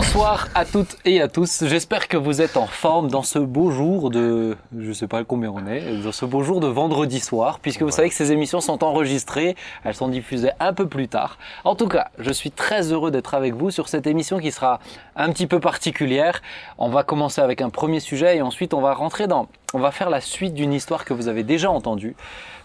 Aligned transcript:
Bonsoir 0.00 0.46
à 0.54 0.64
toutes 0.64 0.96
et 1.04 1.20
à 1.20 1.26
tous. 1.26 1.64
J'espère 1.66 2.06
que 2.06 2.16
vous 2.16 2.40
êtes 2.40 2.56
en 2.56 2.68
forme 2.68 3.10
dans 3.10 3.24
ce 3.24 3.40
beau 3.40 3.72
jour 3.72 4.10
de, 4.10 4.56
je 4.78 4.92
sais 4.92 5.08
pas 5.08 5.24
combien 5.24 5.50
on 5.50 5.66
est, 5.66 6.04
dans 6.04 6.12
ce 6.12 6.24
beau 6.24 6.44
jour 6.44 6.60
de 6.60 6.68
vendredi 6.68 7.18
soir, 7.18 7.58
puisque 7.58 7.82
vous 7.82 7.90
savez 7.90 8.08
que 8.08 8.14
ces 8.14 8.30
émissions 8.30 8.60
sont 8.60 8.84
enregistrées, 8.84 9.56
elles 9.82 9.96
sont 9.96 10.06
diffusées 10.06 10.52
un 10.60 10.72
peu 10.72 10.86
plus 10.86 11.08
tard. 11.08 11.36
En 11.64 11.74
tout 11.74 11.88
cas, 11.88 12.12
je 12.20 12.30
suis 12.30 12.52
très 12.52 12.92
heureux 12.92 13.10
d'être 13.10 13.34
avec 13.34 13.54
vous 13.54 13.72
sur 13.72 13.88
cette 13.88 14.06
émission 14.06 14.38
qui 14.38 14.52
sera 14.52 14.78
un 15.16 15.32
petit 15.32 15.48
peu 15.48 15.58
particulière. 15.58 16.42
On 16.78 16.90
va 16.90 17.02
commencer 17.02 17.40
avec 17.40 17.60
un 17.60 17.68
premier 17.68 17.98
sujet 17.98 18.36
et 18.36 18.40
ensuite 18.42 18.74
on 18.74 18.80
va 18.80 18.94
rentrer 18.94 19.26
dans, 19.26 19.48
on 19.74 19.80
va 19.80 19.90
faire 19.90 20.10
la 20.10 20.20
suite 20.20 20.54
d'une 20.54 20.74
histoire 20.74 21.04
que 21.04 21.12
vous 21.12 21.26
avez 21.26 21.42
déjà 21.42 21.72
entendue. 21.72 22.14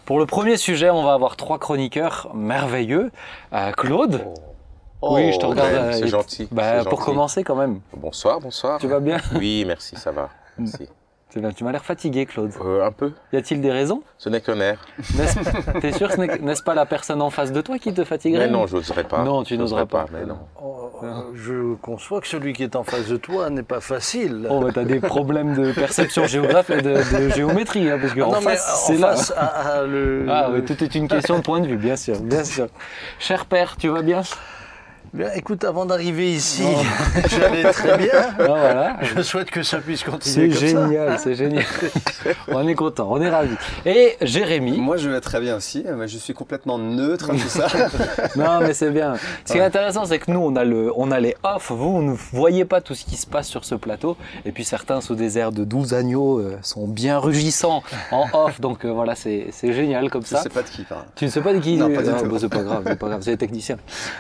Pour 0.06 0.20
le 0.20 0.28
premier 0.28 0.56
sujet, 0.56 0.92
on 0.92 1.02
va 1.02 1.14
avoir 1.14 1.36
trois 1.36 1.58
chroniqueurs 1.58 2.30
merveilleux. 2.36 3.10
Euh, 3.54 3.72
Claude. 3.72 4.24
Oui, 5.12 5.32
je 5.34 5.40
te 5.40 5.46
Oh, 5.46 5.50
regarde. 5.50 5.72
ouais, 5.72 5.78
euh, 5.80 5.92
c'est 5.94 6.02
et- 6.06 6.08
gentil, 6.08 6.48
Bah, 6.52 6.80
c'est 6.80 6.90
pour 6.90 7.00
gentil. 7.00 7.06
commencer 7.12 7.44
quand 7.44 7.56
même. 7.56 7.80
Bonsoir, 7.96 8.40
bonsoir. 8.40 8.80
Tu 8.80 8.88
vas 8.88 9.00
bien? 9.00 9.18
Oui, 9.36 9.64
merci, 9.68 9.96
ça 9.96 10.12
va. 10.12 10.30
Merci. 10.58 10.88
C'est 11.30 11.40
bien, 11.40 11.52
Tu 11.52 11.64
m'as 11.64 11.72
l'air 11.72 11.84
fatigué, 11.84 12.28
Claude. 12.28 12.52
Euh, 12.64 12.86
un 12.86 12.92
peu. 12.92 13.12
Y 13.32 13.38
a-t-il 13.38 13.60
des 13.60 13.72
raisons? 13.72 14.04
Ce 14.20 14.30
n'est 14.30 14.40
qu'un 14.40 14.60
air. 14.60 14.78
N'est-ce- 15.18 15.80
T'es 15.82 15.92
sûr 15.92 16.08
que 16.10 16.14
ce 16.14 16.20
n'est- 16.20 16.38
n'est-ce 16.38 16.62
pas 16.62 16.76
la 16.76 16.86
personne 16.86 17.24
en 17.24 17.32
face 17.32 17.52
de 17.52 17.60
toi 17.62 17.80
qui 17.80 17.92
te 17.92 18.04
fatiguerait? 18.04 18.46
Mais 18.46 18.52
non, 18.54 18.68
j'oserais 18.68 19.04
pas. 19.04 19.24
Non, 19.24 19.42
tu 19.44 19.58
n'oserais 19.58 19.88
pas. 19.88 20.06
Mais 20.14 20.26
non. 20.28 20.38
Oh, 20.62 20.92
je 21.34 21.74
conçois 21.82 22.22
que 22.22 22.28
celui 22.28 22.54
qui 22.54 22.62
est 22.62 22.76
en 22.76 22.84
face 22.84 23.08
de 23.08 23.18
toi 23.18 23.50
n'est 23.50 23.64
pas 23.64 23.82
facile. 23.82 24.48
Oh, 24.48 24.60
bah, 24.62 24.68
t'as 24.76 24.84
des 24.84 25.00
problèmes 25.00 25.56
de 25.56 25.72
perception 25.72 26.28
géographique 26.28 26.76
et 26.78 26.82
de, 26.84 26.94
de 27.26 27.30
géométrie, 27.30 27.90
hein, 27.90 27.98
parce 28.00 28.14
Ah 28.16 28.20
qu'en 28.20 28.32
non, 28.32 28.38
mais 28.38 28.56
face, 28.56 28.72
en 28.72 28.88
c'est 28.94 28.98
là. 29.00 29.08
face, 29.16 29.34
à- 29.36 29.46
à 29.80 29.84
le- 29.88 30.28
Ah 30.30 30.50
oui, 30.54 30.64
tout 30.64 30.84
est 30.84 30.94
une 30.94 31.08
question 31.08 31.38
de 31.38 31.42
point 31.42 31.62
de 31.62 31.68
vue, 31.68 31.78
bien 31.78 31.96
sûr, 31.96 32.20
bien 32.20 32.44
sûr. 32.44 32.68
Cher 33.18 33.48
père, 33.48 33.76
tu 33.76 33.90
vas 33.90 34.04
Bien, 34.04 34.22
écoute, 35.36 35.64
avant 35.64 35.86
d'arriver 35.86 36.32
ici, 36.32 36.64
j'allais 37.30 37.72
très 37.72 37.98
bien. 37.98 38.34
Voilà. 38.38 38.98
Je 39.02 39.22
souhaite 39.22 39.52
que 39.52 39.62
ça 39.62 39.78
puisse 39.78 40.04
continuer 40.04 40.52
C'est 40.52 40.74
comme 40.74 40.88
génial, 40.88 41.20
c'est 41.20 41.36
génial. 41.36 41.64
on 42.48 42.68
est 42.68 42.74
content, 42.76 43.08
on 43.12 43.22
est 43.22 43.30
ravis. 43.30 43.56
Et 43.86 44.18
Jérémy, 44.22 44.78
Moi, 44.80 44.98
je 44.98 45.10
vais 45.10 45.22
très 45.22 45.40
bien 45.40 45.58
aussi, 45.58 45.86
mais 45.96 46.08
je 46.08 46.18
suis 46.18 46.34
complètement 46.34 46.78
neutre 46.80 47.30
à 47.30 47.34
tout 47.34 47.40
ça. 47.48 47.68
non 48.36 48.60
mais 48.62 48.74
c'est 48.74 48.90
bien. 48.90 49.16
Ce 49.46 49.54
qui 49.54 49.60
est 49.60 49.64
intéressant, 49.64 50.06
c'est 50.06 50.18
que 50.20 50.32
nous, 50.32 50.40
on 50.40 50.56
a, 50.56 50.64
le, 50.64 50.92
on 50.96 51.12
a 51.12 51.20
les 51.20 51.36
off, 51.44 51.72
vous, 51.72 51.94
vous 51.94 52.02
ne 52.02 52.16
voyez 52.32 52.66
pas 52.66 52.82
tout 52.82 52.96
ce 52.96 53.06
qui 53.06 53.16
se 53.18 53.28
passe 53.28 53.48
sur 53.48 53.66
ce 53.66 53.76
plateau. 53.76 54.18
Et 54.46 54.52
puis 54.52 54.64
certains, 54.64 55.00
sous 55.02 55.16
des 55.16 55.38
airs 55.38 55.52
de 55.52 55.64
12 55.64 55.94
agneaux, 55.94 56.40
euh, 56.40 56.58
sont 56.64 56.88
bien 56.88 57.20
rugissants 57.20 57.84
en 58.12 58.26
off. 58.34 58.60
Donc 58.60 58.84
euh, 58.86 58.92
voilà, 58.92 59.14
c'est 59.16 59.48
c'est 59.52 59.74
génial 59.74 60.10
comme 60.10 60.24
Je 60.24 60.30
ça. 60.30 60.42
sais 60.42 60.50
pas 60.50 60.64
de 60.64 60.70
qui 60.70 60.84
parle. 60.84 61.04
Tu 61.16 61.26
ne 61.26 61.30
sais 61.30 61.42
pas 61.42 61.54
de 61.54 61.60
qui 61.60 61.78
Non, 61.78 61.90
pas 61.94 62.02
du 62.02 62.10
tout. 62.10 62.26
bah, 62.26 62.38
c'est 62.40 62.50
pas 62.50 62.64
grave, 62.64 62.84
c'est 62.88 62.98
pas 63.00 63.08
grave, 63.10 63.22
c'est 63.22 63.32
les 63.32 63.38
techniciens. 63.38 63.78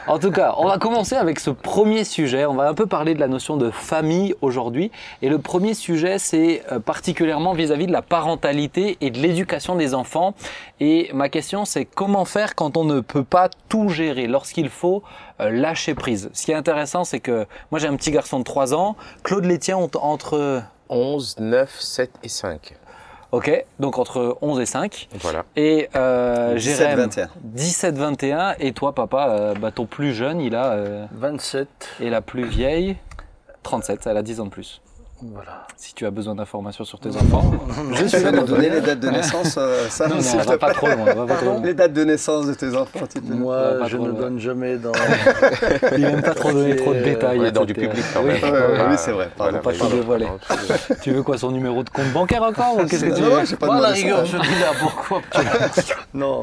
En 0.07 0.19
tout 0.19 0.31
cas, 0.31 0.53
on 0.57 0.67
va 0.67 0.77
commencer 0.83 1.15
avec 1.15 1.39
ce 1.39 1.49
premier 1.49 2.03
sujet. 2.03 2.45
On 2.45 2.55
va 2.55 2.67
un 2.67 2.73
peu 2.73 2.87
parler 2.87 3.13
de 3.13 3.21
la 3.21 3.29
notion 3.29 3.55
de 3.55 3.71
famille 3.71 4.35
aujourd'hui. 4.41 4.91
Et 5.21 5.29
le 5.29 5.39
premier 5.39 5.75
sujet, 5.75 6.19
c'est 6.19 6.61
euh, 6.73 6.79
particulièrement 6.79 7.53
vis-à-vis 7.53 7.87
de 7.87 7.93
la 7.93 8.01
parentalité 8.01 8.97
et 8.99 9.09
de 9.09 9.17
l'éducation 9.17 9.77
des 9.77 9.93
enfants. 9.93 10.35
Et 10.81 11.09
ma 11.13 11.29
question, 11.29 11.63
c'est 11.63 11.85
comment 11.85 12.25
faire 12.25 12.53
quand 12.53 12.75
on 12.75 12.83
ne 12.83 12.99
peut 12.99 13.23
pas 13.23 13.47
tout 13.69 13.87
gérer, 13.87 14.27
lorsqu'il 14.27 14.67
faut 14.67 15.03
euh, 15.39 15.51
lâcher 15.51 15.95
prise? 15.95 16.29
Ce 16.33 16.43
qui 16.43 16.51
est 16.51 16.55
intéressant, 16.55 17.05
c'est 17.05 17.21
que 17.21 17.47
moi 17.71 17.79
j'ai 17.79 17.87
un 17.87 17.95
petit 17.95 18.11
garçon 18.11 18.39
de 18.39 18.43
3 18.43 18.73
ans. 18.73 18.97
Claude 19.23 19.45
les 19.45 19.59
tiens 19.59 19.77
ont 19.77 19.89
entre... 20.01 20.63
11, 20.89 21.37
9, 21.39 21.79
7 21.79 22.11
et 22.23 22.27
5. 22.27 22.75
Ok, 23.33 23.65
donc 23.79 23.97
entre 23.97 24.37
11 24.41 24.59
et 24.59 24.67
5. 24.67 25.09
Voilà. 25.21 25.43
Et 25.55 25.89
euh, 25.95 26.53
17, 26.53 26.77
Jérém, 26.77 26.95
21. 26.99 27.29
17-21. 27.57 28.55
Et 28.59 28.73
toi, 28.73 28.93
papa, 28.93 29.27
euh, 29.27 29.53
bah, 29.55 29.71
ton 29.71 29.87
plus 29.87 30.13
jeune, 30.13 30.39
il 30.39 30.55
a. 30.55 30.73
euh, 30.73 31.05
27. 31.13 31.67
et 31.99 32.11
la 32.11 32.21
plus 32.21 32.45
vieille, 32.45 32.95
37. 33.63 34.05
Elle 34.05 34.17
a 34.17 34.21
10 34.21 34.39
ans 34.39 34.45
de 34.45 34.51
plus. 34.51 34.82
Voilà. 35.31 35.65
Si 35.77 35.93
tu 35.93 36.05
as 36.05 36.11
besoin 36.11 36.35
d'informations 36.35 36.83
sur 36.83 36.99
tes 36.99 37.09
enfants. 37.15 37.51
Je 37.93 38.05
suis 38.05 38.21
là 38.23 38.33
pour 38.33 38.43
donner 38.43 38.69
les 38.69 38.81
dates 38.81 38.99
de 38.99 39.09
naissance, 39.09 39.55
euh, 39.57 39.87
ça, 39.87 40.07
Non, 40.07 40.15
non, 40.15 40.21
on 40.33 40.37
va 40.43 40.57
pas 40.57 40.73
trop 40.73 40.87
loin. 40.87 41.05
on 41.15 41.15
va 41.15 41.25
pas 41.25 41.35
trop 41.35 41.45
loin. 41.51 41.61
Les 41.63 41.73
dates 41.73 41.93
de 41.93 42.03
naissance 42.03 42.45
de 42.47 42.53
tes 42.53 42.75
enfants, 42.75 43.05
tu 43.11 43.21
peux 43.21 43.33
nous- 43.33 43.45
Ouais, 43.45 43.77
Moi, 43.77 43.87
je 43.87 43.97
ne 43.97 44.07
loin. 44.09 44.19
donne 44.19 44.39
jamais 44.39 44.75
dans. 44.77 44.91
Il 45.95 46.01
n'aime 46.01 46.21
pas 46.21 46.33
trop 46.33 46.51
donner 46.51 46.75
trop 46.75 46.93
de 46.93 46.99
détails. 47.01 47.51
Dans 47.51 47.63
du 47.65 47.73
public 47.73 48.03
quand 48.13 48.21
Oui. 48.21 48.33
même. 48.41 48.43
Ouais, 48.43 48.51
ouais, 48.51 48.77
Ah, 48.79 48.87
oui, 48.89 48.95
c'est 48.97 49.11
vrai. 49.11 49.29
voilà, 49.37 49.59
Pas 49.59 49.71
tout 49.73 49.87
dévoiler. 49.87 50.27
Tu 51.01 51.11
veux 51.11 51.23
quoi, 51.23 51.37
son 51.37 51.51
numéro 51.51 51.83
de 51.83 51.89
compte 51.89 52.11
bancaire 52.11 52.43
encore 52.43 52.75
ou 52.77 52.85
qu'est-ce 52.85 53.05
que 53.05 53.15
tu 53.15 53.21
veux 53.21 53.29
non, 53.29 53.45
j'ai 53.45 53.55
pas 53.55 53.79
la 53.79 53.89
rigueur, 53.89 54.25
je 54.25 54.37
dis 54.37 54.59
là 54.59 54.71
pourquoi. 54.79 55.21
non. 56.13 56.41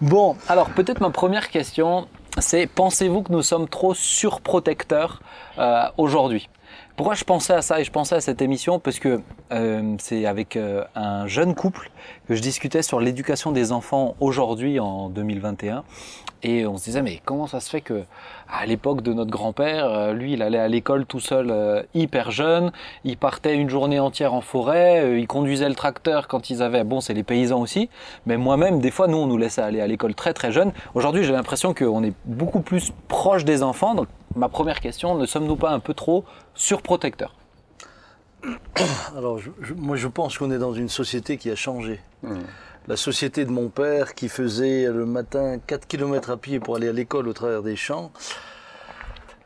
Bon, 0.00 0.36
alors 0.48 0.70
peut-être 0.70 1.00
ma 1.00 1.10
première 1.10 1.50
question, 1.50 2.06
c'est 2.38 2.66
pensez-vous 2.66 3.22
que 3.22 3.32
nous 3.32 3.42
sommes 3.42 3.68
trop 3.68 3.92
surprotecteurs 3.94 5.20
euh, 5.58 5.82
aujourd'hui? 5.98 6.48
Pourquoi 6.94 7.14
je 7.14 7.24
pensais 7.24 7.54
à 7.54 7.62
ça 7.62 7.80
et 7.80 7.84
je 7.84 7.90
pensais 7.90 8.16
à 8.16 8.20
cette 8.20 8.42
émission? 8.42 8.78
Parce 8.78 8.98
que 8.98 9.22
euh, 9.50 9.94
c'est 9.98 10.26
avec 10.26 10.56
euh, 10.56 10.84
un 10.94 11.26
jeune 11.26 11.54
couple 11.54 11.90
que 12.28 12.34
je 12.34 12.42
discutais 12.42 12.82
sur 12.82 13.00
l'éducation 13.00 13.50
des 13.50 13.72
enfants 13.72 14.14
aujourd'hui 14.20 14.78
en 14.78 15.08
2021. 15.08 15.84
Et 16.42 16.66
on 16.66 16.76
se 16.76 16.84
disait, 16.84 17.00
mais 17.00 17.22
comment 17.24 17.46
ça 17.46 17.60
se 17.60 17.70
fait 17.70 17.80
que 17.80 18.02
à 18.46 18.66
l'époque 18.66 19.00
de 19.00 19.14
notre 19.14 19.30
grand-père, 19.30 19.86
euh, 19.86 20.12
lui, 20.12 20.34
il 20.34 20.42
allait 20.42 20.58
à 20.58 20.68
l'école 20.68 21.06
tout 21.06 21.20
seul, 21.20 21.86
hyper 21.94 22.30
jeune, 22.30 22.72
il 23.04 23.16
partait 23.16 23.56
une 23.56 23.70
journée 23.70 23.98
entière 23.98 24.34
en 24.34 24.42
forêt, 24.42 25.18
il 25.18 25.26
conduisait 25.26 25.70
le 25.70 25.74
tracteur 25.74 26.28
quand 26.28 26.50
ils 26.50 26.62
avaient, 26.62 26.84
bon, 26.84 27.00
c'est 27.00 27.14
les 27.14 27.22
paysans 27.22 27.60
aussi, 27.60 27.88
mais 28.26 28.36
moi-même, 28.36 28.80
des 28.80 28.90
fois, 28.90 29.06
nous, 29.06 29.16
on 29.16 29.26
nous 29.26 29.38
laissait 29.38 29.62
aller 29.62 29.80
à 29.80 29.86
l'école 29.86 30.14
très 30.14 30.34
très 30.34 30.52
jeune. 30.52 30.72
Aujourd'hui, 30.94 31.24
j'ai 31.24 31.32
l'impression 31.32 31.72
qu'on 31.72 32.02
est 32.02 32.12
beaucoup 32.26 32.60
plus 32.60 32.92
proche 33.08 33.44
des 33.44 33.62
enfants. 33.62 33.94
Ma 34.36 34.48
première 34.48 34.80
question, 34.80 35.16
ne 35.16 35.26
sommes-nous 35.26 35.56
pas 35.56 35.70
un 35.70 35.80
peu 35.80 35.94
trop 35.94 36.24
surprotecteurs 36.54 37.34
Alors, 39.16 39.38
je- 39.38 39.50
je- 39.60 39.74
moi, 39.74 39.96
je 39.96 40.08
pense 40.08 40.36
qu'on 40.38 40.50
est 40.50 40.58
dans 40.58 40.72
une 40.74 40.88
société 40.88 41.36
qui 41.36 41.50
a 41.50 41.54
changé. 41.56 42.00
Hmm. 42.22 42.40
La 42.88 42.96
société 42.96 43.44
de 43.44 43.50
mon 43.50 43.68
père 43.68 44.14
qui 44.14 44.28
faisait 44.28 44.86
le 44.88 45.06
matin 45.06 45.58
4 45.64 45.86
km 45.86 46.30
à 46.30 46.36
pied 46.36 46.58
pour 46.58 46.74
aller 46.76 46.88
à 46.88 46.92
l'école 46.92 47.28
au 47.28 47.32
travers 47.32 47.62
des 47.62 47.76
champs 47.76 48.10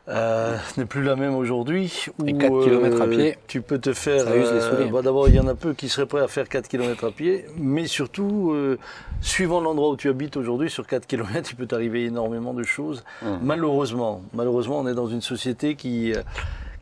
euh, 0.09 0.55
n'est 0.77 0.85
plus 0.85 1.03
la 1.03 1.15
même 1.15 1.35
aujourd'hui. 1.35 2.05
Et 2.25 2.33
où, 2.33 2.37
4 2.37 2.63
kilomètres 2.63 3.01
à 3.01 3.07
pied, 3.07 3.37
Tu 3.47 3.61
peux 3.61 3.77
te 3.79 3.93
faire. 3.93 4.23
ça 4.23 4.35
use 4.35 4.51
les 4.53 4.61
souliers. 4.61 4.89
bah, 4.91 5.01
D'abord, 5.01 5.27
il 5.29 5.35
y 5.35 5.39
en 5.39 5.47
a 5.47 5.55
peu 5.55 5.73
qui 5.73 5.89
seraient 5.89 6.05
prêts 6.07 6.21
à 6.21 6.27
faire 6.27 6.47
4 6.47 6.67
km 6.67 7.05
à 7.05 7.11
pied, 7.11 7.45
mais 7.57 7.87
surtout, 7.87 8.51
euh, 8.53 8.77
suivant 9.21 9.59
l'endroit 9.61 9.89
où 9.89 9.97
tu 9.97 10.09
habites 10.09 10.37
aujourd'hui, 10.37 10.69
sur 10.69 10.87
4 10.87 11.05
km, 11.07 11.49
il 11.51 11.55
peut 11.55 11.67
t'arriver 11.67 12.05
énormément 12.05 12.53
de 12.53 12.63
choses. 12.63 13.03
Mhm. 13.21 13.39
Malheureusement, 13.41 14.21
malheureusement, 14.33 14.79
on 14.79 14.87
est 14.87 14.95
dans 14.95 15.07
une 15.07 15.21
société 15.21 15.75
qui, 15.75 16.13
euh, 16.13 16.21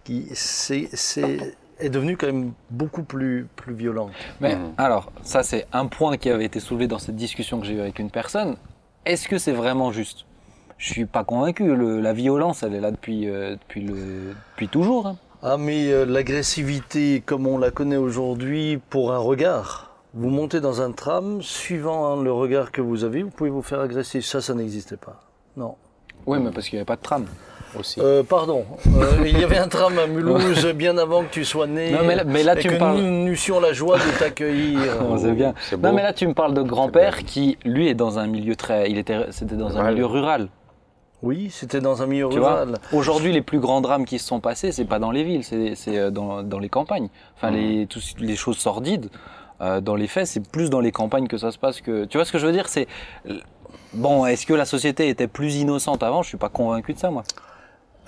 qui 0.03 0.27
c'est, 0.33 0.89
c'est- 0.93 1.55
est 1.79 1.89
devenue 1.89 2.15
quand 2.15 2.27
même 2.27 2.51
beaucoup 2.69 3.03
plus, 3.03 3.47
plus 3.55 3.73
violente. 3.73 4.11
Mais 4.39 4.55
Mhm. 4.55 4.73
alors, 4.77 5.11
ça 5.23 5.43
c'est 5.43 5.65
un 5.73 5.87
point 5.87 6.15
qui 6.17 6.29
avait 6.29 6.45
été 6.45 6.59
soulevé 6.61 6.87
dans 6.87 6.99
cette 6.99 7.15
discussion 7.17 7.59
que 7.59 7.65
j'ai 7.65 7.73
eue 7.73 7.81
avec 7.81 7.99
une 7.99 8.09
personne. 8.11 8.55
Est-ce 9.05 9.27
que 9.27 9.37
c'est 9.37 9.51
vraiment 9.51 9.91
juste? 9.91 10.25
Je 10.85 10.91
suis 10.91 11.05
pas 11.05 11.23
convaincu. 11.23 11.75
Le- 11.75 11.99
la 11.99 12.13
violence, 12.13 12.61
elle 12.61 12.75
est 12.75 12.79
là 12.79 12.91
depuis, 12.91 13.27
euh, 13.27 13.55
depuis, 13.55 13.81
le, 13.81 13.95
depuis 14.53 14.67
toujours. 14.67 15.07
hein. 15.07 15.15
Ah 15.41 15.57
mais 15.57 15.91
euh, 15.91 16.05
l'agressivité 16.05 17.23
comme 17.25 17.47
on 17.47 17.57
la 17.57 17.71
connaît 17.71 17.95
aujourd'hui 17.97 18.79
pour 18.91 19.11
un 19.11 19.17
regard. 19.17 19.95
Vous 20.13 20.29
montez 20.29 20.61
dans 20.61 20.81
un 20.83 20.91
tram, 20.91 21.41
suivant 21.41 22.05
hein, 22.19 22.23
le 22.23 22.31
regard 22.31 22.71
que 22.71 22.81
vous 22.81 23.03
avez, 23.03 23.23
vous 23.23 23.31
pouvez 23.31 23.49
vous 23.49 23.63
faire 23.63 23.79
agresser. 23.79 24.21
Ça, 24.21 24.41
ça 24.41 24.53
n'existait 24.53 24.95
pas. 24.97 25.21
Non. 25.57 25.73
Oui, 26.27 26.37
mais 26.39 26.51
parce 26.51 26.67
qu'il 26.69 26.77
n'y 26.77 26.81
avait 26.81 26.85
pas 26.85 26.97
de 26.97 27.01
tram. 27.01 27.25
Aussi. 27.79 27.99
Euh, 27.99 28.21
pardon, 28.21 28.63
Euh, 28.87 29.23
il 29.25 29.37
y 29.39 29.43
avait 29.43 29.57
un 29.57 29.67
tram 29.67 29.97
à 29.97 30.05
Mulhouse 30.05 30.67
bien 30.75 30.97
avant 30.99 31.23
que 31.23 31.31
tu 31.31 31.43
sois 31.45 31.65
né. 31.67 31.91
Non, 31.91 32.03
mais 32.05 32.15
là- 32.15 32.23
mais 32.25 32.43
là, 32.43 32.55
et 32.55 32.59
tu 32.61 32.67
me 32.69 32.73
que 32.75 32.79
parles- 32.79 32.99
nous, 32.99 33.25
nous 33.25 33.31
eussions 33.31 33.59
la 33.59 33.73
joie 33.73 33.97
de 33.97 34.19
t'accueillir. 34.19 34.79
Oh, 35.09 35.17
c'est 35.17 35.31
bien. 35.31 35.55
C'est 35.67 35.77
beau. 35.77 35.87
Non, 35.87 35.93
mais 35.95 36.03
là, 36.03 36.13
tu 36.13 36.27
me 36.27 36.33
parles 36.35 36.53
de 36.53 36.61
grand-père 36.61 37.23
qui, 37.25 37.57
lui, 37.65 37.87
est 37.89 37.95
dans 37.95 38.19
un 38.19 38.27
milieu 38.27 38.55
très. 38.55 38.89
Il 38.91 38.97
était, 38.99 39.25
c'était 39.31 39.55
dans 39.55 39.69
un 39.75 39.79
Rural. 39.79 39.93
milieu 39.95 40.05
rural. 40.05 40.47
Oui, 41.25 41.49
c'était 41.51 41.81
dans 41.81 42.03
un 42.03 42.05
milieu 42.05 42.29
Tu 42.29 42.37
rural. 42.37 42.77
Aujourd'hui, 42.93 43.31
les 43.33 43.41
plus 43.41 43.59
grands 43.59 43.81
drames 43.81 44.05
qui 44.05 44.19
se 44.19 44.27
sont 44.27 44.39
passés, 44.39 44.71
c'est 44.71 44.85
pas 44.85 44.99
dans 44.99 45.09
les 45.09 45.23
villes, 45.23 45.43
c'est, 45.43 45.75
euh, 45.97 46.11
dans, 46.11 46.43
dans 46.43 46.59
les 46.59 46.69
campagnes. 46.69 47.09
Enfin, 47.35 47.49
les, 47.49 47.87
tous- 47.87 48.13
les 48.19 48.35
choses 48.35 48.57
sordides. 48.57 49.09
euh, 49.61 49.81
dans 49.81 49.95
les 49.95 50.07
faits, 50.07 50.27
c'est 50.27 50.47
plus 50.47 50.69
dans 50.69 50.81
les 50.81 50.91
campagnes 50.91 51.27
que 51.27 51.37
ça 51.37 51.51
se 51.51 51.57
passe 51.57 51.81
que. 51.81 52.05
Tu 52.05 52.17
vois 52.17 52.25
ce 52.25 52.31
que 52.31 52.37
je 52.37 52.45
veux 52.45 52.51
dire? 52.53 52.67
C'est 52.69 52.87
bon. 53.93 54.25
Est-ce 54.27 54.45
que 54.45 54.53
la 54.53 54.65
société 54.65 55.09
était 55.09 55.27
plus 55.27 55.55
innocente 55.55 56.03
avant? 56.03 56.21
Je 56.21 56.27
suis 56.29 56.37
pas 56.37 56.49
convaincu 56.49 56.93
de 56.93 56.99
ça, 56.99 57.09
moi. 57.09 57.23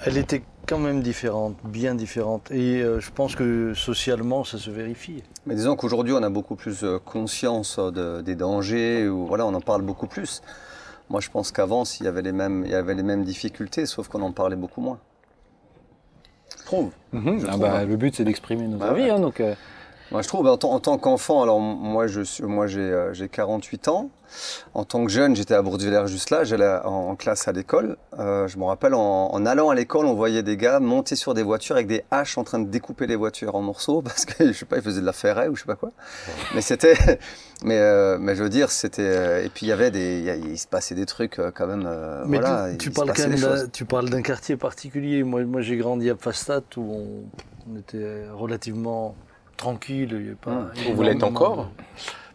Elle 0.06 0.18
était 0.18 0.44
quand 0.68 0.78
même 0.78 1.02
différente, 1.02 1.56
bien 1.64 1.96
différente. 1.96 2.52
Et 2.52 2.82
euh, 2.84 3.00
je 3.00 3.10
pense 3.10 3.36
que 3.36 3.74
socialement, 3.74 4.44
ça 4.44 4.60
se 4.60 4.70
vérifie. 4.70 5.24
Mais 5.48 5.56
disons 5.56 5.76
qu'aujourd'hui, 5.76 6.14
on 6.14 6.22
a 6.22 6.30
beaucoup 6.30 6.56
plus 6.56 6.86
conscience 7.04 7.80
de- 7.80 8.22
des 8.22 8.36
dangers, 8.36 9.08
ou 9.08 9.26
voilà, 9.26 9.48
on 9.48 9.54
en 9.56 9.62
parle 9.62 9.82
beaucoup 9.82 10.06
plus. 10.08 10.44
Moi, 11.10 11.22
je 11.22 11.30
pense 11.30 11.52
qu'avant, 11.52 11.84
il 12.00 12.06
y 12.06 12.08
avait 12.08 12.22
les 12.22 12.32
mêmes, 12.34 12.64
il 12.66 12.72
y 12.72 12.76
avait 12.76 12.94
les 12.96 13.04
mêmes 13.04 13.24
difficultés, 13.24 13.86
sauf 13.86 14.08
qu'on 14.10 14.22
en 14.22 14.32
parlait 14.32 14.56
beaucoup 14.58 14.82
moins. 14.82 15.00
Je 16.60 16.66
trouve. 16.66 16.92
Je 17.14 17.20
Ah 17.46 17.50
trouve, 17.50 17.62
bah, 17.62 17.78
hein. 17.78 17.86
le 17.86 17.96
but, 17.96 18.16
c'est 18.16 18.26
d'exprimer 18.26 18.68
nos 18.68 18.78
Bah 18.78 18.90
avis, 18.92 19.04
ouais. 19.04 19.10
hein, 19.12 19.20
donc. 19.20 19.40
euh, 19.40 19.56
Moi, 20.12 20.22
je 20.22 20.28
trouve, 20.28 20.48
en, 20.48 20.58
tant- 20.58 20.72
en 20.72 20.80
tant 20.80 20.98
qu'enfant, 20.98 21.42
alors 21.44 21.60
moi, 21.60 22.08
je 22.08 22.22
suis, 22.22 22.44
moi, 22.44 22.68
j'ai, 22.68 22.80
euh, 22.80 23.14
j'ai 23.14 23.28
48 23.28 23.88
ans. 23.90 24.10
En 24.74 24.84
tant 24.84 25.06
que 25.06 25.12
jeune, 25.12 25.36
j'étais 25.36 25.54
à 25.54 25.62
Bourdieu-Villers 25.62 26.08
juste 26.08 26.32
là, 26.32 26.44
j'allais 26.44 26.68
en, 26.84 27.10
en 27.12 27.16
classe 27.16 27.48
à 27.48 27.54
l'école. 27.54 27.96
Euh, 28.20 28.48
je 28.50 28.58
me 28.58 28.66
rappelle, 28.66 28.94
en, 28.94 29.30
en 29.32 29.46
allant 29.46 29.70
à 29.70 29.76
l'école, 29.76 30.06
on 30.06 30.14
voyait 30.16 30.44
des 30.44 30.58
gars 30.58 30.80
monter 30.82 31.16
sur 31.16 31.34
des 31.34 31.44
voitures 31.44 31.76
avec 31.76 31.88
des 31.88 32.04
haches 32.12 32.38
en 32.38 32.44
train 32.44 32.60
de 32.60 32.68
découper 32.68 33.08
les 33.08 33.16
voitures 33.16 33.56
en 33.56 33.62
morceaux 33.62 34.02
parce 34.04 34.26
que, 34.26 34.48
je 34.48 34.52
sais 34.52 34.66
pas, 34.66 34.78
ils 34.78 34.82
faisaient 34.84 35.00
de 35.02 35.06
la 35.06 35.14
ferraille 35.14 35.48
ou 35.50 35.56
je 35.56 35.62
sais 35.62 35.68
pas 35.68 35.76
quoi. 35.76 35.92
Mais 36.56 36.62
c'était, 36.62 36.96
mais, 37.64 37.78
euh, 37.80 38.18
mais 38.20 38.36
je 38.36 38.44
veux 38.44 38.50
dire, 38.50 38.70
c'était, 38.70 39.02
euh, 39.02 39.46
et 39.46 39.50
puis 39.50 39.66
il 39.66 39.70
y 39.70 39.72
avait 39.72 39.92
des, 39.92 40.42
il, 40.46 40.58
se 40.58 40.68
passait 40.68 40.96
des 40.96 41.06
trucs 41.06 41.40
euh, 41.40 41.52
quand 41.56 41.68
même, 41.68 41.86
euh, 41.88 42.24
Mais 42.28 42.40
voilà. 42.40 42.76
tu, 42.78 42.92
parles 42.92 43.14
quand 43.16 43.28
même 43.30 43.70
tu 43.72 43.86
parles 43.86 44.10
d'un 44.10 44.22
quartier 44.22 44.58
particulier. 44.58 45.24
Moi, 45.24 45.46
moi 45.46 45.62
j'ai 45.62 45.78
grandi 45.78 46.10
à 46.10 46.16
Fastat 46.18 46.64
où 46.76 46.82
on, 46.82 47.08
on 47.74 47.78
était 47.78 48.26
relativement 48.34 49.16
tranquille. 49.58 50.10
il 50.12 50.22
y 50.22 50.26
avait 50.28 50.36
pas 50.36 50.52
Hum. 50.52 50.72
Vous 50.94 51.04
l'êtes 51.04 51.24
encore 51.24 51.58
de- 51.58 51.64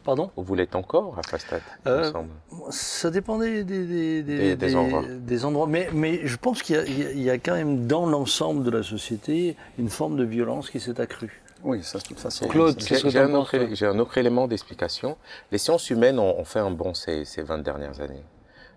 Pardon 0.04 0.30
Vous 0.36 0.54
l'êtes 0.56 0.74
encore 0.74 1.16
à 1.16 1.22
Fastat 1.22 1.58
il 1.86 1.88
Euh, 1.88 2.10
semble. 2.10 2.30
Ça 2.70 3.08
dépendait 3.10 3.62
des, 3.62 3.86
des, 3.86 4.22
Des- 4.22 4.56
des 4.56 4.74
endroits. 4.76 5.04
des 5.08 5.44
endroits. 5.44 5.66
Mais, 5.69 5.88
mais 5.92 6.20
je 6.26 6.36
pense 6.36 6.60
qu'il 6.62 6.74
y 6.74 6.78
a- 6.78 7.12
y, 7.12 7.30
a- 7.30 7.34
a 7.34 7.38
quand 7.38 7.54
même 7.54 7.86
dans 7.86 8.06
l'ensemble 8.06 8.64
de 8.64 8.70
la 8.70 8.82
société 8.82 9.56
une 9.78 9.88
forme 9.88 10.16
de 10.16 10.24
violence 10.24 10.70
qui 10.70 10.80
s'est 10.80 11.00
accrue. 11.00 11.40
Oui, 11.62 11.84
ça, 11.84 11.98
de 11.98 12.02
toute 12.02 12.19
façon. 12.19 12.48
Claude, 12.48 12.80
J'ai 12.80 13.19
un, 13.20 13.32
autre 13.34 13.54
un 13.86 14.20
élément 14.20 14.48
d'explication. 14.48 15.16
Les 15.52 15.58
sciences 15.58 15.88
humaines 15.90 16.19
ont, 16.19 16.36
ont 16.36 16.44
fait 16.44 16.58
un 16.58 16.72
bond 16.72 16.94
ces, 16.94 17.24
ces 17.24 17.42
20 17.42 17.58
dernières 17.58 18.00
années. 18.00 18.24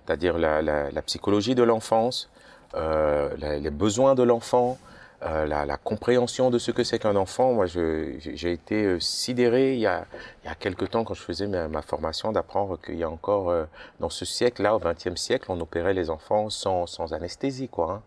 C'est-à-dire 0.06 0.38
la, 0.38 0.62
la- 0.62 0.92
la 0.92 1.02
psychologie 1.02 1.56
de 1.56 1.64
l'enfance, 1.64 2.30
euh, 2.76 3.30
les 3.60 3.72
besoins 3.72 4.14
de 4.14 4.22
l'enfant, 4.22 4.78
euh, 5.24 5.46
la, 5.46 5.66
la 5.66 5.78
compréhension 5.78 6.50
de 6.52 6.60
ce 6.60 6.72
que 6.72 6.84
c'est 6.84 7.00
qu'un 7.00 7.16
enfant. 7.16 7.54
Moi, 7.54 7.66
j'ai 7.66 8.52
été 8.52 8.84
euh, 8.84 9.00
sidéré 9.00 9.74
il 9.74 9.80
y, 9.80 9.88
a, 9.88 10.06
il 10.44 10.48
y 10.48 10.52
a 10.52 10.56
quelque 10.56 10.86
temps 10.86 11.04
quand 11.04 11.14
je 11.14 11.22
faisais 11.24 11.48
ma, 11.48 11.68
ma 11.68 11.82
formation 11.82 12.32
d'apprendre 12.32 12.80
qu'il 12.82 12.96
y 12.98 13.04
a 13.04 13.10
encore, 13.10 13.50
euh, 13.50 13.66
dans 14.00 14.10
ce 14.10 14.26
siècle-là, 14.26 14.76
au 14.76 14.80
XXe 14.80 15.16
siècle, 15.16 15.46
on 15.50 15.60
opérait 15.62 15.94
les 15.94 16.10
enfants 16.10 16.50
sans, 16.50 16.86
sans 16.86 17.14
anesthésie. 17.14 17.70
quoi. 17.70 17.92
hein. 17.92 18.02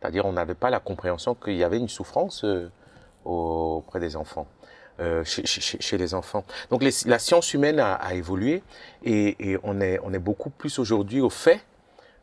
C'est-à-dire 0.00 0.26
on 0.26 0.32
n'avait 0.32 0.54
pas 0.54 0.70
la 0.70 0.80
compréhension 0.80 1.34
qu'il 1.34 1.56
y 1.56 1.64
avait 1.64 1.78
une 1.78 1.88
souffrance 1.88 2.44
euh, 2.44 2.70
auprès 3.24 4.00
des 4.00 4.16
enfants. 4.16 4.46
euh, 5.00 5.24
chez, 5.24 5.44
chez- 5.44 5.80
chez 5.80 5.98
les 5.98 6.14
enfants. 6.14 6.44
Donc 6.70 6.84
la 6.84 7.18
science 7.18 7.52
humaine 7.52 7.80
a, 7.80 7.94
a 7.94 8.14
évolué 8.14 8.62
et, 9.02 9.50
et 9.50 9.58
on, 9.64 9.80
est, 9.80 9.98
on 10.04 10.12
est 10.12 10.20
beaucoup 10.20 10.50
plus 10.50 10.78
aujourd'hui 10.78 11.20
au 11.20 11.30
fait 11.30 11.60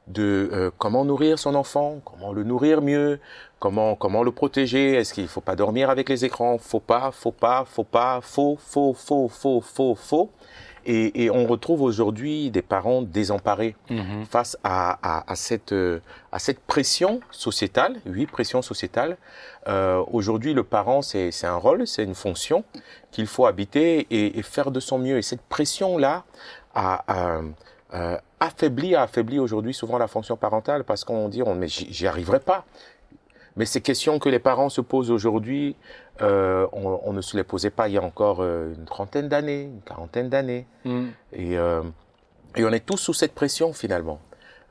de 0.08 0.50
euh, 0.52 0.72
comment 0.78 1.06
nourrir 1.06 1.38
son 1.40 1.56
enfant, 1.56 2.00
comment 2.04 2.34
le 2.34 2.44
nourrir 2.44 2.82
mieux, 2.82 3.20
comment, 3.60 3.96
comment 3.96 4.24
le 4.24 4.32
protéger, 4.32 4.96
est-ce 4.96 5.14
qu'il 5.14 5.24
ne 5.24 5.30
faut 5.30 5.42
pas 5.42 5.56
dormir 5.56 5.90
avec 5.90 6.10
les 6.10 6.26
écrans, 6.26 6.58
faut 6.58 6.80
pas, 6.80 7.12
faut 7.12 7.32
pas, 7.32 7.66
faut 7.66 7.84
pas, 7.84 8.20
faux, 8.22 8.58
faux, 8.60 8.94
faux, 8.94 9.30
faux, 9.30 9.62
faux, 9.62 9.96
faux. 9.96 10.30
Et, 10.84 11.26
et 11.26 11.30
on 11.30 11.46
retrouve 11.46 11.84
aujourd'hui 11.84 12.50
des 12.50 12.64
parents 12.64 13.04
désemparés 13.04 13.76
face 14.28 14.58
à, 14.64 14.98
à, 15.04 15.32
à 15.32 15.36
cette, 15.36 15.74
euh, 15.74 16.00
à 16.32 16.40
cette 16.40 16.60
pression 16.60 17.20
sociétale, 17.30 18.02
oui, 18.08 18.26
pression 18.26 18.64
sociétale. 18.64 19.18
Euh, 19.68 20.04
Aujourd'hui, 20.12 20.56
le 20.56 20.64
parent, 20.64 21.04
c'est 21.04 21.30
c'est 21.30 21.46
un 21.46 21.56
rôle, 21.56 21.86
c'est 21.86 22.04
une 22.04 22.16
fonction 22.16 22.64
qu'il 23.12 23.28
faut 23.28 23.46
habiter 23.46 24.08
et, 24.10 24.40
et 24.40 24.42
faire 24.42 24.72
de 24.72 24.80
son 24.80 24.98
mieux. 24.98 25.18
Et 25.20 25.22
cette 25.22 25.44
pression-là 25.44 26.24
a, 26.74 27.04
a, 27.08 27.42
euh, 27.94 28.18
affaibli, 28.42 28.96
a 28.96 29.04
affaibli 29.04 29.40
aujourd'hui 29.40 29.74
souvent 29.74 29.98
la 29.98 30.08
fonction 30.08 30.36
parentale 30.36 30.84
parce 30.84 31.06
qu'on 31.06 31.30
dit, 31.30 31.44
on, 31.44 31.56
mais 31.56 31.68
j'y 31.68 32.08
arriverai 32.08 32.40
pas. 32.40 32.66
Mais 33.56 33.66
ces 33.66 33.82
questions 33.82 34.18
que 34.18 34.30
les 34.30 34.40
parents 34.40 34.70
se 34.70 34.82
posent 34.82 35.12
aujourd'hui, 35.12 35.76
euh, 36.22 36.68
on, 36.74 37.00
on 37.04 37.14
ne 37.14 37.22
se 37.22 37.38
les 37.38 37.44
posait 37.44 37.70
pas 37.70 37.88
il 37.88 37.94
y 37.94 37.98
a 37.98 38.02
encore 38.04 38.40
euh, 38.42 38.74
une 38.74 38.86
trentaine 38.86 39.28
d'années, 39.28 39.64
une 39.64 39.82
quarantaine 39.82 40.30
d'années. 40.30 40.66
Mm. 40.86 41.08
Et, 41.34 41.58
euh, 41.58 41.84
et 42.56 42.66
on 42.66 42.72
est 42.72 42.86
tous 42.86 42.98
sous 42.98 43.14
cette 43.14 43.34
pression 43.34 43.74
finalement. 43.74 44.20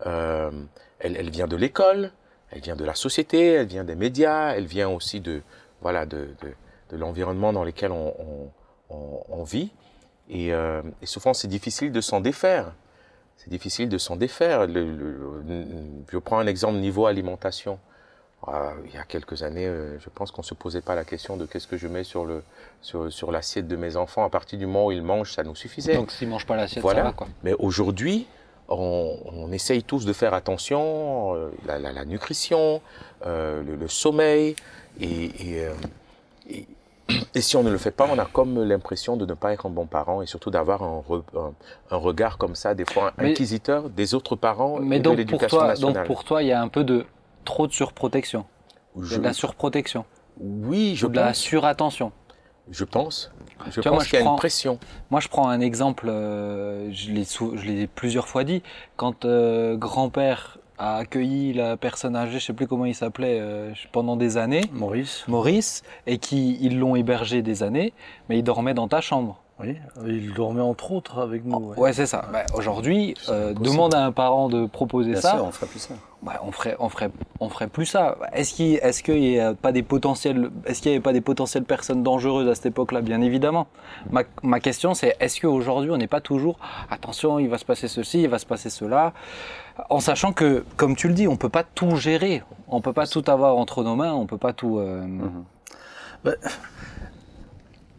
Euh, 0.06 0.50
elle, 0.99 1.16
elle 1.16 1.31
vient 1.31 1.46
de 1.46 1.56
l'école, 1.56 2.11
elle 2.50 2.62
vient 2.62 2.76
de 2.76 2.84
la 2.84 2.94
société, 2.94 3.52
elle 3.52 3.66
vient 3.66 3.84
des 3.84 3.94
médias, 3.94 4.55
elle 4.55 4.66
vient 4.66 4.88
aussi 4.88 5.20
de 5.20 5.43
voilà 5.82 6.06
de, 6.06 6.28
de, 6.43 6.52
de 6.90 6.96
l'environnement 6.96 7.52
dans 7.52 7.64
lequel 7.64 7.93
on, 7.93 8.14
on, 8.90 9.44
vit. 9.44 9.70
Et, 10.28 10.49
et 10.49 11.06
souvent 11.06 11.32
c'est 11.32 11.49
difficile 11.49 11.93
de 11.93 12.00
s'en 12.00 12.20
défaire. 12.20 12.73
C'est 13.42 13.50
difficile 13.50 13.88
de 13.88 13.96
s'en 13.96 14.16
défaire. 14.16 14.66
Le- 14.66 14.84
le- 14.84 15.42
le- 15.48 15.64
je 16.12 16.19
prends 16.19 16.38
un 16.38 16.46
exemple 16.46 16.76
niveau 16.78 17.06
alimentation. 17.06 17.78
Euh, 18.48 18.70
il 18.87 18.94
y 18.94 18.98
a 18.98 19.04
quelques 19.04 19.42
années, 19.42 19.66
euh, 19.66 19.98
je 19.98 20.08
pense 20.14 20.31
qu'on 20.31 20.42
se 20.42 20.54
posait 20.54 20.81
pas 20.82 20.94
la 20.94 21.04
question 21.04 21.37
de 21.37 21.44
qu'est-ce 21.46 21.66
que 21.66 21.76
je 21.76 21.88
mets 21.88 22.04
sur 22.04 22.25
le 22.25 22.42
sur, 22.82 23.12
sur 23.12 23.32
l'assiette 23.32 23.66
de 23.69 23.76
mes 23.76 23.96
enfants. 23.96 24.25
À 24.25 24.31
partir 24.31 24.58
du 24.58 24.66
moment 24.66 24.87
où 24.87 24.92
ils 24.92 25.02
mangent, 25.02 25.32
ça 25.32 25.42
nous 25.42 25.54
suffisait. 25.56 25.94
Donc 25.94 26.10
s'ils 26.10 26.28
mangent 26.28 26.46
pas 26.46 26.56
l'assiette, 26.56 26.82
Voilà. 26.82 27.00
ça 27.00 27.04
va 27.08 27.12
quoi. 27.12 27.28
Mais 27.42 27.52
aujourd'hui, 27.58 28.26
on, 28.69 29.19
on 29.26 29.52
essaye 29.52 29.82
tous 29.82 30.04
de 30.06 30.12
faire 30.12 30.32
attention, 30.34 31.34
euh, 31.34 31.50
la, 31.66 31.78
la, 31.78 31.92
la 31.92 32.04
nutrition, 32.04 32.81
euh, 33.26 33.62
le, 33.62 33.76
le 33.76 33.88
sommeil, 33.88 34.54
et, 35.00 35.25
et, 35.52 35.64
euh, 35.66 35.75
et, 36.48 36.66
et 37.35 37.41
si 37.41 37.57
on 37.57 37.62
ne 37.62 37.71
le 37.71 37.79
fait 37.79 37.91
pas, 37.91 38.07
on 38.11 38.19
a 38.19 38.25
comme 38.25 38.62
l'impression 38.62 39.17
de 39.17 39.27
ne 39.27 39.35
pas 39.35 39.53
être 39.53 39.67
un 39.67 39.71
bon 39.71 39.87
parent 39.87 40.23
et 40.23 40.27
surtout 40.27 40.51
d'avoir 40.51 40.83
un, 40.83 41.03
re- 41.09 41.23
un, 41.37 41.53
un 41.91 41.97
regard 41.97 42.39
comme 42.39 42.55
ça, 42.55 42.75
des 42.75 42.85
fois 42.85 43.12
Mais- 43.19 43.31
inquisiteur 43.31 43.89
des 43.91 44.15
autres 44.15 44.37
parents 44.37 44.79
Mais 44.81 44.97
et 44.97 44.99
de 44.99 45.05
donc 45.05 45.12
pour 45.15 45.19
l'éducation 45.19 45.49
toi, 45.59 45.67
donc 45.69 45.69
nationale. 45.81 46.07
pour 46.07 46.25
toi, 46.25 46.43
il 46.43 46.49
y 46.49 46.53
a 46.53 46.61
un 46.61 46.69
peu 46.69 46.85
de 46.85 47.07
trop 47.45 47.67
de 47.67 47.73
surprotection. 47.73 48.45
Je- 49.01 49.19
de 49.19 49.23
la 49.23 49.33
surprotection, 49.33 50.05
oui, 50.41 50.95
je 50.97 51.07
ou 51.07 51.09
de 51.11 51.17
la 51.17 51.27
pense. 51.29 51.39
surattention. 51.39 52.12
Je 52.71 52.85
pense. 52.85 53.33
Je 53.67 53.81
Tu 53.81 53.89
pense 53.89 54.05
qu'il 54.07 54.19
y 54.19 54.23
a 54.23 54.25
prends- 54.25 54.33
une 54.35 54.39
pression. 54.39 54.79
Moi, 55.11 55.19
je 55.21 55.27
prends 55.29 55.49
un 55.49 55.61
exemple, 55.61 56.07
euh, 56.09 56.89
je 56.93 57.11
l'ai 57.11 57.25
sou- 57.25 57.57
je 57.57 57.65
l'ai 57.65 57.87
plusieurs 57.89 58.29
fois 58.29 58.45
dit. 58.45 58.62
Quand 58.97 59.25
euh, 59.25 59.77
grand-père 59.77 60.59
a 60.81 60.97
accueilli 60.97 61.53
la 61.53 61.77
personne 61.77 62.17
âgée, 62.17 62.38
je 62.38 62.44
sais 62.47 62.53
plus 62.55 62.67
comment 62.67 62.87
il 62.87 62.94
s'appelait, 62.94 63.38
euh, 63.41 63.71
pendant 63.93 64.17
des 64.17 64.38
années, 64.38 64.62
Maurice 64.73 65.25
Maurice, 65.29 65.82
et 66.06 66.17
qui 66.19 66.56
ils 66.62 66.79
l'ont 66.79 66.97
hébergé 66.97 67.43
des 67.43 67.62
années, 67.62 67.93
mais 68.29 68.38
il 68.38 68.43
dormait 68.43 68.75
dans 68.75 68.88
ta 68.88 69.00
chambre. 69.00 69.41
Oui, 69.62 69.77
il 70.06 70.32
dormait 70.32 70.62
entre 70.62 70.91
autres 70.93 71.19
avec 71.21 71.44
nous. 71.44 71.59
ouais. 71.59 71.79
Ouais, 71.79 71.93
c'est 71.93 72.06
ça. 72.06 72.25
Bah, 72.32 72.44
Aujourd'hui, 72.55 73.15
euh, 73.29 73.53
demande 73.53 73.94
à 73.94 74.06
un 74.06 74.11
parent 74.11 74.49
de 74.49 74.65
proposer 74.65 75.11
Bien 75.12 75.21
ça. 75.21 75.32
sûr, 75.35 75.44
on 75.44 75.50
ferait 75.50 75.67
plus 75.67 75.81
ça. 75.81 75.94
bah, 76.23 76.41
on 76.43 76.50
ferait, 76.50 76.77
on 76.79 76.88
ferait, 76.88 77.11
on 77.41 77.50
ferait 77.50 77.67
plus 77.67 77.85
ça. 77.85 78.17
Est-ce 78.33 78.55
qu'il, 78.55 78.76
est-ce 78.76 79.03
qu'il 79.03 79.23
y 79.23 79.38
a 79.38 79.53
pas 79.53 79.73
des 79.73 79.83
potentiels, 79.83 80.50
est-ce 80.65 80.81
qu'il 80.81 80.93
y 80.93 80.94
avait 80.94 81.03
pas 81.03 81.12
des 81.12 81.21
potentielles 81.21 81.65
personnes 81.65 82.03
dangereuses 82.03 82.49
à 82.49 82.55
cette 82.55 82.65
époque-là? 82.65 83.03
Bien 83.03 83.21
évidemment. 83.21 83.67
Ma, 84.11 84.23
ma 84.43 84.61
question, 84.61 84.94
c'est 84.94 85.15
est-ce 85.21 85.38
qu'aujourd'hui, 85.43 85.91
on 85.91 85.99
n'est 85.99 86.06
pas 86.06 86.23
toujours, 86.23 86.59
attention, 86.91 87.38
il 87.38 87.50
va 87.50 87.59
se 87.59 87.67
passer 87.67 87.87
ceci, 87.87 88.23
il 88.23 88.31
va 88.31 88.38
se 88.38 88.47
passer 88.47 88.71
cela, 88.71 89.12
en 89.88 90.00
sachant 90.00 90.32
que, 90.32 90.64
comme 90.76 90.97
tu 90.97 91.09
le 91.09 91.14
dis, 91.14 91.26
on 91.28 91.37
peut 91.37 91.49
pas 91.49 91.64
tout 91.64 91.97
gérer, 91.97 92.43
on 92.69 92.81
peut 92.81 92.93
pas 92.93 93.07
tout 93.07 93.25
avoir 93.28 93.57
entre 93.57 93.83
nos 93.85 93.97
mains, 93.97 94.12
on 94.12 94.26
peut 94.26 94.38
pas 94.38 94.52
tout. 94.52 94.78
euh, 94.78 95.02
Mhm. 95.02 95.45
Bah, 96.25 96.33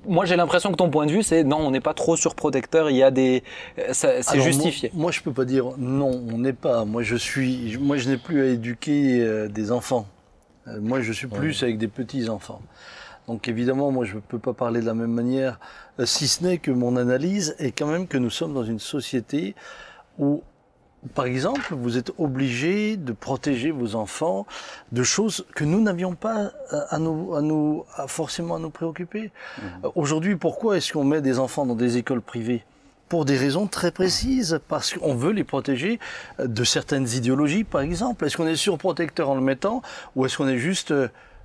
Moi, 0.08 0.26
j'ai 0.26 0.36
l'impression 0.36 0.72
que 0.72 0.78
ton 0.78 0.90
point 0.90 1.06
de 1.06 1.12
vue, 1.12 1.22
c'est 1.22 1.44
non, 1.44 1.58
on 1.58 1.70
n'est 1.72 1.80
pas 1.80 1.94
trop 1.94 2.16
surprotecteur. 2.16 2.90
Il 2.90 2.96
y 2.98 3.04
a 3.04 3.12
des, 3.12 3.44
euh, 3.78 3.94
ça- 3.94 4.24
c'est 4.24 4.38
justifié. 4.42 4.90
Moi, 4.94 5.04
moi, 5.04 5.12
je 5.12 5.22
peux 5.22 5.32
pas 5.32 5.46
dire 5.46 5.66
non, 5.78 6.10
on 6.34 6.40
n'est 6.40 6.54
pas. 6.54 6.86
Moi, 6.86 7.04
je 7.04 7.16
suis, 7.16 7.78
moi, 7.80 7.98
je 7.98 8.10
n'ai 8.10 8.18
plus 8.18 8.42
à 8.42 8.46
éduquer 8.46 9.22
euh, 9.22 9.48
des 9.48 9.72
enfants. 9.72 10.08
Euh, 10.68 10.80
moi, 10.82 11.02
je 11.02 11.12
suis 11.14 11.28
plus 11.28 11.62
avec 11.62 11.78
des 11.78 11.88
petits 11.88 12.30
enfants. 12.30 12.62
Donc, 13.28 13.48
évidemment, 13.48 13.92
moi, 13.92 14.04
je 14.06 14.16
ne 14.16 14.20
peux 14.22 14.40
pas 14.40 14.54
parler 14.54 14.82
de 14.82 14.86
la 14.88 14.96
même 14.96 15.12
manière, 15.12 15.60
si 16.04 16.28
ce 16.28 16.44
n'est 16.44 16.58
que 16.58 16.72
mon 16.72 16.98
analyse 16.98 17.56
est 17.60 17.72
quand 17.72 17.86
même 17.88 18.08
que 18.08 18.18
nous 18.18 18.32
sommes 18.32 18.56
dans 18.56 18.64
une 18.64 18.80
société 18.80 19.54
où 20.18 20.42
par 21.16 21.26
exemple, 21.26 21.74
vous 21.74 21.98
êtes 21.98 22.12
obligé 22.18 22.96
de 22.96 23.12
protéger 23.12 23.72
vos 23.72 23.96
enfants 23.96 24.46
de 24.92 25.04
choses 25.04 25.46
que 25.56 25.64
nous 25.64 25.82
n'avions 25.82 26.14
pas 26.14 26.52
euh, 26.74 26.82
à 26.90 27.00
nous, 27.00 27.36
à 27.36 27.42
nous, 27.42 27.86
à 27.96 28.08
forcément 28.08 28.56
à 28.56 28.60
nous 28.60 28.70
préoccuper. 28.70 29.32
Euh, 29.84 29.90
Aujourd'hui, 29.96 30.36
pourquoi 30.36 30.78
est-ce 30.78 30.94
qu'on 30.94 31.04
met 31.04 31.22
des 31.22 31.40
enfants 31.40 31.66
dans 31.66 31.76
des 31.76 31.98
écoles 31.98 32.22
privées? 32.22 32.64
Pour 33.10 33.26
des 33.26 33.36
raisons 33.36 33.68
très 33.68 33.92
précises, 33.92 34.60
parce 34.68 34.94
qu'on 34.94 35.16
veut 35.16 35.32
les 35.32 35.44
protéger 35.44 36.00
euh, 36.40 36.48
de 36.48 36.64
certaines 36.64 37.10
idéologies, 37.10 37.64
par 37.64 37.82
exemple. 37.82 38.26
Est-ce 38.26 38.38
qu'on 38.38 38.48
est 38.48 38.56
surprotecteur 38.56 39.30
en 39.30 39.36
le 39.36 39.42
mettant, 39.42 39.82
ou 40.16 40.26
est-ce 40.26 40.38
qu'on 40.38 40.48
est 40.48 40.60
juste, 40.60 40.94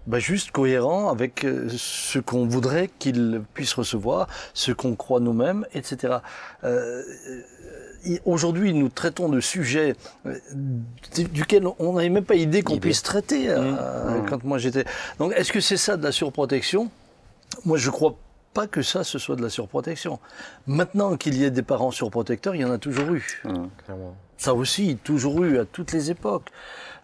bah, 0.07 0.19
juste 0.19 0.51
cohérent 0.51 1.09
avec 1.09 1.47
ce 1.71 2.19
qu'on 2.19 2.47
voudrait 2.47 2.91
qu'ils 2.99 3.43
puissent 3.55 3.75
recevoir, 3.75 4.29
ce 4.53 4.71
qu'on 4.71 4.97
croit 4.97 5.21
nous-mêmes, 5.21 5.65
etc. 5.73 6.19
Euh, 6.63 7.03
et 7.03 7.86
Aujourd'hui, 8.25 8.73
nous 8.75 8.89
traitons 8.89 9.29
de 9.29 9.41
sujets 9.41 9.95
euh, 10.27 10.39
du- 11.15 11.25
duquel 11.25 11.67
on 11.79 11.93
n'avait 11.95 12.09
même 12.09 12.25
pas 12.25 12.35
idée 12.37 12.63
qu'on 12.63 12.79
puisse 12.79 13.03
traiter 13.03 13.49
euh, 13.51 13.73
Mmh. 14.23 14.27
quand 14.29 14.45
moi 14.45 14.59
j'étais. 14.59 14.85
Donc, 15.19 15.33
est-ce 15.37 15.53
que 15.53 15.61
c'est 15.61 15.77
ça 15.77 15.97
de 15.97 16.03
la 16.05 16.13
surprotection? 16.13 16.91
Moi, 17.65 17.79
je 17.79 17.91
crois 17.91 18.15
pas 18.55 18.67
que 18.67 18.83
ça, 18.83 19.05
ce 19.05 19.19
soit 19.19 19.37
de 19.37 19.43
la 19.43 19.51
surprotection. 19.51 20.19
Maintenant 20.67 21.17
qu'il 21.17 21.35
y 21.37 21.45
ait 21.45 21.51
des 21.51 21.63
parents 21.63 21.91
surprotecteurs, 21.91 22.55
il 22.55 22.63
y 22.63 22.65
en 22.65 22.71
a 22.73 22.79
toujours 22.79 23.13
eu. 23.13 23.43
Clairement. 23.43 24.17
Ça 24.39 24.55
aussi, 24.55 24.99
toujours 25.03 25.45
eu 25.45 25.59
à 25.59 25.65
toutes 25.65 25.93
les 25.93 26.11
époques. 26.11 26.49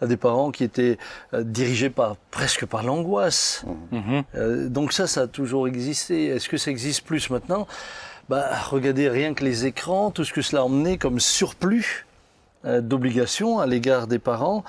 Des 0.02 0.16
parents 0.16 0.50
qui 0.50 0.64
étaient 0.64 0.98
euh, 1.32 1.42
dirigés 1.44 1.88
par, 1.90 2.16
presque 2.30 2.66
par 2.66 2.82
l'angoisse. 2.82 3.64
Euh, 4.34 4.68
donc 4.68 4.92
ça, 4.92 5.06
ça 5.06 5.22
a 5.22 5.26
toujours 5.28 5.68
existé. 5.68 6.26
Est-ce 6.26 6.48
que 6.48 6.56
ça 6.56 6.70
existe 6.70 7.02
plus 7.04 7.30
maintenant? 7.30 7.66
Bah, 8.32 8.46
Regardez 8.70 9.08
rien 9.10 9.34
que 9.34 9.44
les 9.44 9.66
écrans, 9.66 10.10
tout 10.10 10.24
ce 10.24 10.32
que 10.32 10.40
cela 10.42 10.62
a 10.62 10.64
emmené 10.64 10.96
comme 10.96 11.20
surplus 11.20 12.06
euh, 12.64 12.80
d'obligations 12.80 13.58
à 13.58 13.66
l'égard 13.66 14.06
des 14.06 14.18
parents. 14.18 14.64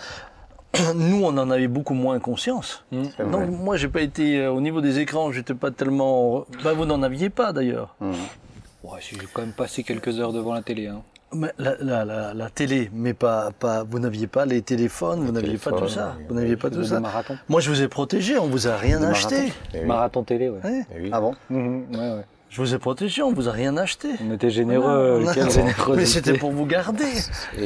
Nous, 0.95 1.23
on 1.23 1.37
en 1.37 1.49
avait 1.49 1.67
beaucoup 1.67 1.93
moins 1.93 2.19
conscience. 2.19 2.83
Vrai. 2.91 3.09
Donc 3.31 3.49
moi, 3.49 3.77
j'ai 3.77 3.87
pas 3.87 4.01
été 4.01 4.39
euh, 4.39 4.51
au 4.51 4.59
niveau 4.59 4.81
des 4.81 4.99
écrans, 4.99 5.31
j'étais 5.31 5.53
pas 5.53 5.71
tellement. 5.71 6.45
Bah, 6.63 6.73
vous 6.73 6.85
n'en 6.85 7.03
aviez 7.03 7.29
pas 7.29 7.53
d'ailleurs. 7.53 7.95
Mmh. 8.01 8.11
Ouais, 8.83 8.99
j'ai 8.99 9.17
quand 9.31 9.43
même 9.43 9.53
passé 9.53 9.83
quelques 9.83 10.19
heures 10.19 10.33
devant 10.33 10.53
la 10.53 10.61
télé. 10.61 10.87
Hein. 10.87 11.01
Mais 11.35 11.51
la, 11.57 11.75
la, 11.79 12.03
la, 12.05 12.33
la 12.33 12.49
télé, 12.49 12.91
mais 12.93 13.13
pas, 13.13 13.51
pas. 13.57 13.83
Vous 13.83 13.97
n'aviez 13.99 14.27
pas 14.27 14.45
les 14.45 14.61
téléphones, 14.61 15.23
vous 15.23 15.31
n'aviez 15.31 15.57
pas 15.57 15.71
tout 15.71 15.87
ça. 15.87 16.15
oui. 16.19 16.25
Vous 16.27 16.35
n'aviez 16.35 16.57
pas 16.57 16.69
tout 16.69 16.83
ça. 16.83 17.01
Moi, 17.49 17.61
je 17.61 17.69
vous 17.69 17.81
ai 17.81 17.87
protégé, 17.87 18.37
on 18.37 18.47
vous 18.47 18.67
a 18.67 18.75
rien 18.75 19.01
acheté. 19.03 19.53
Eh 19.73 19.79
oui, 19.79 19.85
Marathon 19.85 20.23
télé, 20.23 20.49
ouais. 20.49 20.59
Ouais. 20.63 20.85
eh 20.95 21.01
oui. 21.01 21.09
Ah 21.13 21.21
bon? 21.21 21.33
Mhm, 21.49 21.85
ouais, 21.93 21.97
ouais. 22.17 22.25
Je 22.53 22.61
vous 22.61 22.75
ai 22.75 22.77
protégé, 22.77 23.23
on 23.23 23.33
vous 23.33 23.49
a 23.49 23.51
rien 23.51 23.75
acheté. 23.77 24.09
On 24.23 24.31
était 24.31 24.51
généreux. 24.51 25.23
Non, 25.23 25.33
quelle 25.33 25.45
non, 25.45 25.95
mais 25.95 26.05
c'était 26.05 26.37
pour 26.37 26.51
vous 26.51 26.67
garder. 26.67 27.11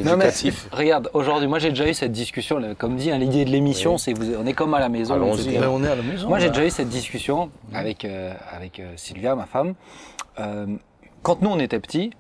Non 0.06 0.16
mais 0.16 0.30
regarde, 0.72 1.10
aujourd'hui, 1.14 1.50
moi 1.50 1.60
j'ai 1.60 1.72
déjà 1.72 1.90
eu 1.90 1.94
cette 1.94 2.14
discussion. 2.14 2.62
Comme 2.78 2.96
dit, 2.96 3.12
hein, 3.12 3.18
l'idée 3.18 3.44
de 3.44 3.50
l'émission, 3.50 3.96
Oui. 3.96 4.00
c'est 4.00 4.14
vous, 4.14 4.36
on 4.36 4.46
est 4.46 4.54
comme 4.54 4.74
à 4.74 4.80
la 4.80 4.88
maison. 4.88 5.34
Etc. 5.34 5.58
Ben, 5.60 5.68
on 5.68 5.84
est 5.84 5.90
à 5.90 5.96
la 5.96 6.04
maison. 6.04 6.30
Moi 6.30 6.40
j'ai 6.40 6.48
déjà 6.48 6.66
eu 6.66 6.70
cette 6.70 6.88
discussion 6.88 7.52
avec 7.74 8.06
euh, 8.06 8.34
avec 8.50 8.80
euh, 8.80 8.94
Sylvia, 8.96 9.36
ma 9.36 9.46
femme. 9.46 9.74
Euh, 10.40 10.68
quand 11.22 11.42
nous 11.42 11.50
on 11.50 11.60
était 11.60 11.82
petits, 11.82 12.12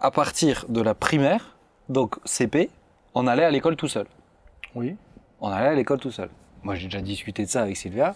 à 0.00 0.12
partir 0.12 0.64
de 0.68 0.80
la 0.80 0.94
primaire, 0.94 1.56
donc 1.88 2.14
CP, 2.24 2.70
on 3.16 3.26
allait 3.26 3.44
à 3.44 3.50
l'école 3.50 3.74
tout 3.74 3.88
seul. 3.88 4.06
Oui. 4.76 4.94
On 5.40 5.48
allait 5.48 5.70
à 5.70 5.74
l'école 5.74 5.98
tout 5.98 6.12
seul. 6.12 6.28
Moi 6.62 6.76
j'ai 6.76 6.86
déjà 6.86 7.00
discuté 7.00 7.44
de 7.44 7.50
ça 7.50 7.62
avec 7.62 7.76
Sylvia. 7.76 8.14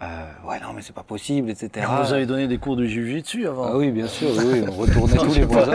Euh, 0.00 0.06
ouais 0.48 0.60
non 0.60 0.68
mais 0.76 0.80
c'est 0.82 0.94
pas 0.94 1.02
possible, 1.02 1.50
etc. 1.50 1.84
On 1.90 2.02
vous 2.04 2.12
avez 2.12 2.24
donné 2.24 2.46
des 2.46 2.58
cours 2.58 2.76
de 2.76 2.84
jiu-jitsu 2.84 3.48
avant. 3.48 3.64
Ah 3.64 3.76
oui, 3.76 3.90
bien 3.90 4.06
sûr, 4.06 4.28
oui, 4.36 4.62
on 4.68 4.70
retournait 4.70 5.16
tous 5.18 5.34
les 5.34 5.44
voisins. 5.44 5.72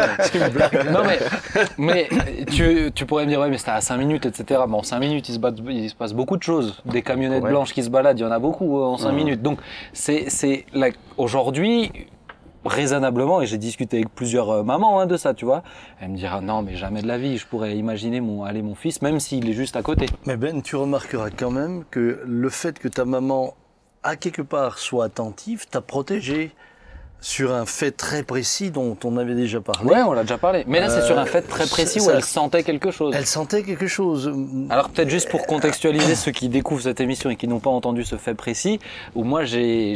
Non, 0.94 1.02
mais, 1.06 1.20
mais 1.78 2.10
tu, 2.50 2.90
tu 2.96 3.06
pourrais 3.06 3.26
me 3.26 3.30
dire, 3.30 3.42
ouais, 3.42 3.50
mais 3.50 3.58
c'était 3.58 3.72
à 3.72 3.82
5 3.82 3.98
minutes, 3.98 4.26
etc. 4.26 4.62
Bon, 4.68 4.78
en 4.78 4.84
5 4.84 5.00
minutes, 5.00 5.28
il 5.28 5.34
se, 5.36 5.40
bat- 5.40 5.52
il 5.68 5.90
se 5.90 5.96
passe 5.96 6.14
beaucoup 6.14 6.38
de 6.38 6.44
choses. 6.44 6.82
Des 6.86 7.02
camionnettes 7.02 7.44
Ouais. 7.44 7.50
blanches 7.50 7.74
qui 7.74 7.84
se 7.84 7.90
baladent, 7.90 8.18
il 8.18 8.22
y 8.22 8.26
en 8.26 8.32
a 8.32 8.40
beaucoup 8.40 8.80
euh, 8.80 8.84
en 8.86 8.98
5 8.98 9.10
Mhm. 9.10 9.16
minutes. 9.16 9.42
Donc, 9.42 9.60
c'est, 9.92 10.30
c'est, 10.30 10.66
aujourd'hui, 11.18 11.92
raisonnablement, 12.64 13.42
et 13.42 13.46
j'ai 13.46 13.58
discuté 13.58 13.98
avec 13.98 14.10
plusieurs 14.16 14.50
euh, 14.50 14.64
mamans 14.64 15.02
hein, 15.02 15.06
de 15.06 15.18
ça, 15.18 15.34
tu 15.34 15.44
vois, 15.44 15.64
elle 16.00 16.12
me 16.12 16.16
dira, 16.16 16.40
non, 16.40 16.62
mais 16.62 16.76
jamais 16.76 17.02
de 17.02 17.08
la 17.08 17.18
vie, 17.18 17.38
je 17.38 17.46
pourrais 17.46 17.76
imaginer 17.76 18.22
mon, 18.22 18.46
aller 18.46 18.62
mon 18.62 18.76
fils, 18.76 19.02
même 19.02 19.20
s'il 19.20 19.50
est 19.50 19.54
juste 19.54 19.76
à 19.76 19.82
côté. 19.82 20.06
Mais 20.26 20.38
Ben, 20.38 20.62
tu 20.62 20.78
remarqueras 20.78 21.30
quand 21.30 21.52
même 21.52 21.84
que 21.92 22.22
le 22.26 22.50
fait 22.50 22.80
que 22.80 22.88
ta 22.88 23.04
maman, 23.04 23.54
à 24.04 24.16
quelque 24.16 24.42
part, 24.42 24.78
soit 24.80 25.06
attentive, 25.06 25.66
t'a 25.70 25.82
protégé 25.82 26.52
sur 27.22 27.54
un 27.54 27.66
fait 27.66 27.92
très 27.92 28.22
précis 28.22 28.70
dont 28.70 28.98
on 29.06 29.16
avait 29.16 29.34
déjà 29.34 29.62
parlé. 29.62 29.90
Ouais, 29.90 30.02
on 30.02 30.12
l'a 30.12 30.24
déjà 30.24 30.38
parlé. 30.38 30.66
Mais 30.68 30.82
là, 30.82 30.90
c'est 30.90 31.04
sur 31.04 31.18
un 31.18 31.22
Euh, 31.22 31.26
fait 31.26 31.42
très 31.42 31.66
précis 31.68 32.02
où 32.02 32.04
ça- 32.04 32.16
elle 32.16 32.22
sentait 32.26 32.64
quelque 32.64 32.92
chose. 32.92 33.16
Elle 33.18 33.26
sentait 33.26 33.64
quelque 33.64 33.88
chose. 33.88 34.30
Alors 34.70 34.90
peut-être 34.90 35.10
juste 35.10 35.30
pour 35.30 35.48
contextualiser 35.48 36.16
ceux 36.16 36.32
qui 36.34 36.50
découvrent 36.50 36.82
cette 36.82 37.00
émission 37.00 37.30
et 37.30 37.38
qui 37.38 37.48
n'ont 37.48 37.62
pas 37.62 37.70
entendu 37.70 38.04
ce 38.04 38.18
fait 38.18 38.34
précis, 38.34 38.78
où 39.16 39.24
moi 39.24 39.46
j'ai 39.46 39.94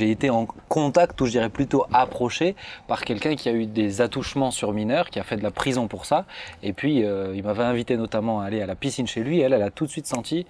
été 0.00 0.30
en 0.30 0.46
contact, 0.70 1.20
ou 1.20 1.26
je 1.26 1.32
dirais 1.32 1.50
plutôt 1.50 1.84
approché, 1.92 2.56
par 2.88 3.04
quelqu'un 3.04 3.36
qui 3.36 3.50
a 3.50 3.52
eu 3.52 3.66
des 3.66 4.00
attouchements 4.00 4.50
sur 4.50 4.72
mineurs, 4.72 5.10
qui 5.10 5.18
a 5.20 5.24
fait 5.24 5.36
de 5.36 5.42
la 5.42 5.50
prison 5.50 5.88
pour 5.88 6.06
ça, 6.06 6.24
et 6.62 6.72
puis 6.72 7.04
euh, 7.04 7.34
il 7.36 7.42
m'avait 7.42 7.64
invité 7.64 7.98
notamment 7.98 8.40
à 8.40 8.46
aller 8.46 8.62
à 8.62 8.66
la 8.66 8.76
piscine 8.76 9.06
chez 9.06 9.20
lui, 9.20 9.40
et 9.40 9.42
elle, 9.42 9.52
elle 9.52 9.62
a 9.62 9.70
tout 9.70 9.84
de 9.84 9.90
suite 9.90 10.06
senti, 10.06 10.46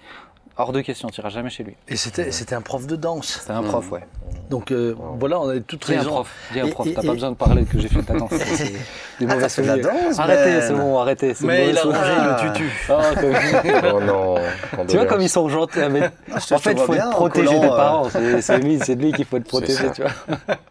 hors 0.57 0.71
de 0.71 0.81
question, 0.81 1.09
tu 1.09 1.19
iras 1.21 1.29
jamais 1.29 1.49
chez 1.49 1.63
lui. 1.63 1.75
Et 1.87 1.95
c'était, 1.95 2.31
c'était 2.31 2.55
un 2.55 2.61
prof 2.61 2.85
de 2.87 2.95
danse. 2.95 3.39
C'était 3.41 3.51
un 3.53 3.63
prof, 3.63 3.91
ouais. 3.91 4.03
Donc 4.49 4.71
euh, 4.71 4.95
voilà, 5.19 5.39
on 5.39 5.49
avait 5.49 5.61
toute 5.61 5.85
Dis 5.87 5.93
un 5.95 5.99
raison. 5.99 6.09
prof, 6.11 6.31
dis 6.51 6.59
un 6.59 6.67
prof, 6.69 6.87
t'as 6.93 7.01
et- 7.01 7.05
pas 7.07 7.13
besoin 7.13 7.31
de 7.31 7.35
parler 7.35 7.63
que 7.65 7.79
j'ai 7.79 7.87
fait 7.87 8.01
de 8.01 8.13
la 8.13 8.19
danse. 8.19 8.29
des 9.19 9.25
mauvais 9.25 9.37
de 9.37 9.41
la 9.41 9.49
souvenirs. 9.49 9.77
danse, 9.85 10.19
Arrêtez, 10.19 10.61
c'est 10.61 10.73
bon, 10.73 10.99
arrêtez. 10.99 11.33
Mais 11.41 11.69
il 11.69 11.77
a 11.77 11.85
mauvais 11.85 11.97
rangé 11.97 12.11
le 12.13 12.53
tutu. 12.53 12.71
Ah, 12.89 13.01
t'as 13.15 13.21
vu 13.21 13.71
Oh 13.93 13.99
non. 14.01 14.35
Tu 14.87 14.97
vois 14.97 15.05
comme 15.05 15.21
ils 15.21 15.29
sont 15.29 15.47
gentils. 15.49 15.79
mais 15.89 16.09
te 16.09 16.53
en 16.53 16.57
fait, 16.59 16.73
il 16.73 16.77
faut 16.79 16.91
bien 16.93 17.07
être 17.09 17.15
en 17.15 17.19
protégé 17.19 17.59
des 17.59 17.65
euh, 17.65 17.75
parents. 17.75 18.09
C'est 18.09 18.41
c'est 18.41 18.57
lui, 18.59 18.79
c'est 18.79 18.95
de 18.95 19.01
lui 19.01 19.11
qu'il 19.13 19.25
faut 19.25 19.37
être 19.37 19.47
protégé, 19.47 19.91
tu 19.91 20.01
vois. 20.01 20.11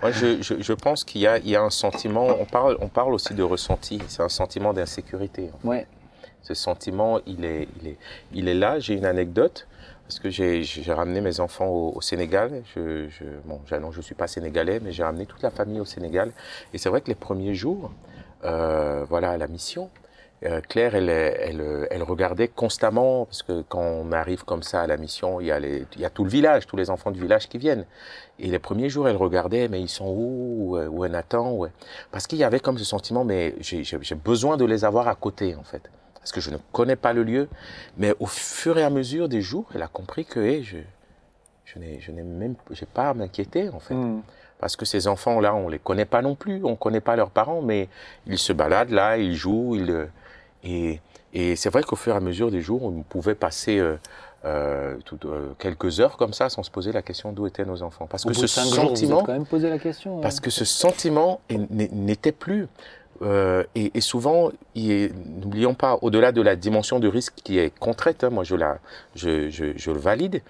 Moi, 0.00 0.10
je, 0.12 0.42
je, 0.42 0.54
je 0.60 0.72
pense 0.72 1.04
qu'il 1.04 1.20
y 1.20 1.26
a, 1.26 1.38
il 1.38 1.48
y 1.48 1.56
a 1.56 1.62
un 1.62 1.70
sentiment, 1.70 2.26
on 2.40 2.44
parle, 2.44 2.76
on 2.80 2.88
parle 2.88 3.14
aussi 3.14 3.34
de 3.34 3.42
ressenti, 3.42 4.00
c'est 4.08 4.22
un 4.22 4.28
sentiment 4.28 4.72
d'insécurité. 4.72 5.50
Ouais. 5.64 5.86
Ce 6.42 6.54
sentiment, 6.54 7.20
il 7.26 7.44
est, 7.44 7.68
il 7.80 7.88
est, 7.88 7.96
il 8.32 8.48
est 8.48 8.54
là. 8.54 8.78
J'ai 8.80 8.94
une 8.94 9.04
anecdote, 9.04 9.66
parce 10.06 10.18
que 10.18 10.28
j'ai 10.30 10.64
ramené 10.92 11.20
mes 11.20 11.40
enfants 11.40 11.66
au, 11.68 11.92
au 11.94 12.00
Sénégal. 12.00 12.62
Je, 12.74 13.08
je, 13.08 13.24
bon, 13.44 13.60
non, 13.80 13.92
je 13.92 14.00
suis 14.00 14.14
pas 14.14 14.26
sénégalais, 14.26 14.80
mais 14.80 14.92
j'ai 14.92 15.04
ramené 15.04 15.26
toute 15.26 15.42
la 15.42 15.50
famille 15.50 15.80
au 15.80 15.84
Sénégal. 15.84 16.32
Et 16.74 16.78
c'est 16.78 16.88
vrai 16.88 17.00
que 17.00 17.08
les 17.08 17.14
premiers 17.14 17.54
jours, 17.54 17.92
euh, 18.44 19.04
voilà, 19.08 19.30
à 19.30 19.36
la 19.36 19.46
mission, 19.46 19.88
euh, 20.44 20.60
Claire, 20.60 20.96
elle, 20.96 21.08
elle, 21.08 21.86
elle 21.88 22.02
regardait 22.02 22.48
constamment, 22.48 23.26
parce 23.26 23.44
que 23.44 23.62
quand 23.68 23.78
on 23.80 24.10
arrive 24.10 24.44
comme 24.44 24.64
ça 24.64 24.80
à 24.82 24.88
la 24.88 24.96
mission, 24.96 25.40
il 25.40 25.46
y, 25.46 25.52
a 25.52 25.60
les, 25.60 25.86
il 25.94 26.00
y 26.00 26.04
a 26.04 26.10
tout 26.10 26.24
le 26.24 26.30
village, 26.30 26.66
tous 26.66 26.76
les 26.76 26.90
enfants 26.90 27.12
du 27.12 27.20
village 27.20 27.48
qui 27.48 27.58
viennent. 27.58 27.86
Et 28.40 28.48
les 28.48 28.58
premiers 28.58 28.88
jours, 28.88 29.08
elle 29.08 29.14
regardait, 29.16 29.68
mais 29.68 29.80
ils 29.80 29.88
sont 29.88 30.08
où 30.08 30.76
Où 30.76 31.04
est- 31.04 31.08
Nathan 31.08 31.56
Parce 32.10 32.26
qu'il 32.26 32.38
y 32.38 32.44
avait 32.44 32.58
comme 32.58 32.76
ce 32.78 32.84
sentiment, 32.84 33.24
mais 33.24 33.54
j'ai 33.60 34.16
besoin 34.16 34.56
de 34.56 34.64
les 34.64 34.84
avoir 34.84 35.06
à 35.06 35.14
côté, 35.14 35.54
en 35.54 35.62
fait. 35.62 35.88
Parce 36.22 36.32
que 36.32 36.40
je 36.40 36.50
ne 36.50 36.56
connais 36.72 36.96
pas 36.96 37.12
le 37.12 37.24
lieu. 37.24 37.48
Mais 37.98 38.14
au 38.20 38.26
fur 38.26 38.78
et 38.78 38.84
à 38.84 38.90
mesure 38.90 39.28
des 39.28 39.40
jours, 39.42 39.66
elle 39.74 39.82
a 39.82 39.88
compris 39.88 40.24
que 40.24 40.38
hey, 40.40 40.62
je, 40.62 40.78
je 41.64 41.78
n'ai 41.78 42.00
je 42.00 42.12
n'ai 42.12 42.22
même 42.22 42.54
j'ai 42.70 42.86
pas 42.86 43.08
à 43.10 43.14
m'inquiéter, 43.14 43.68
en 43.70 43.80
fait. 43.80 43.94
Hmm. 43.94 44.22
Parce 44.58 44.76
que 44.76 44.84
ces 44.84 45.08
enfants-là, 45.08 45.54
on 45.56 45.68
les 45.68 45.80
connaît 45.80 46.04
pas 46.04 46.22
non 46.22 46.36
plus, 46.36 46.62
on 46.64 46.76
connaît 46.76 47.00
pas 47.00 47.16
leurs 47.16 47.30
parents, 47.30 47.62
mais 47.62 47.88
ils 48.28 48.38
se 48.38 48.52
baladent 48.52 48.90
là, 48.92 49.18
ils 49.18 49.34
jouent, 49.34 49.74
ils, 49.74 49.90
euh, 49.90 50.06
et, 50.62 51.00
et 51.34 51.56
c'est 51.56 51.68
vrai 51.70 51.82
qu'au 51.82 51.96
fur 51.96 52.14
et 52.14 52.16
à 52.16 52.20
mesure 52.20 52.52
des 52.52 52.60
jours, 52.60 52.84
on 52.84 53.02
pouvait 53.02 53.34
passer 53.34 53.78
euh, 53.80 53.96
euh, 54.44 54.96
tout- 55.04 55.18
euh, 55.24 55.52
quelques 55.58 55.98
heures 55.98 56.16
comme 56.16 56.32
ça 56.32 56.48
sans 56.48 56.62
se 56.62 56.70
poser 56.70 56.92
la 56.92 57.02
question 57.02 57.32
d'où 57.32 57.48
étaient 57.48 57.64
nos 57.64 57.82
enfants. 57.82 58.06
Parce 58.06 58.24
Au 58.24 58.28
que 58.28 58.34
ce 58.36 58.46
jours, 58.46 58.64
vous 58.64 58.88
sentiment, 58.90 59.20
êtes 59.20 59.26
quand 59.26 59.32
même 59.32 59.46
posé 59.46 59.68
la 59.68 59.80
question. 59.80 60.20
parce 60.20 60.38
que 60.38 60.50
ce 60.50 60.64
sentiment 60.64 61.40
est- 61.48 61.68
n'est- 61.70 61.90
n'était 61.92 62.30
plus. 62.30 62.68
Euh, 63.22 63.64
et, 63.74 63.92
et 63.94 64.00
souvent, 64.00 64.50
n'oublions 64.74 65.74
pas, 65.74 65.98
au-delà 66.02 66.32
de 66.32 66.42
la 66.42 66.56
dimension 66.56 66.98
de 66.98 67.08
risque 67.08 67.34
qui 67.44 67.58
est 67.58 67.76
concrète, 67.78 68.24
hein, 68.24 68.30
moi 68.30 68.44
je, 68.44 68.56
la, 68.56 68.78
je, 69.14 69.48
je, 69.48 69.66
je 69.76 69.90
le 69.90 69.98
valide, 69.98 70.42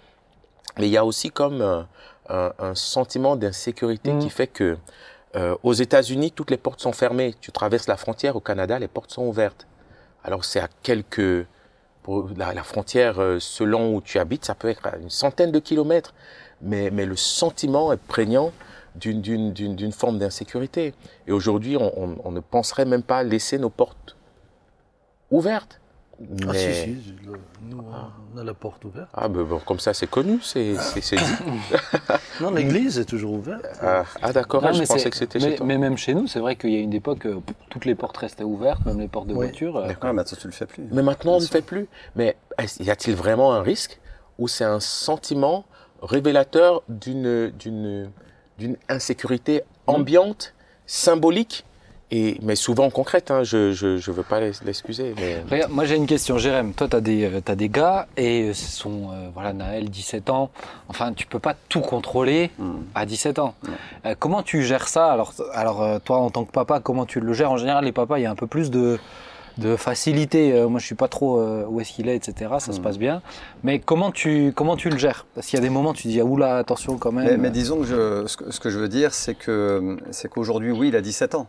mais 0.78 0.86
il 0.86 0.92
y 0.92 0.96
a 0.96 1.04
aussi 1.04 1.30
comme 1.30 1.60
un, 1.60 1.86
un- 2.28 2.52
un 2.58 2.74
sentiment 2.74 3.36
d'insécurité 3.36 4.12
qui 4.18 4.30
fait 4.30 4.46
que 4.46 4.78
euh, 5.36 5.54
aux 5.62 5.74
États-Unis, 5.74 6.30
toutes 6.32 6.50
les 6.50 6.56
portes 6.56 6.80
sont 6.80 6.92
fermées. 6.92 7.34
Tu 7.40 7.52
traverses 7.52 7.88
la 7.88 7.96
frontière, 7.96 8.36
au 8.36 8.40
Canada, 8.40 8.78
les 8.78 8.88
portes 8.88 9.10
sont 9.10 9.26
ouvertes. 9.26 9.66
Alors 10.24 10.44
c'est 10.44 10.60
à 10.60 10.68
quelques... 10.82 11.46
Pour 12.02 12.30
la, 12.36 12.52
la 12.52 12.64
frontière, 12.64 13.20
euh, 13.20 13.38
selon 13.38 13.94
où 13.94 14.00
tu 14.00 14.18
habites, 14.18 14.44
ça 14.44 14.56
peut 14.56 14.68
être 14.68 14.84
à 14.86 14.96
une 14.96 15.08
centaine 15.08 15.52
de 15.52 15.60
kilomètres, 15.60 16.14
mais, 16.60 16.90
mais 16.90 17.06
le 17.06 17.14
sentiment 17.14 17.92
est 17.92 17.96
prégnant 18.08 18.50
d'une- 18.96 19.20
d'une 19.20 19.52
d'une- 19.52 19.76
d'une 19.76 19.92
forme 19.92 20.18
d'insécurité. 20.18 20.94
Et 21.26 21.32
aujourd'hui, 21.32 21.76
on, 21.76 21.92
on- 21.98 22.16
on 22.24 22.30
ne 22.32 22.40
penserait 22.40 22.84
même 22.84 23.02
pas 23.02 23.22
laisser 23.22 23.58
nos 23.58 23.70
portes 23.70 24.16
ouvertes. 25.30 25.78
Ah 26.20 26.52
Mais- 26.52 26.58
si, 26.74 27.02
si, 27.02 27.14
le- 27.26 27.32
nous 27.68 27.82
on 28.34 28.38
a 28.38 28.44
la 28.44 28.54
porte 28.54 28.84
ouverte. 28.84 29.08
Ah, 29.14 29.28
ben, 29.28 29.42
bon, 29.42 29.58
comme 29.58 29.80
ça, 29.80 29.92
c'est 29.92 30.06
connu, 30.06 30.38
c'est 30.42 30.76
c'est- 30.76 31.00
c'est 31.00 31.16
dit. 31.16 31.22
Non, 32.40 32.50
l'église 32.50 32.98
est 32.98 33.04
toujours 33.06 33.32
ouverte. 33.32 33.64
Ah, 33.80 34.04
ah, 34.20 34.32
d'accord, 34.32 34.62
Non, 34.62 34.68
ah, 34.68 34.72
je 34.72 34.80
mais 34.80 34.86
pensais 34.86 35.00
c'est- 35.00 35.10
que 35.10 35.16
c'était 35.16 35.38
mais, 35.40 35.50
chez 35.50 35.56
toi. 35.56 35.66
mais 35.66 35.78
même 35.78 35.96
chez 35.96 36.14
nous, 36.14 36.26
c'est 36.28 36.38
vrai 36.38 36.54
qu'il 36.56 36.70
y 36.70 36.76
a 36.76 36.80
une 36.80 36.92
époque, 36.92 37.26
euh, 37.26 37.40
toutes 37.70 37.86
les 37.86 37.94
portes 37.96 38.16
restaient 38.18 38.44
ouvertes, 38.44 38.84
même 38.86 39.00
les 39.00 39.08
portes 39.08 39.26
de 39.26 39.32
Oui. 39.34 39.46
voiture. 39.46 39.76
euh, 39.78 39.88
Ouais, 39.88 40.12
mais 40.12 40.20
attends, 40.20 40.36
tu 40.36 40.46
le 40.46 40.52
fais 40.52 40.66
plus. 40.66 40.84
Mais 40.92 41.02
maintenant, 41.02 41.32
on 41.32 41.36
ne 41.36 41.42
le 41.42 41.46
fait 41.48 41.62
plus. 41.62 41.88
Mais 42.14 42.36
y 42.80 42.90
a-t-il 42.90 43.16
vraiment 43.16 43.52
un 43.54 43.62
risque 43.62 43.98
ou 44.38 44.46
c'est 44.48 44.64
un 44.64 44.80
sentiment 44.80 45.64
révélateur 46.02 46.82
d'une 46.88 48.10
d'une 48.62 48.76
insécurité 48.88 49.62
ambiante, 49.86 50.54
symbolique 50.86 51.64
et 52.14 52.36
mais 52.42 52.56
souvent 52.56 52.90
concrète. 52.90 53.30
Hein, 53.30 53.42
je 53.42 53.72
je 53.72 53.96
je 53.96 54.10
veux 54.12 54.22
pas 54.22 54.38
l'excuser, 54.40 55.14
mais 55.50 55.66
moi 55.68 55.84
j'ai 55.86 55.96
une 55.96 56.06
question, 56.06 56.38
Jérém. 56.38 56.72
Toi, 56.74 56.86
tu 56.88 56.96
as, 56.96 57.00
des 57.00 57.24
euh, 57.24 57.40
t'as 57.44 57.54
des 57.54 57.68
gars 57.68 58.06
et 58.16 58.42
euh, 58.50 58.52
ce 58.54 58.66
sont, 58.70 59.08
euh, 59.12 59.28
voilà, 59.34 59.52
Naël, 59.52 59.88
17 59.88 60.28
ans. 60.30 60.50
Enfin, 60.88 61.12
tu 61.14 61.26
peux 61.26 61.38
pas 61.38 61.54
tout 61.68 61.80
contrôler 61.80 62.50
Hmm. 62.58 62.82
à 62.94 63.06
17 63.06 63.38
ans. 63.38 63.54
Euh, 64.06 64.14
comment 64.18 64.42
tu 64.42 64.62
gères 64.62 64.88
ça? 64.88 65.10
Alors, 65.10 65.32
alors 65.54 65.82
euh, 65.82 65.98
toi, 66.04 66.18
en 66.18 66.30
tant 66.30 66.44
que 66.44 66.52
papa, 66.52 66.80
comment 66.80 67.06
tu 67.06 67.18
le 67.20 67.32
gères? 67.32 67.50
En 67.50 67.56
général, 67.56 67.84
les 67.84 67.92
papas, 67.92 68.18
il 68.18 68.22
y 68.22 68.26
a 68.26 68.30
un 68.30 68.36
peu 68.36 68.46
plus 68.46 68.70
de, 68.70 68.98
de 69.58 69.76
facilité. 69.76 70.52
Euh, 70.52 70.68
moi, 70.68 70.80
je 70.80 70.86
suis 70.86 70.94
pas 70.94 71.08
trop 71.08 71.38
euh, 71.40 71.64
où 71.68 71.80
est-ce 71.80 71.92
qu'il 71.92 72.08
est, 72.08 72.16
etc. 72.16 72.50
Ça 72.58 72.72
se 72.72 72.80
Mm. 72.80 72.82
passe 72.82 72.98
bien. 72.98 73.22
Mais 73.64 73.78
comment 73.78 74.10
tu, 74.10 74.52
comment 74.54 74.76
tu 74.76 74.88
le 74.90 74.98
gères? 74.98 75.26
Parce 75.34 75.46
qu'il 75.46 75.58
y 75.58 75.62
a 75.62 75.62
des 75.62 75.70
moments, 75.70 75.90
où 75.90 75.94
tu 75.94 76.08
dis, 76.08 76.20
ah, 76.20 76.24
oula, 76.24 76.56
attention 76.56 76.98
quand 76.98 77.12
même. 77.12 77.26
Mais, 77.26 77.36
mais 77.36 77.50
disons 77.50 77.78
que 77.80 77.84
je, 77.84 78.26
ce, 78.26 78.36
que 78.36 78.50
ce 78.50 78.60
que 78.60 78.70
je 78.70 78.78
veux 78.78 78.88
dire, 78.88 79.12
c'est 79.14 79.34
que 79.34 79.96
c'est 80.10 80.28
qu'aujourd'hui, 80.28 80.70
oui, 80.72 80.88
il 80.88 80.96
a 80.96 81.00
17 81.00 81.34
ans. 81.34 81.46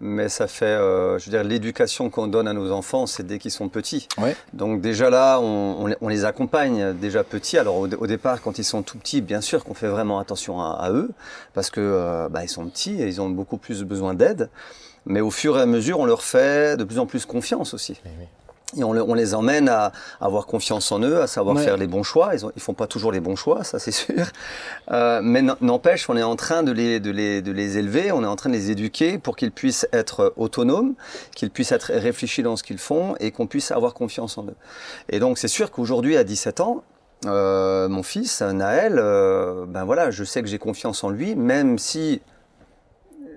Mais 0.00 0.28
ça 0.28 0.48
fait, 0.48 0.64
euh, 0.66 1.20
je 1.20 1.26
veux 1.26 1.30
dire, 1.30 1.44
l'éducation 1.44 2.10
qu'on 2.10 2.26
donne 2.26 2.48
à 2.48 2.52
nos 2.52 2.72
enfants, 2.72 3.06
c'est 3.06 3.24
dès 3.24 3.38
qu'ils 3.38 3.52
sont 3.52 3.68
petits. 3.68 4.08
Ouais. 4.18 4.36
Donc 4.52 4.80
déjà 4.80 5.08
là, 5.08 5.38
on, 5.40 5.76
on 5.78 5.86
les- 5.86 5.96
on 6.00 6.08
les 6.08 6.24
accompagne 6.24 6.92
déjà 6.94 7.22
petits. 7.22 7.58
Alors 7.58 7.76
au, 7.76 7.86
au 7.88 8.06
départ, 8.08 8.42
quand 8.42 8.58
ils 8.58 8.64
sont 8.64 8.82
tout 8.82 8.98
petits, 8.98 9.20
bien 9.22 9.40
sûr 9.40 9.62
qu'on 9.64 9.72
fait 9.72 9.86
vraiment 9.86 10.18
attention 10.18 10.60
à, 10.60 10.70
à 10.80 10.90
eux, 10.90 11.10
parce 11.54 11.70
que 11.70 11.80
euh, 11.80 12.28
bah, 12.28 12.42
ils 12.42 12.48
sont 12.48 12.66
petits 12.66 13.00
et 13.00 13.06
ils 13.06 13.20
ont 13.20 13.30
beaucoup 13.30 13.56
plus 13.56 13.84
besoin 13.84 14.14
d'aide. 14.14 14.50
Mais 15.06 15.20
au 15.20 15.30
fur 15.30 15.58
et 15.58 15.62
à 15.62 15.66
mesure, 15.66 15.98
on 16.00 16.06
leur 16.06 16.22
fait 16.22 16.76
de 16.76 16.84
plus 16.84 16.98
en 16.98 17.06
plus 17.06 17.26
confiance 17.26 17.74
aussi. 17.74 18.00
Oui, 18.04 18.10
oui. 18.18 18.26
Et 18.76 18.82
on, 18.82 18.92
le- 18.92 19.02
on 19.02 19.14
les 19.14 19.34
emmène 19.34 19.68
à, 19.68 19.92
à 20.20 20.24
avoir 20.26 20.46
confiance 20.46 20.90
en 20.90 20.98
eux, 21.00 21.20
à 21.20 21.28
savoir 21.28 21.54
Ouais. 21.54 21.62
faire 21.62 21.76
les 21.76 21.86
bons 21.86 22.02
choix. 22.02 22.34
Ils, 22.34 22.40
ils 22.56 22.62
font 22.62 22.74
pas 22.74 22.88
toujours 22.88 23.12
les 23.12 23.20
bons 23.20 23.36
choix, 23.36 23.62
ça 23.62 23.78
c'est 23.78 23.92
sûr. 23.92 24.26
Euh, 24.90 25.20
mais 25.22 25.42
n'empêche, 25.60 26.08
on 26.10 26.16
est 26.16 26.24
en 26.24 26.34
train 26.34 26.64
de 26.64 26.72
les, 26.72 26.98
de, 26.98 27.10
les, 27.12 27.40
de 27.40 27.52
les 27.52 27.78
élever, 27.78 28.10
on 28.10 28.24
est 28.24 28.26
en 28.26 28.34
train 28.34 28.50
de 28.50 28.54
les 28.54 28.70
éduquer 28.72 29.18
pour 29.18 29.36
qu'ils 29.36 29.52
puissent 29.52 29.86
être 29.92 30.32
autonomes, 30.36 30.94
qu'ils 31.36 31.50
puissent 31.50 31.70
être 31.72 31.92
réfléchis 31.92 32.42
dans 32.42 32.56
ce 32.56 32.64
qu'ils 32.64 32.78
font 32.78 33.14
et 33.20 33.30
qu'on 33.30 33.46
puisse 33.46 33.70
avoir 33.70 33.94
confiance 33.94 34.38
en 34.38 34.46
eux. 34.46 34.56
Et 35.08 35.20
donc 35.20 35.38
c'est 35.38 35.46
sûr 35.46 35.70
qu'aujourd'hui, 35.70 36.16
à 36.16 36.24
17 36.24 36.58
ans, 36.60 36.82
euh, 37.26 37.88
mon 37.88 38.02
fils, 38.02 38.42
Naël, 38.42 38.96
euh, 38.98 39.66
ben 39.68 39.84
voilà, 39.84 40.10
je 40.10 40.24
sais 40.24 40.42
que 40.42 40.48
j'ai 40.48 40.58
confiance 40.58 41.04
en 41.04 41.10
lui, 41.10 41.36
même 41.36 41.78
si 41.78 42.22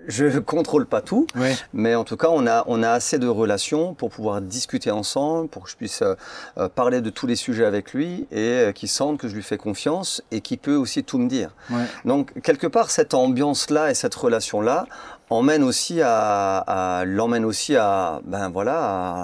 je 0.08 0.26
ne 0.26 0.40
contrôle 0.40 0.86
pas 0.86 1.02
tout. 1.02 1.28
Ouais. 1.36 1.56
Mais 1.74 1.94
en 1.96 2.04
tout 2.04 2.18
cas, 2.18 2.30
on 2.32 2.48
a, 2.48 2.64
on 2.68 2.82
a 2.82 2.90
assez 2.90 3.20
de 3.20 3.28
relations 3.28 3.94
pour 3.94 4.10
pouvoir 4.10 4.42
discuter 4.42 4.90
ensemble, 4.90 5.50
pour 5.50 5.66
que 5.66 5.70
je 5.70 5.76
puisse 5.76 6.02
euh, 6.02 6.16
euh, 6.58 6.70
parler 6.70 7.02
de 7.02 7.10
tous 7.10 7.28
les 7.28 7.36
sujets 7.36 7.66
avec 7.66 7.94
lui 7.94 8.26
et 8.32 8.38
euh, 8.38 8.72
qu'il 8.72 8.90
sente 8.90 9.20
que 9.20 9.28
je 9.28 9.36
lui 9.36 9.44
fais 9.44 9.58
confiance 9.58 10.24
et 10.32 10.42
qu'il 10.42 10.58
peut 10.58 10.76
aussi 10.76 11.04
tout 11.04 11.18
me 11.18 11.28
dire. 11.28 11.52
Ouais. 11.70 11.84
Donc, 12.06 12.42
quelque 12.42 12.68
part, 12.68 12.90
cette 12.90 13.14
ambiance-là 13.14 13.92
et 13.92 13.94
cette 13.94 14.16
relation-là 14.16 14.86
emmène 15.30 15.64
aussi 15.64 16.02
à, 16.02 16.60
à 16.60 17.06
l'emmène 17.06 17.44
aussi 17.44 17.76
à, 17.76 18.22
ben 18.24 18.50
voilà, 18.50 18.78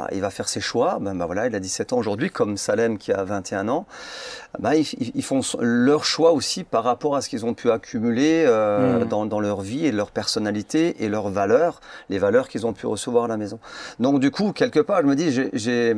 à- 0.04 0.08
il 0.14 0.20
va 0.22 0.30
faire 0.30 0.50
ses 0.50 0.60
choix. 0.60 0.98
Ben, 1.00 1.16
ben 1.16 1.26
voilà, 1.26 1.48
il 1.48 1.56
a 1.56 1.60
17 1.60 1.94
ans 1.94 1.98
aujourd'hui, 1.98 2.30
comme 2.30 2.58
Salem 2.58 2.98
qui 2.98 3.14
a 3.14 3.24
21 3.24 3.70
ans. 3.70 3.86
Ben, 4.60 4.74
ils, 4.74 5.12
ils- 5.16 5.24
font 5.24 5.40
leur 5.60 6.04
choix 6.04 6.34
aussi 6.34 6.64
par 6.66 6.84
rapport 6.84 7.16
à 7.16 7.22
ce 7.22 7.30
qu'ils 7.30 7.46
ont 7.46 7.54
pu 7.54 7.72
accumuler 7.72 8.44
euh, 8.46 9.00
Mhm. 9.00 9.08
dans, 9.08 9.26
dans 9.26 9.40
leur 9.40 9.62
vie 9.62 9.86
et 9.86 9.92
leur 9.94 10.12
personnalité 10.12 11.04
et 11.04 11.08
leurs 11.10 11.30
valeurs, 11.30 11.80
les 12.10 12.20
valeurs 12.20 12.50
qu'ils 12.50 12.68
ont 12.68 12.74
pu 12.74 12.86
recevoir 12.86 13.24
à 13.26 13.28
la 13.30 13.38
maison. 13.38 13.60
Donc 14.00 14.20
du 14.20 14.30
coup, 14.30 14.52
quelque 14.52 14.80
part, 14.82 15.02
je 15.02 15.08
me 15.08 15.16
dis, 15.16 15.32
j'ai- 15.54 15.96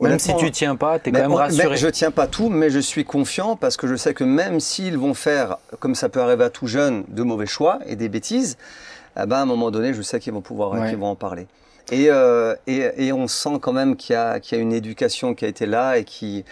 Même 0.00 0.18
si 0.20 0.34
tu 0.36 0.50
tiens 0.52 0.76
pas, 0.76 0.98
tu 1.00 1.10
es 1.10 1.12
quand 1.12 1.18
même 1.18 1.32
rassuré. 1.34 1.76
je 1.76 1.88
tiens 1.88 2.10
pas 2.12 2.26
tout, 2.28 2.48
mais 2.48 2.70
je 2.70 2.78
suis 2.78 3.04
confiant 3.04 3.56
parce 3.56 3.76
que 3.76 3.86
je 3.88 3.96
sais 3.96 4.14
que 4.14 4.24
même 4.24 4.60
s'ils 4.60 4.96
vont 4.96 5.12
faire, 5.12 5.56
comme 5.80 5.94
ça 5.96 6.08
peut 6.08 6.20
arriver 6.22 6.44
à 6.44 6.50
tout 6.50 6.68
jeune, 6.68 7.04
de 7.08 7.22
mauvais 7.24 7.46
choix 7.46 7.80
et 7.86 7.96
des 7.96 8.08
bêtises, 8.08 8.56
eh 9.24 9.26
ben, 9.26 9.36
à 9.36 9.40
un 9.42 9.46
moment 9.46 9.70
donné, 9.70 9.94
je 9.94 10.02
sais 10.02 10.18
qu'ils 10.20 10.32
vont 10.32 10.40
pouvoir, 10.42 10.72
Ouais. 10.72 10.88
qu'ils 10.88 10.98
vont 10.98 11.06
en 11.08 11.16
parler. 11.16 11.46
Et, 11.92 12.06
euh, 12.08 12.54
et, 12.68 13.06
et 13.06 13.12
on 13.12 13.26
sent 13.26 13.58
quand 13.60 13.72
même 13.72 13.96
qu'il 13.96 14.12
y, 14.12 14.16
a, 14.16 14.38
qu'il 14.38 14.56
y 14.56 14.60
a 14.60 14.62
une 14.62 14.72
éducation 14.72 15.34
qui 15.34 15.44
a 15.44 15.48
été 15.48 15.66
là 15.66 15.98
et 15.98 16.04
qui, 16.04 16.44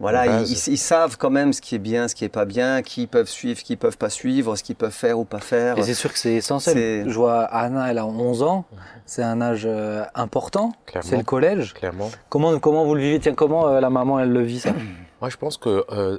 voilà, 0.00 0.24
ils, 0.24 0.28
base. 0.30 0.66
ils- 0.68 0.72
ils 0.72 0.78
savent 0.78 1.18
quand 1.18 1.28
même 1.28 1.52
ce 1.52 1.60
qui 1.60 1.74
est 1.74 1.78
bien, 1.78 2.08
ce 2.08 2.14
qui 2.14 2.24
est 2.24 2.30
pas 2.30 2.46
bien, 2.46 2.80
qui 2.80 3.06
peuvent 3.06 3.28
suivre, 3.28 3.60
qui 3.62 3.76
peuvent 3.76 3.98
pas 3.98 4.08
suivre, 4.08 4.56
ce 4.56 4.62
qu'ils 4.62 4.76
peuvent 4.76 4.90
faire 4.92 5.18
ou 5.18 5.26
pas 5.26 5.40
faire. 5.40 5.76
Et 5.76 5.82
c'est 5.82 5.92
sûr 5.92 6.10
que 6.10 6.18
c'est 6.18 6.32
essentiel. 6.34 6.76
C'est- 6.76 7.04
Je 7.10 7.14
vois 7.14 7.42
Anna, 7.42 7.90
elle 7.90 7.98
a 7.98 8.06
11 8.06 8.42
ans. 8.42 8.64
C'est 9.04 9.22
un 9.22 9.42
âge 9.42 9.64
euh, 9.66 10.02
important. 10.14 10.72
Clairement. 10.86 11.10
C'est 11.10 11.16
le 11.18 11.24
collège. 11.24 11.74
Clairement. 11.74 12.10
Comment, 12.30 12.58
comment 12.58 12.86
vous 12.86 12.94
le 12.94 13.02
vivez? 13.02 13.20
Tiens, 13.20 13.34
comment 13.34 13.68
euh, 13.68 13.80
la 13.80 13.90
maman, 13.90 14.18
elle 14.18 14.32
le 14.32 14.42
vit 14.44 14.60
ça? 14.60 14.70
Moi, 15.20 15.28
je 15.28 15.36
pense 15.36 15.58
que 15.58 15.84
euh, 15.92 16.16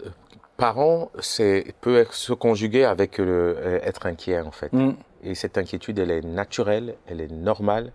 parents, 0.58 1.10
c'est 1.20 1.74
peut 1.82 1.98
être- 1.98 2.14
se 2.14 2.34
conjuguer 2.34 2.84
avec 2.86 3.18
le, 3.18 3.26
euh, 3.60 3.80
être 3.84 4.06
inquiet 4.06 4.40
en 4.42 4.52
fait. 4.52 4.72
Mm. 4.74 4.92
Et 5.24 5.36
cette 5.36 5.58
inquiétude, 5.58 6.00
elle 6.00 6.12
est 6.12 6.22
naturelle, 6.22 6.96
elle 7.08 7.22
est 7.22 7.32
normale. 7.32 7.92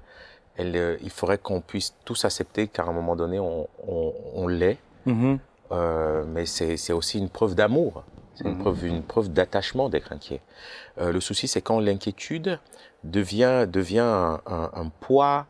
Elle, 0.57 0.77
euh, 0.77 0.97
il 1.03 1.11
faudrait 1.11 1.39
qu'on 1.39 1.61
puisse 1.61 1.95
tous 2.05 2.25
accepter 2.25 2.69
qu'à 2.69 2.83
un 2.85 2.93
moment 2.93 3.17
donné, 3.17 3.39
on, 3.39 3.69
on, 3.87 4.13
on 4.35 4.47
l'est. 4.49 4.79
Mhm. 5.07 5.39
Euh, 5.73 6.25
mais 6.27 6.45
c'est 6.45 6.77
c'est 6.77 6.93
aussi 6.93 7.19
une 7.19 7.31
preuve 7.31 7.55
d'amour. 7.55 8.05
C'est 8.35 8.45
une 8.45 8.55
Mhm. 8.57 8.59
preuve, 8.61 8.85
une 8.87 9.03
preuve 9.03 9.29
d'attachement 9.33 9.89
d'être 9.89 10.13
inquiet. 10.13 10.41
Euh, 10.99 11.13
le 11.13 11.21
souci, 11.21 11.49
c'est 11.49 11.63
quand 11.63 11.81
l'inquiétude 11.81 12.59
devient, 13.05 13.67
devient 13.71 13.99
un, 14.01 14.41
un- 14.47 14.71
un 14.75 14.89
poids, 15.01 15.47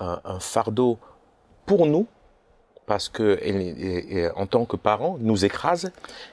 un, 0.00 0.20
un 0.24 0.40
fardeau 0.40 0.98
pour 1.66 1.86
nous, 1.86 2.06
parce 2.86 3.08
que 3.08 3.38
elle, 3.42 3.60
et- 3.62 4.18
et 4.18 4.30
en 4.32 4.46
tant 4.46 4.64
que 4.64 4.76
parents, 4.76 5.16
nous 5.20 5.44
écrase, 5.44 5.90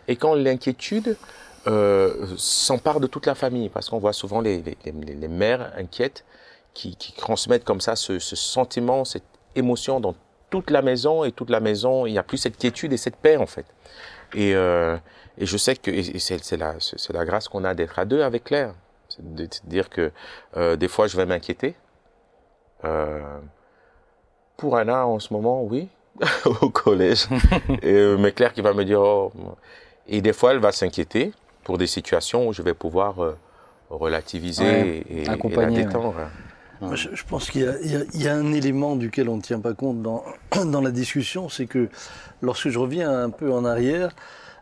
et 0.07 0.15
quand 0.15 0.35
l'inquiétude 0.35 1.17
euh, 1.67 2.27
s'empare 2.37 2.99
de 2.99 3.07
toute 3.07 3.25
la 3.25 3.35
famille, 3.35 3.69
parce 3.69 3.89
qu'on 3.89 3.99
voit 3.99 4.13
souvent 4.13 4.41
les, 4.41 4.61
les, 4.61 4.77
les- 4.85 5.13
les 5.15 5.27
mères 5.27 5.71
inquiètes 5.77 6.25
qui, 6.73 6.95
qui 6.95 7.13
transmettent 7.13 7.63
comme 7.65 7.81
ça 7.81 7.95
ce, 7.95 8.19
ce 8.19 8.35
sentiment, 8.35 9.05
cette 9.05 9.23
émotion 9.55 9.99
dans 9.99 10.15
toute 10.49 10.69
la 10.71 10.81
maison, 10.81 11.23
et 11.23 11.31
toute 11.31 11.49
la 11.49 11.59
maison, 11.59 12.05
il 12.05 12.11
n'y 12.13 12.17
a 12.17 12.23
plus 12.23 12.37
cette 12.37 12.57
quiétude 12.57 12.93
et 12.93 12.97
cette 12.97 13.15
paix 13.15 13.37
en 13.37 13.45
fait. 13.45 13.65
Et, 14.33 14.55
euh, 14.55 14.97
et 15.37 15.45
je 15.45 15.57
sais 15.57 15.75
que 15.75 15.91
c'est 16.19 16.43
c'est 16.43 16.57
la, 16.57 16.75
la 17.13 17.25
grâce 17.25 17.47
qu'on 17.47 17.63
a 17.63 17.73
d'être 17.73 17.99
à 17.99 18.05
deux 18.05 18.21
avec 18.21 18.45
Claire. 18.45 18.73
C'est 19.09 19.35
de, 19.35 19.43
de 19.45 19.49
dire 19.65 19.89
que 19.89 20.11
euh, 20.57 20.75
des 20.77 20.87
fois 20.87 21.07
je 21.07 21.17
vais 21.17 21.25
m'inquiéter. 21.25 21.75
Euh, 22.83 23.39
pour 24.57 24.77
Anna 24.77 25.05
en 25.07 25.19
ce 25.19 25.33
moment, 25.33 25.63
oui, 25.63 25.89
au 26.61 26.69
collège. 26.69 27.27
et, 27.81 27.93
euh, 27.93 28.17
mais 28.17 28.31
Claire 28.31 28.53
qui 28.53 28.61
va 28.61 28.73
me 28.73 28.83
dire, 28.85 29.01
oh. 29.01 29.31
Et 30.07 30.21
des 30.21 30.33
fois 30.33 30.51
elle 30.51 30.59
va 30.59 30.71
s'inquiéter 30.71 31.31
pour 31.63 31.77
des 31.77 31.87
situations 31.87 32.47
où 32.47 32.53
je 32.53 32.61
vais 32.61 32.73
pouvoir 32.73 33.23
euh, 33.23 33.37
relativiser 33.89 34.63
Ouais, 34.63 35.03
et, 35.09 35.21
et- 35.21 35.25
la 35.25 35.35
ouais. 35.67 35.71
détendre. 35.71 36.15
Moi, 36.81 36.95
Je, 36.95 37.09
je 37.13 37.23
pense 37.25 37.49
qu'il 37.49 37.61
y, 37.61 37.67
a- 37.67 37.77
y 38.13 38.23
y 38.23 38.27
un 38.27 38.51
élément 38.53 38.95
duquel 38.95 39.29
on 39.29 39.37
ne 39.37 39.41
tient 39.41 39.59
pas 39.59 39.73
compte 39.73 40.01
dans, 40.01 40.23
dans 40.65 40.81
la 40.81 40.91
discussion, 40.91 41.47
c'est 41.49 41.67
que 41.67 41.89
lorsque 42.41 42.69
je 42.69 42.79
reviens 42.79 43.11
un 43.11 43.29
peu 43.29 43.51
en 43.53 43.65
arrière, 43.65 44.15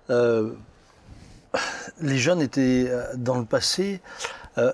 euh, 0.10 0.52
les 2.02 2.18
jeunes 2.18 2.42
étaient 2.42 2.86
euh, 2.90 3.04
dans 3.16 3.38
le 3.38 3.46
passé 3.46 4.02
euh, 4.58 4.74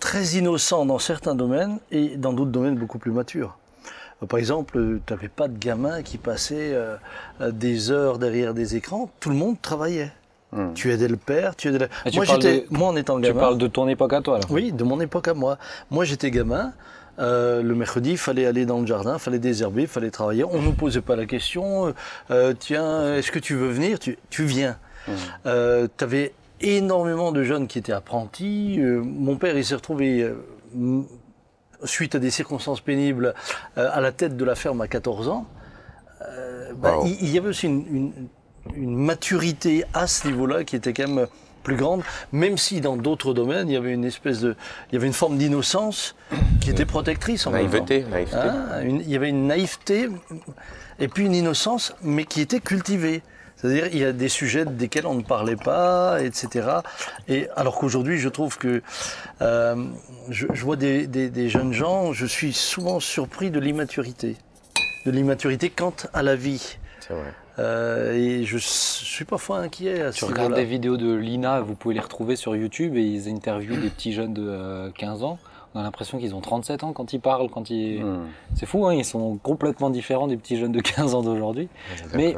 très 0.00 0.24
innocents 0.36 0.86
dans 0.86 0.98
certains 0.98 1.34
domaines 1.34 1.78
et 1.90 2.16
dans 2.16 2.32
d'autres 2.32 2.50
domaines 2.52 2.76
beaucoup 2.76 2.98
plus 2.98 3.10
matures. 3.10 3.58
Par 4.28 4.38
exemple, 4.38 5.00
tu 5.06 5.12
n'avais 5.12 5.28
pas 5.28 5.46
de 5.48 5.56
gamins 5.58 6.02
qui 6.02 6.18
passaient 6.18 6.72
euh, 6.74 6.96
des 7.52 7.90
heures 7.92 8.18
derrière 8.18 8.52
des 8.54 8.74
écrans, 8.76 9.10
tout 9.20 9.30
le 9.30 9.36
monde 9.36 9.60
travaillait. 9.60 10.12
Hmm. 10.52 10.72
Tu 10.74 10.90
aidais 10.92 11.08
le 11.08 11.16
père, 11.18 11.54
tu 11.56 11.68
aidais. 11.68 11.88
Et 12.06 12.10
tu 12.10 12.16
moi, 12.16 12.24
j'étais, 12.24 12.60
de- 12.60 12.66
moi, 12.70 12.88
en 12.88 12.96
étant 12.96 13.16
Tu 13.16 13.22
gamin, 13.28 13.40
parles 13.40 13.58
de 13.58 13.66
ton 13.66 13.86
époque 13.86 14.12
à 14.14 14.22
toi, 14.22 14.36
alors 14.36 14.50
oui, 14.50 14.72
de 14.72 14.82
mon 14.82 14.98
époque 15.00 15.28
à 15.28 15.34
moi. 15.34 15.58
Moi, 15.90 16.04
j'étais 16.04 16.30
gamin. 16.30 16.72
euh, 17.18 17.62
le 17.62 17.74
mercredi, 17.74 18.12
il 18.12 18.16
fallait 18.18 18.46
aller 18.46 18.64
dans 18.64 18.80
le 18.80 18.86
jardin, 18.86 19.14
il 19.14 19.18
fallait 19.18 19.38
désherber, 19.40 19.82
il 19.82 19.88
fallait 19.88 20.10
travailler. 20.10 20.44
On 20.44 20.58
ne 20.60 20.64
nous 20.66 20.72
posait 20.72 21.00
pas 21.00 21.16
la 21.16 21.26
question, 21.26 21.88
euh, 21.88 21.92
euh, 22.30 22.54
tiens, 22.58 23.14
est-ce 23.16 23.30
que 23.32 23.40
tu 23.40 23.56
veux 23.56 23.68
venir? 23.70 23.98
Tu, 23.98 24.16
tu 24.30 24.44
viens. 24.44 24.76
Mmh. 25.08 25.12
tu 25.96 26.04
avais 26.04 26.32
énormément 26.60 27.30
de 27.32 27.42
jeunes 27.42 27.66
qui 27.66 27.78
étaient 27.78 27.92
apprentis. 27.92 28.76
Euh, 28.80 29.02
mon 29.04 29.36
père, 29.36 29.56
il 29.56 29.64
s'est 29.64 29.74
retrouvé, 29.74 30.22
euh, 30.22 31.02
suite 31.84 32.14
à 32.14 32.18
des 32.18 32.30
circonstances 32.30 32.80
pénibles, 32.80 33.34
euh, 33.78 33.88
à 33.92 34.00
la 34.00 34.12
tête 34.12 34.36
de 34.36 34.44
la 34.44 34.54
ferme 34.54 34.80
à 34.80 34.88
14 34.88 35.28
ans. 35.28 35.46
Euh, 36.28 36.72
bah, 36.76 36.98
Wow. 36.98 37.06
il, 37.06 37.16
il 37.22 37.30
y 37.30 37.38
avait 37.38 37.48
aussi 37.48 37.66
une, 37.66 37.84
une- 37.94 38.12
une 38.74 38.96
maturité 38.96 39.84
à 39.94 40.06
ce 40.06 40.26
niveau-là 40.26 40.64
qui 40.64 40.76
était 40.76 40.92
quand 40.92 41.08
même 41.08 41.26
plus 41.62 41.76
grande, 41.76 42.02
même 42.32 42.56
si 42.56 42.80
dans 42.80 42.96
d'autres 42.96 43.34
domaines, 43.34 43.68
il 43.68 43.74
y 43.74 43.76
avait 43.76 43.92
une 43.92 44.04
espèce 44.04 44.40
de, 44.40 44.56
il 44.90 44.94
y 44.94 44.96
avait 44.96 45.06
une 45.06 45.12
forme 45.12 45.36
d'innocence 45.36 46.14
qui 46.60 46.70
était 46.70 46.86
protectrice 46.86 47.46
en 47.46 47.50
même 47.50 47.66
temps. 47.66 47.72
Naïveté, 47.84 48.04
naïveté. 48.10 48.36
Hein, 48.36 48.80
une- 48.82 49.00
il 49.00 49.10
y 49.10 49.16
avait 49.16 49.28
une 49.28 49.46
naïveté 49.46 50.08
et 50.98 51.08
puis 51.08 51.26
une 51.26 51.34
innocence, 51.34 51.94
mais 52.02 52.24
qui 52.24 52.40
était 52.40 52.60
cultivée. 52.60 53.22
C'est-à-dire, 53.56 53.88
il 53.92 53.98
y 53.98 54.04
a 54.04 54.12
des 54.12 54.28
sujets 54.28 54.64
desquels 54.64 55.04
on 55.04 55.16
ne 55.16 55.22
parlait 55.22 55.56
pas, 55.56 56.22
etc. 56.22 56.68
Et 57.26 57.48
alors 57.56 57.76
qu'aujourd'hui, 57.76 58.16
je 58.18 58.28
trouve 58.28 58.56
que 58.56 58.82
euh, 59.42 59.84
je, 60.30 60.46
je 60.54 60.62
vois 60.64 60.76
des, 60.76 61.08
des- 61.08 61.28
des 61.28 61.48
jeunes 61.48 61.72
gens, 61.72 62.12
je 62.12 62.24
suis 62.24 62.52
souvent 62.52 63.00
surpris 63.00 63.50
de 63.50 63.58
l'immaturité, 63.58 64.36
de 65.06 65.10
l'immaturité 65.10 65.70
quant 65.70 65.92
à 66.14 66.22
la 66.22 66.36
vie. 66.36 66.78
C'est 67.08 67.14
vrai. 67.14 67.32
Euh, 67.58 68.12
et 68.14 68.44
je, 68.44 68.56
suis 68.58 69.24
parfois 69.24 69.58
inquiet 69.58 70.02
à 70.02 70.12
ce 70.12 70.18
Tu 70.18 70.24
regardes 70.24 70.50
niveau-là. 70.50 70.56
des 70.62 70.64
vidéos 70.64 70.96
de 70.96 71.12
Lina, 71.12 71.60
vous 71.60 71.74
pouvez 71.74 71.94
les 71.94 72.00
retrouver 72.00 72.36
sur 72.36 72.54
YouTube 72.54 72.96
et 72.96 73.02
ils 73.02 73.28
interviewent 73.28 73.80
des 73.80 73.90
petits 73.90 74.12
jeunes 74.12 74.34
de 74.34 74.46
euh, 74.46 74.90
15 74.92 75.24
ans. 75.24 75.38
On 75.74 75.80
a 75.80 75.82
l'impression 75.82 76.18
qu'ils 76.18 76.34
ont 76.34 76.40
37 76.40 76.84
ans 76.84 76.92
quand 76.92 77.12
ils 77.12 77.20
parlent, 77.20 77.50
quand 77.50 77.70
ils... 77.70 78.02
Hmm. 78.02 78.26
C'est 78.54 78.66
fou, 78.66 78.86
hein, 78.86 78.94
ils 78.94 79.04
sont 79.04 79.38
complètement 79.38 79.90
différents 79.90 80.28
des 80.28 80.36
petits 80.36 80.56
jeunes 80.56 80.72
de 80.72 80.80
15 80.80 81.14
ans 81.14 81.22
d'aujourd'hui. 81.22 81.68
Mais-. 82.14 82.36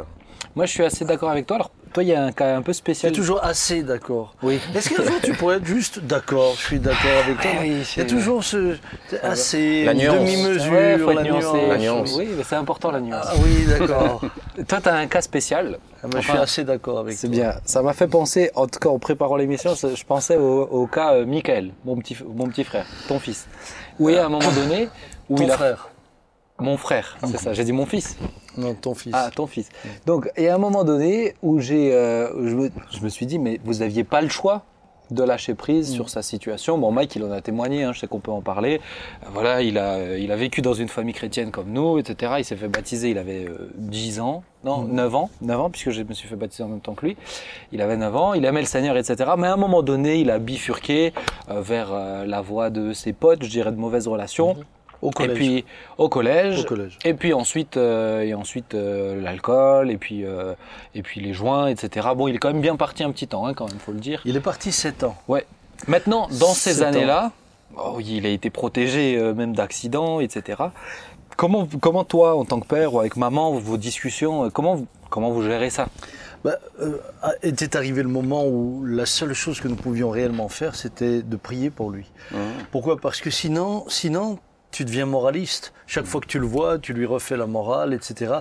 Moi, 0.57 0.67
je 0.67 0.73
suis 0.73 0.83
assez 0.83 1.05
d'accord 1.05 1.31
avec 1.31 1.47
toi. 1.47 1.57
Alors, 1.57 1.71
toi, 1.93 2.03
il 2.03 2.09
y 2.09 2.15
a 2.15 2.23
un 2.25 2.33
cas 2.33 2.57
un 2.57 2.63
peu 2.63 2.67
Tu 2.67 2.71
es 2.71 2.75
spécial. 2.75 3.13
toujours 3.13 3.43
assez 3.45 3.83
d'accord. 3.83 4.35
Oui. 4.43 4.61
Est-ce 4.75 4.91
qu'un 4.91 5.03
jour 5.05 5.21
tu 5.23 5.33
pourrais 5.35 5.57
être 5.57 5.67
juste 5.67 6.01
d'accord 6.01 6.55
Je 6.57 6.63
suis 6.67 6.79
d'accord 6.79 7.11
avec 7.25 7.41
toi. 7.41 7.51
Ah 7.55 7.59
oui, 7.63 7.83
Il 7.97 7.99
y 7.99 8.03
a 8.03 8.09
toujours 8.09 8.45
ce 8.45 8.77
c'est 9.09 9.21
assez 9.23 9.85
La 9.85 9.95
nuance. 9.95 10.15
demi-mesure, 10.17 10.73
Ouais, 10.73 11.15
la 11.15 11.23
nuance. 11.23 11.45
La 11.69 11.79
nuance. 11.79 12.15
Oui, 12.17 12.29
mais 12.37 12.43
c'est 12.45 12.57
important 12.57 12.91
la 12.91 13.01
nuance. 13.01 13.27
Ah 13.29 13.35
oui, 13.43 13.67
d'accord. 13.67 14.21
Toi, 14.69 14.81
tu 14.83 14.89
as 14.89 14.95
un 14.95 15.07
cas 15.07 15.21
spécial. 15.21 15.79
Ah, 16.03 16.07
je 16.17 16.21
suis 16.21 16.33
assez 16.33 16.65
d'accord 16.65 17.01
avec 17.01 17.15
C'est 17.17 17.27
toi. 17.27 17.37
bien. 17.37 17.55
Ça 17.65 17.83
m'a 17.83 17.93
fait 17.93 18.07
penser, 18.09 18.51
en 18.55 18.67
tout 18.67 18.79
cas 18.79 18.89
en 18.89 18.99
préparant 18.99 19.37
l'émission, 19.37 19.75
je 19.75 20.05
pensais 20.05 20.37
au, 20.37 20.63
au 20.63 20.87
cas 20.87 21.15
euh, 21.15 21.27
Michael, 21.27 21.73
mon 21.85 21.97
petit, 21.97 22.17
mon 22.35 22.47
petit 22.49 22.65
frère, 22.65 22.87
ton 23.09 23.19
fils. 23.19 23.47
Y 23.99 24.17
a 24.17 24.25
un 24.25 24.29
moment 24.31 24.51
donné 24.53 24.89
où 25.29 25.37
Ton 25.37 25.45
il 25.45 25.51
a 25.51 25.57
frère. 25.57 25.89
Mon 26.61 26.77
frère, 26.77 27.17
c'est 27.25 27.39
ça. 27.39 27.53
J'ai 27.53 27.65
dit 27.65 27.73
mon 27.73 27.87
fils. 27.87 28.17
Non, 28.57 28.75
ton 28.75 28.95
fils. 28.95 29.13
Ah, 29.15 29.31
ton 29.35 29.47
fils. 29.47 29.69
Donc, 30.07 30.31
il 30.37 30.45
y 30.45 30.49
a 30.49 30.55
un 30.55 30.59
moment 30.59 30.85
donné 30.85 31.35
où 31.43 31.61
j'ai, 31.61 31.93
euh, 31.95 32.49
je, 32.49 32.55
me, 32.55 32.71
je 32.91 33.01
me 33.01 33.09
suis 33.09 33.27
dit, 33.27 33.39
mais 33.39 33.61
vous 33.65 33.75
n'aviez 33.75 34.05
pas 34.05 34.21
le 34.21 34.29
choix 34.29 34.65
de 35.11 35.25
lâcher 35.25 35.55
prise 35.55 35.91
sur 35.91 36.09
sa 36.09 36.23
situation. 36.23 36.79
Bon, 36.79 36.93
Mike, 36.93 37.17
il 37.17 37.25
en 37.25 37.33
a 37.33 37.41
témoigné, 37.41 37.83
hein, 37.83 37.93
je 37.93 37.99
sais 38.01 38.07
qu'on 38.07 38.21
peut 38.21 38.31
en 38.31 38.43
parler. 38.43 38.81
Euh, 39.25 39.27
Voilà, 39.33 39.61
il 39.63 39.77
a, 39.77 39.95
euh, 39.95 40.19
il 40.21 40.31
a 40.31 40.37
vécu 40.37 40.63
dans 40.63 40.73
une 40.73 40.87
famille 40.89 41.15
chrétienne 41.15 41.51
comme 41.51 41.71
nous, 41.73 41.99
etc. 41.99 42.35
Il 42.39 42.45
s'est 42.45 42.55
fait 42.57 42.69
baptiser, 42.69 43.11
il 43.11 43.19
avait 43.19 43.47
euh, 43.49 43.71
10 43.77 44.21
ans, 44.21 44.45
non, 44.63 44.83
9 44.85 45.15
ans, 45.17 45.31
9 45.43 45.61
ans, 45.61 45.71
puisque 45.71 45.91
je 45.91 46.03
me 46.05 46.15
suis 46.15 46.29
fait 46.29 46.37
baptiser 46.37 46.63
en 46.63 46.69
même 46.69 46.81
temps 46.81 46.95
que 46.95 47.07
lui. 47.07 47.17
Il 47.73 47.83
avait 47.83 47.97
9 47.97 48.15
ans, 48.17 48.35
il 48.35 48.45
aimait 48.45 48.61
le 48.61 48.67
Seigneur, 48.67 48.97
etc. 48.97 49.31
Mais 49.37 49.49
à 49.49 49.53
un 49.55 49.57
moment 49.57 49.83
donné, 49.83 50.21
il 50.21 50.31
a 50.31 50.39
bifurqué 50.39 51.13
euh, 51.51 51.61
vers 51.61 51.89
euh, 51.93 52.25
la 52.25 52.41
voie 52.41 52.71
de 52.71 52.93
ses 52.93 53.13
potes, 53.13 53.43
je 53.43 53.51
dirais 53.51 53.73
de 53.73 53.79
mauvaises 53.79 54.07
relations. 54.07 54.57
Au 55.03 55.11
collège. 55.11 55.31
Et 55.31 55.35
puis 55.35 55.65
au 55.99 56.09
collège. 56.09 56.61
Au 56.61 56.65
collège. 56.65 56.99
Et 57.05 57.15
puis 57.15 57.33
ensuite, 57.33 57.77
euh, 57.77 58.21
et 58.23 58.35
ensuite 58.35 58.75
euh, 58.75 59.21
l'alcool, 59.21 59.91
et 59.91 59.97
puis 59.97 60.25
euh, 60.25 60.55
et 60.95 61.03
puis 61.03 61.21
les 61.21 61.33
joints, 61.33 61.69
etc. 61.69 62.09
Bon, 62.15 62.29
il 62.29 62.35
est 62.35 62.39
quand 62.39 62.53
même 62.53 62.61
bien 62.61 62.77
parti 62.77 63.03
un 63.03 63.11
petit 63.11 63.27
temps, 63.27 63.47
hein, 63.47 63.55
quand 63.55 63.69
même, 63.69 63.79
faut 63.79 63.93
le 63.93 64.01
dire. 64.01 64.21
Il 64.25 64.37
est 64.37 64.41
parti 64.41 64.73
7 64.73 65.05
ans. 65.05 65.17
Ouais. 65.29 65.47
Maintenant, 65.89 66.29
dans 66.39 66.53
ces 66.53 66.83
années-là, 66.83 67.33
oh, 67.77 67.99
il 68.01 68.27
a 68.27 68.29
été 68.29 68.51
protégé 68.51 69.19
même 69.35 69.55
d'accidents, 69.55 70.21
etc. 70.21 70.63
Comment 71.37 71.67
comment 71.81 72.05
toi, 72.05 72.37
en 72.37 72.45
tant 72.45 72.61
que 72.61 72.67
père 72.67 72.93
ou 72.93 73.01
avec 73.01 73.17
maman, 73.17 73.53
vos 73.53 73.79
discussions, 73.79 74.51
comment 74.51 74.75
vous- 74.75 74.87
comment 75.09 75.31
vous 75.31 75.43
gérez 75.43 75.71
ça? 75.71 75.89
Bah, 76.45 76.57
ah, 77.23 77.33
était 77.43 77.77
arrivé 77.77 78.03
le 78.03 78.09
moment 78.09 78.47
où 78.47 78.85
la 78.85 79.07
seule 79.07 79.33
chose 79.35 79.61
que 79.61 79.69
nous 79.69 79.77
pouvions 79.77 80.11
réellement 80.11 80.49
faire, 80.49 80.75
c'était 80.75 81.23
de 81.23 81.37
prier 81.37 81.71
pour 81.71 81.91
lui. 81.91 82.07
Mmh. 82.31 82.37
Pourquoi? 82.71 82.99
Parce 82.99 83.21
que 83.21 83.31
sinon, 83.31 83.85
sinon, 83.89 84.39
tu 84.71 84.85
deviens 84.85 85.07
moraliste. 85.07 85.73
Chaque 85.87 86.07
fois 86.07 86.21
que 86.21 86.27
tu 86.27 86.39
le 86.39 86.47
vois, 86.47 86.79
tu 86.79 86.93
lui 86.93 87.07
refais 87.07 87.37
la 87.37 87.47
morale, 87.47 87.93
etc. 87.93 88.35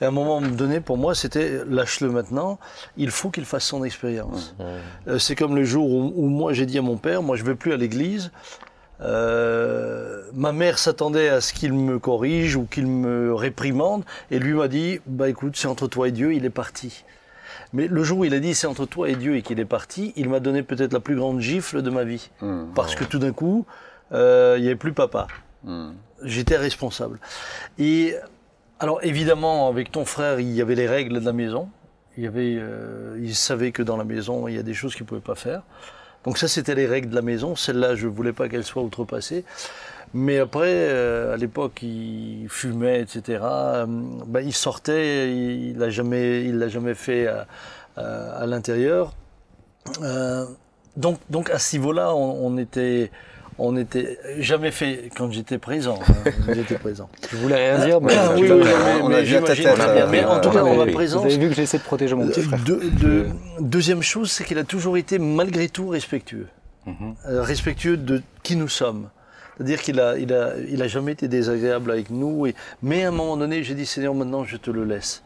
Et 0.00 0.04
à 0.04 0.08
un 0.08 0.10
moment 0.10 0.40
donné, 0.40 0.80
pour 0.80 0.96
moi, 0.96 1.14
c'était 1.14 1.60
lâche-le 1.68 2.10
maintenant. 2.10 2.58
Il 2.96 3.10
faut 3.10 3.30
qu'il 3.30 3.44
fasse 3.44 3.64
son 3.64 3.84
expérience. 3.84 4.54
Euh, 4.60 5.18
c'est 5.18 5.34
comme 5.34 5.54
le 5.54 5.64
jour 5.64 5.90
où, 5.90 6.12
où 6.16 6.28
moi 6.28 6.52
j'ai 6.52 6.66
dit 6.66 6.78
à 6.78 6.82
mon 6.82 6.96
père, 6.96 7.22
moi 7.22 7.36
je 7.36 7.44
vais 7.44 7.54
plus 7.54 7.72
à 7.72 7.76
l'église. 7.76 8.30
Euh, 9.00 10.22
ma 10.32 10.52
mère 10.52 10.78
s'attendait 10.78 11.28
à 11.28 11.40
ce 11.40 11.52
qu'il 11.52 11.72
me 11.72 11.98
corrige 11.98 12.56
ou 12.56 12.64
qu'il 12.64 12.86
me 12.86 13.34
réprimande, 13.34 14.04
et 14.30 14.38
lui 14.38 14.54
m'a 14.54 14.68
dit, 14.68 15.00
bah 15.06 15.28
écoute, 15.28 15.56
c'est 15.56 15.68
entre 15.68 15.88
toi 15.88 16.08
et 16.08 16.12
Dieu, 16.12 16.32
il 16.32 16.44
est 16.44 16.50
parti. 16.50 17.04
Mais 17.72 17.88
le 17.88 18.04
jour 18.04 18.18
où 18.18 18.24
il 18.24 18.34
a 18.34 18.38
dit 18.38 18.54
c'est 18.54 18.66
entre 18.66 18.86
toi 18.86 19.08
et 19.08 19.16
Dieu 19.16 19.36
et 19.36 19.42
qu'il 19.42 19.58
est 19.58 19.64
parti, 19.64 20.12
il 20.16 20.28
m'a 20.28 20.40
donné 20.40 20.62
peut-être 20.62 20.92
la 20.92 21.00
plus 21.00 21.16
grande 21.16 21.40
gifle 21.40 21.82
de 21.82 21.90
ma 21.90 22.04
vie. 22.04 22.30
Mmh. 22.40 22.66
Parce 22.74 22.94
que 22.94 23.04
tout 23.04 23.18
d'un 23.18 23.32
coup, 23.32 23.66
euh, 24.12 24.54
il 24.58 24.62
n'y 24.62 24.68
avait 24.68 24.76
plus 24.76 24.92
papa. 24.92 25.26
Mmh. 25.64 25.92
J'étais 26.22 26.56
responsable. 26.56 27.18
Et 27.78 28.14
alors 28.78 29.00
évidemment, 29.02 29.68
avec 29.68 29.92
ton 29.92 30.04
frère, 30.04 30.40
il 30.40 30.52
y 30.52 30.60
avait 30.60 30.74
les 30.74 30.86
règles 30.86 31.20
de 31.20 31.24
la 31.24 31.32
maison. 31.32 31.68
Il 32.16 32.30
euh, 32.34 33.32
savait 33.32 33.72
que 33.72 33.82
dans 33.82 33.96
la 33.96 34.04
maison, 34.04 34.46
il 34.46 34.54
y 34.54 34.58
a 34.58 34.62
des 34.62 34.74
choses 34.74 34.94
qu'il 34.94 35.04
pouvait 35.04 35.20
pas 35.20 35.34
faire. 35.34 35.62
Donc 36.24 36.38
ça, 36.38 36.48
c'était 36.48 36.74
les 36.74 36.86
règles 36.86 37.10
de 37.10 37.14
la 37.14 37.22
maison. 37.22 37.56
Celle-là, 37.56 37.96
je 37.96 38.06
voulais 38.06 38.32
pas 38.32 38.48
qu'elle 38.48 38.64
soit 38.64 38.82
outrepassée. 38.82 39.44
Mais 40.12 40.38
après, 40.38 40.68
euh, 40.68 41.34
à 41.34 41.36
l'époque, 41.36 41.82
il 41.82 42.46
fumait, 42.48 43.00
etc. 43.00 43.40
Euh, 43.42 43.86
ben, 43.88 44.40
il 44.40 44.52
sortait, 44.52 45.34
il 45.34 45.76
l'a 45.76 45.90
jamais, 45.90 46.44
il 46.44 46.58
l'a 46.58 46.68
jamais 46.68 46.94
fait 46.94 47.26
à, 47.96 48.46
l'intérieur. 48.46 49.12
Donc, 50.96 51.50
à 51.50 51.58
ce 51.58 51.76
niveau-là, 51.76 52.14
on 52.14 52.56
était, 52.58 53.10
on 53.58 53.76
était 53.76 54.18
jamais 54.38 54.70
fait 54.70 55.10
quand 55.16 55.30
j'étais 55.30 55.58
présent. 55.58 55.98
hein, 56.08 56.30
j'étais 56.54 56.76
présent. 56.76 57.08
Je 57.30 57.36
voulais 57.36 57.70
rien 57.72 57.84
dire, 57.86 58.00
mais, 58.00 58.12
Ah, 58.16 58.34
je 58.36 58.42
oui, 58.42 58.50
oui, 58.50 58.68
on 59.02 59.08
mais, 59.08 59.14
a 59.16 59.40
tête, 59.42 59.58
bien. 59.58 59.74
euh, 59.78 60.06
Mais 60.10 60.24
en 60.24 60.40
tout 60.40 60.50
cas, 60.50 60.60
dans 60.60 60.74
ma. 60.76 60.84
Vous 60.86 60.92
présence, 60.92 61.24
avez 61.24 61.38
vu 61.38 61.48
que 61.48 61.54
j'essaie 61.54 61.78
de 61.78 61.82
protéger 61.82 62.14
mon 62.14 62.26
petit 62.28 62.42
frère. 62.42 62.58
de- 62.64 62.80
de- 63.00 63.26
deuxième 63.60 64.02
chose, 64.02 64.30
c'est 64.30 64.44
qu'il 64.44 64.58
a 64.58 64.64
toujours 64.64 64.96
été 64.96 65.18
malgré 65.18 65.68
tout 65.68 65.88
respectueux. 65.88 66.48
Mhm. 66.86 67.14
Euh, 67.28 67.42
respectueux 67.42 67.96
de 67.96 68.22
qui 68.42 68.56
nous 68.56 68.68
sommes. 68.68 69.08
C'est-à-dire 69.56 69.80
qu'il 69.80 70.00
a, 70.00 70.18
il 70.18 70.32
a, 70.34 70.50
il 70.68 70.82
a 70.82 70.88
jamais 70.88 71.12
été 71.12 71.28
désagréable 71.28 71.90
avec 71.92 72.10
nous. 72.10 72.46
Et, 72.46 72.54
mais 72.82 73.04
à 73.04 73.08
un 73.08 73.12
moment 73.12 73.36
donné, 73.36 73.62
j'ai 73.62 73.74
dit, 73.74 73.86
Seigneur, 73.86 74.12
maintenant, 74.14 74.44
je 74.44 74.56
te 74.56 74.70
le 74.70 74.84
laisse. 74.84 75.22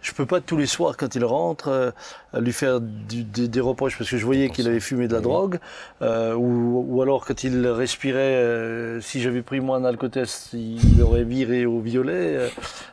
Je 0.00 0.12
peux 0.12 0.26
pas 0.26 0.40
tous 0.40 0.56
les 0.56 0.66
soirs, 0.66 0.96
quand 0.96 1.16
il 1.16 1.24
rentre, 1.24 1.68
euh, 1.68 1.90
lui 2.38 2.52
faire 2.52 2.80
du- 2.80 3.24
des, 3.24 3.48
des 3.48 3.60
reproches 3.60 3.98
parce 3.98 4.08
que 4.08 4.16
je 4.16 4.24
voyais 4.24 4.48
qu'il 4.48 4.68
avait 4.68 4.78
fumé 4.78 5.08
de 5.08 5.12
la 5.14 5.20
drogue, 5.20 5.58
euh, 6.02 6.34
ou, 6.34 6.84
ou 6.88 7.02
alors 7.02 7.26
quand 7.26 7.42
il 7.42 7.66
respirait, 7.66 8.18
euh, 8.36 9.00
si 9.00 9.20
j'avais 9.20 9.42
pris 9.42 9.58
moi 9.58 9.76
un 9.76 9.84
alcotest, 9.84 10.50
il 10.52 11.02
aurait 11.02 11.24
viré 11.24 11.66
au 11.66 11.80
violet, 11.80 12.48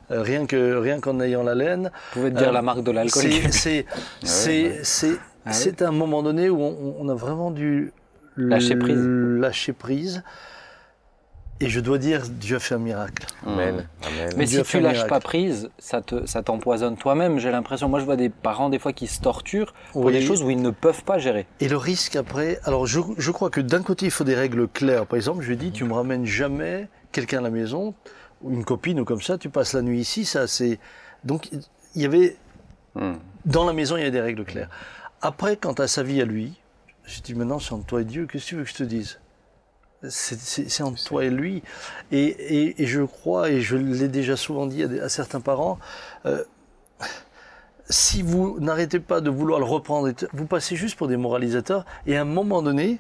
rien 0.10 0.48
que 0.48 0.76
rien 0.78 1.00
qu'en 1.00 1.20
ayant 1.20 1.44
la 1.44 1.54
laine. 1.54 1.92
Vous 2.14 2.22
pouvez 2.22 2.34
te 2.34 2.40
dire 2.40 2.52
la 2.52 2.64
marque 2.64 2.84
de 2.84 2.92
l'alcool. 2.92 3.22
C'est, 3.24 3.52
c'est, 3.52 3.86
c'est, 4.24 4.80
c'est, 4.84 5.12
Ah 5.46 5.50
oui. 5.50 5.54
c'est 5.54 5.82
un 5.84 5.92
moment 5.92 6.24
donné 6.24 6.50
où 6.50 6.60
on, 6.60 6.96
on 7.00 7.08
a 7.10 7.14
vraiment 7.16 7.52
dû 7.52 7.92
Lâcher 8.36 8.76
prise. 8.76 8.98
lâcher 8.98 9.74
prise. 9.74 10.24
Et 11.62 11.70
je 11.70 11.80
dois 11.80 11.98
dire, 11.98 12.24
Dieu 12.30 12.58
a 12.58 12.60
fait 12.60 12.76
un 12.76 12.80
miracle. 12.80 13.26
Amen. 13.46 13.88
Amen. 14.06 14.30
Mais 14.36 14.46
Dieu 14.46 14.62
si 14.66 14.72
tu 14.72 14.80
lâches 14.82 14.94
miracle. 14.96 15.10
pas 15.10 15.20
prise, 15.22 15.70
ça 15.80 16.02
te, 16.02 16.26
ça 16.26 16.44
t'empoisonne 16.44 16.98
toi-même. 16.98 17.40
J'ai 17.40 17.50
l'impression. 17.50 17.88
Moi, 17.88 18.00
je 18.02 18.06
vois 18.06 18.18
des 18.18 18.30
parents 18.30 18.70
des 18.70 18.78
fois 18.78 18.92
qui 18.92 19.08
se 19.08 19.22
torturent 19.22 19.74
pour 19.94 20.04
Oui. 20.04 20.12
des 20.12 20.22
choses 20.22 20.44
où 20.44 20.50
ils 20.50 20.62
ne 20.62 20.70
peuvent 20.72 21.04
pas 21.06 21.18
gérer. 21.18 21.48
Et 21.62 21.70
le 21.70 21.78
risque 21.78 22.18
après, 22.18 22.60
alors 22.66 22.86
je, 22.88 23.00
je 23.18 23.32
crois 23.32 23.50
que 23.50 23.62
d'un 23.62 23.82
côté 23.84 24.06
il 24.06 24.12
faut 24.12 24.26
des 24.26 24.36
règles 24.36 24.68
claires. 24.68 25.06
Par 25.06 25.16
exemple, 25.16 25.44
je 25.44 25.48
lui 25.48 25.54
ai 25.54 25.58
dit, 25.58 25.72
tu 25.72 25.86
me 25.86 25.94
ramènes 25.94 26.26
jamais 26.26 26.90
quelqu'un 27.14 27.38
à 27.38 27.42
la 27.42 27.52
maison, 27.52 27.94
ou 28.42 28.52
une 28.52 28.66
copine 28.66 29.00
ou 29.00 29.06
comme 29.06 29.22
ça, 29.22 29.38
tu 29.38 29.50
passes 29.50 29.72
la 29.74 29.82
nuit 29.82 30.02
ici, 30.02 30.26
ça 30.26 30.48
c'est. 30.48 30.78
Donc 31.24 31.50
il 31.52 32.02
y 32.02 32.06
avait 32.06 32.36
Mmh. 32.98 33.14
dans 33.46 33.66
la 33.66 33.74
maison 33.74 33.98
il 33.98 34.04
y 34.04 34.06
a 34.06 34.10
des 34.10 34.22
règles 34.22 34.46
claires. 34.46 34.70
Après, 35.22 35.58
quant 35.58 35.74
à 35.74 35.86
sa 35.88 36.02
vie 36.02 36.22
à 36.22 36.26
lui, 36.26 36.54
j'ai 37.06 37.20
dit 37.22 37.34
maintenant 37.36 37.60
c'est 37.60 37.74
entre 37.74 37.86
toi 37.86 38.02
et 38.02 38.06
Dieu, 38.06 38.26
qu'est-ce 38.26 38.44
que 38.46 38.50
tu 38.50 38.56
veux 38.56 38.64
que 38.64 38.70
je 38.70 38.76
te 38.76 38.84
dise? 38.84 39.20
C'est, 40.10 40.84
entre 40.84 41.04
toi 41.04 41.24
et 41.26 41.30
lui. 41.30 41.64
Et, 42.12 42.24
et- 42.26 42.82
et 42.84 42.86
je 42.86 43.02
crois, 43.02 43.50
et 43.50 43.62
je 43.62 43.76
l'ai 43.78 44.08
déjà 44.08 44.36
souvent 44.36 44.66
dit 44.66 44.84
à, 44.84 44.88
des- 44.88 45.00
à 45.00 45.10
certains 45.10 45.42
parents, 45.42 45.80
euh, 46.26 46.44
si 47.90 48.22
vous 48.24 48.58
n'arrêtez 48.60 49.00
pas 49.00 49.22
de 49.22 49.30
vouloir 49.30 49.60
le 49.60 49.66
reprendre, 49.66 50.12
vous 50.34 50.46
passez 50.46 50.76
juste 50.76 50.98
pour 50.98 51.08
des 51.08 51.18
moralisateurs, 51.18 51.86
et 52.08 52.18
à 52.18 52.22
un 52.22 52.26
moment 52.26 52.62
donné, 52.64 53.00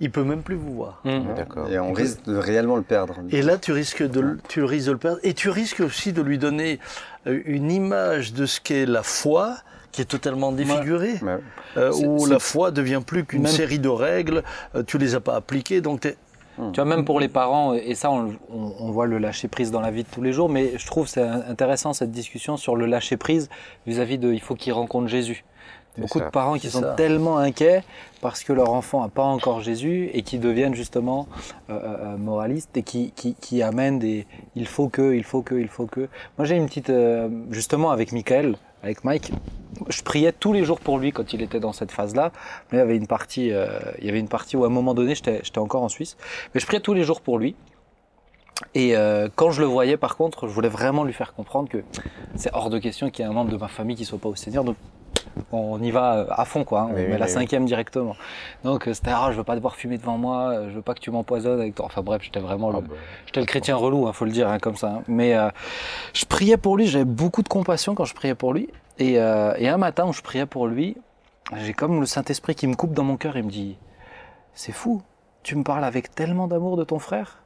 il 0.00 0.10
peut 0.10 0.24
même 0.24 0.42
plus 0.42 0.56
vous 0.56 0.74
voir. 0.74 1.02
D'accord. 1.36 1.70
Et 1.70 1.78
on 1.78 1.92
risque 1.94 2.22
de 2.24 2.36
réellement 2.36 2.76
le 2.76 2.82
perdre. 2.82 3.14
Et 3.30 3.40
là, 3.40 3.56
tu 3.56 3.72
risques 3.72 4.02
de, 4.02 4.20
le- 4.20 4.38
tu 4.46 4.62
risques 4.62 4.88
de 4.88 4.92
le 4.92 4.98
perdre, 4.98 5.18
et 5.22 5.32
tu 5.32 5.48
risques 5.48 5.80
aussi 5.80 6.12
de 6.12 6.20
lui 6.20 6.36
donner 6.36 6.80
euh, 7.26 7.40
une 7.46 7.70
image 7.70 8.34
de 8.34 8.44
ce 8.44 8.60
qu'est 8.60 8.84
la 8.84 9.02
foi, 9.02 9.56
qui 9.90 10.02
est 10.02 10.06
totalement 10.06 10.52
défigurée, 10.52 11.14
Ouais. 11.22 11.38
euh, 11.78 11.90
où 11.94 12.26
la 12.26 12.38
foi 12.38 12.70
devient 12.70 13.00
plus 13.04 13.24
qu'une 13.24 13.46
série 13.46 13.78
de 13.78 13.88
règles, 13.88 14.42
euh, 14.74 14.82
tu 14.82 14.98
les 14.98 15.14
as 15.14 15.20
pas 15.20 15.34
appliquées, 15.36 15.80
donc 15.80 16.14
t'es- 16.56 16.62
Tu 16.72 16.80
vois, 16.80 16.84
même 16.84 17.04
pour 17.04 17.20
les 17.20 17.28
parents, 17.28 17.74
et 17.74 17.94
ça, 17.94 18.10
on, 18.10 18.34
on- 18.52 18.72
on 18.80 18.90
voit 18.90 19.06
le 19.06 19.18
lâcher 19.18 19.48
prise 19.48 19.70
dans 19.70 19.80
la 19.80 19.90
vie 19.90 20.02
de 20.04 20.08
tous 20.08 20.22
les 20.22 20.32
jours, 20.32 20.48
mais 20.48 20.76
je 20.78 20.86
trouve 20.86 21.06
c'est 21.06 21.22
intéressant 21.22 21.92
cette 21.92 22.10
discussion 22.10 22.56
sur 22.56 22.76
le 22.76 22.86
lâcher 22.86 23.16
prise 23.16 23.48
vis-à-vis 23.86 24.18
de 24.18 24.32
il 24.32 24.40
faut 24.40 24.54
qu'ils 24.54 24.72
rencontrent 24.72 25.08
Jésus. 25.08 25.44
Beaucoup 25.98 26.18
ça. 26.18 26.26
de 26.26 26.30
parents 26.30 26.58
qui 26.58 26.68
sont 26.68 26.82
ça. 26.82 26.92
tellement 26.92 27.38
inquiets 27.38 27.82
parce 28.20 28.44
que 28.44 28.52
leur 28.52 28.70
enfant 28.74 29.00
n'a 29.00 29.08
pas 29.08 29.22
encore 29.22 29.62
Jésus 29.62 30.10
et 30.12 30.20
qui 30.20 30.38
deviennent 30.38 30.74
justement 30.74 31.26
euh, 31.70 31.78
euh, 31.82 32.16
moralistes 32.18 32.76
et 32.76 32.82
qui, 32.82 33.12
qui, 33.16 33.34
qui 33.40 33.62
amènent 33.62 33.98
des 33.98 34.26
il 34.56 34.66
faut 34.66 34.90
que, 34.90 35.14
il 35.14 35.24
faut 35.24 35.40
que, 35.40 35.54
il 35.54 35.68
faut 35.68 35.86
que. 35.86 36.08
Moi 36.36 36.44
j'ai 36.44 36.56
une 36.56 36.66
petite, 36.66 36.90
euh, 36.90 37.30
justement 37.50 37.90
avec 37.92 38.12
Michael, 38.12 38.56
avec 38.82 39.04
Mike, 39.04 39.32
je 39.88 40.02
priais 40.02 40.32
tous 40.32 40.52
les 40.52 40.64
jours 40.64 40.80
pour 40.80 40.98
lui 40.98 41.12
quand 41.12 41.32
il 41.32 41.42
était 41.42 41.60
dans 41.60 41.72
cette 41.72 41.90
phase-là. 41.92 42.32
Mais 42.70 42.78
il 42.78 42.80
y 42.80 42.82
avait 42.82 42.96
une 42.96 43.06
partie, 43.06 43.52
euh, 43.52 43.66
il 43.98 44.06
y 44.06 44.08
avait 44.08 44.20
une 44.20 44.28
partie 44.28 44.56
où 44.56 44.64
à 44.64 44.66
un 44.66 44.70
moment 44.70 44.94
donné 44.94 45.14
j'étais 45.14 45.58
encore 45.58 45.82
en 45.82 45.88
Suisse, 45.88 46.16
mais 46.54 46.60
je 46.60 46.66
priais 46.66 46.80
tous 46.80 46.94
les 46.94 47.04
jours 47.04 47.20
pour 47.20 47.38
lui. 47.38 47.54
Et 48.74 48.96
euh, 48.96 49.28
quand 49.36 49.50
je 49.50 49.60
le 49.60 49.66
voyais, 49.66 49.98
par 49.98 50.16
contre, 50.16 50.48
je 50.48 50.52
voulais 50.52 50.70
vraiment 50.70 51.04
lui 51.04 51.12
faire 51.12 51.34
comprendre 51.34 51.68
que 51.68 51.84
c'est 52.36 52.50
hors 52.54 52.70
de 52.70 52.78
question 52.78 53.10
qu'il 53.10 53.22
y 53.24 53.28
ait 53.28 53.30
un 53.30 53.34
membre 53.34 53.50
de 53.50 53.56
ma 53.58 53.68
famille 53.68 53.96
qui 53.96 54.06
soit 54.06 54.18
pas 54.18 54.30
au 54.30 54.34
Seigneur. 54.34 54.64
Donc, 54.64 54.76
on 55.52 55.82
y 55.82 55.90
va 55.90 56.14
euh, 56.16 56.26
à 56.30 56.46
fond, 56.46 56.64
quoi. 56.64 56.82
hein. 56.82 56.88
On 56.92 56.94
oui, 56.94 57.06
met 57.06 57.18
la 57.18 57.26
oui. 57.26 57.30
cinquième 57.30 57.66
directement. 57.66 58.16
Donc, 58.64 58.88
euh, 58.88 58.94
c'était 58.94 59.10
ah, 59.14 59.28
je 59.30 59.36
veux 59.36 59.44
pas 59.44 59.56
devoir 59.56 59.76
fumer 59.76 59.98
devant 59.98 60.16
moi, 60.16 60.52
euh, 60.52 60.70
je 60.70 60.76
veux 60.76 60.80
pas 60.82 60.94
que 60.94 61.00
tu 61.00 61.10
m'empoisonnes 61.10 61.60
avec 61.60 61.74
toi. 61.74 61.84
Enfin 61.84 62.00
bref, 62.00 62.22
j'étais 62.24 62.40
vraiment 62.40 62.70
le, 62.70 62.78
Ah 62.78 62.80
bah, 62.80 62.94
j'étais 63.26 63.40
le 63.40 63.46
chrétien 63.46 63.76
relou, 63.76 64.06
hein, 64.06 64.14
faut 64.14 64.24
le 64.24 64.30
dire, 64.30 64.48
hein, 64.48 64.58
comme 64.58 64.76
ça. 64.76 64.88
hein. 64.88 65.02
Mais 65.06 65.34
euh, 65.36 65.50
je 66.14 66.24
priais 66.24 66.56
pour 66.56 66.78
lui, 66.78 66.86
j'avais 66.86 67.04
beaucoup 67.04 67.42
de 67.42 67.48
compassion 67.50 67.94
quand 67.94 68.06
je 68.06 68.14
priais 68.14 68.34
pour 68.34 68.54
lui. 68.54 68.70
Et, 68.98 69.18
euh, 69.20 69.52
et 69.58 69.68
un 69.68 69.76
matin 69.76 70.06
où 70.06 70.12
je 70.12 70.22
priais 70.22 70.46
pour 70.46 70.66
lui, 70.66 70.96
j'ai 71.56 71.72
comme 71.74 72.00
le 72.00 72.06
Saint-Esprit 72.06 72.54
qui 72.54 72.66
me 72.66 72.74
coupe 72.74 72.92
dans 72.92 73.04
mon 73.04 73.16
cœur 73.16 73.36
et 73.36 73.42
me 73.42 73.50
dit 73.50 73.76
C'est 74.54 74.72
fou, 74.72 75.02
tu 75.42 75.54
me 75.56 75.62
parles 75.62 75.84
avec 75.84 76.14
tellement 76.14 76.48
d'amour 76.48 76.76
de 76.76 76.84
ton 76.84 76.98
frère, 76.98 77.42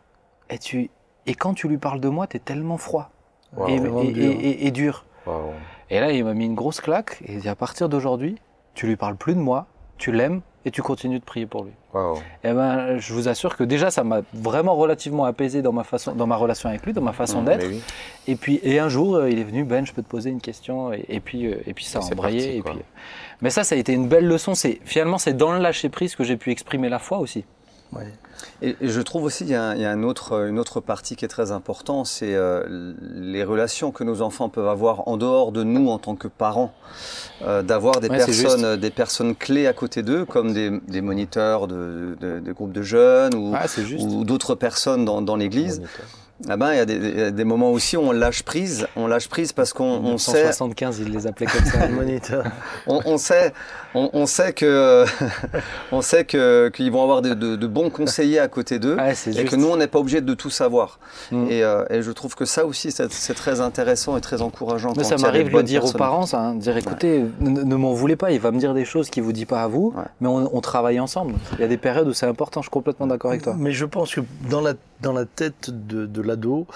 et, 0.49 0.59
tu, 0.59 0.91
et 1.27 1.35
quand 1.35 1.55
tu 1.55 1.69
lui 1.69 1.79
parles 1.79 2.01
de 2.01 2.09
moi, 2.09 2.27
tu 2.27 2.37
es 2.37 2.41
tellement 2.41 2.77
froid 2.79 3.11
Wow. 3.57 3.67
et, 3.69 3.81
dur. 3.81 4.01
et- 4.01 4.31
et- 4.51 4.67
et 4.69 4.71
dur. 4.71 5.05
Wow. 5.27 5.53
Et 5.91 5.99
là, 5.99 6.13
il 6.13 6.25
m'a 6.25 6.35
mis 6.35 6.47
une 6.47 6.55
grosse 6.55 6.81
claque, 6.81 7.21
et 7.27 7.33
il 7.35 7.41
dit 7.41 7.49
À 7.49 7.57
partir 7.57 7.89
d'aujourd'hui, 7.89 8.37
tu 8.75 8.87
lui 8.87 8.95
parles 8.97 9.17
plus 9.17 9.35
de 9.35 9.41
moi, 9.41 9.67
tu 10.01 10.11
l'aimes, 10.13 10.41
et 10.65 10.71
tu 10.71 10.83
continues 10.83 11.19
de 11.21 11.25
prier 11.25 11.47
pour 11.47 11.65
lui. 11.65 11.73
Wow. 11.95 12.17
Et 12.45 12.53
ben, 12.53 12.99
je 12.99 13.15
vous 13.15 13.29
assure 13.29 13.57
que 13.57 13.65
déjà, 13.65 13.91
ça 13.91 14.05
m'a 14.05 14.21
vraiment 14.35 14.75
relativement 14.75 15.25
apaisé 15.25 15.63
dans 15.63 15.73
ma, 15.73 15.85
façon, 15.85 16.13
dans 16.15 16.27
ma 16.27 16.37
relation 16.37 16.69
avec 16.69 16.85
lui, 16.85 16.93
dans 16.93 17.01
ma 17.01 17.13
façon 17.13 17.41
Mmh, 17.41 17.45
d'être. 17.47 17.67
oui. 17.69 17.81
Et 18.27 18.37
puis, 18.37 18.61
et 18.63 18.79
un 18.79 18.89
jour, 18.89 19.15
euh, 19.17 19.31
il 19.31 19.39
est 19.39 19.45
venu, 19.45 19.65
Ben, 19.65 19.87
je 19.87 19.93
peux 19.93 20.03
te 20.03 20.09
poser 20.09 20.29
une 20.31 20.41
question, 20.41 20.93
et, 20.93 21.05
et 21.09 21.21
puis, 21.21 21.47
euh, 21.47 21.63
et 21.67 21.73
puis 21.73 21.85
ça 21.85 22.01
a 22.01 22.03
embrayé. 22.03 22.57
et 22.57 22.63
puis, 22.63 22.75
euh, 22.77 22.83
mais 23.41 23.49
ça, 23.51 23.65
ça 23.65 23.75
a 23.75 23.79
été 23.79 23.93
une 23.95 24.09
belle 24.09 24.27
leçon. 24.27 24.55
C'est 24.55 24.81
finalement, 24.85 25.17
c'est 25.19 25.33
dans 25.35 25.53
le 25.53 25.59
lâcher 25.61 25.89
prise 25.89 26.15
que 26.15 26.25
j'ai 26.25 26.37
pu 26.37 26.51
exprimer 26.51 26.89
la 26.91 26.99
foi 26.99 27.19
aussi. 27.19 27.45
Et, 28.63 28.77
et 28.81 28.89
je 28.89 29.01
trouve 29.01 29.25
aussi 29.25 29.45
qu'il 29.45 29.53
y 29.53 29.57
a, 29.57 29.63
un- 29.71 29.75
il 29.75 29.81
y 29.81 29.85
a 29.85 29.91
un 29.91 30.03
autre, 30.05 30.47
une 30.49 30.59
autre 30.59 30.81
partie 30.81 31.17
qui 31.17 31.25
est 31.25 31.29
très 31.29 31.51
importante, 31.51 32.07
c'est 32.07 32.35
euh, 32.35 32.95
les 33.15 33.43
relations 33.45 33.91
que 33.91 34.05
nos 34.05 34.23
enfants 34.23 34.49
peuvent 34.49 34.69
avoir 34.69 35.09
en 35.09 35.17
dehors 35.17 35.51
de 35.53 35.65
nous 35.65 35.89
en 35.91 35.99
tant 35.99 36.15
que 36.15 36.29
parents. 36.29 36.73
Euh, 37.43 37.63
D'avoir 37.63 38.01
des, 38.01 38.09
Ouais, 38.09 38.19
personnes, 38.19 38.77
des 38.77 38.91
personnes 38.91 39.35
clés 39.35 39.67
à 39.67 39.73
côté 39.73 40.03
d'eux, 40.03 40.25
comme 40.25 40.53
des, 40.53 40.71
des 40.89 41.01
moniteurs 41.01 41.67
de, 41.67 42.17
de- 42.21 42.39
de 42.41 42.53
groupes 42.53 42.73
de 42.73 42.83
jeunes 42.83 43.35
ou, 43.35 43.53
Ah, 43.55 43.67
ou 43.99 44.25
d'autres 44.25 44.55
personnes 44.55 45.05
dans, 45.05 45.21
dans 45.21 45.37
l'église. 45.37 45.83
Ah 46.49 46.57
ben, 46.57 46.73
il 46.73 46.77
y 46.77 46.81
a 46.81 46.85
des, 46.87 46.95
il 46.95 47.19
y 47.19 47.23
a 47.23 47.31
des 47.31 47.45
moments 47.45 47.71
aussi 47.71 47.97
où 47.97 48.01
on 48.01 48.13
lâche 48.13 48.43
prise, 48.43 48.87
on 48.97 49.07
lâche 49.07 49.29
prise 49.29 49.53
parce 49.53 49.73
qu'on 49.75 49.85
En 49.99 50.05
on 50.05 50.19
sait 50.19 50.53
175, 50.53 51.01
il 51.01 51.13
les 51.13 51.27
appelait 51.27 51.47
comme 51.47 51.65
ça. 51.67 51.87
Le 51.87 51.95
moniteur. 51.95 52.45
on, 52.87 53.01
on 53.05 53.19
sait, 53.19 53.53
on, 53.95 54.09
on 54.15 54.25
sait 54.27 54.53
que, 54.55 55.05
on 55.93 56.01
sait 56.03 56.25
que 56.25 56.71
qu'ils 56.75 56.91
vont 56.91 57.03
avoir 57.03 57.23
de, 57.23 57.35
de- 57.35 57.57
de 57.57 57.67
bons 57.67 57.91
conseillers 57.91 58.39
à 58.39 58.49
côté 58.49 58.79
d'eux, 58.79 58.97
Ouais, 58.97 59.15
c'est 59.15 59.31
et 59.31 59.35
juste. 59.35 59.49
que 59.49 59.57
nous 59.57 59.69
on 59.69 59.77
n'est 59.77 59.87
pas 59.87 59.99
obligé 59.99 60.21
de 60.21 60.35
tout 60.35 60.51
savoir. 60.51 60.99
Mm. 61.31 61.47
Et, 61.51 61.63
euh, 61.63 61.85
et 61.91 62.03
je 62.03 62.11
trouve 62.11 62.35
que 62.35 62.45
ça 62.45 62.65
aussi 62.65 62.91
c'est 62.91 63.13
c'est 63.13 63.35
très 63.35 63.61
intéressant 63.61 64.17
et 64.17 64.21
très 64.21 64.41
encourageant. 64.43 64.93
Mais 64.97 65.03
quand 65.03 65.09
ça 65.11 65.17
m'arrive 65.19 65.51
de 65.51 65.57
le 65.57 65.63
dire 65.63 65.85
aux 65.85 65.93
parents, 65.93 66.27
ça, 66.27 66.41
hein, 66.41 66.55
de 66.55 66.61
dire 66.61 66.77
écoutez, 66.77 67.25
ne, 67.41 67.63
ne 67.63 67.75
m'en 67.77 67.93
voulez 67.93 68.17
pas, 68.17 68.31
il 68.33 68.41
va 68.41 68.51
me 68.51 68.59
dire 68.59 68.73
des 68.75 68.85
choses 68.85 69.11
qu'il 69.11 69.23
vous 69.23 69.33
dit 69.33 69.47
pas 69.47 69.63
à 69.63 69.67
vous, 69.69 69.93
Ouais. 69.97 70.05
mais 70.21 70.29
on, 70.29 70.57
on 70.57 70.61
travaille 70.61 71.01
ensemble. 71.01 71.35
Il 71.59 71.61
y 71.61 71.65
a 71.65 71.69
des 71.69 71.77
périodes 71.77 72.09
où 72.09 72.13
c'est 72.13 72.27
important, 72.27 72.61
je 72.63 72.67
suis 72.67 72.71
complètement 72.71 73.07
d'accord 73.07 73.31
avec 73.31 73.43
toi. 73.43 73.55
Mais 73.59 73.73
je 73.73 73.85
pense 73.85 74.15
que 74.15 74.21
dans 74.49 74.61
la, 74.61 74.73
dans 75.03 75.13
la 75.13 75.25
tête 75.25 75.71
de, 75.71 76.07
de 76.07 76.23
l'ado, 76.23 76.67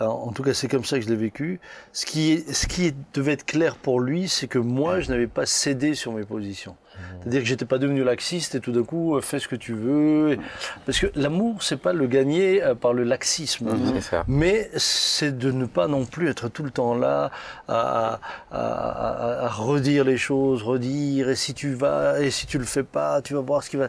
euh, 0.00 0.06
en 0.06 0.32
tout 0.32 0.42
cas 0.42 0.54
c'est 0.54 0.68
comme 0.68 0.84
ça 0.84 0.98
que 0.98 1.04
je 1.04 1.10
l'ai 1.10 1.16
vécu, 1.16 1.60
ce 1.92 2.06
qui, 2.06 2.32
est- 2.32 2.52
ce 2.52 2.66
qui 2.66 2.94
devait 3.14 3.32
être 3.32 3.44
clair 3.44 3.76
pour 3.76 4.00
lui, 4.00 4.28
c'est 4.28 4.48
que 4.48 4.58
moi 4.58 5.00
je 5.00 5.10
n'avais 5.10 5.26
pas 5.26 5.46
cédé 5.46 5.94
sur 5.94 6.12
mes 6.12 6.24
positions. 6.24 6.76
C'est-à-dire 7.22 7.40
que 7.40 7.46
j'étais 7.46 7.64
pas 7.64 7.78
devenu 7.78 8.04
laxiste 8.04 8.54
et 8.54 8.60
tout 8.60 8.70
d'un 8.70 8.82
coup 8.82 9.16
euh, 9.16 9.22
fais 9.22 9.38
ce 9.38 9.48
que 9.48 9.56
tu 9.56 9.72
veux. 9.72 10.36
Parce 10.84 10.98
que 11.00 11.06
l'amour 11.14 11.62
c'est 11.62 11.78
pas 11.78 11.92
le 11.94 12.06
gagner 12.06 12.62
euh, 12.62 12.74
par 12.74 12.92
le 12.92 13.02
laxisme. 13.04 13.70
Ça. 14.00 14.24
Mais 14.28 14.70
c'est 14.76 15.36
de 15.36 15.50
ne 15.50 15.64
pas 15.64 15.88
non 15.88 16.04
plus 16.04 16.28
être 16.28 16.48
tout 16.48 16.62
le 16.62 16.70
temps 16.70 16.94
là 16.94 17.30
à, 17.66 18.20
à- 18.50 18.58
à- 18.60 19.44
à 19.46 19.48
redire 19.48 20.04
les 20.04 20.18
choses, 20.18 20.62
redire, 20.62 21.30
et 21.30 21.36
si 21.36 21.54
tu 21.54 21.72
vas, 21.74 22.20
et 22.20 22.30
si 22.30 22.46
tu 22.46 22.58
le 22.58 22.64
fais 22.64 22.82
pas, 22.84 23.22
tu 23.22 23.32
vas 23.34 23.40
voir 23.40 23.62
ce 23.62 23.70
qui 23.70 23.76
va. 23.76 23.88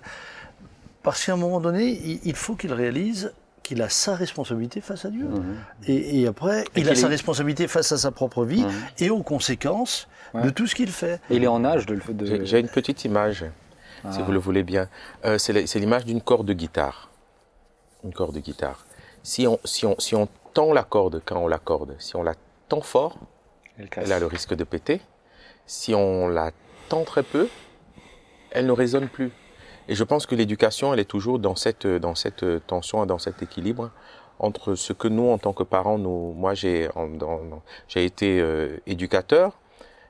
Parce 1.03 1.25
qu'à 1.25 1.33
un 1.33 1.37
moment 1.37 1.59
donné, 1.59 1.99
il, 2.05 2.19
il 2.23 2.35
faut 2.35 2.55
qu'il 2.55 2.71
réalise 2.73 3.33
qu'il 3.63 3.81
a 3.81 3.89
sa 3.89 4.13
responsabilité 4.15 4.81
face 4.81 5.05
à 5.05 5.09
Dieu. 5.09 5.23
Mhm. 5.25 5.55
Et, 5.87 6.21
et 6.21 6.27
après, 6.27 6.63
Et 6.75 6.81
il 6.81 6.89
a 6.89 6.95
sa 6.95 7.07
est- 7.07 7.09
responsabilité 7.09 7.67
face 7.67 7.91
à 7.91 7.97
sa 7.97 8.11
propre 8.11 8.43
vie 8.45 8.63
Mhm. 8.63 8.71
et 8.99 9.09
aux 9.09 9.23
conséquences 9.23 10.07
Ouais. 10.33 10.41
de 10.43 10.49
tout 10.49 10.67
ce 10.67 10.75
qu'il 10.75 10.89
fait. 10.91 11.21
Et 11.29 11.37
il 11.37 11.43
est 11.43 11.47
en 11.47 11.63
âge 11.63 11.85
de 11.85 11.93
le 11.95 12.13
de... 12.13 12.25
J'ai 12.25 12.45
j'ai 12.45 12.59
une 12.59 12.67
petite 12.67 13.05
image, 13.05 13.45
si 14.11 14.19
Ah. 14.19 14.23
vous 14.23 14.31
le 14.31 14.39
voulez 14.39 14.63
bien. 14.63 14.89
Euh, 15.25 15.37
c'est 15.37 15.53
la- 15.53 15.65
c'est 15.67 15.79
l'image 15.79 16.05
d'une 16.05 16.21
corde 16.21 16.45
de 16.47 16.53
guitare. 16.53 17.09
Une 18.03 18.13
corde 18.13 18.35
de 18.35 18.39
guitare. 18.41 18.85
Si 19.23 19.47
on, 19.47 19.59
si 19.63 19.85
on, 19.85 19.95
si 19.99 20.13
on 20.15 20.27
tend 20.53 20.73
la 20.73 20.83
corde 20.83 21.21
quand 21.25 21.37
on 21.37 21.47
l'accorde, 21.47 21.95
si 21.99 22.15
on 22.17 22.23
la 22.23 22.33
tend 22.67 22.81
fort, 22.81 23.17
Elle 23.77 23.89
casse. 23.89 24.03
elle 24.05 24.11
a 24.11 24.19
le 24.19 24.25
risque 24.25 24.53
de 24.55 24.63
péter. 24.65 25.01
Si 25.67 25.93
on 25.95 26.27
la 26.27 26.51
tend 26.89 27.03
très 27.05 27.23
peu, 27.23 27.47
elle 28.51 28.65
ne 28.65 28.71
résonne 28.73 29.07
plus. 29.07 29.31
Et 29.89 29.95
je 29.95 30.03
pense 30.03 30.25
que 30.25 30.35
l'éducation, 30.35 30.93
elle 30.93 30.99
est 30.99 31.05
toujours 31.05 31.39
dans 31.39 31.55
cette, 31.55 31.85
dans 31.87 32.15
cette 32.15 32.45
tension, 32.67 33.05
dans 33.05 33.19
cet 33.19 33.41
équilibre 33.41 33.91
entre 34.39 34.75
ce 34.75 34.93
que 34.93 35.07
nous, 35.07 35.29
en 35.29 35.37
tant 35.37 35.53
que 35.53 35.63
parents, 35.63 35.97
nous, 35.97 36.33
moi, 36.33 36.53
j'ai, 36.53 36.89
en- 36.95 37.07
dans- 37.07 37.43
dans- 37.43 37.61
j'ai 37.87 38.03
été 38.03 38.39
euh, 38.41 38.77
éducateur, 38.87 39.59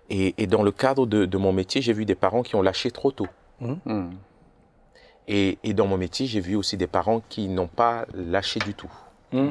et, 0.10 0.34
et 0.38 0.48
dans 0.48 0.64
le 0.64 0.72
cadre 0.72 1.06
de, 1.06 1.26
de 1.26 1.38
mon 1.38 1.52
métier, 1.54 1.82
j'ai 1.82 1.94
vu 1.94 2.06
des 2.06 2.16
parents 2.16 2.42
qui 2.44 2.56
ont 2.56 2.62
lâché 2.62 2.90
trop 2.92 3.12
tôt. 3.12 3.28
Mhm. 3.62 4.12
Et, 5.28 5.58
et 5.64 5.74
dans 5.74 5.88
mon 5.88 5.98
métier, 5.98 6.26
j'ai 6.26 6.40
vu 6.42 6.56
aussi 6.56 6.76
des 6.78 6.88
parents 6.88 7.22
qui 7.30 7.48
n'ont 7.48 7.68
pas 7.68 8.06
lâché 8.14 8.60
du 8.60 8.74
tout. 8.74 8.92
Mm. 9.32 9.50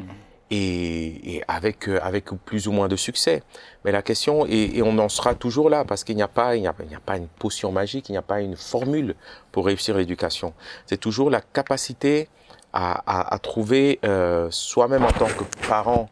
Et, 0.54 1.42
avec, 1.48 1.88
euh, 1.88 1.98
avec 2.02 2.26
plus 2.44 2.68
ou 2.68 2.72
moins 2.72 2.86
de 2.86 2.96
succès. 2.96 3.42
Mais 3.84 3.90
la 3.90 4.02
question, 4.02 4.44
et, 4.46 4.82
on 4.82 4.98
en 4.98 5.08
sera 5.08 5.34
toujours 5.34 5.70
là, 5.70 5.84
parce 5.86 6.04
qu'il 6.04 6.14
n'y 6.14 6.22
a, 6.22 6.28
pas- 6.28 6.56
il 6.56 6.60
n'y 6.60 6.66
a, 6.68 6.74
pas 7.04 7.16
une 7.16 7.26
potion 7.26 7.72
magique, 7.72 8.10
il 8.10 8.12
n'y 8.12 8.18
a 8.18 8.22
pas 8.22 8.42
une 8.42 8.56
formule 8.56 9.14
pour 9.50 9.64
réussir 9.64 9.96
l'éducation. 9.96 10.52
C'est 10.84 10.98
toujours 10.98 11.30
la 11.30 11.40
capacité 11.40 12.28
à, 12.74 13.38
trouver 13.42 13.98
euh, 14.04 14.48
soi-même 14.50 15.04
en 15.04 15.12
tant 15.12 15.26
que 15.26 15.44
parent 15.68 16.08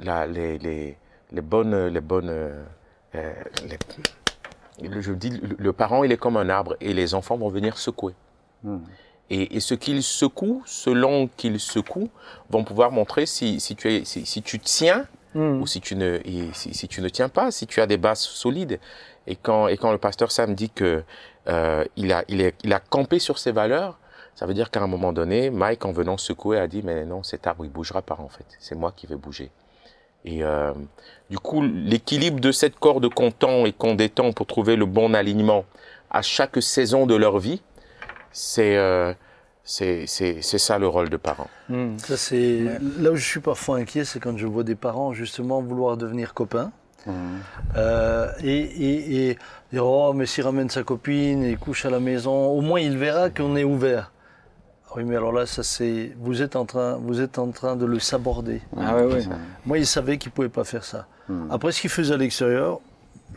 les, 0.00 0.58
les, 0.58 1.40
bonnes... 1.42 1.88
Les 1.88 2.00
bonnes 2.00 2.30
euh, 3.14 3.32
je 5.00 5.12
dis, 5.12 5.40
le, 5.58 5.72
parent, 5.72 6.04
il 6.04 6.12
est 6.12 6.16
comme 6.16 6.36
un 6.36 6.48
arbre 6.48 6.76
et 6.80 6.94
les 6.94 7.14
enfants 7.14 7.36
vont 7.36 7.48
venir 7.48 7.76
secouer. 7.76 8.14
Mhm. 8.64 8.80
Et, 9.32 9.56
et 9.56 9.60
ce 9.60 9.74
qu'ils 9.74 10.02
secouent, 10.02 10.62
selon 10.66 11.28
qu'ils 11.36 11.58
secouent, 11.58 12.10
vont 12.50 12.64
pouvoir 12.64 12.92
montrer 12.92 13.26
si, 13.26 13.58
si, 13.60 13.74
tu, 13.74 13.92
es, 13.92 14.04
si, 14.04 14.26
si 14.26 14.42
tu 14.42 14.58
tiens 14.60 15.06
Mm. 15.34 15.62
ou 15.62 15.66
si 15.66 15.80
tu, 15.80 15.96
ne, 15.96 16.20
et 16.26 16.50
si, 16.52 16.74
si 16.74 16.88
tu 16.88 17.00
ne 17.00 17.08
tiens 17.08 17.28
pas, 17.28 17.50
si 17.50 17.66
tu 17.66 17.80
as 17.80 17.86
des 17.86 17.96
bases 17.96 18.20
solides. 18.20 18.78
Et 19.26 19.36
quand, 19.36 19.68
et 19.68 19.76
quand 19.76 19.92
le 19.92 19.98
pasteur 19.98 20.30
Sam 20.30 20.54
dit 20.54 20.70
que 20.70 21.04
euh, 21.48 21.84
il, 21.96 22.12
a, 22.12 22.24
il, 22.28 22.40
est, 22.40 22.54
il 22.64 22.72
a 22.72 22.80
campé 22.80 23.18
sur 23.18 23.38
ses 23.38 23.52
valeurs, 23.52 23.98
ça 24.34 24.46
veut 24.46 24.54
dire 24.54 24.70
qu'à 24.70 24.82
un 24.82 24.86
moment 24.86 25.12
donné, 25.12 25.50
Mike, 25.50 25.84
en 25.84 25.92
venant 25.92 26.16
secouer, 26.18 26.58
a 26.58 26.66
dit, 26.66 26.82
mais 26.82 27.04
non, 27.04 27.22
cet 27.22 27.46
arbre, 27.46 27.64
il 27.64 27.70
bougera 27.70 28.02
pas 28.02 28.18
en 28.18 28.28
fait. 28.28 28.44
C'est 28.58 28.74
moi 28.74 28.92
qui 28.94 29.06
vais 29.06 29.16
bouger. 29.16 29.50
Et 30.24 30.44
euh, 30.44 30.72
du 31.30 31.38
coup, 31.38 31.62
l'équilibre 31.62 32.40
de 32.40 32.52
cette 32.52 32.78
corde 32.78 33.08
qu'on 33.08 33.30
tend 33.30 33.64
et 33.64 33.72
qu'on 33.72 33.94
détend 33.94 34.32
pour 34.32 34.46
trouver 34.46 34.76
le 34.76 34.86
bon 34.86 35.14
alignement 35.14 35.64
à 36.10 36.22
chaque 36.22 36.62
saison 36.62 37.06
de 37.06 37.14
leur 37.14 37.38
vie, 37.38 37.62
c'est 38.32 38.76
euh, 38.76 39.14
c'est 39.64 40.06
c'est 40.06 40.42
c'est 40.42 40.58
ça 40.58 40.78
le 40.78 40.88
rôle 40.88 41.08
de 41.08 41.16
parent. 41.16 41.48
Mm. 41.68 41.98
Ça, 41.98 42.16
c'est 42.16 42.60
là 42.98 43.12
où 43.12 43.16
je 43.16 43.24
suis 43.24 43.40
parfois 43.40 43.78
inquiet, 43.78 44.04
c'est 44.04 44.20
quand 44.20 44.36
je 44.36 44.46
vois 44.46 44.64
des 44.64 44.74
parents 44.74 45.12
justement 45.12 45.62
vouloir 45.62 45.96
devenir 45.96 46.34
copains. 46.34 46.72
Mhm. 47.06 47.14
Euh, 47.76 48.30
et, 48.44 48.60
et, 48.60 49.30
et 49.30 49.38
dire 49.72 49.84
oh 49.84 50.12
mais 50.12 50.26
s'il 50.26 50.44
ramène 50.44 50.70
sa 50.70 50.82
copine 50.84 51.42
et 51.42 51.56
couche 51.56 51.84
à 51.84 51.90
la 51.90 52.00
maison, 52.00 52.46
au 52.46 52.60
moins 52.60 52.80
il 52.80 52.96
verra 52.96 53.30
qu'on 53.30 53.56
est 53.56 53.64
ouvert. 53.64 54.12
Oui 54.94 55.04
mais 55.04 55.16
alors 55.16 55.32
là 55.32 55.46
ça 55.46 55.62
c'est 55.62 56.12
vous 56.18 56.42
êtes 56.42 56.54
en 56.54 56.64
train 56.64 56.96
vous 56.96 57.20
êtes 57.20 57.38
en 57.38 57.50
train 57.50 57.76
de 57.76 57.86
le 57.86 57.98
saborder. 57.98 58.60
Ah 58.76 58.96
ouais, 58.96 59.14
ouais. 59.14 59.24
Moi 59.66 59.78
il 59.78 59.86
savait 59.86 60.18
qu'il 60.18 60.30
pouvait 60.30 60.48
pas 60.48 60.64
faire 60.64 60.84
ça. 60.84 61.06
Mhm. 61.28 61.48
Après 61.50 61.72
ce 61.72 61.80
qu'il 61.80 61.90
faisait 61.90 62.14
à 62.14 62.18
l'extérieur, 62.18 62.80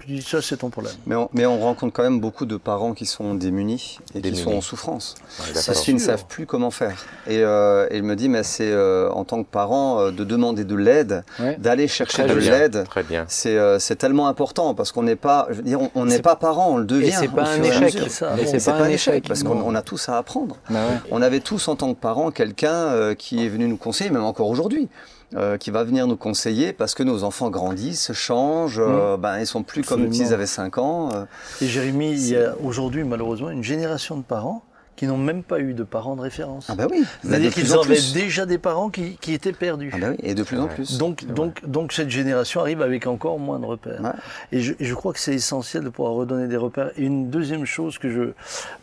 dis 0.07 0.21
ça 0.21 0.41
c'est 0.41 0.57
ton 0.57 0.69
problème. 0.69 0.93
Mais 1.05 1.15
on, 1.15 1.29
mais 1.33 1.45
on 1.45 1.59
rencontre 1.59 1.93
quand 1.93 2.03
même 2.03 2.19
beaucoup 2.19 2.45
de 2.45 2.57
parents 2.57 2.93
qui 2.93 3.05
sont 3.05 3.33
démunis 3.33 3.99
et 4.13 4.19
Démunis. 4.19 4.37
qui 4.39 4.43
sont 4.43 4.55
en 4.55 4.61
souffrance. 4.61 5.15
Ouais, 5.39 5.53
Parce 5.53 5.81
qu'ils 5.81 5.95
ne 5.95 5.99
savent 5.99 6.25
plus 6.25 6.45
comment 6.45 6.71
faire. 6.71 7.05
Et, 7.27 7.39
euh, 7.43 7.87
et 7.91 7.97
il 7.97 8.03
me 8.03 8.15
dit, 8.15 8.29
mais 8.29 8.43
c'est 8.43 8.71
euh, 8.71 9.09
en 9.11 9.23
tant 9.23 9.43
que 9.43 9.49
parent 9.49 9.99
euh, 9.99 10.11
de 10.11 10.23
demander 10.23 10.63
de 10.65 10.75
l'aide, 10.75 11.23
Ouais. 11.39 11.55
d'aller 11.59 11.87
chercher 11.87 12.23
Très 12.23 12.33
de 12.33 12.39
bien. 12.39 12.51
l'aide. 12.51 12.83
Très 12.89 13.03
bien. 13.03 13.25
C'est 13.27 13.57
euh, 13.57 13.79
c'est 13.79 13.95
tellement 13.95 14.27
important 14.27 14.73
parce 14.75 14.91
qu'on 14.91 15.03
n'est 15.03 15.15
pas, 15.15 15.47
je 15.49 15.55
veux 15.55 15.63
dire, 15.63 15.79
on- 15.95 16.05
n'est 16.05 16.19
pas 16.21 16.35
parent, 16.35 16.71
on 16.71 16.77
le 16.77 16.85
devient. 16.85 17.07
Et 17.07 17.11
c'est 17.11 17.27
pas 17.27 17.47
un 17.49 17.63
échec. 17.63 17.91
C'est 18.03 18.09
ça. 18.09 18.33
Et 18.37 18.43
Bon, 18.43 18.51
c'est 18.51 18.59
C'est 18.59 18.71
pas, 18.71 18.77
pas 18.79 18.83
un 18.85 18.89
échec. 18.89 19.27
parce 19.27 19.43
qu'on 19.43 19.61
on 19.61 19.75
a 19.75 19.81
tous 19.81 20.09
à 20.09 20.17
apprendre. 20.17 20.57
Bah 20.69 20.75
ouais. 20.87 20.97
On 21.11 21.21
avait 21.21 21.39
tous 21.39 21.67
en 21.67 21.75
tant 21.75 21.93
que 21.93 21.99
parents 21.99 22.31
quelqu'un 22.31 22.73
euh, 22.73 23.15
qui 23.15 23.45
est 23.45 23.49
venu 23.49 23.67
nous 23.67 23.77
conseiller, 23.77 24.09
même 24.09 24.23
encore 24.23 24.49
aujourd'hui, 24.49 24.87
euh, 25.35 25.57
qui 25.57 25.69
va 25.71 25.83
venir 25.83 26.07
nous 26.07 26.15
conseiller 26.15 26.71
parce 26.73 26.93
que 26.93 27.03
nos 27.03 27.23
enfants 27.23 27.49
grandissent, 27.49 28.13
changent, 28.13 28.79
euh, 28.79 29.17
ben, 29.17 29.39
ils 29.39 29.45
sont 29.47 29.63
plus 29.63 29.81
comme 29.83 30.11
s'ils 30.11 30.33
avaient 30.33 30.45
5 30.45 30.77
ans. 30.77 31.09
euh. 31.13 31.25
Et 31.61 31.67
Jérémy, 31.67 32.11
il 32.11 32.27
y 32.29 32.37
a 32.37 32.55
aujourd'hui 32.63 33.03
malheureusement 33.03 33.49
une 33.49 33.63
génération 33.63 34.17
de 34.17 34.23
parents 34.23 34.63
qui 34.95 35.07
n'ont 35.07 35.17
même 35.17 35.43
pas 35.43 35.59
eu 35.59 35.73
de 35.73 35.83
parents 35.83 36.15
de 36.15 36.21
référence. 36.21 36.67
Ah 36.69 36.75
ben 36.75 36.87
oui, 36.89 37.01
de 37.01 37.05
C'est-à-dire 37.29 37.53
qu'ils 37.53 37.75
en 37.75 37.81
avaient 37.81 37.99
déjà 38.13 38.45
des 38.45 38.57
parents 38.57 38.89
qui, 38.89 39.17
qui 39.17 39.33
étaient 39.33 39.51
perdus. 39.51 39.91
Ah 39.93 39.97
ben 39.97 40.11
oui, 40.11 40.17
et 40.23 40.33
de 40.35 40.43
plus 40.43 40.57
en 40.59 40.67
plus. 40.67 40.97
Donc, 40.97 41.25
donc, 41.25 41.67
donc 41.67 41.91
cette 41.91 42.09
génération 42.09 42.61
arrive 42.61 42.81
avec 42.81 43.05
encore 43.05 43.37
moins 43.37 43.59
de 43.59 43.65
repères. 43.65 44.01
Ouais. 44.01 44.11
Et, 44.53 44.61
je, 44.61 44.73
et 44.79 44.85
je 44.85 44.93
crois 44.93 45.11
que 45.11 45.19
c'est 45.19 45.33
essentiel 45.33 45.83
de 45.83 45.89
pouvoir 45.89 46.13
redonner 46.13 46.47
des 46.47 46.55
repères. 46.57 46.91
Et 46.97 47.03
une 47.03 47.29
deuxième 47.29 47.65
chose 47.65 47.97
que 47.97 48.09
je 48.09 48.31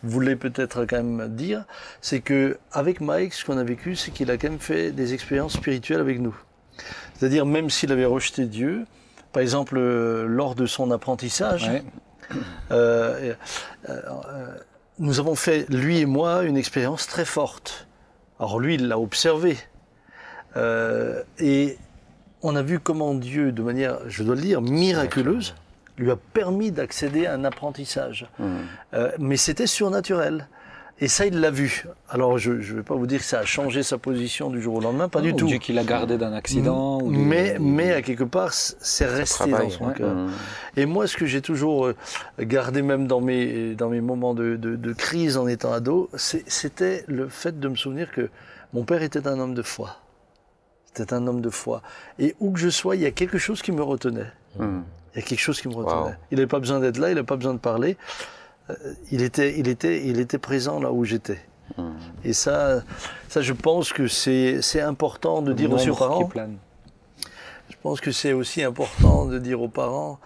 voulais 0.03 0.35
peut-être 0.35 0.85
quand 0.85 1.01
même 1.03 1.29
dire, 1.29 1.65
c'est 2.01 2.19
que 2.21 2.57
avec 2.71 3.01
Mike, 3.01 3.33
ce 3.33 3.43
qu'on 3.45 3.57
a 3.57 3.63
vécu, 3.63 3.95
c'est 3.95 4.11
qu'il 4.11 4.29
a 4.29 4.37
quand 4.37 4.49
même 4.49 4.59
fait 4.59 4.91
des 4.91 5.13
expériences 5.15 5.53
spirituelles 5.53 5.99
avec 6.01 6.19
nous. 6.19 6.35
C'est-à-dire 7.15 7.45
même 7.45 7.69
s'il 7.69 7.91
avait 7.91 8.05
rejeté 8.05 8.45
Dieu, 8.45 8.85
par 9.31 9.41
exemple, 9.41 9.77
euh, 9.77 10.25
lors 10.27 10.53
de 10.53 10.65
son 10.67 10.91
apprentissage, 10.91 11.67
Ouais. 11.67 11.83
euh, 12.71 13.33
euh, 13.89 13.99
euh, 13.99 14.47
nous 15.03 15.19
avons 15.19 15.35
fait, 15.35 15.69
lui 15.69 15.99
et 15.99 16.05
moi, 16.05 16.43
une 16.43 16.55
expérience 16.55 17.07
très 17.07 17.25
forte. 17.25 17.87
Alors 18.39 18.57
lui, 18.57 18.75
il 18.75 18.87
l'a 18.87 18.97
observé. 18.97 19.57
Euh, 20.55 21.21
et 21.39 21.77
on 22.41 22.55
a 22.55 22.61
vu 22.61 22.79
comment 22.79 23.13
Dieu, 23.13 23.51
de 23.51 23.61
manière, 23.61 23.97
je 24.07 24.23
dois 24.23 24.35
le 24.35 24.41
dire, 24.41 24.61
miraculeuse, 24.61 25.55
lui 25.97 26.09
a 26.09 26.15
permis 26.15 26.71
d'accéder 26.71 27.25
à 27.25 27.33
un 27.33 27.43
apprentissage. 27.43 28.27
Euh, 28.93 29.11
mais 29.19 29.35
c'était 29.35 29.67
surnaturel. 29.67 30.47
Et 31.03 31.09
ça, 31.09 31.25
il 31.25 31.41
l'a 31.41 31.51
vu. 31.51 31.85
Alors, 32.07 32.37
je 32.37 32.51
ne 32.53 32.57
vais 32.77 32.81
pas 32.81 32.95
vous 32.95 33.07
dire 33.07 33.19
que 33.19 33.25
ça 33.25 33.39
a 33.39 33.43
changé 33.45 33.83
sa 33.83 33.97
position 33.97 34.49
du 34.49 34.61
jour 34.61 34.75
au 34.75 34.79
lendemain, 34.79 35.09
pas 35.09 35.19
du 35.19 35.33
Ou 35.33 35.35
tout. 35.35 35.47
Dieu 35.47 35.57
qui 35.57 35.73
l'a 35.73 35.83
gardé 35.83 36.17
d'un 36.17 36.31
accident. 36.31 37.01
ou 37.01 37.11
de- 37.11 37.17
Mais, 37.17 37.57
mais 37.59 37.91
à 37.91 38.01
quelque 38.01 38.23
part, 38.23 38.53
c'est 38.53 39.05
resté 39.05 39.51
dans 39.51 39.69
son 39.69 39.87
ouais. 39.87 39.93
cœur. 39.95 40.15
Et 40.77 40.85
moi, 40.85 41.05
ce 41.07 41.17
que 41.17 41.25
j'ai 41.25 41.41
toujours 41.41 41.87
euh, 41.87 41.95
gardé, 42.39 42.81
même 42.81 43.05
dans 43.05 43.19
mes, 43.19 43.75
dans 43.75 43.89
mes 43.89 43.99
moments 43.99 44.33
de, 44.33 44.55
de- 44.55 44.77
de 44.77 44.93
crise 44.93 45.35
en 45.35 45.45
étant 45.47 45.73
ado, 45.73 46.09
c'était 46.15 47.03
le 47.07 47.27
fait 47.27 47.59
de 47.59 47.67
me 47.67 47.75
souvenir 47.75 48.09
que 48.09 48.29
mon 48.71 48.83
père 48.85 49.03
était 49.03 49.27
un 49.27 49.39
homme 49.41 49.55
de 49.55 49.61
foi. 49.61 49.97
C'était 50.93 51.13
un 51.13 51.27
homme 51.27 51.41
de 51.41 51.49
foi. 51.49 51.81
Et 52.17 52.33
où 52.39 52.51
que 52.53 52.59
je 52.59 52.69
sois, 52.69 52.95
il 52.95 53.01
y 53.01 53.05
a 53.05 53.11
quelque 53.11 53.37
chose 53.37 53.61
qui 53.61 53.73
me 53.73 53.83
retenait. 53.83 54.31
Mm. 54.57 54.79
Il 55.15 55.19
y 55.19 55.23
a 55.23 55.25
quelque 55.25 55.39
chose 55.41 55.59
qui 55.59 55.67
me 55.67 55.73
retenait. 55.75 55.93
Wow. 55.95 56.11
Il 56.31 56.37
n'avait 56.37 56.47
pas 56.47 56.59
besoin 56.59 56.79
d'être 56.79 56.97
là, 56.97 57.09
il 57.09 57.15
n'avait 57.15 57.25
pas 57.25 57.35
besoin 57.35 57.53
de 57.53 57.59
parler. 57.59 57.97
Euh, 58.69 58.75
il, 59.11 59.21
était, 59.21 59.57
il, 59.57 59.67
était, 59.67 60.05
il 60.05 60.19
était 60.19 60.37
présent 60.37 60.79
là 60.79 60.91
où 60.91 61.03
j'étais. 61.03 61.39
Et 62.23 62.33
ça, 62.33 62.83
ça, 63.29 63.41
je 63.41 63.53
pense 63.53 63.93
que 63.93 64.07
c'est 64.07 64.81
important 64.81 65.41
de 65.41 65.53
dire 65.53 65.71
aussi 65.71 65.89
aux 65.89 65.95
parents. 65.95 66.29
Je 67.69 67.75
pense 67.81 67.99
que 67.99 68.11
c'est 68.11 68.33
aussi 68.33 68.63
important 68.63 69.25
de 69.25 69.39
dire 69.39 69.61
aux 69.61 69.69
parents 69.69 70.19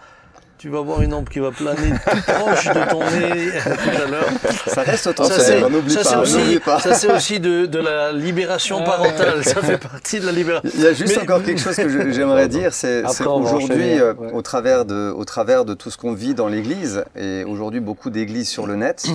tu 0.58 0.68
vas 0.68 0.80
voir 0.80 1.02
une 1.02 1.14
ombre 1.14 1.30
qui 1.30 1.38
va 1.38 1.52
planer 1.52 1.90
tout 1.90 2.32
proche 2.32 2.66
de 2.66 2.90
ton 2.90 2.98
nez 2.98 3.50
tout 3.62 4.02
à 4.04 4.10
l'heure. 4.10 4.28
Ça 4.66 4.82
reste 4.82 5.04
Ça, 5.04 5.10
authentique, 5.10 5.34
c'est 5.40 5.62
on 5.62 5.70
n'oublie 5.70 5.92
ça, 5.94 6.02
pas. 6.02 6.18
aussi, 6.18 6.58
pas. 6.64 6.80
ça, 6.80 6.94
c'est 6.94 7.12
aussi 7.12 7.38
de, 7.38 7.66
de 7.66 7.78
la 7.78 8.10
libération 8.12 8.82
parentale. 8.82 9.44
Ça 9.44 9.62
fait 9.62 9.78
partie 9.92 10.18
de 10.18 10.26
la 10.26 10.32
libération. 10.32 10.68
Il 10.74 10.80
y 10.82 10.86
a 10.86 10.92
juste 10.92 11.14
Mais- 11.16 11.22
encore 11.22 11.44
quelque 11.44 11.60
chose 11.60 11.76
que 11.76 12.10
j'aimerais 12.12 12.48
dire, 12.48 12.72
c'est 12.72 13.04
aujourd'hui, 13.24 14.00
euh, 14.00 14.14
ouais. 14.14 14.32
au, 14.32 14.42
travers 14.42 14.84
de, 14.84 15.12
au 15.16 15.24
travers 15.24 15.64
de 15.64 15.74
tout 15.74 15.90
ce 15.90 15.96
qu'on 15.96 16.12
vit 16.12 16.34
dans 16.34 16.48
l'Église, 16.48 17.04
et 17.16 17.44
aujourd'hui 17.44 17.78
beaucoup 17.80 18.10
d'églises 18.10 18.48
sur 18.48 18.66
le 18.66 18.74
net, 18.74 19.06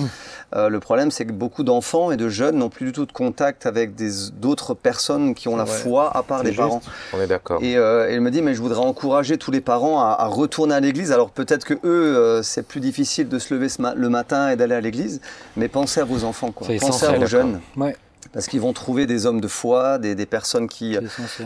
euh, 0.54 0.68
le 0.68 0.80
problème 0.80 1.10
c'est 1.10 1.24
que 1.26 1.32
beaucoup 1.32 1.64
d'enfants 1.64 2.10
et 2.10 2.16
de 2.16 2.28
jeunes 2.28 2.56
n'ont 2.58 2.68
plus 2.68 2.86
du 2.86 2.92
tout 2.92 3.06
de 3.06 3.12
contact 3.12 3.66
avec 3.66 3.92
d'autres 4.38 4.74
personnes 4.74 5.34
qui 5.34 5.48
ont 5.48 5.56
la 5.56 5.64
Ouais. 5.64 5.70
foi 5.70 6.16
à 6.16 6.22
part 6.22 6.42
les 6.42 6.50
juste. 6.50 6.58
parents. 6.60 6.80
On 7.12 7.20
est 7.20 7.26
d'accord. 7.26 7.62
Et 7.62 7.76
euh, 7.76 8.06
elle 8.08 8.20
me 8.20 8.30
dit, 8.30 8.42
mais 8.42 8.54
je 8.54 8.60
voudrais 8.62 8.80
encourager 8.84 9.36
tous 9.38 9.50
les 9.50 9.60
parents 9.60 10.00
à, 10.00 10.16
à 10.18 10.26
retourner 10.26 10.74
à 10.74 10.80
l'église. 10.80 11.10
Alors 11.12 11.30
peut-être 11.30 11.64
que 11.64 11.74
eux, 11.74 12.16
euh, 12.16 12.42
c'est 12.42 12.62
plus 12.66 12.80
difficile 12.80 13.28
de 13.28 13.38
se 13.38 13.52
lever 13.54 13.68
ce 13.68 13.82
ma- 13.82 13.94
le 13.94 14.08
matin 14.08 14.50
et 14.50 14.56
d'aller 14.56 14.74
à 14.74 14.80
l'église, 14.80 15.20
mais 15.56 15.68
pensez 15.68 16.00
à 16.00 16.04
vos 16.04 16.24
enfants, 16.24 16.52
quoi. 16.52 16.66
Pensez 16.80 17.06
à 17.06 17.12
vos 17.12 17.26
jeunes, 17.26 17.60
Ouais, 17.76 17.96
parce 18.32 18.46
qu'ils 18.46 18.60
vont 18.60 18.72
trouver 18.72 19.06
des 19.06 19.26
hommes 19.26 19.40
de 19.40 19.48
foi, 19.48 19.98
des, 19.98 20.14
des 20.14 20.26
personnes 20.26 20.68
qui, 20.68 20.96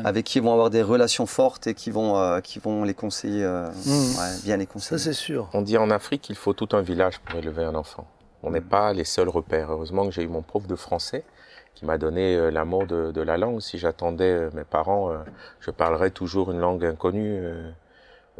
avec 0.05 0.25
qui 0.25 0.39
ils 0.39 0.43
vont 0.45 0.53
avoir 0.53 0.71
des 0.71 0.83
relations 0.83 1.27
fortes 1.27 1.67
et 1.67 1.75
qui 1.75 1.91
vont, 1.91 2.17
euh, 2.19 2.41
qui 2.41 2.59
vont 2.59 2.85
les 2.85 2.95
conseiller, 2.95 3.43
euh, 3.45 3.69
Mm. 3.87 3.91
ouais, 3.91 4.25
bien 4.45 4.57
les 4.57 4.65
Ça, 4.65 4.71
conseiller. 4.73 4.99
c'est 5.01 5.13
sûr. 5.13 5.49
On 5.55 5.63
dit 5.63 5.77
en 5.79 5.91
Afrique 5.91 6.23
qu'il 6.23 6.37
faut 6.37 6.53
tout 6.53 6.69
un 6.73 6.81
village 6.83 7.19
pour 7.21 7.39
élever 7.39 7.65
un 7.65 7.75
enfant. 7.75 8.07
On 8.43 8.51
n'est 8.51 8.61
pas 8.61 8.93
les 8.93 9.05
seuls 9.05 9.29
repères. 9.29 9.71
Heureusement 9.73 10.05
que 10.07 10.13
j'ai 10.13 10.23
eu 10.23 10.29
mon 10.29 10.43
prof 10.43 10.67
de 10.67 10.77
français 10.77 11.25
qui 11.75 11.85
m'a 11.85 11.99
donné 11.99 12.37
euh, 12.37 12.51
l'amour 12.51 12.87
de, 12.87 13.11
de 13.13 13.21
la 13.23 13.37
langue. 13.39 13.61
Si 13.61 13.79
j'attendais 13.79 14.25
euh, 14.33 14.51
mes 14.55 14.65
parents, 14.65 15.11
euh, 15.11 15.19
je 15.61 15.71
parlerais 15.71 16.11
toujours 16.11 16.51
une 16.51 16.59
langue 16.61 16.85
inconnue, 16.85 17.41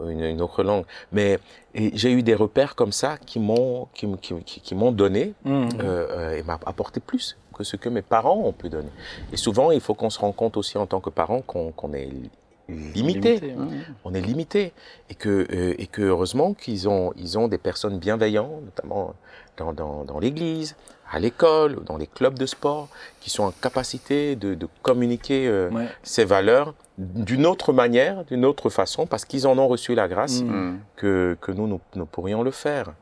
une, 0.03 0.23
une 0.23 0.41
autre 0.43 0.63
langue. 0.63 0.85
Mais 1.13 1.39
j'ai 1.75 2.13
eu 2.13 2.23
des 2.23 2.35
repères 2.35 2.75
comme 2.77 2.93
ça 2.93 3.17
qui 3.19 3.41
m'ont 3.41 3.89
qui, 3.95 4.07
m- 4.07 4.19
qui, 4.19 4.35
qui- 4.45 4.61
qui 4.61 4.75
m'ont 4.75 4.93
donné 4.93 5.35
Mmh. 5.45 5.69
euh, 5.81 6.07
euh, 6.11 6.37
et 6.37 6.43
m'a 6.45 6.59
apporté 6.67 7.01
plus 7.01 7.37
que 7.55 7.65
ce 7.65 7.77
que 7.77 7.89
mes 7.89 8.03
parents 8.03 8.37
ont 8.45 8.53
pu 8.53 8.69
donner. 8.69 8.91
Et 9.33 9.37
souvent, 9.37 9.73
il 9.73 9.81
faut 9.81 9.95
qu'on 9.95 10.11
se 10.11 10.21
rende 10.21 10.37
compte 10.37 10.57
aussi 10.57 10.79
en 10.79 10.87
tant 10.87 11.01
que 11.01 11.11
parent 11.11 11.43
qu'on 11.43 11.93
est 11.93 12.05
li- 12.05 12.31
limité 12.69 13.41
Limité, 13.41 13.47
ouais. 13.55 13.79
on 14.05 14.15
est 14.15 14.21
limité 14.21 14.73
et 15.11 15.15
que 15.15 15.47
euh, 15.53 15.75
et 15.79 15.87
que 15.89 16.03
heureusement 16.03 16.55
qu'ils 16.55 16.89
ont 16.89 17.13
ils 17.17 17.37
ont 17.39 17.49
des 17.49 17.59
personnes 17.59 17.99
bienveillantes 17.99 18.63
notamment 18.63 19.15
dans, 19.59 19.73
dans, 19.73 20.05
dans 20.05 20.19
l'église 20.19 20.77
à 21.11 21.19
l'école 21.19 21.83
dans 21.85 21.97
les 21.97 22.07
clubs 22.07 22.39
de 22.39 22.47
sport 22.47 22.89
qui 23.21 23.31
sont 23.31 23.45
en 23.45 23.51
capacité 23.51 24.37
de, 24.37 24.55
de 24.55 24.69
communiquer 24.83 25.47
euh, 25.49 25.69
Ouais. 25.71 25.87
ces 26.03 26.25
valeurs 26.25 26.75
d'une 26.99 27.47
autre 27.47 27.73
manière 27.73 28.25
d'une 28.25 28.45
autre 28.45 28.69
façon 28.71 29.07
parce 29.07 29.25
qu'ils 29.25 29.47
en 29.47 29.57
ont 29.59 29.69
reçu 29.69 29.95
la 29.95 30.07
grâce 30.09 30.43
Mm. 30.43 30.51
Mm. 30.51 30.79
que, 30.97 31.37
que 31.41 31.53
nous, 31.53 31.67
nous 31.67 31.81
nous 31.95 32.07
pourrions 32.07 32.43
le 32.43 32.51
faire 32.51 32.93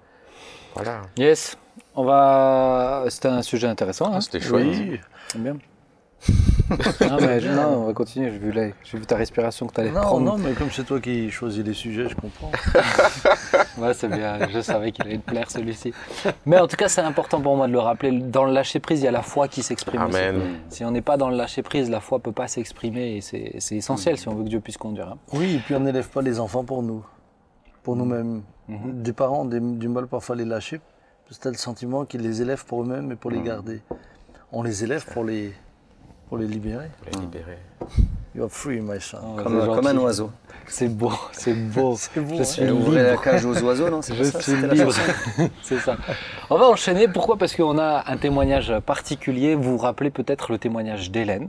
voilà 0.74 1.02
Yes, 1.16 1.56
on 1.94 2.04
va. 2.04 3.04
C'était 3.08 3.28
un 3.28 3.42
sujet 3.42 3.66
intéressant. 3.66 4.12
Hein 4.12 4.20
c'était 4.20 4.40
chouette 4.40 4.66
Oui. 4.66 5.00
Bien. 5.34 5.56
Non, 6.70 7.16
mais 7.20 7.40
je- 7.40 7.48
non, 7.50 7.82
on 7.82 7.84
va 7.86 7.92
continuer. 7.92 8.30
J'ai 8.30 8.38
vu, 8.38 8.52
j'ai 8.84 8.98
vu 8.98 9.06
ta 9.06 9.16
respiration 9.16 9.66
que 9.66 9.74
tu 9.74 9.80
allais 9.80 9.90
Non, 9.90 10.00
prendre. 10.00 10.24
non, 10.24 10.38
mais 10.38 10.52
comme 10.52 10.70
c'est 10.70 10.84
toi 10.84 11.00
qui 11.00 11.30
choisis 11.30 11.64
les 11.64 11.74
sujets, 11.74 12.08
je 12.08 12.14
comprends. 12.16 12.50
Ouais, 13.78 13.92
c'est 13.92 14.08
bien. 14.08 14.38
Je 14.48 14.60
savais 14.62 14.90
qu'il 14.90 15.04
allait 15.06 15.18
te 15.18 15.30
plaire 15.30 15.50
celui-ci. 15.50 15.92
Mais 16.46 16.58
en 16.58 16.66
tout 16.66 16.76
cas, 16.76 16.88
c'est 16.88 17.02
important 17.02 17.42
pour 17.42 17.56
moi 17.56 17.66
de 17.66 17.72
le 17.72 17.78
rappeler. 17.78 18.10
Dans 18.10 18.44
le 18.44 18.52
lâcher 18.52 18.80
prise, 18.80 19.00
il 19.02 19.04
y 19.04 19.08
a 19.08 19.10
la 19.10 19.20
foi 19.22 19.48
qui 19.48 19.62
s'exprime. 19.62 20.02
aussi. 20.02 20.16
amen 20.16 20.40
Si 20.70 20.82
on 20.84 20.90
n'est 20.90 21.02
pas 21.02 21.18
dans 21.18 21.28
le 21.28 21.36
lâcher 21.36 21.62
prise, 21.62 21.90
la 21.90 22.00
foi 22.00 22.18
peut 22.18 22.32
pas 22.32 22.48
s'exprimer 22.48 23.16
et 23.16 23.20
c'est 23.20 23.52
c'est 23.58 23.76
essentiel 23.76 24.16
si 24.16 24.28
on 24.28 24.34
veut 24.34 24.44
que 24.44 24.48
Dieu 24.48 24.60
puisse 24.60 24.78
conduire. 24.78 25.08
hein. 25.08 25.18
Oui, 25.34 25.56
et 25.56 25.58
puis 25.58 25.74
on 25.74 25.80
n'élève 25.80 26.08
pas 26.08 26.22
les 26.22 26.40
enfants 26.40 26.64
pour 26.64 26.82
nous, 26.82 27.04
pour 27.82 27.96
nous-mêmes. 27.96 28.42
Mhm. 28.68 29.02
Des 29.02 29.12
parents 29.12 29.42
ont 29.42 29.44
des- 29.44 29.60
du 29.60 29.88
mal 29.88 30.06
parfois 30.06 30.36
à 30.36 30.38
les 30.38 30.46
lâcher, 30.46 30.80
parce 31.26 31.36
que 31.36 31.42
tu 31.42 31.48
as 31.48 31.50
le 31.50 31.58
sentiment 31.58 32.06
qu'ils 32.06 32.22
les 32.22 32.40
élèvent 32.40 32.64
pour 32.64 32.82
eux-mêmes 32.82 33.12
et 33.12 33.16
pour 33.16 33.30
les 33.30 33.42
garder. 33.42 33.82
On 34.52 34.62
les 34.62 34.84
élève 34.84 35.04
pour 35.12 35.22
les, 35.24 35.52
pour 36.28 36.38
les 36.38 36.46
libérer. 36.46 36.88
les 37.12 37.20
libérer 37.20 37.58
You 38.34 38.44
are 38.44 38.50
free, 38.50 38.80
my 38.80 39.00
son. 39.00 39.16
Oh, 39.38 39.42
Comme, 39.42 39.86
un 39.86 39.96
oiseau. 39.96 40.30
C'est 40.66 40.88
beau, 40.88 41.12
c'est 41.32 41.54
beau. 41.54 41.96
C'est 41.98 42.20
beau, 42.20 42.36
Je 42.36 42.40
hein. 42.40 42.44
suis 42.44 42.62
Et 42.64 42.70
ouvrir 42.70 43.02
la 43.02 43.10
libre. 43.12 43.22
cage 43.22 43.44
aux 43.46 43.62
oiseaux, 43.62 43.88
non 43.88 44.02
c'est 44.02 44.14
Je 44.14 44.24
ça, 44.24 44.40
suis 44.42 44.56
libre. 44.56 44.92
C'est 45.62 45.78
ça. 45.78 45.96
On 46.50 46.58
va 46.58 46.66
enchaîner. 46.68 47.08
Pourquoi? 47.08 47.36
Parce 47.38 47.54
qu'on 47.56 47.78
a 47.78 48.04
un 48.06 48.16
témoignage 48.18 48.74
particulier. 48.84 49.54
Vous 49.54 49.72
vous 49.72 49.78
rappelez 49.78 50.10
peut-être 50.10 50.52
le 50.52 50.58
témoignage 50.58 51.10
d'Hélène 51.10 51.48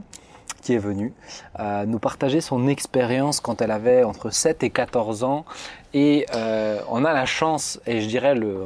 qui 0.62 0.74
est 0.74 0.78
venue 0.78 1.12
euh, 1.60 1.84
nous 1.86 1.98
partager 1.98 2.40
son 2.40 2.66
expérience 2.68 3.40
quand 3.40 3.60
elle 3.62 3.70
avait 3.70 4.02
entre 4.02 4.30
7 4.30 4.62
et 4.62 4.70
14 4.70 5.24
ans. 5.24 5.44
Et 5.94 6.26
euh, 6.34 6.80
on 6.88 7.04
a 7.04 7.12
la 7.12 7.26
chance, 7.26 7.80
et 7.86 8.00
je 8.00 8.08
dirais 8.08 8.34
le, 8.34 8.56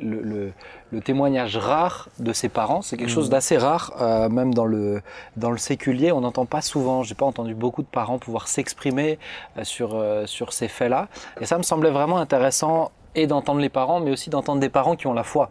le, 0.00 0.20
le- 0.22 0.52
le 0.92 1.00
témoignage 1.00 1.56
rare 1.56 2.08
de 2.18 2.32
ses 2.32 2.48
parents. 2.48 2.82
C'est 2.82 2.96
quelque 2.96 3.10
chose 3.10 3.30
d'assez 3.30 3.56
rare, 3.58 3.92
euh, 4.00 4.28
même 4.28 4.52
dans 4.54 4.64
le, 4.66 5.02
dans 5.36 5.50
le 5.52 5.58
séculier. 5.58 6.10
On 6.12 6.20
n'entend 6.22 6.46
pas 6.46 6.60
souvent, 6.60 7.02
j'ai 7.04 7.14
pas 7.14 7.26
entendu 7.26 7.54
beaucoup 7.54 7.82
de 7.82 7.88
parents 7.88 8.18
pouvoir 8.18 8.48
s'exprimer 8.48 9.18
euh, 9.56 9.64
sur, 9.64 9.94
euh, 9.94 10.26
sur 10.26 10.52
ces 10.52 10.68
faits-là. 10.68 11.08
Et 11.40 11.46
ça 11.46 11.58
me 11.58 11.62
semblait 11.62 11.90
vraiment 11.90 12.18
intéressant 12.18 12.90
et 13.16 13.26
d'entendre 13.26 13.60
les 13.60 13.68
parents, 13.68 13.98
mais 14.00 14.10
aussi 14.12 14.30
d'entendre 14.30 14.60
des 14.60 14.68
parents 14.68 14.94
qui 14.96 15.06
ont 15.08 15.12
la 15.12 15.24
foi. 15.24 15.50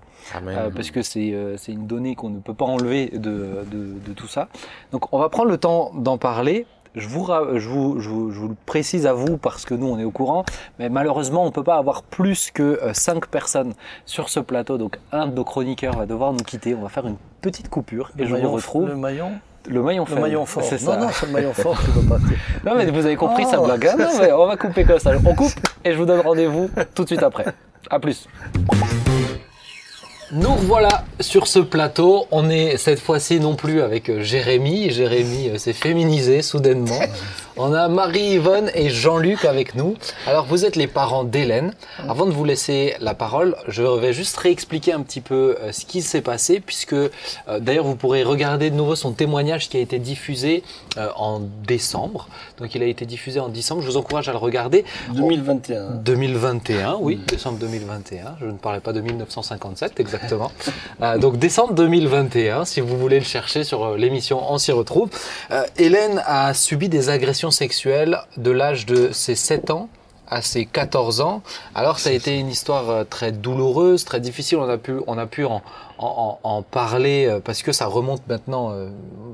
Euh, 0.57 0.69
parce 0.75 0.91
que 0.91 1.01
c'est 1.01 1.31
euh, 1.33 1.57
une 1.67 1.87
donnée 1.87 2.15
qu'on 2.15 2.29
ne 2.29 2.39
peut 2.39 2.53
pas 2.53 2.65
enlever 2.65 3.07
de, 3.07 3.65
de, 3.69 3.95
de 4.05 4.13
tout 4.13 4.27
ça. 4.27 4.47
Donc 4.91 5.11
on 5.13 5.19
va 5.19 5.27
prendre 5.29 5.49
le 5.49 5.57
temps 5.57 5.91
d'en 5.93 6.17
parler. 6.17 6.65
Je 6.99 7.07
vous, 7.07 7.23
ra- 7.23 7.45
je, 7.55 7.67
vous, 7.69 7.99
je, 7.99 8.09
vous, 8.09 8.31
je 8.31 8.39
vous 8.39 8.47
le 8.49 8.55
précise 8.65 9.07
à 9.07 9.13
vous 9.13 9.37
parce 9.37 9.65
que 9.65 9.73
nous 9.73 9.87
on 9.87 9.97
est 9.97 10.03
au 10.03 10.11
courant, 10.11 10.43
mais 10.77 10.89
malheureusement 10.89 11.43
on 11.43 11.47
ne 11.47 11.51
peut 11.51 11.63
pas 11.63 11.77
avoir 11.77 12.03
plus 12.03 12.51
que 12.51 12.79
5 12.93 13.25
personnes 13.27 13.73
sur 14.05 14.29
ce 14.29 14.39
plateau. 14.39 14.77
Donc 14.77 14.99
un 15.11 15.27
de 15.27 15.33
nos 15.35 15.43
chroniqueurs 15.43 15.95
va 15.97 16.05
devoir 16.05 16.33
nous 16.33 16.43
quitter. 16.43 16.75
On 16.75 16.81
va 16.81 16.89
faire 16.89 17.07
une 17.07 17.17
petite 17.41 17.69
coupure 17.69 18.11
et 18.17 18.21
Le 18.21 18.27
je 18.27 18.29
vous 18.31 18.37
maillon- 18.37 18.51
retrouve. 18.51 18.87
Le 18.89 18.95
maillon, 18.95 19.31
Le 19.67 19.81
maillon 19.81 20.03
le 20.03 20.09
faible. 20.09 20.21
maillon 20.21 20.45
fort. 20.45 20.63
C'est 20.63 20.81
Non, 20.83 20.91
ça. 20.93 20.97
non, 20.97 21.07
c'est 21.11 21.25
le 21.25 21.31
maillon 21.31 21.53
fort 21.53 21.77
qui 21.79 21.91
va 21.99 22.17
partir. 22.17 22.37
Non 22.65 22.75
mais 22.75 22.85
vous 22.91 23.05
avez 23.05 23.15
compris 23.15 23.45
Oh. 23.57 23.65
blague. 23.65 23.87
hein 23.87 23.95
non, 23.97 24.07
mais 24.19 24.31
on 24.31 24.45
va 24.47 24.57
couper 24.57 24.83
comme 24.83 24.99
ça. 24.99 25.11
On 25.25 25.33
coupe 25.35 25.53
et 25.85 25.93
je 25.93 25.97
vous 25.97 26.05
donne 26.05 26.19
rendez-vous 26.21 26.69
tout 26.93 27.03
de 27.03 27.07
suite 27.07 27.23
après. 27.23 27.45
À 27.89 27.99
plus. 27.99 28.27
Nous 30.31 30.53
voilà 30.53 31.05
sur 31.19 31.47
ce 31.47 31.57
plateau. 31.57 32.27
On 32.29 32.51
est 32.51 32.77
cette 32.77 32.99
fois-ci 32.99 33.39
non 33.39 33.55
plus 33.55 33.81
avec 33.81 34.09
euh, 34.09 34.21
Jérémy. 34.21 34.91
Jérémy 34.91 35.49
euh, 35.49 35.57
s'est 35.57 35.73
féminisé 35.73 36.43
soudainement. 36.43 36.99
On 37.57 37.73
a 37.73 37.89
Marie-Yvonne 37.89 38.69
et 38.75 38.89
Jean-Luc 38.89 39.43
avec 39.43 39.73
nous. 39.73 39.95
Alors 40.27 40.45
vous 40.45 40.65
êtes 40.65 40.75
les 40.75 40.85
parents 40.85 41.23
d'Hélène. 41.23 41.73
Avant 42.07 42.27
de 42.27 42.31
vous 42.31 42.45
laisser 42.45 42.93
la 43.01 43.15
parole, 43.15 43.55
je 43.67 43.81
vais 43.81 44.13
juste 44.13 44.37
réexpliquer 44.37 44.93
un 44.93 45.01
petit 45.01 45.19
peu 45.19 45.57
euh, 45.59 45.71
ce 45.71 45.85
qui 45.85 46.03
s'est 46.03 46.21
passé 46.21 46.59
puisque 46.59 46.95
d'ailleurs 47.59 47.85
vous 47.85 47.95
pourrez 47.95 48.21
regarder 48.23 48.69
de 48.69 48.75
nouveau 48.75 48.95
son 48.95 49.11
témoignage 49.11 49.67
qui 49.67 49.77
a 49.77 49.79
été 49.79 49.97
diffusé 49.97 50.63
en 51.15 51.41
décembre. 51.65 52.29
Donc 52.59 52.75
il 52.75 52.83
a 52.83 52.85
été 52.85 53.05
diffusé 53.05 53.39
en 53.39 53.49
décembre. 53.49 53.81
Je 53.81 53.87
vous 53.87 53.97
encourage 53.97 54.29
à 54.29 54.31
le 54.31 54.37
regarder. 54.37 54.85
2021. 55.15 55.89
2021, 56.03 56.97
oui, 57.01 57.19
décembre 57.27 57.57
2021. 57.59 58.35
Je 58.39 58.45
ne 58.45 58.51
parlais 58.53 58.79
pas 58.79 58.93
de 58.93 59.01
1957 59.01 59.99
exactement. 59.99 60.18
Euh, 61.01 61.17
donc 61.17 61.37
décembre 61.37 61.73
2021, 61.73 62.65
si 62.65 62.81
vous 62.81 62.97
voulez 62.97 63.19
le 63.19 63.25
chercher 63.25 63.63
sur 63.63 63.83
euh, 63.85 63.97
l'émission 63.97 64.41
On 64.51 64.57
s'y 64.57 64.71
retrouve. 64.71 65.09
Euh, 65.51 65.63
Hélène 65.77 66.21
a 66.25 66.53
subi 66.53 66.89
des 66.89 67.09
agressions 67.09 67.51
sexuelles 67.51 68.19
de 68.37 68.51
l'âge 68.51 68.85
de 68.85 69.11
ses 69.11 69.35
7 69.35 69.71
ans 69.71 69.89
à 70.29 70.41
ses 70.41 70.65
14 70.65 71.21
ans. 71.21 71.41
Alors 71.75 71.99
ça 71.99 72.09
a 72.09 72.13
été 72.13 72.37
une 72.37 72.49
histoire 72.49 72.89
euh, 72.89 73.03
très 73.03 73.31
douloureuse, 73.31 74.05
très 74.05 74.19
difficile. 74.19 74.57
On 74.59 74.69
a 74.69 74.77
pu, 74.77 74.93
on 75.07 75.17
a 75.17 75.25
pu 75.25 75.45
en, 75.45 75.61
en, 75.97 76.39
en 76.43 76.61
parler 76.61 77.25
euh, 77.27 77.39
parce 77.43 77.61
que 77.61 77.71
ça 77.71 77.85
remonte 77.87 78.21
maintenant. 78.27 78.71
euh, 78.71 78.89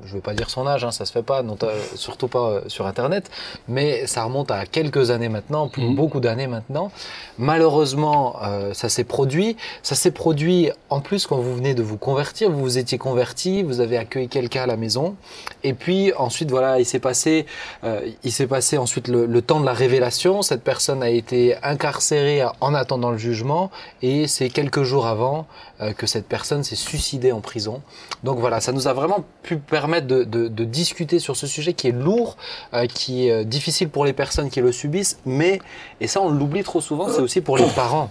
Je 0.05 0.13
vais 0.13 0.21
pas 0.21 0.33
dire 0.33 0.49
son 0.49 0.65
âge, 0.67 0.83
hein, 0.83 0.91
ça 0.91 1.05
se 1.05 1.11
fait 1.11 1.23
pas, 1.23 1.41
non, 1.43 1.57
surtout 1.95 2.27
pas 2.27 2.61
sur 2.67 2.85
Internet, 2.87 3.29
mais 3.67 4.05
ça 4.07 4.23
remonte 4.23 4.51
à 4.51 4.65
quelques 4.65 5.09
années 5.11 5.29
maintenant, 5.29 5.67
plus- 5.67 5.83
Mhm. 5.83 5.95
beaucoup 5.95 6.19
d'années 6.19 6.47
maintenant. 6.47 6.91
Malheureusement, 7.39 8.37
euh, 8.43 8.73
ça 8.73 8.89
s'est 8.89 9.03
produit. 9.03 9.55
Ça 9.83 9.95
s'est 9.95 10.11
produit 10.11 10.71
en 10.89 10.99
plus 11.01 11.27
quand 11.27 11.37
vous 11.37 11.55
venez 11.55 11.73
de 11.73 11.83
vous 11.83 11.97
convertir. 11.97 12.49
Vous 12.49 12.59
vous 12.59 12.77
étiez 12.77 12.97
converti, 12.97 13.61
vous 13.63 13.79
avez 13.81 13.97
accueilli 13.97 14.27
quelqu'un 14.29 14.63
à 14.63 14.67
la 14.67 14.77
maison, 14.77 15.15
et 15.63 15.73
puis 15.73 16.11
ensuite 16.17 16.49
voilà, 16.51 16.79
il 16.79 16.85
s'est 16.85 16.99
passé, 16.99 17.45
euh, 17.83 17.99
il 18.23 18.31
s'est 18.31 18.47
passé 18.47 18.77
ensuite 18.77 19.07
le, 19.07 19.25
le 19.25 19.41
temps 19.41 19.59
de 19.59 19.65
la 19.65 19.73
révélation. 19.73 20.41
Cette 20.41 20.63
personne 20.63 20.84
a 20.89 21.09
été 21.09 21.55
incarcérée 21.63 22.43
en 22.61 22.73
attendant 22.73 23.11
le 23.11 23.17
jugement, 23.17 23.71
et 24.01 24.27
c'est 24.27 24.49
quelques 24.49 24.83
jours 24.83 25.05
avant 25.07 25.47
euh, 25.81 25.93
que 25.93 26.07
cette 26.07 26.27
personne 26.27 26.63
s'est 26.63 26.75
suicidée 26.75 27.31
en 27.31 27.41
prison. 27.41 27.81
Donc 28.23 28.39
voilà, 28.39 28.61
ça 28.61 28.71
nous 28.71 28.87
a 28.87 28.93
vraiment 28.93 29.23
pu 29.43 29.57
permettre 29.57 30.07
de, 30.07 30.23
de- 30.23 30.47
de 30.47 30.63
discuter 30.63 31.19
sur 31.19 31.35
ce 31.35 31.47
sujet 31.47 31.73
qui 31.73 31.87
est 31.87 31.91
lourd, 31.91 32.37
euh, 32.73 32.85
qui 32.87 33.27
est 33.27 33.31
euh, 33.31 33.43
difficile 33.43 33.89
pour 33.89 34.05
les 34.05 34.13
personnes 34.13 34.49
qui 34.49 34.61
le 34.61 34.71
subissent, 34.71 35.17
mais, 35.25 35.59
et 36.01 36.07
ça 36.07 36.21
on 36.21 36.29
l'oublie 36.29 36.63
trop 36.63 36.81
souvent, 36.81 37.09
c'est 37.09 37.21
aussi 37.21 37.41
pour 37.41 37.57
les 37.57 37.65
parents. 37.75 38.09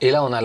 Et 0.00 0.10
là, 0.10 0.24
on 0.24 0.32
a 0.32 0.40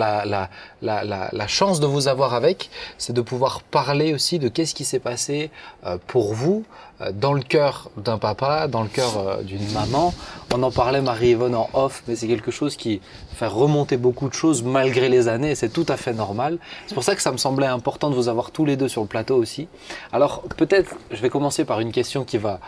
la, 0.80 1.46
chance 1.48 1.80
de 1.80 1.86
vous 1.86 2.06
avoir 2.06 2.32
avec, 2.32 2.70
c'est 2.96 3.12
de 3.12 3.20
pouvoir 3.20 3.60
parler 3.62 4.14
aussi 4.14 4.38
de 4.38 4.48
qu'est-ce 4.48 4.72
qui 4.72 4.84
s'est 4.84 5.00
passé 5.00 5.50
euh, 5.84 5.98
pour 6.06 6.32
vous 6.32 6.64
euh, 7.00 7.10
dans 7.12 7.32
le 7.32 7.42
cœur 7.42 7.90
d'un 7.96 8.18
papa, 8.18 8.68
dans 8.68 8.82
le 8.82 8.88
cœur 8.88 9.18
euh, 9.18 9.42
d'une 9.42 9.68
maman. 9.72 10.14
On 10.54 10.62
en 10.62 10.70
parlait 10.70 11.00
Marie-Yvonne 11.00 11.56
en 11.56 11.68
off, 11.72 12.04
mais 12.06 12.14
c'est 12.14 12.28
quelque 12.28 12.52
chose 12.52 12.76
qui 12.76 13.00
fait 13.34 13.48
remonter 13.48 13.96
beaucoup 13.96 14.28
de 14.28 14.34
choses 14.34 14.62
malgré 14.62 15.08
les 15.08 15.26
années, 15.26 15.50
et 15.50 15.54
c'est 15.56 15.72
tout 15.72 15.86
à 15.88 15.96
fait 15.96 16.12
normal. 16.12 16.58
C'est 16.86 16.94
pour 16.94 17.04
ça 17.04 17.16
que 17.16 17.22
ça 17.22 17.32
me 17.32 17.36
semblait 17.36 17.66
important 17.66 18.10
de 18.10 18.14
vous 18.14 18.28
avoir 18.28 18.52
tous 18.52 18.64
les 18.64 18.76
deux 18.76 18.88
sur 18.88 19.02
le 19.02 19.08
plateau 19.08 19.36
aussi. 19.36 19.66
Alors 20.12 20.42
peut-être, 20.56 20.94
je 21.10 21.20
vais 21.20 21.30
commencer 21.30 21.64
par 21.64 21.80
une 21.80 21.90
question 21.90 22.24
qui 22.24 22.38
va 22.38 22.60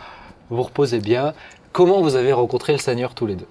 vous 0.49 0.63
reposer 0.63 0.99
bien. 0.99 1.33
Comment 1.71 2.01
vous 2.01 2.15
avez 2.15 2.33
rencontré 2.33 2.73
le 2.73 2.79
Seigneur 2.79 3.15
tous 3.15 3.27
les 3.27 3.35
deux? 3.35 3.47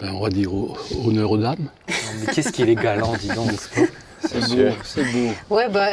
Ben, 0.00 0.12
on 0.14 0.20
va 0.20 0.28
dire 0.28 0.52
au- 0.52 0.76
honneur 1.06 1.30
aux 1.30 1.36
dames. 1.38 1.56
Non, 1.88 1.94
Mais 2.20 2.32
qu'est-ce 2.32 2.50
qu'il 2.52 2.68
est 2.68 2.74
galant, 2.74 3.12
dis 3.14 3.28
donc. 3.28 3.50
C'est 4.26 4.40
beau, 4.56 4.70
c'est 4.84 5.04
beau. 5.04 5.30
Ouais, 5.54 5.68
bah, 5.68 5.88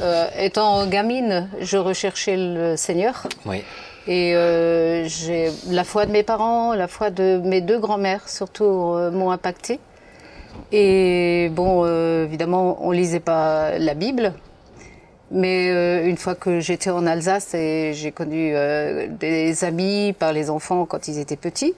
euh, 0.00 0.26
étant 0.38 0.86
gamine, 0.86 1.48
je 1.60 1.76
recherchais 1.76 2.36
le 2.36 2.76
Seigneur. 2.76 3.26
Oui. 3.46 3.62
Et 4.06 4.34
euh, 4.34 5.06
j'ai 5.06 5.50
la 5.70 5.84
foi 5.84 6.04
de 6.06 6.10
mes 6.12 6.22
parents, 6.22 6.74
la 6.74 6.88
foi 6.88 7.10
de 7.10 7.40
mes 7.44 7.60
deux 7.60 7.78
grands-mères, 7.78 8.28
surtout, 8.28 8.64
euh, 8.64 9.10
m'ont 9.10 9.30
impacté. 9.30 9.80
Et 10.72 11.48
bon, 11.52 11.82
euh, 11.84 12.24
évidemment, 12.24 12.78
on 12.86 12.90
lisait 12.90 13.20
pas 13.20 13.78
la 13.78 13.94
Bible. 13.94 14.32
Mais 15.30 15.70
euh, 15.70 16.06
une 16.06 16.16
fois 16.16 16.34
que 16.34 16.60
j'étais 16.60 16.90
en 16.90 17.06
Alsace, 17.06 17.54
et 17.54 17.92
j'ai 17.94 18.12
connu 18.12 18.52
euh, 18.54 19.06
des 19.08 19.64
amis 19.64 20.14
par 20.18 20.32
les 20.32 20.48
enfants 20.50 20.84
quand 20.86 21.08
ils 21.08 21.18
étaient 21.18 21.36
petits. 21.36 21.74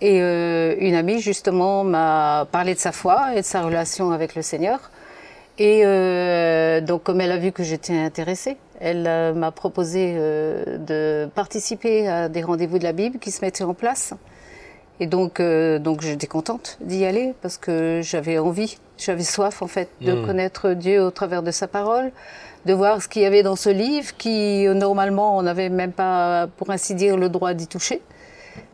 Et 0.00 0.22
euh, 0.22 0.76
une 0.78 0.94
amie, 0.94 1.20
justement, 1.20 1.84
m'a 1.84 2.46
parlé 2.50 2.74
de 2.74 2.78
sa 2.78 2.92
foi 2.92 3.34
et 3.34 3.40
de 3.40 3.46
sa 3.46 3.62
relation 3.62 4.10
avec 4.12 4.34
le 4.34 4.42
Seigneur. 4.42 4.90
Et 5.58 5.82
euh, 5.84 6.80
donc, 6.80 7.02
comme 7.02 7.20
elle 7.20 7.32
a 7.32 7.36
vu 7.36 7.50
que 7.50 7.64
j'étais 7.64 7.96
intéressée, 7.98 8.56
elle 8.80 9.06
euh, 9.08 9.34
m'a 9.34 9.50
proposé 9.50 10.14
euh, 10.16 10.78
de 10.78 11.28
participer 11.34 12.06
à 12.08 12.28
des 12.28 12.42
rendez-vous 12.42 12.78
de 12.78 12.84
la 12.84 12.92
Bible 12.92 13.18
qui 13.18 13.32
se 13.32 13.44
mettaient 13.44 13.64
en 13.64 13.74
place. 13.74 14.14
Et 15.00 15.06
donc, 15.06 15.40
euh, 15.40 15.78
donc 15.78 16.00
j'étais 16.00 16.26
contente 16.26 16.76
d'y 16.80 17.04
aller 17.04 17.34
parce 17.40 17.56
que 17.56 18.00
j'avais 18.02 18.38
envie, 18.38 18.78
j'avais 18.98 19.22
soif 19.22 19.62
en 19.62 19.68
fait 19.68 19.88
de 20.00 20.12
Mm. 20.12 20.26
connaître 20.26 20.70
Dieu 20.74 21.02
au 21.02 21.10
travers 21.10 21.42
de 21.42 21.52
sa 21.52 21.68
parole, 21.68 22.10
de 22.66 22.72
voir 22.72 23.00
ce 23.00 23.08
qu'il 23.08 23.22
y 23.22 23.24
avait 23.24 23.44
dans 23.44 23.54
ce 23.56 23.68
livre 23.70 24.16
qui 24.16 24.66
euh, 24.66 24.74
normalement 24.74 25.36
on 25.38 25.42
n'avait 25.42 25.68
même 25.68 25.92
pas, 25.92 26.48
pour 26.56 26.70
ainsi 26.70 26.94
dire, 26.94 27.16
le 27.16 27.28
droit 27.28 27.54
d'y 27.54 27.66
toucher, 27.68 28.00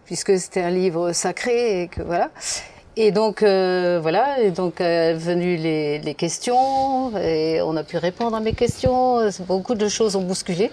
puisque 0.06 0.38
c'était 0.38 0.62
un 0.62 0.70
livre 0.70 1.12
sacré 1.12 1.82
et 1.82 1.88
que 1.88 2.02
voilà. 2.02 2.30
Et 2.96 3.10
donc 3.10 3.42
euh, 3.42 3.98
voilà, 4.00 4.40
et 4.40 4.52
donc 4.52 4.80
euh, 4.80 5.14
venues 5.16 5.56
les, 5.56 5.98
les 5.98 6.14
questions 6.14 7.16
et 7.18 7.60
on 7.60 7.76
a 7.76 7.82
pu 7.82 7.96
répondre 7.96 8.36
à 8.36 8.40
mes 8.40 8.52
questions. 8.52 9.18
Beaucoup 9.48 9.74
de 9.74 9.88
choses 9.88 10.14
ont 10.14 10.22
bousculé 10.22 10.70